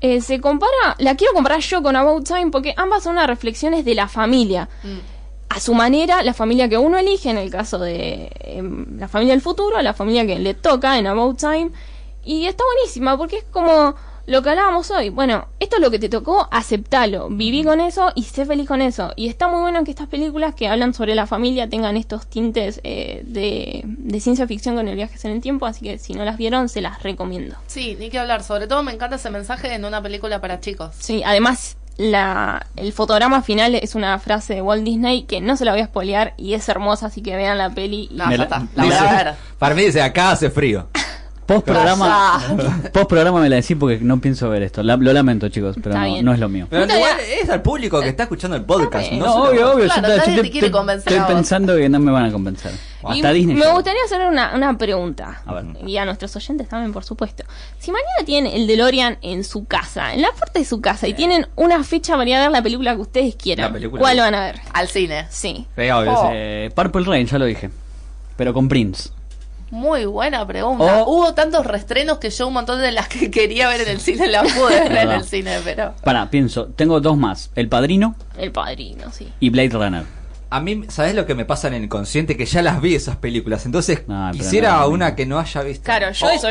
eh, 0.00 0.20
se 0.20 0.40
compara, 0.40 0.96
la 0.98 1.14
quiero 1.14 1.32
comparar 1.32 1.60
yo 1.60 1.80
con 1.80 1.94
About 1.94 2.26
Time 2.26 2.50
porque 2.50 2.74
ambas 2.76 3.04
son 3.04 3.12
unas 3.12 3.28
reflexiones 3.28 3.84
de 3.84 3.94
la 3.94 4.08
familia. 4.08 4.68
A 5.48 5.60
su 5.60 5.74
manera, 5.74 6.22
la 6.24 6.34
familia 6.34 6.68
que 6.68 6.76
uno 6.76 6.98
elige, 6.98 7.30
en 7.30 7.38
el 7.38 7.50
caso 7.50 7.78
de 7.78 8.32
em, 8.40 8.98
la 8.98 9.06
familia 9.06 9.34
del 9.34 9.42
futuro, 9.42 9.80
la 9.80 9.94
familia 9.94 10.26
que 10.26 10.38
le 10.40 10.54
toca 10.54 10.98
en 10.98 11.06
About 11.06 11.38
Time. 11.38 11.70
Y 12.24 12.46
está 12.46 12.64
buenísima 12.64 13.16
porque 13.16 13.36
es 13.38 13.44
como 13.44 13.94
lo 14.26 14.42
que 14.42 14.50
hablábamos 14.50 14.90
hoy. 14.90 15.08
Bueno, 15.10 15.48
esto 15.60 15.76
es 15.76 15.82
lo 15.82 15.90
que 15.90 15.98
te 15.98 16.08
tocó, 16.08 16.48
aceptalo, 16.50 17.28
viví 17.28 17.64
con 17.64 17.80
eso 17.80 18.12
y 18.14 18.22
sé 18.24 18.46
feliz 18.46 18.68
con 18.68 18.80
eso. 18.82 19.12
Y 19.16 19.28
está 19.28 19.48
muy 19.48 19.60
bueno 19.60 19.82
que 19.84 19.90
estas 19.90 20.08
películas 20.08 20.54
que 20.54 20.68
hablan 20.68 20.94
sobre 20.94 21.14
la 21.14 21.26
familia 21.26 21.68
tengan 21.68 21.96
estos 21.96 22.26
tintes 22.26 22.80
eh, 22.84 23.22
de, 23.26 23.82
de 23.84 24.20
ciencia 24.20 24.46
ficción 24.46 24.74
con 24.76 24.88
el 24.88 24.96
viaje 24.96 25.16
en 25.24 25.32
el 25.34 25.40
tiempo. 25.40 25.66
Así 25.66 25.84
que 25.84 25.98
si 25.98 26.14
no 26.14 26.24
las 26.24 26.36
vieron, 26.36 26.68
se 26.68 26.80
las 26.80 27.02
recomiendo. 27.02 27.56
Sí, 27.66 27.96
ni 27.98 28.10
que 28.10 28.18
hablar. 28.18 28.42
Sobre 28.42 28.66
todo 28.66 28.82
me 28.82 28.92
encanta 28.92 29.16
ese 29.16 29.30
mensaje 29.30 29.74
en 29.74 29.84
una 29.84 30.02
película 30.02 30.40
para 30.40 30.60
chicos. 30.60 30.94
Sí, 30.98 31.22
además 31.24 31.76
la, 31.98 32.66
el 32.76 32.92
fotograma 32.92 33.42
final 33.42 33.74
es 33.74 33.94
una 33.94 34.18
frase 34.18 34.54
de 34.54 34.62
Walt 34.62 34.82
Disney 34.84 35.24
que 35.24 35.40
no 35.40 35.56
se 35.56 35.64
la 35.66 35.72
voy 35.72 35.82
a 35.82 35.86
spoilear 35.86 36.32
y 36.38 36.54
es 36.54 36.66
hermosa, 36.68 37.06
así 37.06 37.22
que 37.22 37.36
vean 37.36 37.58
la 37.58 37.70
peli. 37.70 38.08
y- 38.10 38.14
la-. 38.14 38.30
La 38.30 38.46
voy 38.76 38.86
Dice- 38.86 38.96
a 38.98 39.24
ver. 39.24 39.34
para 39.58 39.74
mí 39.74 39.82
dice, 39.84 40.00
acá 40.00 40.30
hace 40.30 40.48
frío. 40.48 40.88
Post 41.46 41.66
programa, 41.66 42.40
post 42.92 43.08
programa 43.08 43.40
me 43.40 43.48
la 43.48 43.56
decís 43.56 43.76
porque 43.78 43.98
no 44.00 44.20
pienso 44.20 44.48
ver 44.48 44.62
esto. 44.62 44.82
La- 44.82 44.96
lo 44.96 45.12
lamento, 45.12 45.48
chicos, 45.48 45.76
pero 45.82 45.96
no, 45.98 46.22
no 46.22 46.32
es 46.32 46.38
lo 46.38 46.48
mío. 46.48 46.66
Pero 46.70 46.84
igual 46.84 47.16
es 47.42 47.50
al 47.50 47.62
público 47.62 48.00
que 48.00 48.08
está 48.08 48.22
escuchando 48.24 48.56
el 48.56 48.64
podcast. 48.64 49.10
No, 49.12 49.34
obvio, 49.44 49.72
obvio. 49.72 49.86
Claro, 49.86 50.08
yo, 50.26 50.42
te 50.42 50.58
estoy 50.96 51.20
pensando 51.26 51.76
que 51.76 51.88
no 51.88 51.98
me 51.98 52.12
van 52.12 52.26
a 52.26 52.32
convencer. 52.32 52.72
Hasta 53.04 53.32
Y 53.32 53.34
Disney. 53.38 53.56
me 53.56 53.68
gustaría 53.72 54.00
hacer 54.04 54.20
una, 54.28 54.54
una 54.54 54.78
pregunta. 54.78 55.42
A 55.44 55.54
ver. 55.54 55.64
Y 55.84 55.96
a 55.96 56.04
nuestros 56.04 56.34
oyentes 56.36 56.68
también, 56.68 56.92
por 56.92 57.02
supuesto. 57.02 57.42
Si 57.80 57.90
mañana 57.90 58.24
tienen 58.24 58.52
el 58.52 58.68
DeLorean 58.68 59.18
en 59.22 59.42
su 59.42 59.64
casa, 59.64 60.14
en 60.14 60.22
la 60.22 60.30
puerta 60.30 60.60
de 60.60 60.64
su 60.64 60.80
casa, 60.80 61.08
y 61.08 61.14
tienen 61.14 61.48
una 61.56 61.82
fecha 61.82 62.16
para 62.16 62.30
ir 62.30 62.36
a 62.36 62.42
ver 62.42 62.52
la 62.52 62.62
película 62.62 62.94
que 62.94 63.00
ustedes 63.00 63.34
quieran, 63.34 63.74
¿cuál 63.98 64.18
van 64.18 64.34
a 64.36 64.44
ver? 64.44 64.60
Al 64.72 64.86
cine. 64.86 65.26
Sí. 65.30 65.66
Sí, 65.76 65.90
obvio, 65.90 66.12
Oh. 66.12 66.22
sí. 66.26 66.28
Eh, 66.34 66.70
Purple 66.74 67.04
Rain, 67.04 67.26
ya 67.26 67.38
lo 67.38 67.44
dije. 67.46 67.68
Pero 68.36 68.54
con 68.54 68.68
Prince. 68.68 69.10
Muy 69.72 70.04
buena 70.04 70.46
pregunta. 70.46 71.02
O- 71.02 71.16
Hubo 71.16 71.32
tantos 71.32 71.66
restrenos 71.66 72.18
que 72.18 72.28
yo 72.28 72.46
un 72.46 72.52
montón 72.52 72.78
de 72.82 72.92
las 72.92 73.08
que 73.08 73.30
quería 73.32 73.68
ver 73.68 73.80
en 73.80 73.88
el 73.88 74.00
cine 74.00 74.28
las 74.28 74.52
pude 74.52 74.80
ver 74.88 74.92
en 74.98 75.10
el 75.12 75.24
cine, 75.24 75.58
pero... 75.64 75.94
Para, 76.04 76.28
pienso, 76.28 76.66
tengo 76.66 77.00
dos 77.00 77.16
más. 77.16 77.50
El 77.54 77.68
Padrino 77.70 78.14
El 78.36 78.52
padrino, 78.52 79.10
sí. 79.10 79.28
y 79.40 79.48
Blade 79.48 79.70
Runner. 79.70 80.02
A 80.50 80.60
mí, 80.60 80.82
¿sabes 80.88 81.14
lo 81.14 81.24
que 81.24 81.34
me 81.34 81.46
pasa 81.46 81.68
en 81.68 81.74
el 81.74 81.84
inconsciente? 81.84 82.36
Que 82.36 82.44
ya 82.44 82.60
las 82.60 82.82
vi 82.82 82.94
esas 82.94 83.16
películas. 83.16 83.64
Entonces, 83.64 84.02
Ah, 84.10 84.30
quisiera 84.34 84.76
no 84.80 84.88
una 84.88 85.16
que 85.16 85.24
no 85.24 85.38
haya 85.38 85.62
visto. 85.62 85.84
Claro, 85.84 86.10
yo 86.12 86.26
O- 86.26 86.30
eso. 86.30 86.48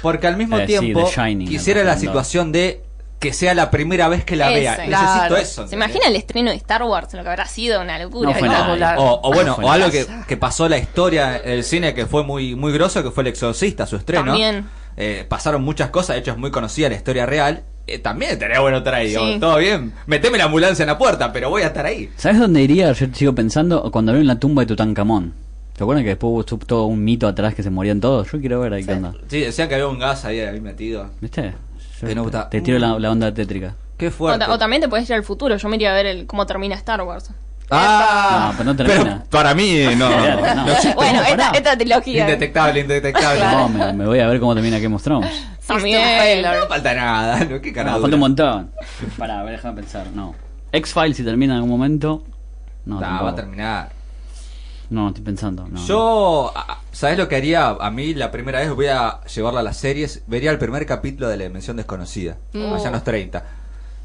Porque 0.00 0.26
al 0.26 0.38
mismo 0.38 0.58
Eh, 0.58 0.66
tiempo, 0.66 1.06
Shining, 1.14 1.46
quisiera 1.46 1.84
la 1.84 1.98
situación 1.98 2.50
de 2.52 2.82
que 3.18 3.32
sea 3.32 3.54
la 3.54 3.70
primera 3.70 4.08
vez 4.08 4.24
que 4.24 4.36
la 4.36 4.50
Ese, 4.50 4.60
vea. 4.60 4.76
claro. 4.86 5.12
Necesito 5.14 5.36
eso. 5.38 5.68
¿Se 5.68 5.74
imagina 5.74 6.06
el 6.08 6.16
estreno 6.16 6.50
de 6.50 6.56
Star 6.56 6.82
Wars? 6.82 7.12
Lo 7.14 7.22
que 7.22 7.28
habrá 7.28 7.46
sido 7.46 7.80
una 7.80 7.98
locura. 7.98 8.30
No 8.32 8.38
fue 8.38 8.48
¿no? 8.48 8.76
nada. 8.76 8.98
O, 9.00 9.20
o 9.28 9.32
bueno, 9.32 9.50
No 9.50 9.56
fue 9.56 9.64
o 9.64 9.70
algo 9.70 9.90
que, 9.90 10.06
que 10.28 10.36
pasó 10.36 10.68
la 10.68 10.76
historia 10.78 11.40
del 11.44 11.64
cine 11.64 11.94
que 11.94 12.06
fue 12.06 12.22
muy 12.24 12.54
muy 12.54 12.72
grosso, 12.72 13.02
que 13.02 13.10
fue 13.10 13.22
El 13.22 13.28
Exorcista, 13.28 13.86
su 13.86 13.96
estreno. 13.96 14.24
También. 14.26 14.66
Eh, 14.96 15.24
pasaron 15.28 15.62
muchas 15.64 15.90
cosas, 15.90 16.14
de 16.16 16.20
hecho 16.20 16.32
es 16.32 16.38
muy 16.38 16.50
conocida 16.50 16.88
la 16.88 16.96
historia 16.96 17.24
real. 17.26 17.64
Eh, 17.86 17.98
también 17.98 18.30
estaría 18.32 18.60
bueno 18.60 18.78
estar 18.78 18.94
ahí, 18.94 19.14
Sí. 19.14 19.36
todo 19.40 19.56
bien. 19.58 19.92
Meteme 20.06 20.38
la 20.38 20.44
ambulancia 20.44 20.82
en 20.84 20.88
la 20.88 20.96
puerta, 20.98 21.32
pero 21.32 21.50
voy 21.50 21.62
a 21.62 21.66
estar 21.66 21.84
ahí. 21.84 22.10
¿Sabes 22.16 22.38
dónde 22.38 22.62
iría? 22.62 22.92
Yo 22.92 23.06
sigo 23.12 23.34
pensando 23.34 23.90
cuando 23.90 24.14
en 24.14 24.26
la 24.26 24.38
tumba 24.38 24.62
de 24.62 24.66
Tutankamón. 24.66 25.34
¿Se 25.76 25.82
acuerdan 25.82 26.04
que 26.04 26.10
después 26.10 26.30
hubo 26.30 26.44
todo 26.44 26.84
un 26.84 27.02
mito 27.02 27.26
atrás 27.26 27.54
que 27.54 27.62
se 27.64 27.68
morían 27.70 28.00
todos? 28.00 28.30
Yo 28.30 28.38
quiero 28.38 28.60
ver 28.60 28.72
ahí 28.74 28.82
Sí. 28.82 28.88
qué 28.88 28.94
onda. 28.94 29.12
Sí, 29.28 29.40
decían 29.40 29.68
que 29.68 29.74
había 29.74 29.88
un 29.88 29.98
gas 29.98 30.24
ahí, 30.24 30.38
ahí 30.40 30.60
metido. 30.60 31.10
¿Viste? 31.20 31.52
Te 32.50 32.60
tiro 32.60 32.78
la, 32.78 32.98
la 32.98 33.10
onda 33.10 33.32
tétrica. 33.32 33.74
Qué 33.96 34.08
O, 34.08 34.10
fuerte. 34.10 34.44
ta- 34.44 34.52
o 34.52 34.58
también 34.58 34.82
te 34.82 34.88
puedes 34.88 35.08
ir 35.08 35.14
al 35.14 35.22
futuro. 35.24 35.56
Yo 35.56 35.68
me 35.68 35.76
iría 35.76 35.90
a 35.92 35.94
ver 35.94 36.06
el, 36.06 36.26
cómo 36.26 36.46
termina 36.46 36.74
Star 36.76 37.02
Wars. 37.02 37.30
Ah, 37.70 38.48
No, 38.50 38.58
pero 38.58 38.64
no 38.64 38.76
termina. 38.76 39.24
para 39.30 39.54
mí 39.54 39.84
no. 39.96 40.10
No, 40.10 40.54
no. 40.54 40.64
bueno, 40.96 41.22
esta, 41.28 41.50
esta 41.50 41.76
trilogía. 41.78 42.20
Indetectable, 42.22 42.80
indetectable. 42.80 43.40
No, 43.40 43.68
me, 43.68 43.92
me 43.92 44.06
voy 44.06 44.20
a 44.20 44.26
ver 44.26 44.38
cómo 44.40 44.54
termina 44.54 44.78
Game 44.78 44.94
of 44.94 45.02
Thrones. 45.02 45.30
También. 45.66 46.42
No 46.42 46.66
falta 46.68 46.94
nada, 46.94 47.44
¿no? 47.44 47.60
Qué 47.60 47.72
No, 47.72 48.00
falta 48.00 48.16
un 48.16 48.20
montón. 48.20 48.70
Pará, 49.16 49.40
a 49.40 49.42
ver, 49.44 49.52
déjame 49.56 49.76
pensar. 49.80 50.08
No. 50.14 50.34
X-Files, 50.72 51.16
si 51.16 51.24
termina 51.24 51.52
en 51.54 51.56
algún 51.58 51.70
momento. 51.70 52.22
No, 52.84 52.96
No, 52.96 53.00
tampoco. 53.00 53.24
va 53.24 53.30
a 53.30 53.34
terminar. 53.34 53.88
No, 54.94 55.08
estoy 55.08 55.24
pensando. 55.24 55.66
no. 55.68 55.84
Yo, 55.86 56.52
¿sabes 56.92 57.18
lo 57.18 57.26
que 57.26 57.34
haría? 57.34 57.70
A 57.70 57.90
mí 57.90 58.14
la 58.14 58.30
primera 58.30 58.60
vez 58.60 58.72
voy 58.72 58.86
a 58.86 59.20
llevarla 59.24 59.58
a 59.58 59.62
las 59.64 59.76
series. 59.76 60.22
Vería 60.28 60.52
el 60.52 60.58
primer 60.58 60.86
capítulo 60.86 61.28
de 61.28 61.36
La 61.36 61.42
Dimensión 61.42 61.76
Desconocida. 61.76 62.36
Mm. 62.52 62.72
Allá 62.72 62.86
en 62.86 62.92
los 62.92 63.02
30. 63.02 63.44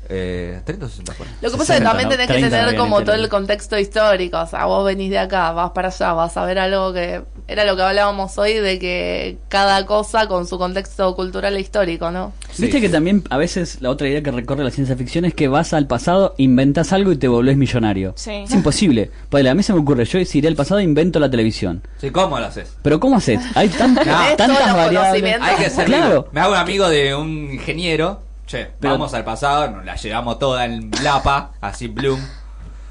Eh, 0.10 0.62
30 0.66 0.86
o 0.88 0.90
60 0.90 1.14
fueron. 1.14 1.36
Lo 1.42 1.52
que 1.52 1.58
pasa 1.58 1.76
es 1.76 1.80
que 1.80 1.86
60, 1.86 1.90
también 1.90 2.10
¿no? 2.10 2.12
tenés 2.12 2.28
que 2.28 2.34
30 2.34 2.50
tener 2.50 2.76
como 2.76 3.04
todo 3.04 3.14
el 3.14 3.30
contexto 3.30 3.78
histórico. 3.78 4.40
O 4.40 4.48
sea, 4.48 4.66
vos 4.66 4.84
venís 4.84 5.12
de 5.12 5.20
acá, 5.20 5.52
vas 5.52 5.70
para 5.72 5.90
allá, 5.90 6.14
vas 6.14 6.36
a 6.36 6.46
ver 6.46 6.58
algo 6.58 6.92
que 6.92 7.22
era 7.50 7.66
lo 7.66 7.76
que 7.76 7.82
hablábamos 7.82 8.38
hoy 8.38 8.54
de 8.54 8.78
que 8.80 9.38
cada 9.48 9.86
cosa 9.86 10.28
con 10.28 10.48
su 10.48 10.58
contexto 10.58 11.16
cultural 11.16 11.56
e 11.58 11.60
histórico, 11.60 12.12
¿no? 12.12 12.32
Sí. 12.52 12.64
Viste 12.64 12.80
que 12.82 12.90
también 12.90 13.24
a 13.30 13.38
veces 13.38 13.82
la 13.82 13.90
otra 13.90 14.08
idea 14.08 14.22
que 14.24 14.32
recorre 14.32 14.64
la 14.64 14.72
ciencia 14.72 14.96
ficción 14.96 15.26
es 15.26 15.34
que 15.34 15.48
vas 15.48 15.74
al 15.74 15.88
pasado, 15.88 16.36
inventas 16.38 16.94
algo 16.94 17.12
y 17.12 17.18
te 17.18 17.28
volvés 17.28 17.58
millonario. 17.58 18.14
Sí. 18.16 18.32
Es 18.46 18.52
imposible. 18.54 19.10
Ponele, 19.30 19.50
a 19.50 19.56
mí 19.56 19.64
se 19.64 19.74
me 19.74 19.80
ocurre, 19.80 20.06
yo 20.06 20.24
si 20.26 20.38
iré 20.38 20.48
al 20.48 20.56
pasado 20.56 20.80
invento 20.80 21.20
la 21.20 21.30
televisión. 21.30 21.82
Sí, 22.00 22.12
¿cómo 22.12 22.40
lo 22.40 22.46
haces? 22.46 22.74
Pero 22.82 23.00
¿cómo 23.00 23.18
haces? 23.18 23.42
Hay 23.56 23.70
tan- 23.70 23.96
No. 23.96 24.02
Tantas 24.38 24.76
variables. 24.76 25.40
Hay 25.42 25.56
que 25.64 25.70
ser 25.70 25.86
Claro. 25.86 26.28
Me 26.32 26.42
hago 26.42 26.52
un 26.54 26.58
amigo 26.60 26.88
de 26.90 27.16
un 27.16 27.52
ingeniero. 27.54 28.22
Che, 28.46 28.68
Pero- 28.80 28.94
vamos 28.94 29.14
al 29.14 29.24
pasado, 29.24 29.70
nos 29.70 29.86
la 29.86 29.96
llevamos 29.96 30.40
toda 30.40 30.66
en 30.66 30.90
Lapa, 31.04 31.52
así 31.62 31.88
Bloom. 31.88 32.20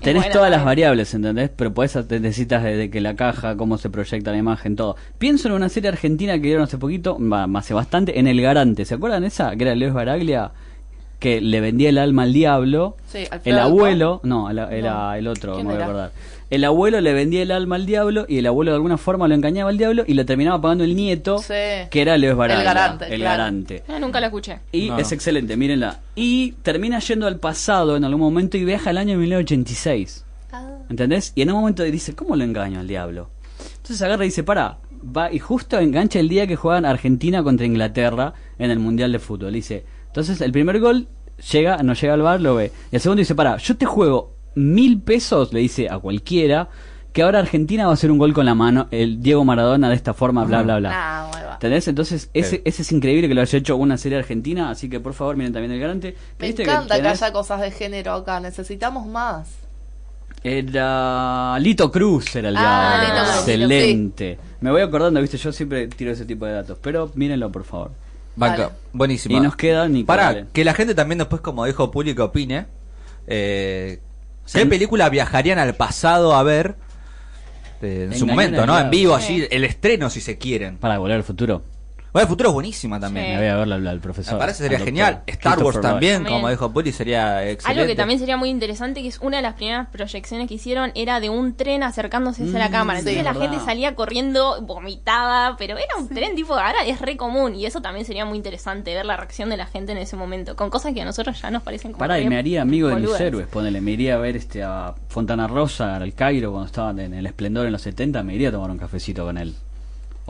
Tenés 0.00 0.30
todas 0.30 0.50
las 0.50 0.64
variables, 0.64 1.12
¿entendés? 1.14 1.50
Pero 1.54 1.74
podés, 1.74 1.98
te 2.06 2.20
necesitas 2.20 2.62
de, 2.62 2.76
de 2.76 2.90
que 2.90 3.00
la 3.00 3.14
caja, 3.16 3.56
cómo 3.56 3.78
se 3.78 3.90
proyecta 3.90 4.30
la 4.30 4.36
imagen, 4.38 4.76
todo. 4.76 4.96
Pienso 5.18 5.48
en 5.48 5.54
una 5.54 5.68
serie 5.68 5.88
argentina 5.88 6.34
que 6.34 6.42
dieron 6.42 6.62
hace 6.62 6.78
poquito, 6.78 7.18
hace 7.54 7.74
bastante, 7.74 8.18
en 8.18 8.26
El 8.26 8.40
Garante. 8.40 8.84
¿Se 8.84 8.94
acuerdan 8.94 9.24
esa? 9.24 9.56
Que 9.56 9.64
era 9.64 9.74
Leo 9.74 9.92
Baraglia, 9.92 10.52
que 11.18 11.40
le 11.40 11.60
vendía 11.60 11.88
el 11.88 11.98
alma 11.98 12.22
al 12.22 12.32
diablo. 12.32 12.96
Sí, 13.08 13.24
Alfredo 13.30 13.56
el 13.56 13.62
abuelo, 13.62 14.20
no, 14.22 14.48
el- 14.50 14.56
No. 14.84 15.14
el 15.14 15.26
otro, 15.26 15.54
¿Quién 15.54 15.66
me 15.66 15.72
voy 15.74 15.82
a 15.82 15.84
acordar. 15.84 16.10
El 16.50 16.64
abuelo 16.64 17.00
le 17.02 17.12
vendía 17.12 17.42
el 17.42 17.50
alma 17.50 17.76
al 17.76 17.84
diablo 17.84 18.24
y 18.26 18.38
el 18.38 18.46
abuelo 18.46 18.70
de 18.70 18.76
alguna 18.76 18.96
forma 18.96 19.28
lo 19.28 19.34
engañaba 19.34 19.68
al 19.68 19.76
diablo 19.76 20.04
y 20.06 20.14
lo 20.14 20.24
terminaba 20.24 20.60
pagando 20.60 20.82
el 20.84 20.96
nieto, 20.96 21.38
Sí. 21.38 21.52
que 21.90 22.00
era 22.00 22.16
Leo 22.16 22.36
Baraglia. 22.36 22.60
El 22.60 22.74
Garante, 22.74 23.04
El 23.06 23.20
claro. 23.20 23.38
Garante. 23.38 23.82
Ah, 23.86 23.98
nunca 23.98 24.18
la 24.20 24.28
escuché. 24.28 24.60
Y 24.72 24.88
No, 24.88 24.98
es 24.98 25.12
excelente, 25.12 25.56
mírenla. 25.58 26.00
Y 26.14 26.52
termina 26.62 27.00
yendo 27.00 27.26
al 27.26 27.36
pasado 27.38 27.96
en 27.96 28.04
algún 28.04 28.20
momento 28.20 28.56
y 28.56 28.64
viaja 28.64 28.88
al 28.90 28.96
año 28.98 29.18
1986. 29.18 30.24
Ah. 30.52 30.66
¿Entendés? 30.88 31.32
Y 31.34 31.42
en 31.42 31.50
un 31.50 31.60
momento 31.60 31.82
dice, 31.82 32.14
¿cómo 32.14 32.34
lo 32.34 32.44
engaño 32.44 32.80
al 32.80 32.88
diablo? 32.88 33.28
Entonces 33.76 34.00
agarra 34.02 34.24
y 34.24 34.28
dice, 34.28 34.42
para, 34.42 34.78
va 35.04 35.30
y 35.32 35.38
justo 35.38 35.78
engancha 35.78 36.18
el 36.18 36.28
día 36.30 36.46
que 36.46 36.56
juegan 36.56 36.84
Argentina 36.86 37.42
contra 37.42 37.66
Inglaterra 37.66 38.32
en 38.58 38.70
el 38.70 38.78
Mundial 38.78 39.12
de 39.12 39.18
Fútbol. 39.18 39.52
Dice, 39.52 39.84
entonces 40.06 40.40
el 40.40 40.52
primer 40.52 40.80
gol 40.80 41.08
llega, 41.52 41.76
no 41.82 41.92
llega 41.92 42.14
al 42.14 42.22
bar, 42.22 42.40
lo 42.40 42.54
ve. 42.54 42.72
Y 42.90 42.96
el 42.96 43.02
segundo 43.02 43.20
dice, 43.20 43.34
para, 43.34 43.58
yo 43.58 43.76
te 43.76 43.84
juego 43.86 44.32
mil 44.58 45.00
pesos, 45.00 45.52
le 45.52 45.60
dice 45.60 45.88
a 45.90 45.98
cualquiera, 45.98 46.68
que 47.12 47.22
ahora 47.22 47.38
Argentina 47.40 47.84
va 47.86 47.90
a 47.90 47.94
hacer 47.94 48.10
un 48.10 48.18
gol 48.18 48.32
con 48.34 48.44
la 48.46 48.54
mano, 48.54 48.86
el 48.90 49.22
Diego 49.22 49.44
Maradona 49.44 49.88
de 49.88 49.94
esta 49.94 50.12
forma, 50.14 50.44
bla, 50.44 50.62
bla, 50.62 50.78
bla. 50.78 50.90
Ah, 50.92 51.28
bueno. 51.32 51.52
¿Entendés? 51.54 51.88
Entonces, 51.88 52.30
ese, 52.34 52.62
ese 52.64 52.82
es 52.82 52.92
increíble 52.92 53.26
que 53.28 53.34
lo 53.34 53.40
haya 53.40 53.58
hecho 53.58 53.76
una 53.76 53.96
serie 53.98 54.18
argentina, 54.18 54.70
así 54.70 54.88
que 54.88 55.00
por 55.00 55.14
favor 55.14 55.36
miren 55.36 55.52
también 55.52 55.72
el 55.72 55.80
garante. 55.80 56.14
Me 56.38 56.46
¿Viste 56.48 56.62
encanta 56.62 56.94
que, 56.96 57.02
tenés- 57.02 57.12
haya 57.22 57.32
cosas 57.32 57.60
de 57.60 57.70
género 57.72 58.12
acá, 58.12 58.38
necesitamos 58.40 59.06
más. 59.06 59.48
Era 60.44 61.58
Lito 61.58 61.90
Cruz 61.90 62.34
era 62.36 62.50
el 62.50 62.56
Ah, 62.56 63.00
diablo. 63.00 63.14
Lito 63.14 63.24
Cruz, 63.24 63.38
Excelente. 63.40 64.38
Me 64.60 64.70
voy 64.70 64.82
acordando, 64.82 65.20
viste, 65.20 65.36
yo 65.36 65.50
siempre 65.52 65.88
tiro 65.88 66.12
ese 66.12 66.24
tipo 66.24 66.46
de 66.46 66.52
datos, 66.52 66.78
pero 66.80 67.10
mírenlo 67.14 67.50
por 67.50 67.64
favor. 67.64 67.90
Banca, 68.36 68.62
Vale. 68.68 68.74
buenísima. 68.92 69.36
Y 69.36 69.40
nos 69.40 69.56
queda 69.56 69.88
Nico, 69.88 70.06
Para 70.06 70.44
que 70.46 70.64
la 70.64 70.74
gente 70.74 70.94
también 70.94 71.18
después, 71.18 71.40
como 71.42 71.64
dijo 71.64 71.90
que 71.90 72.22
opine. 72.22 72.66
Eh. 73.26 73.98
¿Qué 74.52 74.66
película 74.66 75.08
viajarían 75.08 75.58
al 75.58 75.74
pasado 75.74 76.34
a 76.34 76.42
ver? 76.42 76.76
eh, 77.82 78.08
en 78.10 78.18
su 78.18 78.26
momento, 78.26 78.66
¿no? 78.66 78.78
En 78.78 78.90
vivo, 78.90 79.14
allí, 79.14 79.46
el 79.50 79.64
estreno, 79.64 80.10
si 80.10 80.20
se 80.20 80.38
quieren. 80.38 80.78
Para 80.78 80.98
volver 80.98 81.16
al 81.16 81.24
futuro. 81.24 81.62
Bueno, 82.12 82.24
el 82.24 82.28
futuro 82.28 82.48
es 82.50 82.54
buenísima 82.54 82.98
también. 82.98 83.26
Sí. 83.26 83.32
Me 83.32 83.38
voy 83.38 83.46
a 83.48 83.56
verla 83.56 83.74
al, 83.76 83.86
al 83.86 84.00
profesor. 84.00 84.34
Me 84.34 84.38
parece 84.40 84.62
sería 84.64 84.78
genial. 84.80 85.22
Star 85.26 85.62
Wars 85.62 85.80
también, 85.80 86.14
También. 86.16 86.34
como 86.40 86.48
dijo 86.50 86.72
Puli, 86.72 86.90
sería 86.92 87.48
excelente. 87.48 87.80
Algo 87.80 87.90
que 87.90 87.96
también 87.96 88.18
sería 88.18 88.36
muy 88.36 88.48
interesante, 88.48 89.02
que 89.02 89.08
es 89.08 89.18
una 89.20 89.36
de 89.38 89.42
las 89.42 89.54
primeras 89.54 89.88
proyecciones 89.88 90.48
que 90.48 90.54
hicieron, 90.54 90.90
era 90.94 91.20
de 91.20 91.28
un 91.30 91.54
tren 91.54 91.82
acercándose 91.82 92.44
hacia 92.44 92.58
la 92.58 92.68
Mm, 92.68 92.72
cámara. 92.72 92.98
Entonces 93.00 93.18
sí, 93.18 93.24
la 93.24 93.32
verdad. 93.32 93.50
gente 93.50 93.64
salía 93.64 93.94
corriendo, 93.94 94.62
vomitaba, 94.62 95.56
pero 95.58 95.76
era 95.76 95.96
un 95.98 96.08
tren 96.08 96.34
tipo, 96.34 96.54
ahora 96.54 96.84
es 96.86 97.00
re 97.00 97.16
común. 97.16 97.54
Y 97.54 97.66
eso 97.66 97.80
también 97.82 98.06
sería 98.06 98.24
muy 98.24 98.36
interesante, 98.38 98.94
ver 98.94 99.04
la 99.06 99.16
reacción 99.16 99.50
de 99.50 99.56
la 99.56 99.66
gente 99.66 99.92
en 99.92 99.98
ese 99.98 100.16
momento, 100.16 100.56
con 100.56 100.70
cosas 100.70 100.94
que 100.94 101.02
a 101.02 101.04
nosotros 101.04 101.40
ya 101.40 101.50
nos 101.50 101.62
parecen 101.62 101.92
como... 101.92 101.98
Pará, 102.00 102.18
y 102.20 102.28
me 102.28 102.38
haría 102.38 102.62
amigo 102.62 102.88
de 102.88 102.96
mis 102.96 103.20
héroes, 103.20 103.46
ponele, 103.48 103.80
me 103.80 103.90
iría 103.92 104.14
a 104.14 104.18
ver 104.18 104.36
este 104.36 104.62
a 104.62 104.94
Fontana 105.08 105.46
Rosa, 105.46 105.96
al 105.96 106.14
Cairo, 106.14 106.50
cuando 106.52 106.66
estaban 106.66 106.98
en 107.00 107.14
el 107.14 107.26
esplendor 107.26 107.66
en 107.66 107.72
los 107.72 107.82
70, 107.82 108.22
me 108.22 108.34
iría 108.34 108.48
a 108.48 108.52
tomar 108.52 108.70
un 108.70 108.78
cafecito 108.78 109.24
con 109.24 109.36
él. 109.38 109.54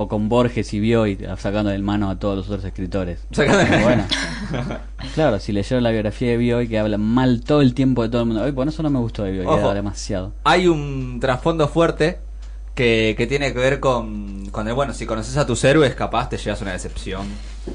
O 0.00 0.06
con 0.06 0.28
Borges 0.28 0.72
y 0.74 0.78
Bioy, 0.78 1.18
sacando 1.38 1.70
del 1.70 1.82
mano 1.82 2.08
a 2.08 2.20
todos 2.20 2.36
los 2.36 2.46
otros 2.46 2.64
escritores. 2.64 3.18
Pero 3.34 3.52
bueno. 3.82 4.04
claro, 5.14 5.40
si 5.40 5.50
leyeron 5.50 5.82
la 5.82 5.90
biografía 5.90 6.30
de 6.30 6.36
Bioy, 6.36 6.68
que 6.68 6.78
habla 6.78 6.98
mal 6.98 7.42
todo 7.42 7.62
el 7.62 7.74
tiempo 7.74 8.04
de 8.04 8.08
todo 8.08 8.20
el 8.20 8.28
mundo. 8.28 8.42
Oye, 8.42 8.52
bueno, 8.52 8.70
eso 8.70 8.84
no 8.84 8.90
me 8.90 9.00
gustó 9.00 9.24
de 9.24 9.32
Bioy, 9.32 9.74
demasiado. 9.74 10.34
Hay 10.44 10.68
un 10.68 11.18
trasfondo 11.20 11.66
fuerte 11.66 12.20
que, 12.76 13.16
que 13.18 13.26
tiene 13.26 13.52
que 13.52 13.58
ver 13.58 13.80
con, 13.80 14.46
con 14.50 14.68
el, 14.68 14.74
bueno, 14.74 14.94
si 14.94 15.04
conoces 15.04 15.36
a 15.36 15.44
tus 15.44 15.64
héroes, 15.64 15.96
capaz 15.96 16.28
te 16.28 16.36
llevas 16.36 16.62
una 16.62 16.70
decepción. 16.70 17.26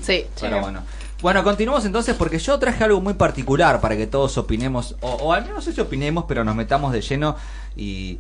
Sí. 0.02 0.26
Pero 0.40 0.62
bueno. 0.62 0.80
Bueno, 1.22 1.44
continuamos 1.44 1.84
entonces 1.84 2.16
porque 2.16 2.40
yo 2.40 2.58
traje 2.58 2.86
algo 2.86 3.02
muy 3.02 3.16
particular 3.16 3.82
para 3.82 3.98
que 3.98 4.08
todos 4.08 4.38
opinemos, 4.38 4.96
o, 5.02 5.10
o 5.10 5.34
al 5.34 5.42
menos 5.42 5.58
no 5.58 5.62
sé 5.62 5.74
si 5.74 5.82
opinemos, 5.82 6.24
pero 6.26 6.46
nos 6.46 6.56
metamos 6.56 6.94
de 6.94 7.02
lleno 7.02 7.36
y, 7.76 8.18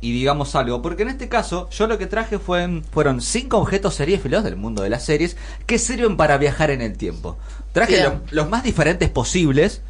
y 0.00 0.12
digamos 0.12 0.54
algo. 0.54 0.82
Porque 0.82 1.02
en 1.02 1.08
este 1.10 1.28
caso, 1.28 1.68
yo 1.70 1.86
lo 1.86 1.98
que 1.98 2.06
traje 2.06 2.38
fue, 2.38 2.82
fueron 2.92 3.20
cinco 3.20 3.58
objetos 3.58 3.94
seriéfilos 3.94 4.44
del 4.44 4.56
mundo 4.56 4.82
de 4.82 4.90
las 4.90 5.04
series 5.04 5.36
que 5.66 5.78
sirven 5.78 6.16
para 6.16 6.38
viajar 6.38 6.70
en 6.70 6.80
el 6.80 6.96
tiempo. 6.96 7.36
Traje 7.72 8.02
los, 8.30 8.48
más 8.48 8.62
diferentes 8.62 9.08
posibles 9.10 9.82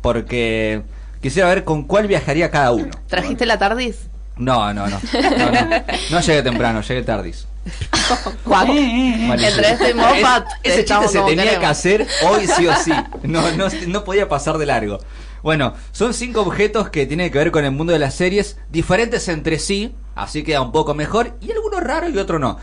porque 0.00 0.82
quisiera 1.22 1.48
ver 1.48 1.64
con 1.64 1.84
cuál 1.84 2.06
viajaría 2.06 2.50
cada 2.50 2.72
uno. 2.72 2.90
¿Trajiste 3.08 3.46
la 3.46 3.58
tardis? 3.58 4.08
No, 4.36 4.74
no, 4.74 4.86
no. 4.88 5.00
No, 5.12 5.50
no. 5.50 5.84
No 6.10 6.20
llegué 6.20 6.42
temprano, 6.42 6.80
llegué 6.82 7.02
tardis. 7.02 7.46
Juan. 8.44 8.68
Eh, 8.70 9.24
Malísimo. 9.28 9.56
Entre 9.56 9.70
este 9.72 9.90
y 9.90 9.94
Moffat, 9.94 10.46
Es- 10.62 10.72
ese 10.74 10.84
chiste 10.84 11.08
se 11.08 11.20
tenía 11.22 11.58
que 11.58 11.66
hacer 11.66 12.06
hoy 12.28 12.46
sí 12.46 12.66
o 12.66 12.74
sí. 12.76 12.92
No, 13.22 13.50
no, 13.52 13.68
no 13.86 14.04
podía 14.04 14.28
pasar 14.28 14.58
de 14.58 14.66
largo. 14.66 14.98
Bueno, 15.44 15.74
son 15.92 16.14
cinco 16.14 16.40
objetos 16.40 16.88
que 16.88 17.06
tienen 17.06 17.30
que 17.30 17.38
ver 17.38 17.52
con 17.52 17.64
el 17.64 17.70
mundo 17.70 17.92
de 17.92 17.98
las 18.00 18.14
series, 18.14 18.58
diferentes 18.72 19.28
entre 19.28 19.58
sí, 19.60 19.94
así 20.16 20.42
queda 20.42 20.62
un 20.62 20.72
poco 20.72 20.94
mejor, 20.94 21.36
y 21.40 21.52
algunos 21.52 21.82
raros 21.82 22.10
y 22.12 22.18
otros 22.18 22.40
no. 22.40 22.58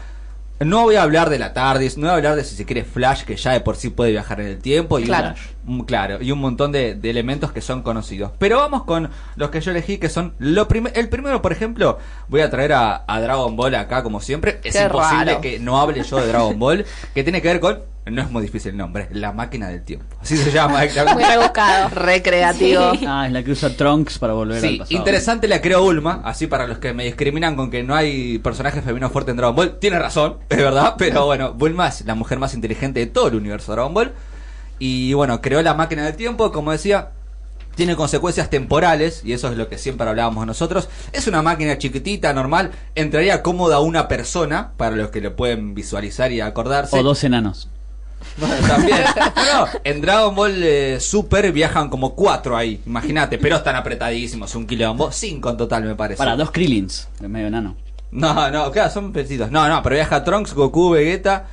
No 0.60 0.82
voy 0.84 0.96
a 0.96 1.02
hablar 1.04 1.30
de 1.30 1.40
la 1.40 1.54
TARDIS, 1.54 1.98
no 1.98 2.04
voy 2.08 2.10
a 2.12 2.16
hablar 2.16 2.36
de 2.36 2.44
si 2.44 2.56
se 2.56 2.66
quiere 2.66 2.84
Flash, 2.84 3.24
que 3.24 3.36
ya 3.36 3.52
de 3.52 3.62
por 3.62 3.76
sí 3.76 3.90
puede 3.90 4.12
viajar 4.12 4.42
en 4.42 4.48
el 4.48 4.58
tiempo, 4.60 5.00
y 5.00 5.04
Claro. 5.04 5.34
claro, 5.88 6.22
y 6.22 6.32
un 6.32 6.40
montón 6.40 6.72
de, 6.72 6.94
de 6.96 7.10
elementos 7.12 7.52
que 7.52 7.62
son 7.62 7.82
conocidos. 7.84 8.32
Pero 8.40 8.58
vamos 8.58 8.84
con 8.84 9.10
los 9.36 9.50
que 9.52 9.62
yo 9.62 9.72
elegí, 9.72 9.98
que 9.98 10.10
son 10.10 10.34
lo 10.40 10.68
prim- 10.68 10.90
el 10.94 11.08
primero, 11.10 11.42
por 11.42 11.52
ejemplo, 11.52 11.98
voy 12.30 12.42
a 12.42 12.50
traer 12.52 12.74
a, 12.74 13.04
a 13.08 13.22
Dragon 13.22 13.56
Ball 13.56 13.74
acá, 13.76 14.04
como 14.04 14.22
siempre. 14.22 14.60
Es 14.64 14.76
Qué 14.76 14.84
imposible 14.84 15.26
raro. 15.26 15.42
que 15.42 15.60
no 15.60 15.80
hable 15.80 16.04
yo 16.04 16.18
de 16.18 16.28
Dragon 16.28 16.58
Ball, 16.60 16.86
que 17.16 17.24
tiene 17.24 17.42
que 17.42 17.48
ver 17.48 17.60
con, 17.60 17.80
no 18.06 18.22
es 18.22 18.32
muy 18.32 18.42
difícil 18.42 18.72
el 18.72 18.78
nombre, 18.78 19.08
la 19.12 19.32
máquina 19.32 19.68
del 19.70 19.84
tiempo. 19.84 20.16
Así 20.22 20.36
se 20.38 20.52
llama. 20.52 20.80
Muy 21.14 21.24
rebuscado. 21.24 21.90
Recreativo. 21.90 22.92
Sí. 22.96 23.06
Ah, 23.08 23.28
es 23.28 23.32
la 23.34 23.44
que 23.44 23.52
usa 23.52 23.76
Trunks 23.76 24.18
para 24.18 24.34
volver 24.34 24.58
al 24.58 24.62
Sí, 24.70 24.78
pasado. 24.78 24.98
interesante 24.98 25.48
la 25.48 25.62
creó 25.62 25.84
Ulma, 25.84 26.22
así 26.26 26.48
para 26.48 26.66
los 26.68 26.80
que 26.80 26.94
me 26.94 27.04
discriminan 27.06 27.56
con 27.56 27.70
que 27.70 27.84
no 27.84 27.96
hay 27.96 28.40
personaje 28.40 28.82
femenino 28.82 29.10
fuerte 29.10 29.32
en 29.32 29.38
Dragon 29.38 29.56
Ball, 29.56 29.78
tiene 29.80 30.00
razón, 30.00 30.38
es 30.50 30.58
verdad, 30.58 30.96
pero 30.98 31.26
bueno, 31.26 31.54
Bulma 31.54 31.88
es 31.90 32.06
la 32.06 32.16
mujer 32.16 32.40
más 32.40 32.54
inteligente 32.54 33.00
de 33.00 33.06
todo 33.08 33.28
el 33.28 33.36
universo 33.36 33.72
de 33.72 33.76
Dragon 33.76 33.94
Ball. 33.94 34.14
Y 34.80 35.14
bueno, 35.14 35.42
creó 35.42 35.62
la 35.62 35.76
máquina 35.76 36.04
del 36.04 36.16
tiempo, 36.16 36.52
como 36.52 36.72
decía, 36.72 37.10
tiene 37.76 37.96
consecuencias 37.96 38.50
temporales, 38.50 39.22
y 39.24 39.34
eso 39.34 39.50
es 39.52 39.58
lo 39.58 39.70
que 39.70 39.78
siempre 39.78 40.10
hablábamos 40.10 40.46
nosotros. 40.48 40.90
Es 41.14 41.28
una 41.28 41.44
máquina 41.44 41.78
chiquitita, 41.78 42.34
normal, 42.34 42.72
entraría 42.96 43.44
cómoda 43.44 43.80
una 43.80 44.08
persona, 44.08 44.72
para 44.78 44.96
los 44.96 45.12
que 45.12 45.22
lo 45.22 45.36
pueden 45.36 45.76
visualizar 45.76 46.32
y 46.32 46.42
acordarse. 46.42 46.98
O 46.98 47.04
dos 47.04 47.24
enanos. 47.24 47.70
Bueno, 48.38 48.56
también. 48.68 49.00
No, 49.36 49.66
no, 49.66 49.68
en 49.84 50.02
Dragon 50.02 50.36
Ball 50.36 50.62
eh, 50.64 51.00
Super 51.00 51.52
viajan 51.52 51.90
como 51.90 52.16
cuatro 52.16 52.56
ahí, 52.58 52.82
imagínate, 52.86 53.38
pero 53.38 53.58
están 53.58 53.76
apretadísimos, 53.76 54.54
un 54.56 54.66
quilombo, 54.68 55.12
cinco 55.12 55.50
en 55.50 55.58
total 55.58 55.84
me 55.84 55.96
parece. 55.96 56.18
Para 56.18 56.36
dos 56.36 56.52
Krillins, 56.52 57.08
de 57.20 57.28
medio 57.28 57.48
enano. 57.48 57.76
No, 58.12 58.50
no, 58.52 58.72
claro, 58.72 58.90
son 58.92 59.12
pecitos. 59.14 59.52
No, 59.52 59.68
no, 59.70 59.82
pero 59.84 59.96
viaja 59.96 60.24
Trunks, 60.24 60.54
Goku, 60.54 60.90
Vegeta 60.92 61.48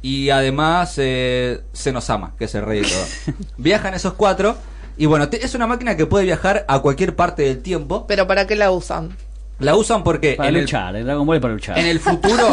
y 0.00 0.30
además 0.30 0.94
eh, 0.98 1.62
Senosama, 1.72 2.34
que 2.38 2.44
es 2.44 2.54
el 2.54 2.62
rey 2.64 2.80
de 2.82 2.88
todo. 2.88 3.34
Viajan 3.56 3.94
esos 3.94 4.12
cuatro 4.14 4.56
y 4.96 5.06
bueno, 5.06 5.28
te- 5.28 5.44
es 5.44 5.54
una 5.56 5.66
máquina 5.66 5.96
que 5.96 6.06
puede 6.06 6.24
viajar 6.24 6.64
a 6.68 6.78
cualquier 6.80 7.16
parte 7.16 7.42
del 7.42 7.62
tiempo. 7.62 8.06
Pero 8.06 8.26
¿para 8.28 8.46
qué 8.46 8.54
la 8.54 8.70
usan? 8.70 9.16
La 9.60 9.76
usan 9.76 10.02
porque 10.02 10.34
Para 10.34 10.48
en 10.48 10.56
el, 10.56 10.62
luchar, 10.62 10.96
el 10.96 11.04
Dragon 11.04 11.24
Ball 11.24 11.36
es 11.36 11.42
para 11.42 11.54
luchar. 11.54 11.78
en 11.78 11.86
el 11.86 12.00
futuro, 12.00 12.48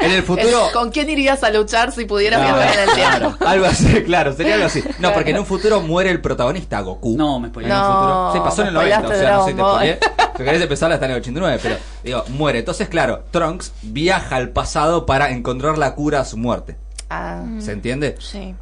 en 0.00 0.10
el 0.12 0.22
futuro... 0.24 0.68
¿Con 0.72 0.90
quién 0.90 1.10
irías 1.10 1.44
a 1.44 1.50
luchar 1.50 1.92
si 1.92 2.06
pudieras 2.06 2.40
viajar 2.40 2.72
en 2.74 2.88
el 2.88 2.94
tiempo? 2.94 3.36
claro, 3.38 3.50
algo 3.50 3.66
así, 3.66 4.02
claro, 4.04 4.32
sería 4.32 4.54
algo 4.54 4.66
así. 4.66 4.82
No, 4.98 5.12
porque 5.12 5.30
en 5.32 5.38
un 5.38 5.44
futuro 5.46 5.82
muere 5.82 6.10
el 6.10 6.22
protagonista, 6.22 6.80
Goku. 6.80 7.16
No, 7.18 7.38
me 7.38 7.48
un 7.48 7.52
No, 7.52 7.60
futuro. 7.60 8.30
Sí, 8.32 8.38
pasó 8.40 8.62
en 8.62 8.68
el 8.68 8.74
me 8.74 8.80
90, 8.80 9.08
o 9.08 9.10
sea, 9.12 9.30
no 9.36 9.44
sé, 9.44 9.52
te 9.52 9.60
spoileé. 9.60 9.98
Si 10.38 10.44
querés 10.44 10.62
empezar 10.62 10.92
hasta 10.92 11.04
en 11.04 11.10
el 11.12 11.16
89, 11.18 11.58
pero 11.62 11.76
digo, 12.02 12.24
muere. 12.28 12.60
Entonces, 12.60 12.88
claro, 12.88 13.24
Trunks 13.30 13.72
viaja 13.82 14.36
al 14.36 14.48
pasado 14.50 15.04
para 15.04 15.30
encontrar 15.30 15.76
la 15.76 15.94
cura 15.94 16.20
a 16.20 16.24
su 16.24 16.38
muerte. 16.38 16.76
Ah, 17.10 17.42
¿Se 17.58 17.72
entiende? 17.72 18.16
Sí. 18.20 18.54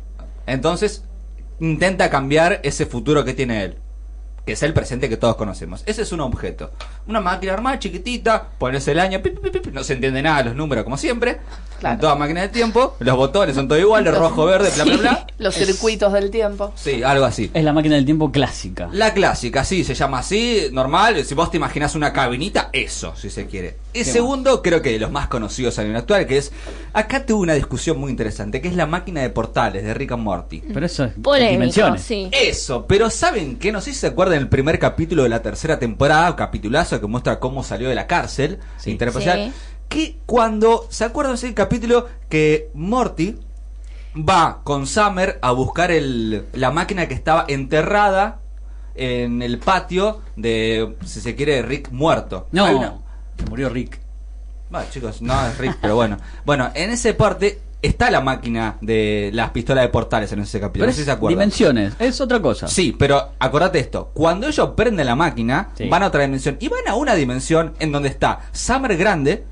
Entonces, 0.47 1.05
intenta 1.61 2.11
cambiar 2.11 2.61
ese 2.64 2.87
futuro 2.87 3.24
que 3.24 3.32
tiene 3.34 3.62
él. 3.64 3.78
Que 4.45 4.53
es 4.53 4.62
el 4.62 4.72
presente 4.72 5.09
que 5.09 5.16
todos 5.16 5.34
conocemos. 5.37 5.82
Ese 5.87 6.03
es 6.03 6.12
un 6.12 6.20
objeto. 6.20 6.70
Una 7.09 7.20
máquina 7.20 7.52
normal, 7.52 7.78
chiquitita, 7.78 8.48
pones 8.59 8.86
el 8.88 8.98
año, 8.98 9.22
pi, 9.22 9.30
pi, 9.30 9.50
pi, 9.50 9.59
pi, 9.61 9.70
no 9.72 9.84
se 9.84 9.92
entiende 9.92 10.22
nada 10.22 10.42
los 10.44 10.57
números 10.57 10.82
como 10.84 10.96
siempre. 10.96 11.38
Claro. 11.78 12.00
Toda 12.00 12.14
máquina 12.14 12.40
de 12.40 12.48
tiempo, 12.48 12.96
los 13.00 13.16
botones 13.16 13.54
son 13.54 13.68
todos 13.68 13.80
iguales, 13.82 14.16
rojo, 14.16 14.46
verde, 14.46 14.70
bla, 14.74 14.84
bla, 14.84 14.96
bla. 15.00 15.26
los 15.38 15.54
circuitos 15.54 16.11
del 16.12 16.30
tiempo. 16.30 16.72
Sí, 16.74 17.02
algo 17.02 17.26
así. 17.26 17.50
Es 17.52 17.62
la 17.62 17.72
máquina 17.74 17.96
del 17.96 18.07
tiempo 18.07 18.32
clásica. 18.32 18.88
La 18.92 19.12
clásica, 19.12 19.62
sí, 19.62 19.84
se 19.84 19.94
llama 19.94 20.20
así, 20.20 20.68
normal. 20.72 21.22
Si 21.24 21.34
vos 21.34 21.50
te 21.50 21.59
imaginás 21.59 21.94
una 21.94 22.12
cabinita, 22.14 22.70
eso, 22.72 23.14
si 23.14 23.28
se 23.28 23.46
quiere. 23.46 23.76
Y 23.92 23.98
¿Qué 24.00 24.04
segundo, 24.04 24.62
creo 24.62 24.80
que 24.80 24.90
de 24.90 24.98
los 24.98 25.11
más 25.11 25.28
conocidos 25.28 25.78
a 25.78 25.82
nivel 25.82 25.96
actual, 25.98 26.26
que 26.26 26.38
es. 26.38 26.50
Acá 26.94 27.26
tuve 27.26 27.40
una 27.42 27.54
discusión 27.54 27.98
muy 27.98 28.11
interesante, 28.11 28.62
que 28.62 28.68
es 28.68 28.74
la 28.74 28.86
máquina 28.86 29.20
de 29.20 29.28
portales 29.28 29.84
de 29.84 29.92
Rick 29.92 30.12
and 30.12 30.22
Morty. 30.22 30.62
Pero 30.72 30.86
eso 30.86 31.04
es 31.04 31.12
Polémico, 31.22 31.52
dimensiones. 31.52 32.02
sí. 32.02 32.30
Eso, 32.32 32.86
pero 32.86 33.11
¿saben 33.11 33.59
qué? 33.59 33.70
No 33.70 33.82
sé 33.82 33.92
si 33.92 33.98
se 34.00 34.07
acuerdan 34.09 34.38
el 34.38 34.48
primer 34.48 34.78
capítulo 34.78 35.22
de 35.24 35.28
la 35.28 35.42
tercera 35.42 35.78
temporada, 35.78 36.34
capitulazo 36.36 36.95
que 37.01 37.07
muestra 37.07 37.38
cómo 37.40 37.62
salió 37.62 37.88
de 37.88 37.94
la 37.94 38.07
cárcel 38.07 38.59
Sí. 38.78 38.90
interespacial. 38.90 39.53
Sí. 39.53 39.53
Que 39.88 40.18
cuando, 40.26 40.86
¿se 40.90 41.05
acuerdan 41.05 41.34
ese 41.34 41.53
capítulo 41.55 42.09
que 42.28 42.70
Morty 42.74 43.38
va 44.16 44.61
con 44.64 44.86
Summer 44.86 45.38
a 45.42 45.53
buscar 45.53 45.90
el, 45.90 46.47
la 46.53 46.70
máquina 46.70 47.07
que 47.07 47.14
estaba 47.14 47.44
enterrada 47.49 48.40
en 48.94 49.42
el 49.42 49.59
patio 49.59 50.22
de, 50.36 50.97
si 51.05 51.20
se 51.20 51.34
quiere, 51.36 51.62
Rick 51.62 51.90
muerto? 51.90 52.49
No, 52.53 52.66
se 53.38 53.44
murió 53.51 53.68
Rick. 53.68 54.01
bueno, 54.70 54.86
chicos, 54.90 55.20
no 55.22 55.47
es 55.47 55.57
Rick, 55.59 55.78
pero 55.80 55.94
bueno. 55.94 56.16
Bueno, 56.44 56.70
en 56.74 56.90
ese 56.90 57.14
parte 57.14 57.61
está 57.83 58.11
la 58.11 58.20
máquina 58.20 58.79
de 58.81 59.31
las 59.33 59.51
pistolas 59.51 59.85
de 59.85 59.89
portales 59.91 60.33
en 60.33 60.41
ese 60.41 60.59
capítulo. 60.61 60.83
Pero 60.85 60.87
no 60.87 60.93
sé 60.93 61.01
si 61.01 61.05
se 61.05 61.11
acuerdan. 61.11 61.39
dimensiones, 61.39 61.95
es 61.99 62.20
otra 62.20 62.41
cosa. 62.41 62.68
Sí, 62.68 62.95
pero 62.99 63.33
acordate 63.39 63.79
esto. 63.79 64.11
Cuando 64.14 64.49
ellos 64.49 64.70
prenden 64.77 65.07
la 65.07 65.14
máquina, 65.14 65.70
Sí. 65.77 65.89
van 65.89 66.03
a 66.03 66.07
otra 66.09 66.22
dimensión. 66.22 66.57
Y 66.61 66.68
van 66.68 66.87
a 66.89 66.95
una 66.95 67.14
dimensión 67.14 67.74
en 67.79 67.93
donde 67.93 68.09
está 68.09 68.41
Summer 68.53 68.97
grande 68.97 69.45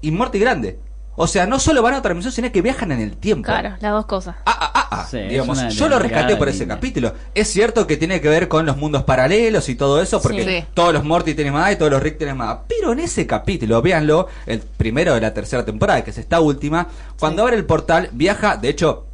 y 0.00 0.10
Morty 0.10 0.38
grande. 0.38 0.78
O 1.16 1.26
sea, 1.26 1.46
no 1.46 1.58
solo 1.60 1.80
van 1.82 1.94
a 1.94 1.98
otra 1.98 2.10
dimensión, 2.10 2.32
sino 2.32 2.50
que 2.50 2.60
viajan 2.62 2.90
en 2.92 3.00
el 3.00 3.16
tiempo. 3.16 3.46
Claro, 3.46 3.76
las 3.80 3.92
dos 3.92 4.06
cosas. 4.06 4.36
Ah, 4.46 4.56
ah, 4.60 4.70
ah, 4.74 4.88
ah. 4.90 5.06
Sí, 5.10 5.18
digamos, 5.18 5.60
yo 5.74 5.88
lo 5.88 5.98
rescaté 5.98 6.34
por 6.36 6.48
ese 6.48 6.60
línea. 6.60 6.76
capítulo. 6.76 7.12
Es 7.34 7.48
cierto 7.52 7.86
que 7.86 7.96
tiene 7.96 8.20
que 8.20 8.28
ver 8.28 8.48
con 8.48 8.66
los 8.66 8.76
mundos 8.76 9.04
paralelos 9.04 9.68
y 9.68 9.74
todo 9.76 10.02
eso, 10.02 10.20
porque 10.20 10.44
Sí. 10.62 10.66
Todos 10.74 10.92
los 10.92 11.04
Morty 11.04 11.34
tienen 11.34 11.52
más 11.54 11.72
y 11.72 11.76
todos 11.76 11.90
los 11.92 12.02
Rick 12.02 12.18
tienen 12.18 12.36
más. 12.36 12.58
Pero 12.68 12.92
en 12.92 12.98
ese 13.00 13.26
capítulo, 13.26 13.80
véanlo, 13.80 14.26
el 14.46 14.60
primero 14.60 15.14
de 15.14 15.20
la 15.20 15.32
tercera 15.32 15.64
temporada, 15.64 16.02
que 16.02 16.10
es 16.10 16.18
esta 16.18 16.40
última, 16.40 16.88
cuando 17.18 17.42
abre 17.42 17.56
el 17.56 17.64
portal, 17.64 18.08
viaja, 18.12 18.56
de 18.56 18.68
hecho, 18.70 19.06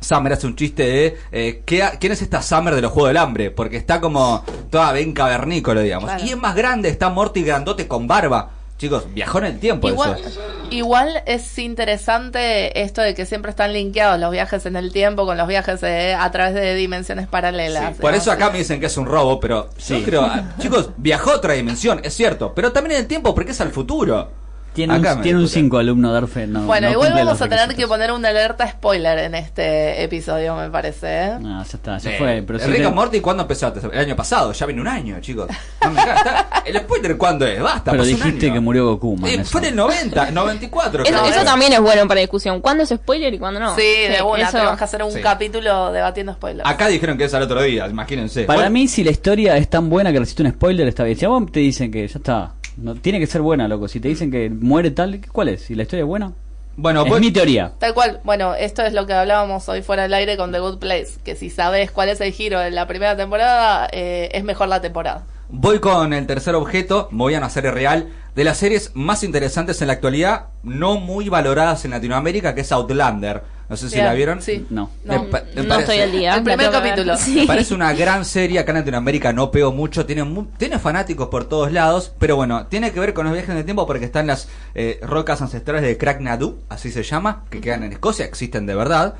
Summer 0.00 0.32
hace 0.32 0.46
un 0.46 0.56
chiste 0.56 0.82
de 0.84 1.16
eh, 1.30 1.62
¿qué 1.66 1.82
ha- 1.82 1.90
¿quién 1.98 2.12
es 2.12 2.22
esta 2.22 2.40
Summer 2.42 2.74
de 2.74 2.80
los 2.80 2.90
Juegos 2.92 3.10
del 3.10 3.18
Hambre? 3.18 3.50
Porque 3.50 3.76
está 3.76 4.00
como 4.00 4.42
toda 4.70 4.92
bien 4.92 5.12
cavernícola, 5.12 5.80
digamos. 5.82 6.08
Claro. 6.08 6.24
Y 6.24 6.30
es 6.30 6.36
más 6.38 6.54
grande, 6.54 6.88
está 6.88 7.10
Morty 7.10 7.42
grandote 7.42 7.86
con 7.86 8.06
barba. 8.06 8.50
Chicos, 8.80 9.04
viajó 9.12 9.40
en 9.40 9.44
el 9.44 9.58
tiempo 9.58 9.90
Igual, 9.90 10.18
eso. 10.24 10.40
igual 10.70 11.22
es 11.26 11.58
interesante 11.58 12.80
esto 12.80 13.02
de 13.02 13.14
que 13.14 13.26
siempre 13.26 13.50
están 13.50 13.74
linkeados 13.74 14.18
los 14.18 14.30
viajes 14.30 14.64
en 14.64 14.74
el 14.74 14.90
tiempo 14.90 15.26
con 15.26 15.36
los 15.36 15.46
viajes 15.46 15.82
eh, 15.82 16.14
a 16.18 16.30
través 16.30 16.54
de 16.54 16.74
dimensiones 16.74 17.28
paralelas. 17.28 17.98
Por 17.98 18.14
eso 18.14 18.32
acá 18.32 18.48
me 18.48 18.56
dicen 18.56 18.80
que 18.80 18.86
es 18.86 18.96
un 18.96 19.04
robo, 19.04 19.38
pero 19.38 19.68
yo 19.86 20.02
creo, 20.02 20.22
ah, 20.22 20.54
chicos, 20.58 20.92
viajó 20.96 21.32
a 21.32 21.34
otra 21.34 21.52
dimensión, 21.52 22.00
es 22.02 22.14
cierto, 22.14 22.54
pero 22.54 22.72
también 22.72 22.96
en 22.96 23.02
el 23.02 23.06
tiempo 23.06 23.34
porque 23.34 23.50
es 23.50 23.60
al 23.60 23.70
futuro. 23.70 24.30
Tiene 24.72 24.94
Acá 24.94 25.14
un, 25.16 25.22
tiene 25.22 25.38
un. 25.40 25.48
5 25.48 25.78
alumno 25.78 26.12
Darfe. 26.12 26.46
No, 26.46 26.62
Bueno, 26.62 26.86
no 26.86 26.92
igual 26.92 27.12
vamos 27.12 27.42
a 27.42 27.48
tener 27.48 27.74
que 27.74 27.86
poner 27.88 28.12
una 28.12 28.28
alerta 28.28 28.68
spoiler 28.70 29.18
en 29.18 29.34
este 29.34 30.02
episodio, 30.04 30.54
me 30.54 30.70
parece. 30.70 31.06
¿eh? 31.24 31.38
No, 31.40 31.58
ya 31.64 31.68
está, 31.76 31.98
se 31.98 32.14
Eh, 32.14 32.18
fue. 32.18 32.44
Pero 32.46 32.58
si 32.60 32.66
Rick 32.66 32.76
te- 32.78 32.84
and 32.86 32.94
Morty, 32.94 33.20
¿cuándo 33.20 33.42
empezó? 33.42 33.72
El 33.92 33.98
año 33.98 34.14
pasado, 34.14 34.52
ya 34.52 34.66
viene 34.66 34.80
un 34.80 34.86
año, 34.88 35.20
chicos. 35.20 35.48
No 35.84 35.90
me 35.90 35.96
cagas, 35.96 36.18
está- 36.18 36.62
¿El 36.64 36.76
spoiler 36.78 37.16
cuándo 37.16 37.46
es? 37.46 37.60
Basta, 37.60 37.90
Pero 37.90 38.04
un 38.04 38.08
dijiste 38.08 38.46
año. 38.46 38.54
que 38.54 38.60
murió 38.60 38.86
Goku, 38.86 39.16
man. 39.16 39.30
Eh, 39.30 39.44
fue 39.44 39.60
en 39.62 39.66
el 39.68 39.76
90, 39.76 40.30
94. 40.30 41.04
Eso, 41.04 41.24
eso 41.24 41.44
también 41.44 41.72
es 41.72 41.80
bueno 41.80 42.06
para 42.06 42.20
discusión. 42.20 42.60
¿Cuándo 42.60 42.84
es 42.84 42.90
spoiler 42.90 43.34
y 43.34 43.38
cuándo 43.38 43.58
no? 43.58 43.74
sí, 43.74 43.82
de 43.82 44.22
una, 44.22 44.42
eso- 44.44 44.52
tenemos 44.52 44.78
que 44.78 44.84
hacer 44.84 45.02
un 45.02 45.10
Sí. 45.12 45.20
capítulo 45.20 45.90
debatiendo 45.92 46.32
spoilers. 46.34 46.68
Acá 46.68 46.86
dijeron 46.86 47.18
que 47.18 47.24
es 47.24 47.34
al 47.34 47.42
otro 47.42 47.60
día, 47.62 47.88
imagínense. 47.88 48.44
Para 48.44 48.58
Bueno, 48.60 48.70
mí, 48.70 48.86
si 48.86 49.02
la 49.02 49.10
historia 49.10 49.56
es 49.56 49.68
tan 49.68 49.90
buena 49.90 50.12
que 50.12 50.20
resiste 50.20 50.42
un 50.44 50.50
spoiler, 50.52 50.86
está 50.86 51.02
bien. 51.02 51.18
Si 51.18 51.24
a 51.24 51.28
vos 51.28 51.50
te 51.50 51.58
dicen 51.60 51.90
que 51.90 52.06
ya 52.06 52.18
está, 52.18 52.52
no 52.76 52.94
tiene 52.94 53.18
que 53.20 53.26
ser 53.26 53.40
buena, 53.42 53.68
loco. 53.68 53.88
Si 53.88 54.00
te 54.00 54.08
dicen 54.08 54.30
que 54.30 54.50
muere 54.50 54.90
tal, 54.90 55.20
¿cuál 55.32 55.48
es? 55.48 55.62
Si 55.62 55.74
la 55.74 55.82
historia 55.82 56.02
es 56.02 56.08
buena, 56.08 56.32
bueno, 56.76 57.02
es 57.04 57.08
voy- 57.10 57.20
mi 57.20 57.30
teoría. 57.30 57.72
Tal 57.78 57.94
cual, 57.94 58.20
bueno, 58.24 58.54
esto 58.54 58.82
es 58.82 58.92
lo 58.92 59.06
que 59.06 59.12
hablábamos 59.12 59.68
hoy 59.68 59.82
fuera 59.82 60.04
del 60.04 60.14
aire 60.14 60.36
con 60.36 60.52
The 60.52 60.60
Good 60.60 60.78
Place, 60.78 61.18
que 61.24 61.36
si 61.36 61.50
sabes 61.50 61.90
cuál 61.90 62.08
es 62.08 62.20
el 62.20 62.32
giro 62.32 62.58
de 62.60 62.70
la 62.70 62.86
primera 62.86 63.16
temporada, 63.16 63.88
eh, 63.92 64.28
es 64.32 64.44
mejor 64.44 64.68
la 64.68 64.80
temporada. 64.80 65.24
Voy 65.50 65.80
con 65.80 66.12
el 66.12 66.26
tercer 66.26 66.54
objeto, 66.54 67.08
me 67.10 67.18
voy 67.18 67.34
a 67.34 67.38
una 67.38 67.50
serie 67.50 67.72
real 67.72 68.08
de 68.36 68.44
las 68.44 68.58
series 68.58 68.92
más 68.94 69.24
interesantes 69.24 69.80
en 69.82 69.88
la 69.88 69.94
actualidad, 69.94 70.46
no 70.62 70.96
muy 71.00 71.28
valoradas 71.28 71.84
en 71.84 71.90
Latinoamérica, 71.90 72.54
que 72.54 72.60
es 72.60 72.70
Outlander. 72.70 73.42
No 73.70 73.76
sé 73.76 73.88
si 73.88 73.94
Bien, 73.94 74.06
la 74.06 74.14
vieron. 74.14 74.42
Sí. 74.42 74.66
No. 74.68 74.90
Me 75.04 75.14
No, 75.14 75.28
parece- 75.30 75.78
estoy 75.78 75.98
al 76.00 76.12
día. 76.12 76.34
El 76.34 76.42
primer 76.42 76.70
capítulo. 76.70 77.16
Sí. 77.16 77.34
Me 77.36 77.46
parece 77.46 77.72
una 77.72 77.92
gran 77.94 78.24
serie, 78.24 78.58
acá 78.58 78.72
en 78.72 78.78
Latinoamérica 78.78 79.32
no 79.32 79.50
pegó 79.52 79.72
mucho, 79.72 80.04
tiene, 80.06 80.24
mu- 80.24 80.46
tiene 80.58 80.78
fanáticos 80.78 81.28
por 81.28 81.44
todos 81.48 81.70
lados, 81.72 82.12
pero 82.18 82.34
bueno, 82.36 82.66
tiene 82.66 82.90
que 82.92 82.98
ver 83.00 83.14
con 83.14 83.24
los 83.26 83.32
viajes 83.32 83.50
en 83.50 83.58
el 83.58 83.64
tiempo 83.64 83.86
porque 83.86 84.04
están 84.04 84.26
las 84.26 84.48
eh, 84.74 84.98
rocas 85.02 85.40
ancestrales 85.40 85.82
de 85.82 85.96
Crack 85.96 86.20
Nadu, 86.20 86.58
así 86.68 86.90
se 86.90 87.02
llama, 87.04 87.44
que 87.48 87.60
quedan 87.60 87.84
en 87.84 87.92
Escocia, 87.92 88.24
existen 88.24 88.66
de 88.66 88.74
verdad. 88.74 89.14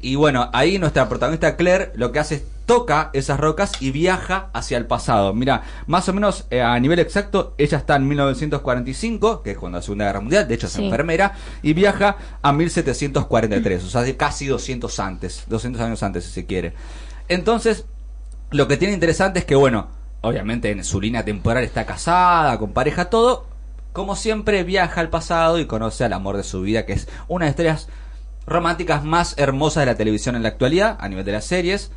Y 0.00 0.16
bueno, 0.16 0.50
ahí 0.52 0.78
nuestra 0.78 1.08
protagonista 1.08 1.56
Claire 1.56 1.92
lo 1.94 2.12
que 2.12 2.18
hace 2.18 2.34
es 2.36 2.44
toca 2.66 3.10
esas 3.12 3.38
rocas 3.38 3.72
y 3.80 3.92
viaja 3.92 4.50
hacia 4.52 4.76
el 4.76 4.86
pasado. 4.86 5.32
Mira, 5.32 5.62
más 5.86 6.08
o 6.08 6.12
menos 6.12 6.46
eh, 6.50 6.60
a 6.60 6.78
nivel 6.80 6.98
exacto, 6.98 7.54
ella 7.58 7.78
está 7.78 7.96
en 7.96 8.08
1945, 8.08 9.42
que 9.42 9.52
es 9.52 9.58
cuando 9.58 9.78
la 9.78 9.82
Segunda 9.82 10.04
Guerra 10.06 10.20
Mundial, 10.20 10.48
de 10.48 10.54
hecho 10.54 10.66
es 10.66 10.72
Sí. 10.72 10.84
enfermera, 10.84 11.34
y 11.62 11.72
viaja 11.72 12.16
a 12.42 12.52
1743, 12.52 13.84
o 13.84 13.88
sea, 13.88 14.02
de 14.02 14.16
casi 14.16 14.46
200 14.46 14.98
antes, 15.00 15.44
200 15.46 15.80
años 15.80 16.02
antes 16.02 16.24
si 16.24 16.32
se 16.32 16.46
quiere. 16.46 16.74
Entonces, 17.28 17.86
lo 18.50 18.68
que 18.68 18.76
tiene 18.76 18.94
interesante 18.94 19.38
es 19.38 19.44
que, 19.44 19.54
bueno, 19.54 19.88
obviamente 20.20 20.70
en 20.70 20.84
su 20.84 21.00
línea 21.00 21.24
temporal 21.24 21.62
está 21.64 21.86
casada, 21.86 22.58
con 22.58 22.72
pareja, 22.72 23.06
todo. 23.10 23.46
Como 23.92 24.16
siempre, 24.16 24.62
viaja 24.64 25.00
al 25.00 25.08
pasado 25.08 25.58
y 25.58 25.66
conoce 25.66 26.04
al 26.04 26.12
amor 26.12 26.36
de 26.36 26.42
su 26.42 26.60
vida, 26.62 26.84
que 26.84 26.92
es 26.92 27.08
una 27.28 27.44
de 27.46 27.50
las 27.50 27.52
historias 27.52 27.88
románticas 28.46 29.04
más 29.04 29.34
hermosas 29.38 29.82
de 29.82 29.86
la 29.86 29.94
televisión 29.96 30.36
en 30.36 30.42
la 30.42 30.48
actualidad, 30.50 30.96
a 31.00 31.08
nivel 31.08 31.24
de 31.24 31.32
las 31.32 31.44
series. 31.44 31.90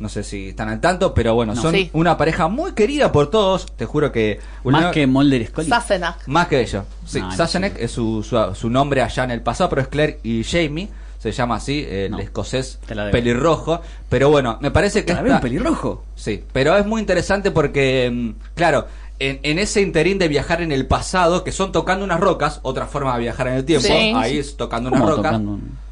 No 0.00 0.08
sé 0.08 0.24
si 0.24 0.48
están 0.48 0.68
al 0.68 0.80
tanto, 0.80 1.14
pero 1.14 1.34
bueno, 1.34 1.54
No. 1.54 1.62
son 1.62 1.72
Sí. 1.72 1.88
una 1.92 2.16
pareja 2.16 2.48
muy 2.48 2.72
querida 2.72 3.12
por 3.12 3.30
todos. 3.30 3.66
Te 3.76 3.86
juro 3.86 4.10
que. 4.10 4.40
Más 4.64 4.92
que 4.92 5.06
Mulder 5.06 5.42
y 5.42 5.46
Scully. 5.46 5.68
Sassenach. 5.68 6.16
Más 6.26 6.48
que 6.48 6.60
ello. 6.60 6.84
Sí, 7.06 7.20
No, 7.20 7.30
Sassenach 7.30 7.74
es 7.78 7.92
su, 7.92 8.22
su, 8.24 8.54
su 8.56 8.70
nombre 8.70 9.02
allá 9.02 9.22
en 9.22 9.30
el 9.30 9.40
pasado, 9.40 9.70
pero 9.70 9.82
es 9.82 9.88
Claire 9.88 10.18
y 10.24 10.42
Jamie. 10.42 10.88
Se 11.20 11.30
llama 11.32 11.54
así, 11.56 11.86
el 11.88 12.10
No, 12.10 12.18
escocés 12.18 12.80
pelirrojo. 13.12 13.80
Pero 14.08 14.30
bueno, 14.30 14.58
me 14.60 14.70
parece 14.72 15.04
que. 15.04 15.12
¿La 15.14 15.20
esta- 15.20 15.30
veo 15.30 15.40
pelirrojo? 15.40 16.04
Sí, 16.16 16.42
pero 16.52 16.76
es 16.76 16.84
muy 16.84 17.00
interesante 17.00 17.50
porque, 17.52 18.10
mm, 18.12 18.30
claro, 18.56 18.86
en, 19.20 19.38
en 19.44 19.58
ese 19.60 19.80
interín 19.80 20.18
de 20.18 20.26
viajar 20.28 20.60
en 20.60 20.72
el 20.72 20.86
pasado, 20.86 21.44
que 21.44 21.52
son 21.52 21.70
tocando 21.72 22.04
unas 22.04 22.18
rocas, 22.20 22.58
otra 22.62 22.86
forma 22.88 23.14
de 23.14 23.20
viajar 23.20 23.46
en 23.46 23.54
el 23.54 23.64
tiempo, 23.64 23.86
Sí. 23.86 24.12
ahí 24.14 24.38
es 24.38 24.56
tocando 24.56 24.88
unas 24.90 25.00
¿Cómo 25.00 25.10
rocas. 25.12 25.30
tocando 25.30 25.50
un- 25.52 25.83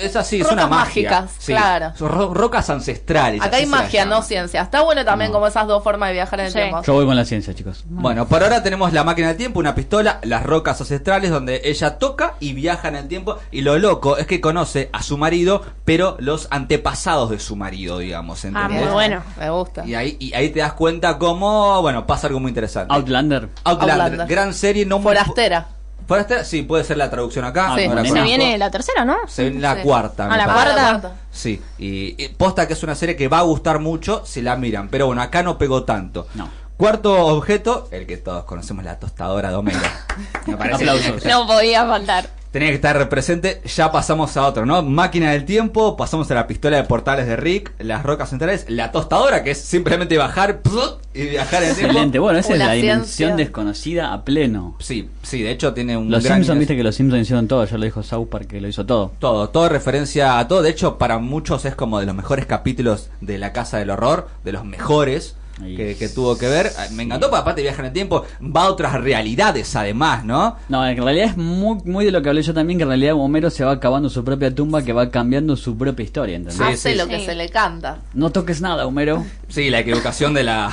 Es 0.00 0.16
así, 0.16 0.36
es 0.40 0.42
Rocas 0.42 0.52
una 0.54 0.66
magia. 0.66 1.10
mágicas, 1.10 1.30
Sí, 1.38 1.52
claro. 1.52 1.92
Son 1.96 2.08
ro- 2.10 2.34
rocas 2.34 2.68
ancestrales. 2.70 3.40
Acá 3.40 3.56
hay 3.58 3.66
magia, 3.66 4.04
no 4.04 4.22
ciencia. 4.22 4.62
Está 4.62 4.82
bueno 4.82 5.04
también 5.04 5.30
No. 5.30 5.34
como 5.34 5.46
esas 5.46 5.66
dos 5.68 5.82
formas 5.84 6.08
de 6.08 6.14
viajar 6.14 6.40
en 6.40 6.46
el 6.46 6.52
Sí. 6.52 6.58
tiempo. 6.58 6.82
Yo 6.82 6.92
voy 6.94 7.06
con 7.06 7.14
la 7.14 7.24
ciencia, 7.24 7.54
chicos. 7.54 7.84
Bueno, 7.88 8.26
por 8.26 8.42
ahora 8.42 8.62
tenemos 8.62 8.92
la 8.92 9.04
máquina 9.04 9.28
del 9.28 9.36
tiempo, 9.36 9.60
una 9.60 9.74
pistola, 9.74 10.18
las 10.22 10.42
rocas 10.42 10.80
ancestrales 10.80 11.30
donde 11.30 11.60
ella 11.64 11.98
toca 11.98 12.34
y 12.40 12.52
viaja 12.52 12.88
en 12.88 12.96
el 12.96 13.06
tiempo. 13.08 13.38
Y 13.52 13.60
lo 13.60 13.78
loco 13.78 14.16
es 14.16 14.26
que 14.26 14.40
conoce 14.40 14.90
a 14.92 15.02
su 15.02 15.18
marido, 15.18 15.62
pero 15.84 16.16
los 16.18 16.48
antepasados 16.50 17.30
de 17.30 17.38
su 17.38 17.54
marido, 17.54 17.98
digamos. 17.98 18.44
Ah, 18.54 18.68
muy 18.68 18.84
bueno. 18.88 19.22
Me 19.38 19.50
gusta. 19.50 19.84
Y 19.86 19.94
ahí, 19.94 20.16
y 20.18 20.34
ahí 20.34 20.50
te 20.50 20.60
das 20.60 20.72
cuenta 20.72 21.16
cómo, 21.18 21.80
bueno, 21.80 22.06
pasa 22.06 22.26
algo 22.26 22.40
muy 22.40 22.48
interesante. 22.48 22.92
Outlander. 22.92 23.48
Outlander, 23.62 24.00
Outlander. 24.00 24.26
gran 24.26 24.52
serie, 24.52 24.84
no 24.84 24.98
muy- 24.98 25.14
Forastera, 26.06 26.44
sí, 26.44 26.62
puede 26.62 26.84
ser 26.84 26.96
la 26.98 27.10
traducción 27.10 27.44
acá. 27.44 27.72
Ah, 27.72 27.76
Sí. 27.78 27.88
no 27.88 27.94
la 27.94 28.04
Se 28.04 28.22
viene 28.22 28.58
la 28.58 28.70
tercera, 28.70 29.04
¿no? 29.04 29.16
Se 29.26 29.44
viene 29.44 29.60
la 29.60 29.76
Sí. 29.76 29.80
cuarta. 29.82 30.28
Ah, 30.30 30.36
la 30.36 30.44
cuarta. 30.44 31.12
Sí, 31.30 31.62
y, 31.78 32.22
y 32.22 32.28
posta 32.28 32.66
que 32.66 32.74
es 32.74 32.82
una 32.82 32.94
serie 32.94 33.16
que 33.16 33.28
va 33.28 33.38
a 33.38 33.42
gustar 33.42 33.78
mucho 33.78 34.22
si 34.26 34.42
la 34.42 34.56
miran, 34.56 34.88
pero 34.88 35.06
bueno, 35.06 35.22
acá 35.22 35.42
no 35.42 35.56
pegó 35.58 35.84
tanto. 35.84 36.26
No. 36.34 36.48
Cuarto 36.76 37.14
objeto, 37.28 37.88
el 37.92 38.04
que 38.06 38.16
todos 38.16 38.44
conocemos, 38.44 38.84
la 38.84 38.98
tostadora 38.98 39.48
de 39.50 39.54
Homero. 39.54 39.78
Me 40.46 40.56
parece 40.56 40.84
No 41.28 41.46
podía 41.46 41.86
faltar. 41.86 42.28
Tenía 42.54 42.68
que 42.68 42.76
estar 42.76 43.08
presente. 43.08 43.60
Ya 43.66 43.90
pasamos 43.90 44.36
a 44.36 44.46
otro, 44.46 44.64
¿no? 44.64 44.80
Máquina 44.80 45.32
del 45.32 45.44
tiempo, 45.44 45.96
pasamos 45.96 46.30
a 46.30 46.34
la 46.34 46.46
pistola 46.46 46.76
de 46.76 46.84
portales 46.84 47.26
de 47.26 47.34
Rick, 47.34 47.72
las 47.80 48.04
rocas 48.04 48.30
centrales, 48.30 48.66
la 48.68 48.92
tostadora, 48.92 49.42
que 49.42 49.50
es 49.50 49.60
simplemente 49.60 50.16
bajar 50.16 50.62
¡plut! 50.62 51.00
y 51.12 51.22
viajar 51.22 51.64
en 51.64 51.70
el 51.70 51.74
tiempo. 51.74 51.90
Excelente. 51.90 52.18
Bueno, 52.20 52.38
esa 52.38 52.52
es 52.52 52.58
la 52.60 52.66
ciencia. 52.66 52.92
dimensión 52.92 53.36
desconocida 53.36 54.12
a 54.12 54.24
pleno. 54.24 54.76
Sí, 54.78 55.08
sí, 55.22 55.42
de 55.42 55.50
hecho 55.50 55.74
tiene 55.74 55.96
un 55.96 56.12
Los 56.12 56.22
gran 56.22 56.38
Simpsons, 56.38 56.60
viste 56.60 56.76
que 56.76 56.84
los 56.84 56.94
Simpsons 56.94 57.22
hicieron 57.22 57.48
todo. 57.48 57.64
Ya 57.64 57.76
lo 57.76 57.84
dijo 57.86 58.04
South 58.04 58.28
Park 58.28 58.46
que 58.46 58.60
lo 58.60 58.68
hizo 58.68 58.86
todo. 58.86 59.10
Todo, 59.18 59.48
todo 59.48 59.68
referencia 59.68 60.38
a 60.38 60.46
todo. 60.46 60.62
De 60.62 60.70
hecho, 60.70 60.96
para 60.96 61.18
muchos 61.18 61.64
es 61.64 61.74
como 61.74 61.98
de 61.98 62.06
los 62.06 62.14
mejores 62.14 62.46
capítulos 62.46 63.10
de 63.20 63.36
La 63.38 63.52
Casa 63.52 63.78
del 63.78 63.90
Horror, 63.90 64.28
de 64.44 64.52
los 64.52 64.64
mejores. 64.64 65.34
Que, 65.58 65.96
que 65.96 66.08
tuvo 66.08 66.36
que 66.36 66.48
ver. 66.48 66.70
Me 66.92 67.04
encantó, 67.04 67.28
porque 67.28 67.40
aparte 67.42 67.62
viaja 67.62 67.80
en 67.80 67.86
el 67.86 67.92
tiempo, 67.92 68.24
va 68.40 68.64
a 68.64 68.68
otras 68.70 68.94
realidades 69.00 69.74
además, 69.76 70.24
¿no? 70.24 70.56
No, 70.68 70.86
en 70.86 70.96
realidad 70.96 71.26
es 71.30 71.36
muy, 71.36 71.78
muy 71.84 72.04
de 72.04 72.10
lo 72.10 72.22
que 72.22 72.28
hablé 72.28 72.42
yo 72.42 72.54
también, 72.54 72.78
que 72.78 72.82
en 72.82 72.88
realidad 72.88 73.14
Homero 73.14 73.50
se 73.50 73.64
va 73.64 73.72
acabando 73.72 74.08
su 74.10 74.24
propia 74.24 74.54
tumba, 74.54 74.82
que 74.82 74.92
va 74.92 75.10
cambiando 75.10 75.56
su 75.56 75.76
propia 75.76 76.04
historia, 76.04 76.36
¿entendés? 76.36 76.66
Sí, 76.66 76.72
Hace 76.72 76.92
sí, 76.92 76.98
lo 76.98 77.04
sí. 77.04 77.10
que 77.10 77.20
se 77.24 77.34
le 77.34 77.48
canta. 77.48 77.98
No 78.14 78.30
toques 78.30 78.60
nada, 78.60 78.86
Homero. 78.86 79.24
Sí, 79.48 79.70
la 79.70 79.80
equivocación 79.80 80.34
de 80.34 80.44
la... 80.44 80.70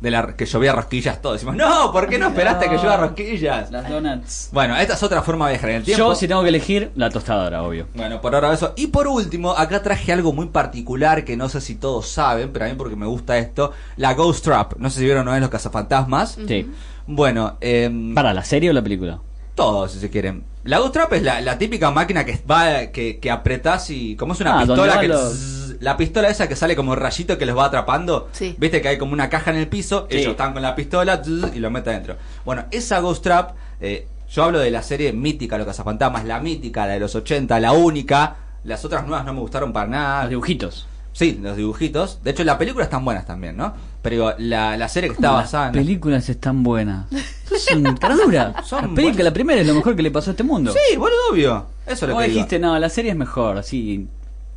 De 0.00 0.10
la 0.10 0.34
que 0.34 0.46
llovía 0.46 0.72
rosquillas, 0.72 1.20
todo. 1.20 1.34
Decimos, 1.34 1.56
no, 1.56 1.92
¿por 1.92 2.08
qué 2.08 2.18
no 2.18 2.28
esperaste 2.28 2.70
que 2.70 2.76
llueva 2.76 2.96
rosquillas? 2.96 3.70
Las 3.70 3.88
donuts. 3.88 4.48
Bueno, 4.52 4.74
esta 4.76 4.94
es 4.94 5.02
otra 5.02 5.20
forma 5.22 5.46
de 5.46 5.52
viajar 5.52 5.70
en 5.70 5.76
el 5.76 5.82
tiempo. 5.84 5.98
Yo, 5.98 6.14
si 6.14 6.26
tengo 6.26 6.42
que 6.42 6.48
elegir, 6.48 6.90
la 6.94 7.10
tostadora, 7.10 7.62
obvio. 7.62 7.86
Bueno, 7.94 8.20
por 8.20 8.34
ahora 8.34 8.52
eso. 8.52 8.72
Y 8.76 8.86
por 8.86 9.06
último, 9.06 9.52
acá 9.52 9.82
traje 9.82 10.12
algo 10.12 10.32
muy 10.32 10.46
particular 10.46 11.24
que 11.24 11.36
no 11.36 11.48
sé 11.50 11.60
si 11.60 11.74
todos 11.74 12.08
saben, 12.08 12.50
pero 12.52 12.64
a 12.64 12.68
mí 12.68 12.74
porque 12.76 12.96
me 12.96 13.06
gusta 13.06 13.36
esto. 13.36 13.72
La 13.96 14.14
Ghost 14.14 14.44
Trap. 14.44 14.78
No 14.78 14.88
sé 14.88 15.00
si 15.00 15.04
vieron 15.04 15.22
una 15.22 15.32
vez 15.32 15.42
los 15.42 15.50
cazafantasmas. 15.50 16.38
Sí. 16.48 16.70
Bueno, 17.06 17.58
eh, 17.60 17.90
¿Para 18.14 18.32
la 18.32 18.44
serie 18.44 18.70
o 18.70 18.72
la 18.72 18.82
película? 18.82 19.20
Todo 19.54 19.88
si 19.88 19.98
se 19.98 20.10
quieren. 20.10 20.44
La 20.64 20.78
Ghost 20.78 20.92
Trap 20.92 21.12
es 21.14 21.22
la, 21.22 21.40
la 21.40 21.56
típica 21.58 21.90
máquina 21.90 22.24
que 22.24 22.38
va 22.50 22.86
que, 22.92 23.18
que 23.18 23.30
apretás 23.30 23.88
y 23.90 24.14
como 24.16 24.34
es 24.34 24.40
una 24.40 24.60
Ah, 24.60 24.64
pistola 24.66 25.00
que 25.00 25.08
los- 25.08 25.32
zzz, 25.34 25.76
la 25.80 25.96
pistola 25.96 26.28
esa 26.28 26.48
que 26.48 26.56
sale 26.56 26.76
como 26.76 26.94
rayito 26.94 27.38
que 27.38 27.46
los 27.46 27.56
va 27.56 27.64
atrapando. 27.66 28.28
Sí. 28.32 28.54
Viste 28.58 28.82
que 28.82 28.88
hay 28.88 28.98
como 28.98 29.12
una 29.14 29.30
caja 29.30 29.50
en 29.52 29.56
el 29.56 29.68
piso, 29.68 30.06
Sí. 30.10 30.18
ellos 30.18 30.32
están 30.32 30.52
con 30.52 30.60
la 30.62 30.74
pistola 30.74 31.22
zzz, 31.22 31.54
y 31.56 31.60
lo 31.60 31.70
meten 31.70 31.94
adentro. 31.94 32.16
Bueno, 32.44 32.64
esa 32.70 33.00
Ghost 33.00 33.22
Trap, 33.24 33.52
eh, 33.80 34.06
yo 34.30 34.44
hablo 34.44 34.58
de 34.58 34.70
la 34.70 34.82
serie 34.82 35.12
mítica, 35.12 35.56
Los 35.58 35.66
Cazafantasmas, 35.66 36.24
la 36.26 36.40
mítica, 36.40 36.86
la 36.86 36.92
de 36.94 37.00
los 37.00 37.14
80, 37.14 37.58
la 37.58 37.72
única. 37.72 38.36
Las 38.64 38.84
otras 38.84 39.06
nuevas 39.06 39.24
no 39.24 39.32
me 39.32 39.40
gustaron 39.40 39.72
para 39.72 39.88
nada. 39.88 40.20
Los 40.24 40.30
dibujitos. 40.30 40.86
Sí, 41.12 41.38
los 41.42 41.56
dibujitos. 41.56 42.22
De 42.22 42.30
hecho, 42.32 42.44
las 42.44 42.56
películas 42.56 42.86
están 42.86 43.04
buenas 43.04 43.26
también, 43.26 43.56
¿no? 43.56 43.72
Pero 44.02 44.14
digo, 44.14 44.32
la, 44.38 44.76
la 44.76 44.88
serie 44.88 45.10
que 45.10 45.14
está 45.14 45.32
Las 45.32 45.42
basada 45.44 45.66
en... 45.66 45.72
películas 45.72 46.28
están 46.28 46.62
buenas. 46.62 47.06
Son 47.68 47.82
caradura. 47.96 48.62
Son 48.64 48.88
la, 48.88 48.94
película, 48.94 49.24
la 49.24 49.32
primera 49.32 49.60
es 49.60 49.66
lo 49.66 49.74
mejor 49.74 49.94
que 49.96 50.02
le 50.02 50.10
pasó 50.10 50.30
a 50.30 50.32
este 50.32 50.42
mundo. 50.42 50.72
Sí, 50.72 50.96
boludo, 50.96 51.18
obvio. 51.30 51.66
Eso 51.86 52.06
es 52.06 52.12
lo 52.12 52.16
que 52.18 52.24
digo. 52.24 52.34
dijiste, 52.34 52.58
no, 52.58 52.78
la 52.78 52.88
serie 52.88 53.10
es 53.10 53.16
mejor, 53.16 53.58
así. 53.58 54.08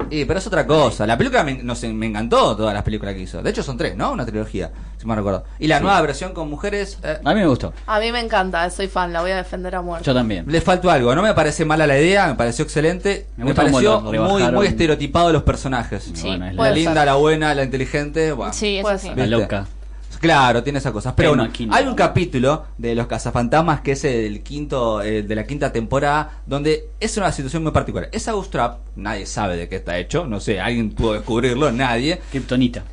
Sí, 0.09 0.25
pero 0.25 0.39
es 0.39 0.47
otra 0.47 0.65
cosa. 0.67 1.05
La 1.07 1.17
película 1.17 1.43
me, 1.43 1.55
no 1.63 1.75
sé, 1.75 1.91
me 1.93 2.05
encantó, 2.07 2.55
todas 2.55 2.73
las 2.73 2.83
películas 2.83 3.13
que 3.15 3.21
hizo. 3.21 3.41
De 3.41 3.49
hecho, 3.49 3.63
son 3.63 3.77
tres, 3.77 3.95
¿no? 3.95 4.11
Una 4.11 4.25
trilogía, 4.25 4.71
si 4.97 5.05
me 5.07 5.15
recuerdo. 5.15 5.43
Y 5.59 5.67
la 5.67 5.77
Sí. 5.77 5.83
nueva 5.83 6.01
versión 6.01 6.33
con 6.33 6.49
mujeres... 6.49 6.97
eh, 7.03 7.19
A 7.23 7.33
mí 7.33 7.39
me 7.41 7.47
gustó. 7.47 7.73
A 7.87 7.99
mí 7.99 8.11
me 8.11 8.19
encanta, 8.19 8.69
soy 8.69 8.87
fan, 8.87 9.11
la 9.13 9.21
voy 9.21 9.31
a 9.31 9.37
defender 9.37 9.75
a 9.75 9.81
muerte. 9.81 10.05
Yo 10.05 10.13
también. 10.13 10.45
le 10.47 10.61
faltó 10.61 10.89
algo. 10.91 11.13
No 11.15 11.21
me 11.21 11.33
parece 11.33 11.65
mala 11.65 11.87
la 11.87 11.99
idea, 11.99 12.27
me 12.27 12.35
pareció 12.35 12.63
excelente. 12.63 13.27
Me 13.37 13.53
pareció 13.53 14.01
muy, 14.01 14.11
rebajaron. 14.13 14.55
muy 14.55 14.67
estereotipado 14.67 15.31
los 15.31 15.43
personajes. 15.43 16.03
Sí, 16.13 16.27
Bueno, 16.27 16.47
es 16.47 16.55
La 16.55 16.71
linda, 16.71 16.93
ser. 16.93 17.05
la 17.05 17.15
buena, 17.15 17.53
la 17.55 17.63
inteligente. 17.63 18.31
bueno. 18.31 18.53
Sí, 18.53 18.77
eso 18.77 18.97
sí. 18.97 19.11
la 19.15 19.25
loca. 19.27 19.65
Claro, 20.23 20.63
tiene 20.63 20.79
esas 20.79 20.93
cosas. 20.93 21.13
Pero 21.17 21.35
bueno, 21.35 21.51
hay 21.69 21.85
un 21.85 21.95
capítulo 21.95 22.67
de 22.77 22.95
los 22.95 23.07
cazafantasmas 23.07 23.81
que 23.81 23.91
es 23.91 24.05
el 24.05 24.41
quinto, 24.41 25.01
eh, 25.01 25.21
de 25.21 25.35
la 25.35 25.45
quinta 25.45 25.73
temporada, 25.73 26.41
donde 26.45 26.91
es 27.01 27.17
una 27.17 27.29
situación 27.33 27.61
muy 27.61 27.73
particular. 27.73 28.07
Esa 28.13 28.31
Ghost 28.31 28.49
Trap, 28.53 28.79
nadie 28.95 29.25
sabe 29.25 29.57
de 29.57 29.67
qué 29.67 29.75
está 29.75 29.97
hecho, 29.97 30.25
no 30.25 30.39
sé, 30.39 30.61
alguien 30.61 30.91
pudo 30.91 31.11
descubrirlo, 31.11 31.73
nadie. 31.73 32.21
Kryptonita. 32.31 32.85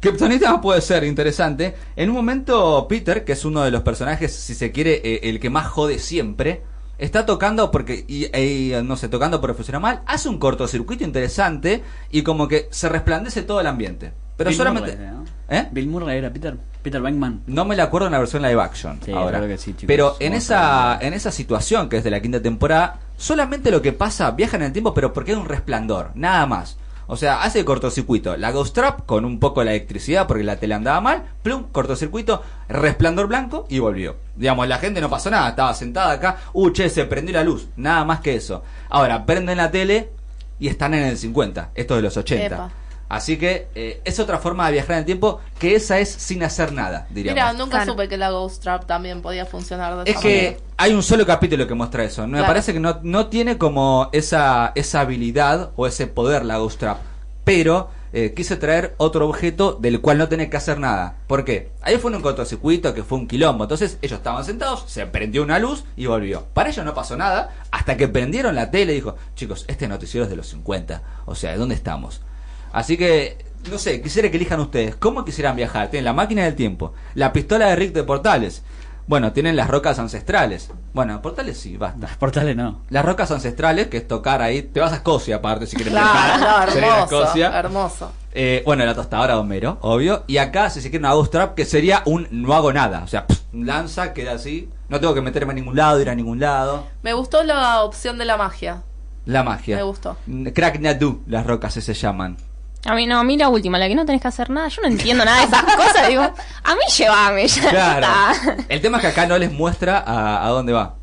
Kryptonita 0.00 0.60
puede 0.60 0.80
ser 0.80 1.04
interesante. 1.04 1.76
En 1.94 2.10
un 2.10 2.16
momento, 2.16 2.84
Peter, 2.88 3.24
que 3.24 3.34
es 3.34 3.44
uno 3.44 3.62
de 3.62 3.70
los 3.70 3.82
personajes, 3.82 4.34
si 4.34 4.56
se 4.56 4.72
quiere, 4.72 5.00
eh, 5.04 5.20
el 5.22 5.38
que 5.38 5.50
más 5.50 5.68
jode 5.68 6.00
siempre, 6.00 6.62
está 6.98 7.24
tocando 7.26 7.70
porque, 7.70 8.04
y, 8.08 8.24
y, 8.36 8.82
no 8.82 8.96
sé, 8.96 9.08
tocando 9.08 9.40
profesional, 9.40 10.02
hace 10.06 10.28
un 10.28 10.38
cortocircuito 10.38 11.04
interesante 11.04 11.84
y 12.10 12.22
como 12.22 12.48
que 12.48 12.66
se 12.72 12.88
resplandece 12.88 13.42
todo 13.42 13.60
el 13.60 13.68
ambiente. 13.68 14.12
Pero 14.36 14.50
Bill 14.50 14.56
solamente... 14.56 14.96
Murray, 14.96 15.10
¿no? 15.12 15.24
¿Eh? 15.48 15.68
Bill 15.70 15.88
Murray 15.88 16.18
era 16.18 16.32
Peter. 16.32 16.56
Peter 16.82 17.00
Venkman. 17.00 17.42
No 17.46 17.64
me 17.64 17.76
la 17.76 17.84
acuerdo 17.84 18.06
en 18.06 18.12
la 18.12 18.18
versión 18.18 18.42
live 18.42 18.60
action. 18.60 18.98
Sí, 19.04 19.12
ahora. 19.12 19.46
que 19.46 19.56
sí, 19.56 19.72
chicos. 19.72 19.84
pero 19.86 20.16
en 20.18 20.34
esa, 20.34 20.98
en 21.00 21.14
esa 21.14 21.30
situación 21.30 21.88
que 21.88 21.98
es 21.98 22.04
de 22.04 22.10
la 22.10 22.20
quinta 22.20 22.42
temporada, 22.42 22.98
solamente 23.16 23.70
lo 23.70 23.80
que 23.80 23.92
pasa, 23.92 24.32
viaja 24.32 24.56
en 24.56 24.64
el 24.64 24.72
tiempo, 24.72 24.92
pero 24.92 25.12
porque 25.12 25.32
hay 25.32 25.38
un 25.38 25.46
resplandor, 25.46 26.10
nada 26.14 26.46
más. 26.46 26.78
O 27.06 27.16
sea, 27.16 27.42
hace 27.42 27.64
cortocircuito. 27.64 28.36
La 28.36 28.52
Ghost 28.52 28.74
Trap 28.74 29.06
con 29.06 29.24
un 29.24 29.38
poco 29.38 29.60
de 29.60 29.66
la 29.66 29.72
electricidad 29.72 30.26
porque 30.26 30.44
la 30.44 30.56
tele 30.56 30.74
andaba 30.74 31.00
mal. 31.00 31.24
Plum, 31.42 31.64
cortocircuito, 31.70 32.42
resplandor 32.68 33.26
blanco 33.26 33.66
y 33.68 33.80
volvió. 33.80 34.16
Digamos, 34.36 34.66
la 34.68 34.78
gente 34.78 35.00
no 35.00 35.10
pasó 35.10 35.30
nada. 35.30 35.50
Estaba 35.50 35.74
sentada 35.74 36.12
acá. 36.12 36.38
Uh, 36.52 36.70
che, 36.70 36.88
se 36.88 37.04
prendió 37.04 37.34
la 37.34 37.44
luz. 37.44 37.68
Nada 37.76 38.04
más 38.04 38.20
que 38.20 38.36
eso. 38.36 38.62
Ahora, 38.88 39.26
prenden 39.26 39.58
la 39.58 39.70
tele 39.70 40.10
y 40.58 40.68
están 40.68 40.94
en 40.94 41.02
el 41.02 41.18
50. 41.18 41.72
Esto 41.74 41.96
de 41.96 42.02
los 42.02 42.16
80. 42.16 42.46
Epa. 42.46 42.70
Así 43.12 43.36
que 43.36 43.68
eh, 43.74 44.00
es 44.04 44.18
otra 44.20 44.38
forma 44.38 44.66
de 44.66 44.72
viajar 44.72 44.92
en 44.92 44.98
el 45.00 45.04
tiempo 45.04 45.40
que 45.58 45.74
esa 45.74 45.98
es 45.98 46.08
sin 46.10 46.42
hacer 46.42 46.72
nada, 46.72 47.06
diríamos. 47.10 47.34
Mira, 47.34 47.52
nunca 47.52 47.76
Claro. 47.78 47.92
supe 47.92 48.08
que 48.08 48.16
la 48.16 48.30
Ghost 48.30 48.62
Trap 48.62 48.86
también 48.86 49.20
podía 49.20 49.44
funcionar 49.44 49.96
de 50.02 50.10
Es 50.10 50.16
esa 50.16 50.22
que 50.22 50.34
manera. 50.36 50.56
hay 50.78 50.94
un 50.94 51.02
solo 51.02 51.26
capítulo 51.26 51.66
que 51.66 51.74
muestra 51.74 52.04
eso. 52.04 52.26
Me 52.26 52.38
Claro. 52.38 52.46
parece 52.46 52.72
que 52.72 52.80
no, 52.80 53.00
no 53.02 53.26
tiene 53.26 53.58
como 53.58 54.08
esa, 54.12 54.72
esa 54.76 55.00
habilidad 55.00 55.72
o 55.76 55.86
ese 55.86 56.06
poder 56.06 56.44
la 56.46 56.56
Ghost 56.56 56.80
Trap. 56.80 56.98
Pero 57.44 57.90
eh, 58.14 58.34
quise 58.34 58.56
traer 58.56 58.94
otro 58.98 59.28
objeto 59.28 59.78
del 59.80 60.00
cual 60.00 60.16
no 60.18 60.28
tenés 60.28 60.48
que 60.50 60.56
hacer 60.56 60.78
nada. 60.78 61.16
¿Por 61.26 61.44
qué? 61.44 61.70
Ahí 61.82 61.96
fue 61.98 62.14
un 62.14 62.22
cortocircuito 62.22 62.94
que 62.94 63.02
fue 63.02 63.18
un 63.18 63.26
quilombo. 63.28 63.64
Entonces 63.64 63.98
ellos 64.02 64.18
estaban 64.18 64.44
sentados, 64.44 64.84
se 64.86 65.06
prendió 65.06 65.42
una 65.42 65.58
luz 65.58 65.84
y 65.96 66.06
volvió. 66.06 66.44
Para 66.54 66.70
ellos 66.70 66.84
no 66.84 66.94
pasó 66.94 67.16
nada 67.16 67.50
hasta 67.70 67.96
que 67.96 68.08
prendieron 68.08 68.54
la 68.54 68.70
tele 68.70 68.92
y 68.92 68.96
dijo, 68.96 69.16
chicos, 69.34 69.64
este 69.68 69.88
noticiero 69.88 70.24
es 70.24 70.30
de 70.30 70.36
los 70.36 70.46
50. 70.48 71.02
O 71.26 71.34
sea, 71.34 71.52
¿de 71.52 71.58
dónde 71.58 71.74
estamos? 71.74 72.20
Así 72.72 72.96
que, 72.96 73.38
no 73.70 73.78
sé, 73.78 74.00
quisiera 74.02 74.30
que 74.30 74.36
elijan 74.36 74.60
ustedes. 74.60 74.96
¿Cómo 74.96 75.24
quisieran 75.24 75.56
viajar? 75.56 75.90
Tienen 75.90 76.04
la 76.06 76.12
máquina 76.12 76.44
del 76.44 76.54
tiempo, 76.54 76.92
la 77.14 77.32
pistola 77.32 77.66
de 77.68 77.76
Rick 77.76 77.92
de 77.92 78.04
Portales. 78.04 78.62
Bueno, 79.06 79.32
tienen 79.32 79.56
las 79.56 79.68
rocas 79.68 79.98
ancestrales. 79.98 80.70
Bueno, 80.94 81.20
Portales 81.20 81.58
sí, 81.58 81.76
basta. 81.76 82.08
Portales 82.18 82.56
no. 82.56 82.82
Las 82.88 83.04
rocas 83.04 83.30
ancestrales, 83.32 83.88
que 83.88 83.96
es 83.98 84.08
tocar 84.08 84.40
ahí. 84.40 84.62
Te 84.62 84.78
vas 84.80 84.92
a 84.92 84.96
Escocia, 84.96 85.36
aparte, 85.36 85.66
si 85.66 85.74
quieres 85.76 85.92
Claro, 85.92 86.38
no, 86.40 86.62
hermoso, 86.78 87.04
Escocia. 87.04 87.58
hermoso. 87.58 88.12
Eh, 88.32 88.62
bueno, 88.64 88.84
la 88.86 88.94
tostadora 88.94 89.34
de 89.34 89.40
Homero, 89.40 89.78
obvio. 89.82 90.22
Y 90.28 90.38
acá, 90.38 90.70
si 90.70 90.80
se 90.80 90.88
quiere, 90.88 91.04
una 91.04 91.14
ghost 91.14 91.32
trap, 91.32 91.54
que 91.54 91.64
sería 91.64 92.02
un 92.06 92.28
no 92.30 92.54
hago 92.54 92.72
nada. 92.72 93.02
O 93.02 93.08
sea, 93.08 93.26
pff, 93.26 93.40
lanza, 93.52 94.14
queda 94.14 94.32
así. 94.32 94.70
No 94.88 95.00
tengo 95.00 95.14
que 95.14 95.20
meterme 95.20 95.52
a 95.52 95.56
ningún 95.56 95.76
lado, 95.76 96.00
ir 96.00 96.08
a 96.08 96.14
ningún 96.14 96.38
lado. 96.38 96.86
Me 97.02 97.12
gustó 97.12 97.42
la 97.42 97.82
opción 97.82 98.18
de 98.18 98.24
la 98.24 98.36
magia. 98.36 98.82
La 99.26 99.42
magia. 99.42 99.76
Me 99.76 99.82
gustó. 99.82 100.16
Crack 100.54 100.78
Nadu, 100.80 101.22
las 101.26 101.44
rocas 101.44 101.74
se 101.74 101.94
llaman. 101.94 102.36
A 102.84 102.94
mí 102.94 103.06
no, 103.06 103.18
a 103.20 103.24
mí 103.24 103.36
la 103.36 103.48
última, 103.48 103.78
la 103.78 103.86
que 103.88 103.94
no 103.94 104.04
tenés 104.04 104.20
que 104.20 104.28
hacer 104.28 104.50
nada. 104.50 104.66
Yo 104.68 104.82
no 104.82 104.88
entiendo 104.88 105.24
nada 105.24 105.38
de 105.38 105.44
esas 105.44 105.62
cosas. 105.76 106.08
Digo, 106.08 106.22
a 106.22 106.74
mí 106.74 106.80
llévame 106.96 107.46
ya. 107.46 107.70
Claro. 107.70 108.06
está. 108.06 108.56
El 108.68 108.80
tema 108.80 108.98
es 108.98 109.02
que 109.02 109.06
acá 109.08 109.26
no 109.26 109.38
les 109.38 109.52
muestra 109.52 109.98
a, 110.04 110.44
a 110.44 110.48
dónde 110.48 110.72
va. 110.72 110.96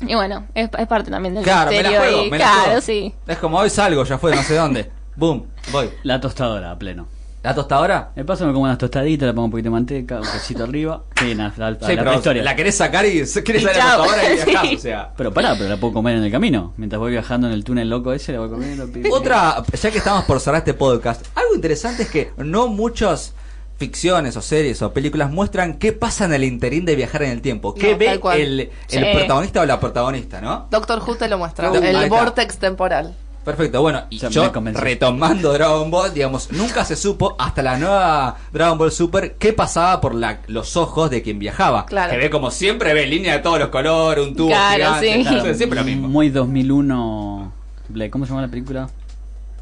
Y 0.00 0.14
bueno, 0.14 0.46
es, 0.54 0.68
es 0.78 0.86
parte 0.86 1.10
también 1.10 1.34
del 1.34 1.42
Claro, 1.42 1.70
me 1.70 1.82
la 1.82 1.88
misterio. 1.88 2.10
juego, 2.12 2.26
y- 2.26 2.30
me 2.30 2.38
la 2.38 2.44
claro, 2.44 2.62
juego. 2.66 2.80
sí. 2.82 3.14
Es 3.26 3.38
como 3.38 3.58
hoy 3.58 3.70
salgo, 3.70 4.04
ya 4.04 4.18
fue, 4.18 4.34
no 4.36 4.42
sé 4.42 4.54
dónde. 4.54 4.90
Boom, 5.16 5.46
voy. 5.72 5.90
La 6.02 6.20
tostadora 6.20 6.70
a 6.70 6.78
pleno. 6.78 7.08
¿La 7.46 7.54
tostadora? 7.54 8.10
Me 8.16 8.24
paso, 8.24 8.44
me 8.44 8.52
como 8.52 8.64
unas 8.64 8.76
tostaditas, 8.76 9.26
le 9.28 9.32
pongo 9.32 9.44
un 9.44 9.50
poquito 9.52 9.66
de 9.68 9.70
manteca, 9.70 10.16
un 10.16 10.22
quesito 10.26 10.64
arriba. 10.64 11.04
Sí, 11.16 11.34
la, 11.34 11.52
la, 11.56 11.74
Sí, 11.74 11.94
la 11.94 12.02
pero 12.02 12.14
historia. 12.14 12.42
la 12.42 12.56
querés 12.56 12.76
sacar 12.76 13.06
y 13.06 13.10
querés 13.22 13.62
salir 13.62 13.68
a 13.68 13.72
la 13.72 13.74
chao. 13.74 14.02
tostadora 14.04 14.24
y 14.32 14.34
viajás, 14.44 14.68
Sí. 14.68 14.74
o 14.74 14.78
sea. 14.80 15.12
Pero 15.16 15.32
pará, 15.32 15.54
pero 15.56 15.68
la 15.70 15.76
puedo 15.76 15.92
comer 15.92 16.16
en 16.16 16.24
el 16.24 16.32
camino. 16.32 16.74
Mientras 16.76 16.98
voy 16.98 17.12
viajando 17.12 17.46
en 17.46 17.52
el 17.52 17.62
túnel 17.62 17.88
loco 17.88 18.12
ese, 18.12 18.32
la 18.32 18.40
voy 18.40 18.48
comiendo. 18.50 18.86
pi, 18.92 19.00
pi. 19.00 19.08
Otra, 19.12 19.62
ya 19.72 19.90
que 19.92 19.98
estamos 19.98 20.24
por 20.24 20.40
cerrar 20.40 20.58
este 20.58 20.74
podcast, 20.74 21.24
algo 21.36 21.54
interesante 21.54 22.02
es 22.02 22.10
que 22.10 22.32
no 22.38 22.66
muchas 22.66 23.32
ficciones 23.78 24.36
o 24.36 24.40
series 24.42 24.80
o 24.82 24.92
películas 24.92 25.30
muestran 25.30 25.74
qué 25.74 25.92
pasa 25.92 26.24
en 26.24 26.32
el 26.32 26.44
interín 26.44 26.84
de 26.86 26.96
viajar 26.96 27.22
en 27.24 27.30
el 27.30 27.42
tiempo. 27.42 27.74
¿Qué 27.74 27.92
No, 27.92 27.98
ve 27.98 28.06
tal 28.06 28.20
cual. 28.20 28.40
el, 28.40 28.60
el 28.60 28.70
Sí. 28.88 28.98
protagonista 29.14 29.60
o 29.60 29.66
la 29.66 29.78
protagonista, 29.78 30.40
no? 30.40 30.66
Doctor 30.70 31.00
Who 31.06 31.14
te 31.16 31.28
lo 31.28 31.38
muestra. 31.38 31.70
Uh, 31.70 31.74
ahí 31.76 31.90
el 31.90 31.96
está. 32.04 32.08
vortex 32.08 32.56
temporal. 32.58 33.14
Perfecto, 33.46 33.80
bueno, 33.80 34.02
y 34.10 34.18
Ya 34.18 34.28
yo 34.28 34.52
retomando 34.74 35.52
Dragon 35.52 35.88
Ball, 35.88 36.12
digamos, 36.12 36.50
nunca 36.50 36.84
se 36.84 36.96
supo 36.96 37.36
hasta 37.38 37.62
la 37.62 37.78
nueva 37.78 38.36
Dragon 38.52 38.76
Ball 38.76 38.90
Super 38.90 39.36
qué 39.38 39.52
pasaba 39.52 40.00
por 40.00 40.16
la- 40.16 40.40
los 40.48 40.76
ojos 40.76 41.10
de 41.10 41.22
quien 41.22 41.38
viajaba. 41.38 41.86
Claro. 41.86 42.10
Que 42.10 42.18
ve 42.18 42.28
como 42.28 42.50
siempre, 42.50 42.92
ve 42.92 43.06
línea 43.06 43.34
de 43.34 43.38
todos 43.38 43.60
los 43.60 43.68
colores, 43.68 44.26
un 44.26 44.34
tubo 44.34 44.48
Claro, 44.48 44.74
gigante, 44.96 45.14
sí. 45.14 45.22
claro, 45.28 45.54
siempre 45.54 45.78
lo 45.78 45.84
mismo. 45.84 46.08
Muy 46.08 46.28
2001. 46.30 47.52
Bla- 47.88 48.10
¿Cómo 48.10 48.24
se 48.26 48.30
llama 48.30 48.42
la 48.42 48.48
película? 48.48 48.88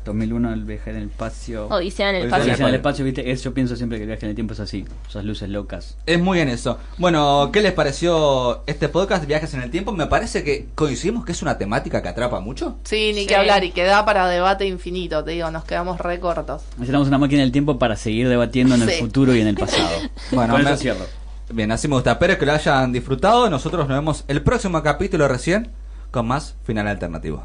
2001, 0.04 0.52
el 0.52 0.64
viaje 0.64 0.90
en 0.90 0.96
el 0.96 1.02
espacio. 1.08 1.66
Odisea 1.68 2.10
en 2.10 2.16
el 2.16 2.22
Odisea 2.22 2.36
Odisea 2.38 2.52
espacio. 2.52 2.64
en 2.66 2.68
el 2.68 2.74
espacio, 2.76 3.04
¿viste? 3.04 3.30
Es- 3.30 3.42
yo 3.42 3.54
pienso 3.54 3.76
siempre 3.76 3.98
que 3.98 4.04
el 4.04 4.08
viaje 4.08 4.26
en 4.26 4.30
el 4.30 4.34
tiempo 4.34 4.54
es 4.54 4.60
así. 4.60 4.84
Esas 5.08 5.24
luces 5.24 5.48
locas. 5.48 5.96
Es 6.06 6.20
muy 6.20 6.40
en 6.40 6.48
eso. 6.48 6.78
Bueno, 6.98 7.50
¿qué 7.52 7.60
les 7.62 7.72
pareció 7.72 8.62
este 8.66 8.88
podcast 8.88 9.26
Viajes 9.26 9.52
en 9.54 9.62
el 9.62 9.70
Tiempo? 9.70 9.92
Me 9.92 10.06
parece 10.06 10.44
que 10.44 10.66
coincidimos 10.74 11.24
que 11.24 11.32
es 11.32 11.42
una 11.42 11.58
temática 11.58 12.02
que 12.02 12.08
atrapa 12.08 12.40
mucho. 12.40 12.76
Sí, 12.84 13.12
ni 13.14 13.22
Sí. 13.22 13.26
que 13.26 13.36
hablar 13.36 13.64
y 13.64 13.70
que 13.72 13.84
da 13.84 14.04
para 14.04 14.28
debate 14.28 14.66
infinito, 14.66 15.24
te 15.24 15.32
digo, 15.32 15.50
nos 15.50 15.64
quedamos 15.64 15.98
re 16.00 16.20
cortos. 16.20 16.62
Necesitamos 16.76 17.08
una 17.08 17.18
máquina 17.18 17.42
del 17.42 17.52
tiempo 17.52 17.78
para 17.78 17.96
seguir 17.96 18.28
debatiendo 18.28 18.74
en 18.74 18.82
el 18.82 18.90
futuro 18.90 19.34
y 19.34 19.40
en 19.40 19.48
el 19.48 19.54
pasado. 19.56 19.88
Bueno, 20.32 20.54
Con 20.54 20.64
me- 20.64 20.70
eso 20.70 20.80
cierro. 20.80 21.04
Bien, 21.52 21.70
así 21.72 21.88
me 21.88 21.94
gusta. 21.94 22.12
Espero 22.12 22.38
que 22.38 22.46
lo 22.46 22.52
hayan 22.52 22.92
disfrutado. 22.92 23.48
Nosotros 23.50 23.86
nos 23.88 23.96
vemos 23.98 24.24
el 24.28 24.42
próximo 24.42 24.82
capítulo 24.82 25.28
recién 25.28 25.68
con 26.10 26.26
más 26.26 26.54
final 26.64 26.88
alternativo. 26.88 27.44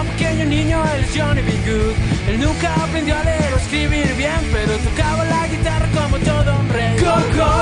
Un 0.00 0.06
pequeño 0.08 0.44
niño, 0.46 0.82
es 0.98 1.16
Johnny 1.16 1.42
B. 1.42 1.50
Good. 1.64 1.94
Él 2.28 2.40
nunca 2.40 2.74
aprendió 2.74 3.16
a 3.16 3.24
leer 3.24 3.52
o 3.54 3.56
escribir 3.56 4.14
bien, 4.16 4.40
pero 4.52 4.72
tocaba 4.78 5.24
la 5.24 5.46
guitarra 5.48 5.88
como 5.94 6.18
todo 6.18 6.52
rey. 6.72 6.96
Go, 6.98 7.16
go, 7.36 7.52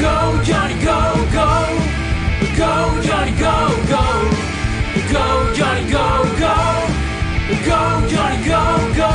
go, 0.00 0.42
Johnny, 0.44 0.74
go, 0.84 0.98
go. 1.32 1.94
Go, 2.56 3.02
Johnny, 3.02 3.32
go, 3.32 3.54
go. 3.90 4.04
Go, 5.12 5.54
Johnny, 5.56 5.90
go, 5.90 6.06
go. 6.38 6.56
Go, 7.66 7.80
Johnny, 8.08 8.38
go, 8.48 8.62
go. 8.96 9.12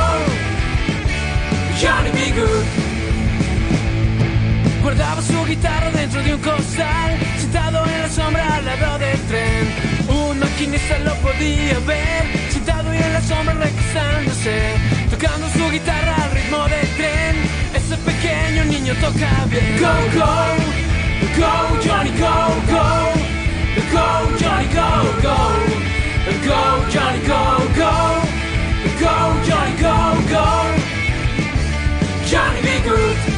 Johnny 1.79 2.11
B. 2.11 2.31
Good. 2.35 2.65
Guardaba 4.81 5.21
su 5.21 5.45
guitarra 5.45 5.91
dentro 5.91 6.21
de 6.23 6.33
un 6.33 6.41
costal, 6.41 7.17
sentado 7.37 7.85
en 7.85 8.01
la 8.01 8.09
sombra 8.09 8.55
al 8.55 8.65
lado 8.65 8.99
del 8.99 9.19
tren. 9.27 9.78
Un 10.59 10.65
maquinista 10.65 10.99
lo 10.99 11.15
podía 11.21 11.79
ver, 11.87 12.51
sentado 12.51 12.91
en 12.91 13.13
la 13.13 13.21
sombra 13.21 13.53
recusándose, 13.53 14.75
tocando 15.09 15.47
su 15.51 15.71
guitarra 15.71 16.15
al 16.21 16.31
ritmo 16.31 16.67
del 16.67 16.87
tren. 16.97 17.35
Ese 17.73 17.95
pequeño 17.95 18.65
niño 18.65 18.93
toca 18.95 19.45
bien. 19.49 19.79
Go, 19.79 20.19
go, 20.19 20.35
go, 21.39 21.79
Johnny, 21.81 22.11
go, 22.11 22.35
go. 22.67 22.85
Go, 23.93 24.37
Johnny, 24.37 24.67
go, 24.67 24.89
go. 25.23 25.37
Go, 26.45 26.89
Johnny, 26.91 27.19
go, 27.25 27.41
go. 27.77 27.93
Go, 28.99 29.15
Johnny, 29.47 29.75
go, 29.79 29.95
go. 30.29 30.45
Johnny, 32.29 32.61
be 32.61 32.81
good. 32.83 33.28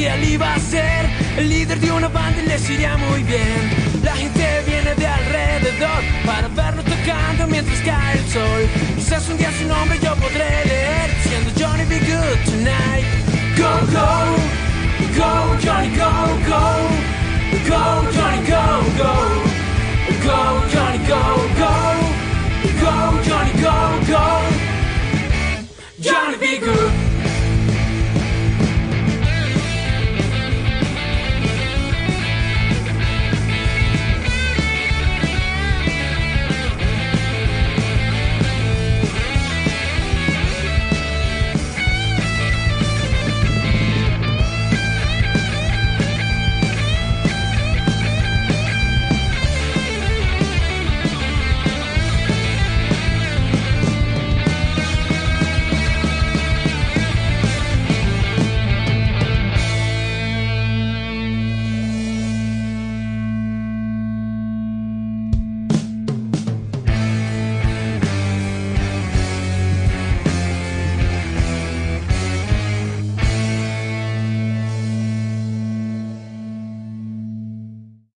día 0.00 0.14
él 0.14 0.24
iba 0.32 0.54
a 0.54 0.58
ser 0.58 1.04
el 1.36 1.50
líder 1.50 1.78
de 1.78 1.92
una 1.92 2.08
banda 2.08 2.40
y 2.42 2.46
les 2.46 2.70
iría 2.70 2.96
muy 2.96 3.22
bien. 3.22 3.60
La 4.02 4.16
gente 4.16 4.62
viene 4.66 4.94
de 4.94 5.06
alrededor 5.06 6.00
para 6.24 6.48
verlo 6.48 6.82
tocando 6.82 7.46
mientras 7.46 7.78
cae 7.80 8.18
el 8.18 8.26
sol. 8.30 8.62
Pues 8.72 8.94
Quizás 8.96 9.28
un 9.28 9.36
día 9.36 9.52
su 9.58 9.66
nombre 9.66 9.98
yo 10.02 10.14
podré 10.16 10.48
leer 10.64 11.10
siendo 11.22 11.50
Johnny 11.60 11.84
Be 11.84 11.98
Good 11.98 12.38
Tonight. 12.46 13.06
Go, 13.58 13.72
go, 13.96 14.08
go, 15.18 15.30
Johnny, 15.64 15.90
go, 16.00 16.12
go. 16.48 16.64
Go, 17.68 17.82
Johnny, 18.16 18.40
go, 18.52 18.64
go. 19.02 19.14
Go, 20.24 20.38
Johnny, 20.72 20.98
go, 21.10 21.22
go. 21.60 21.74
Go, 22.82 22.94
Johnny, 23.28 23.52
go, 23.64 23.76
go. 24.12 24.26
Johnny, 26.00 26.36
be 26.38 26.58
good. 26.58 27.09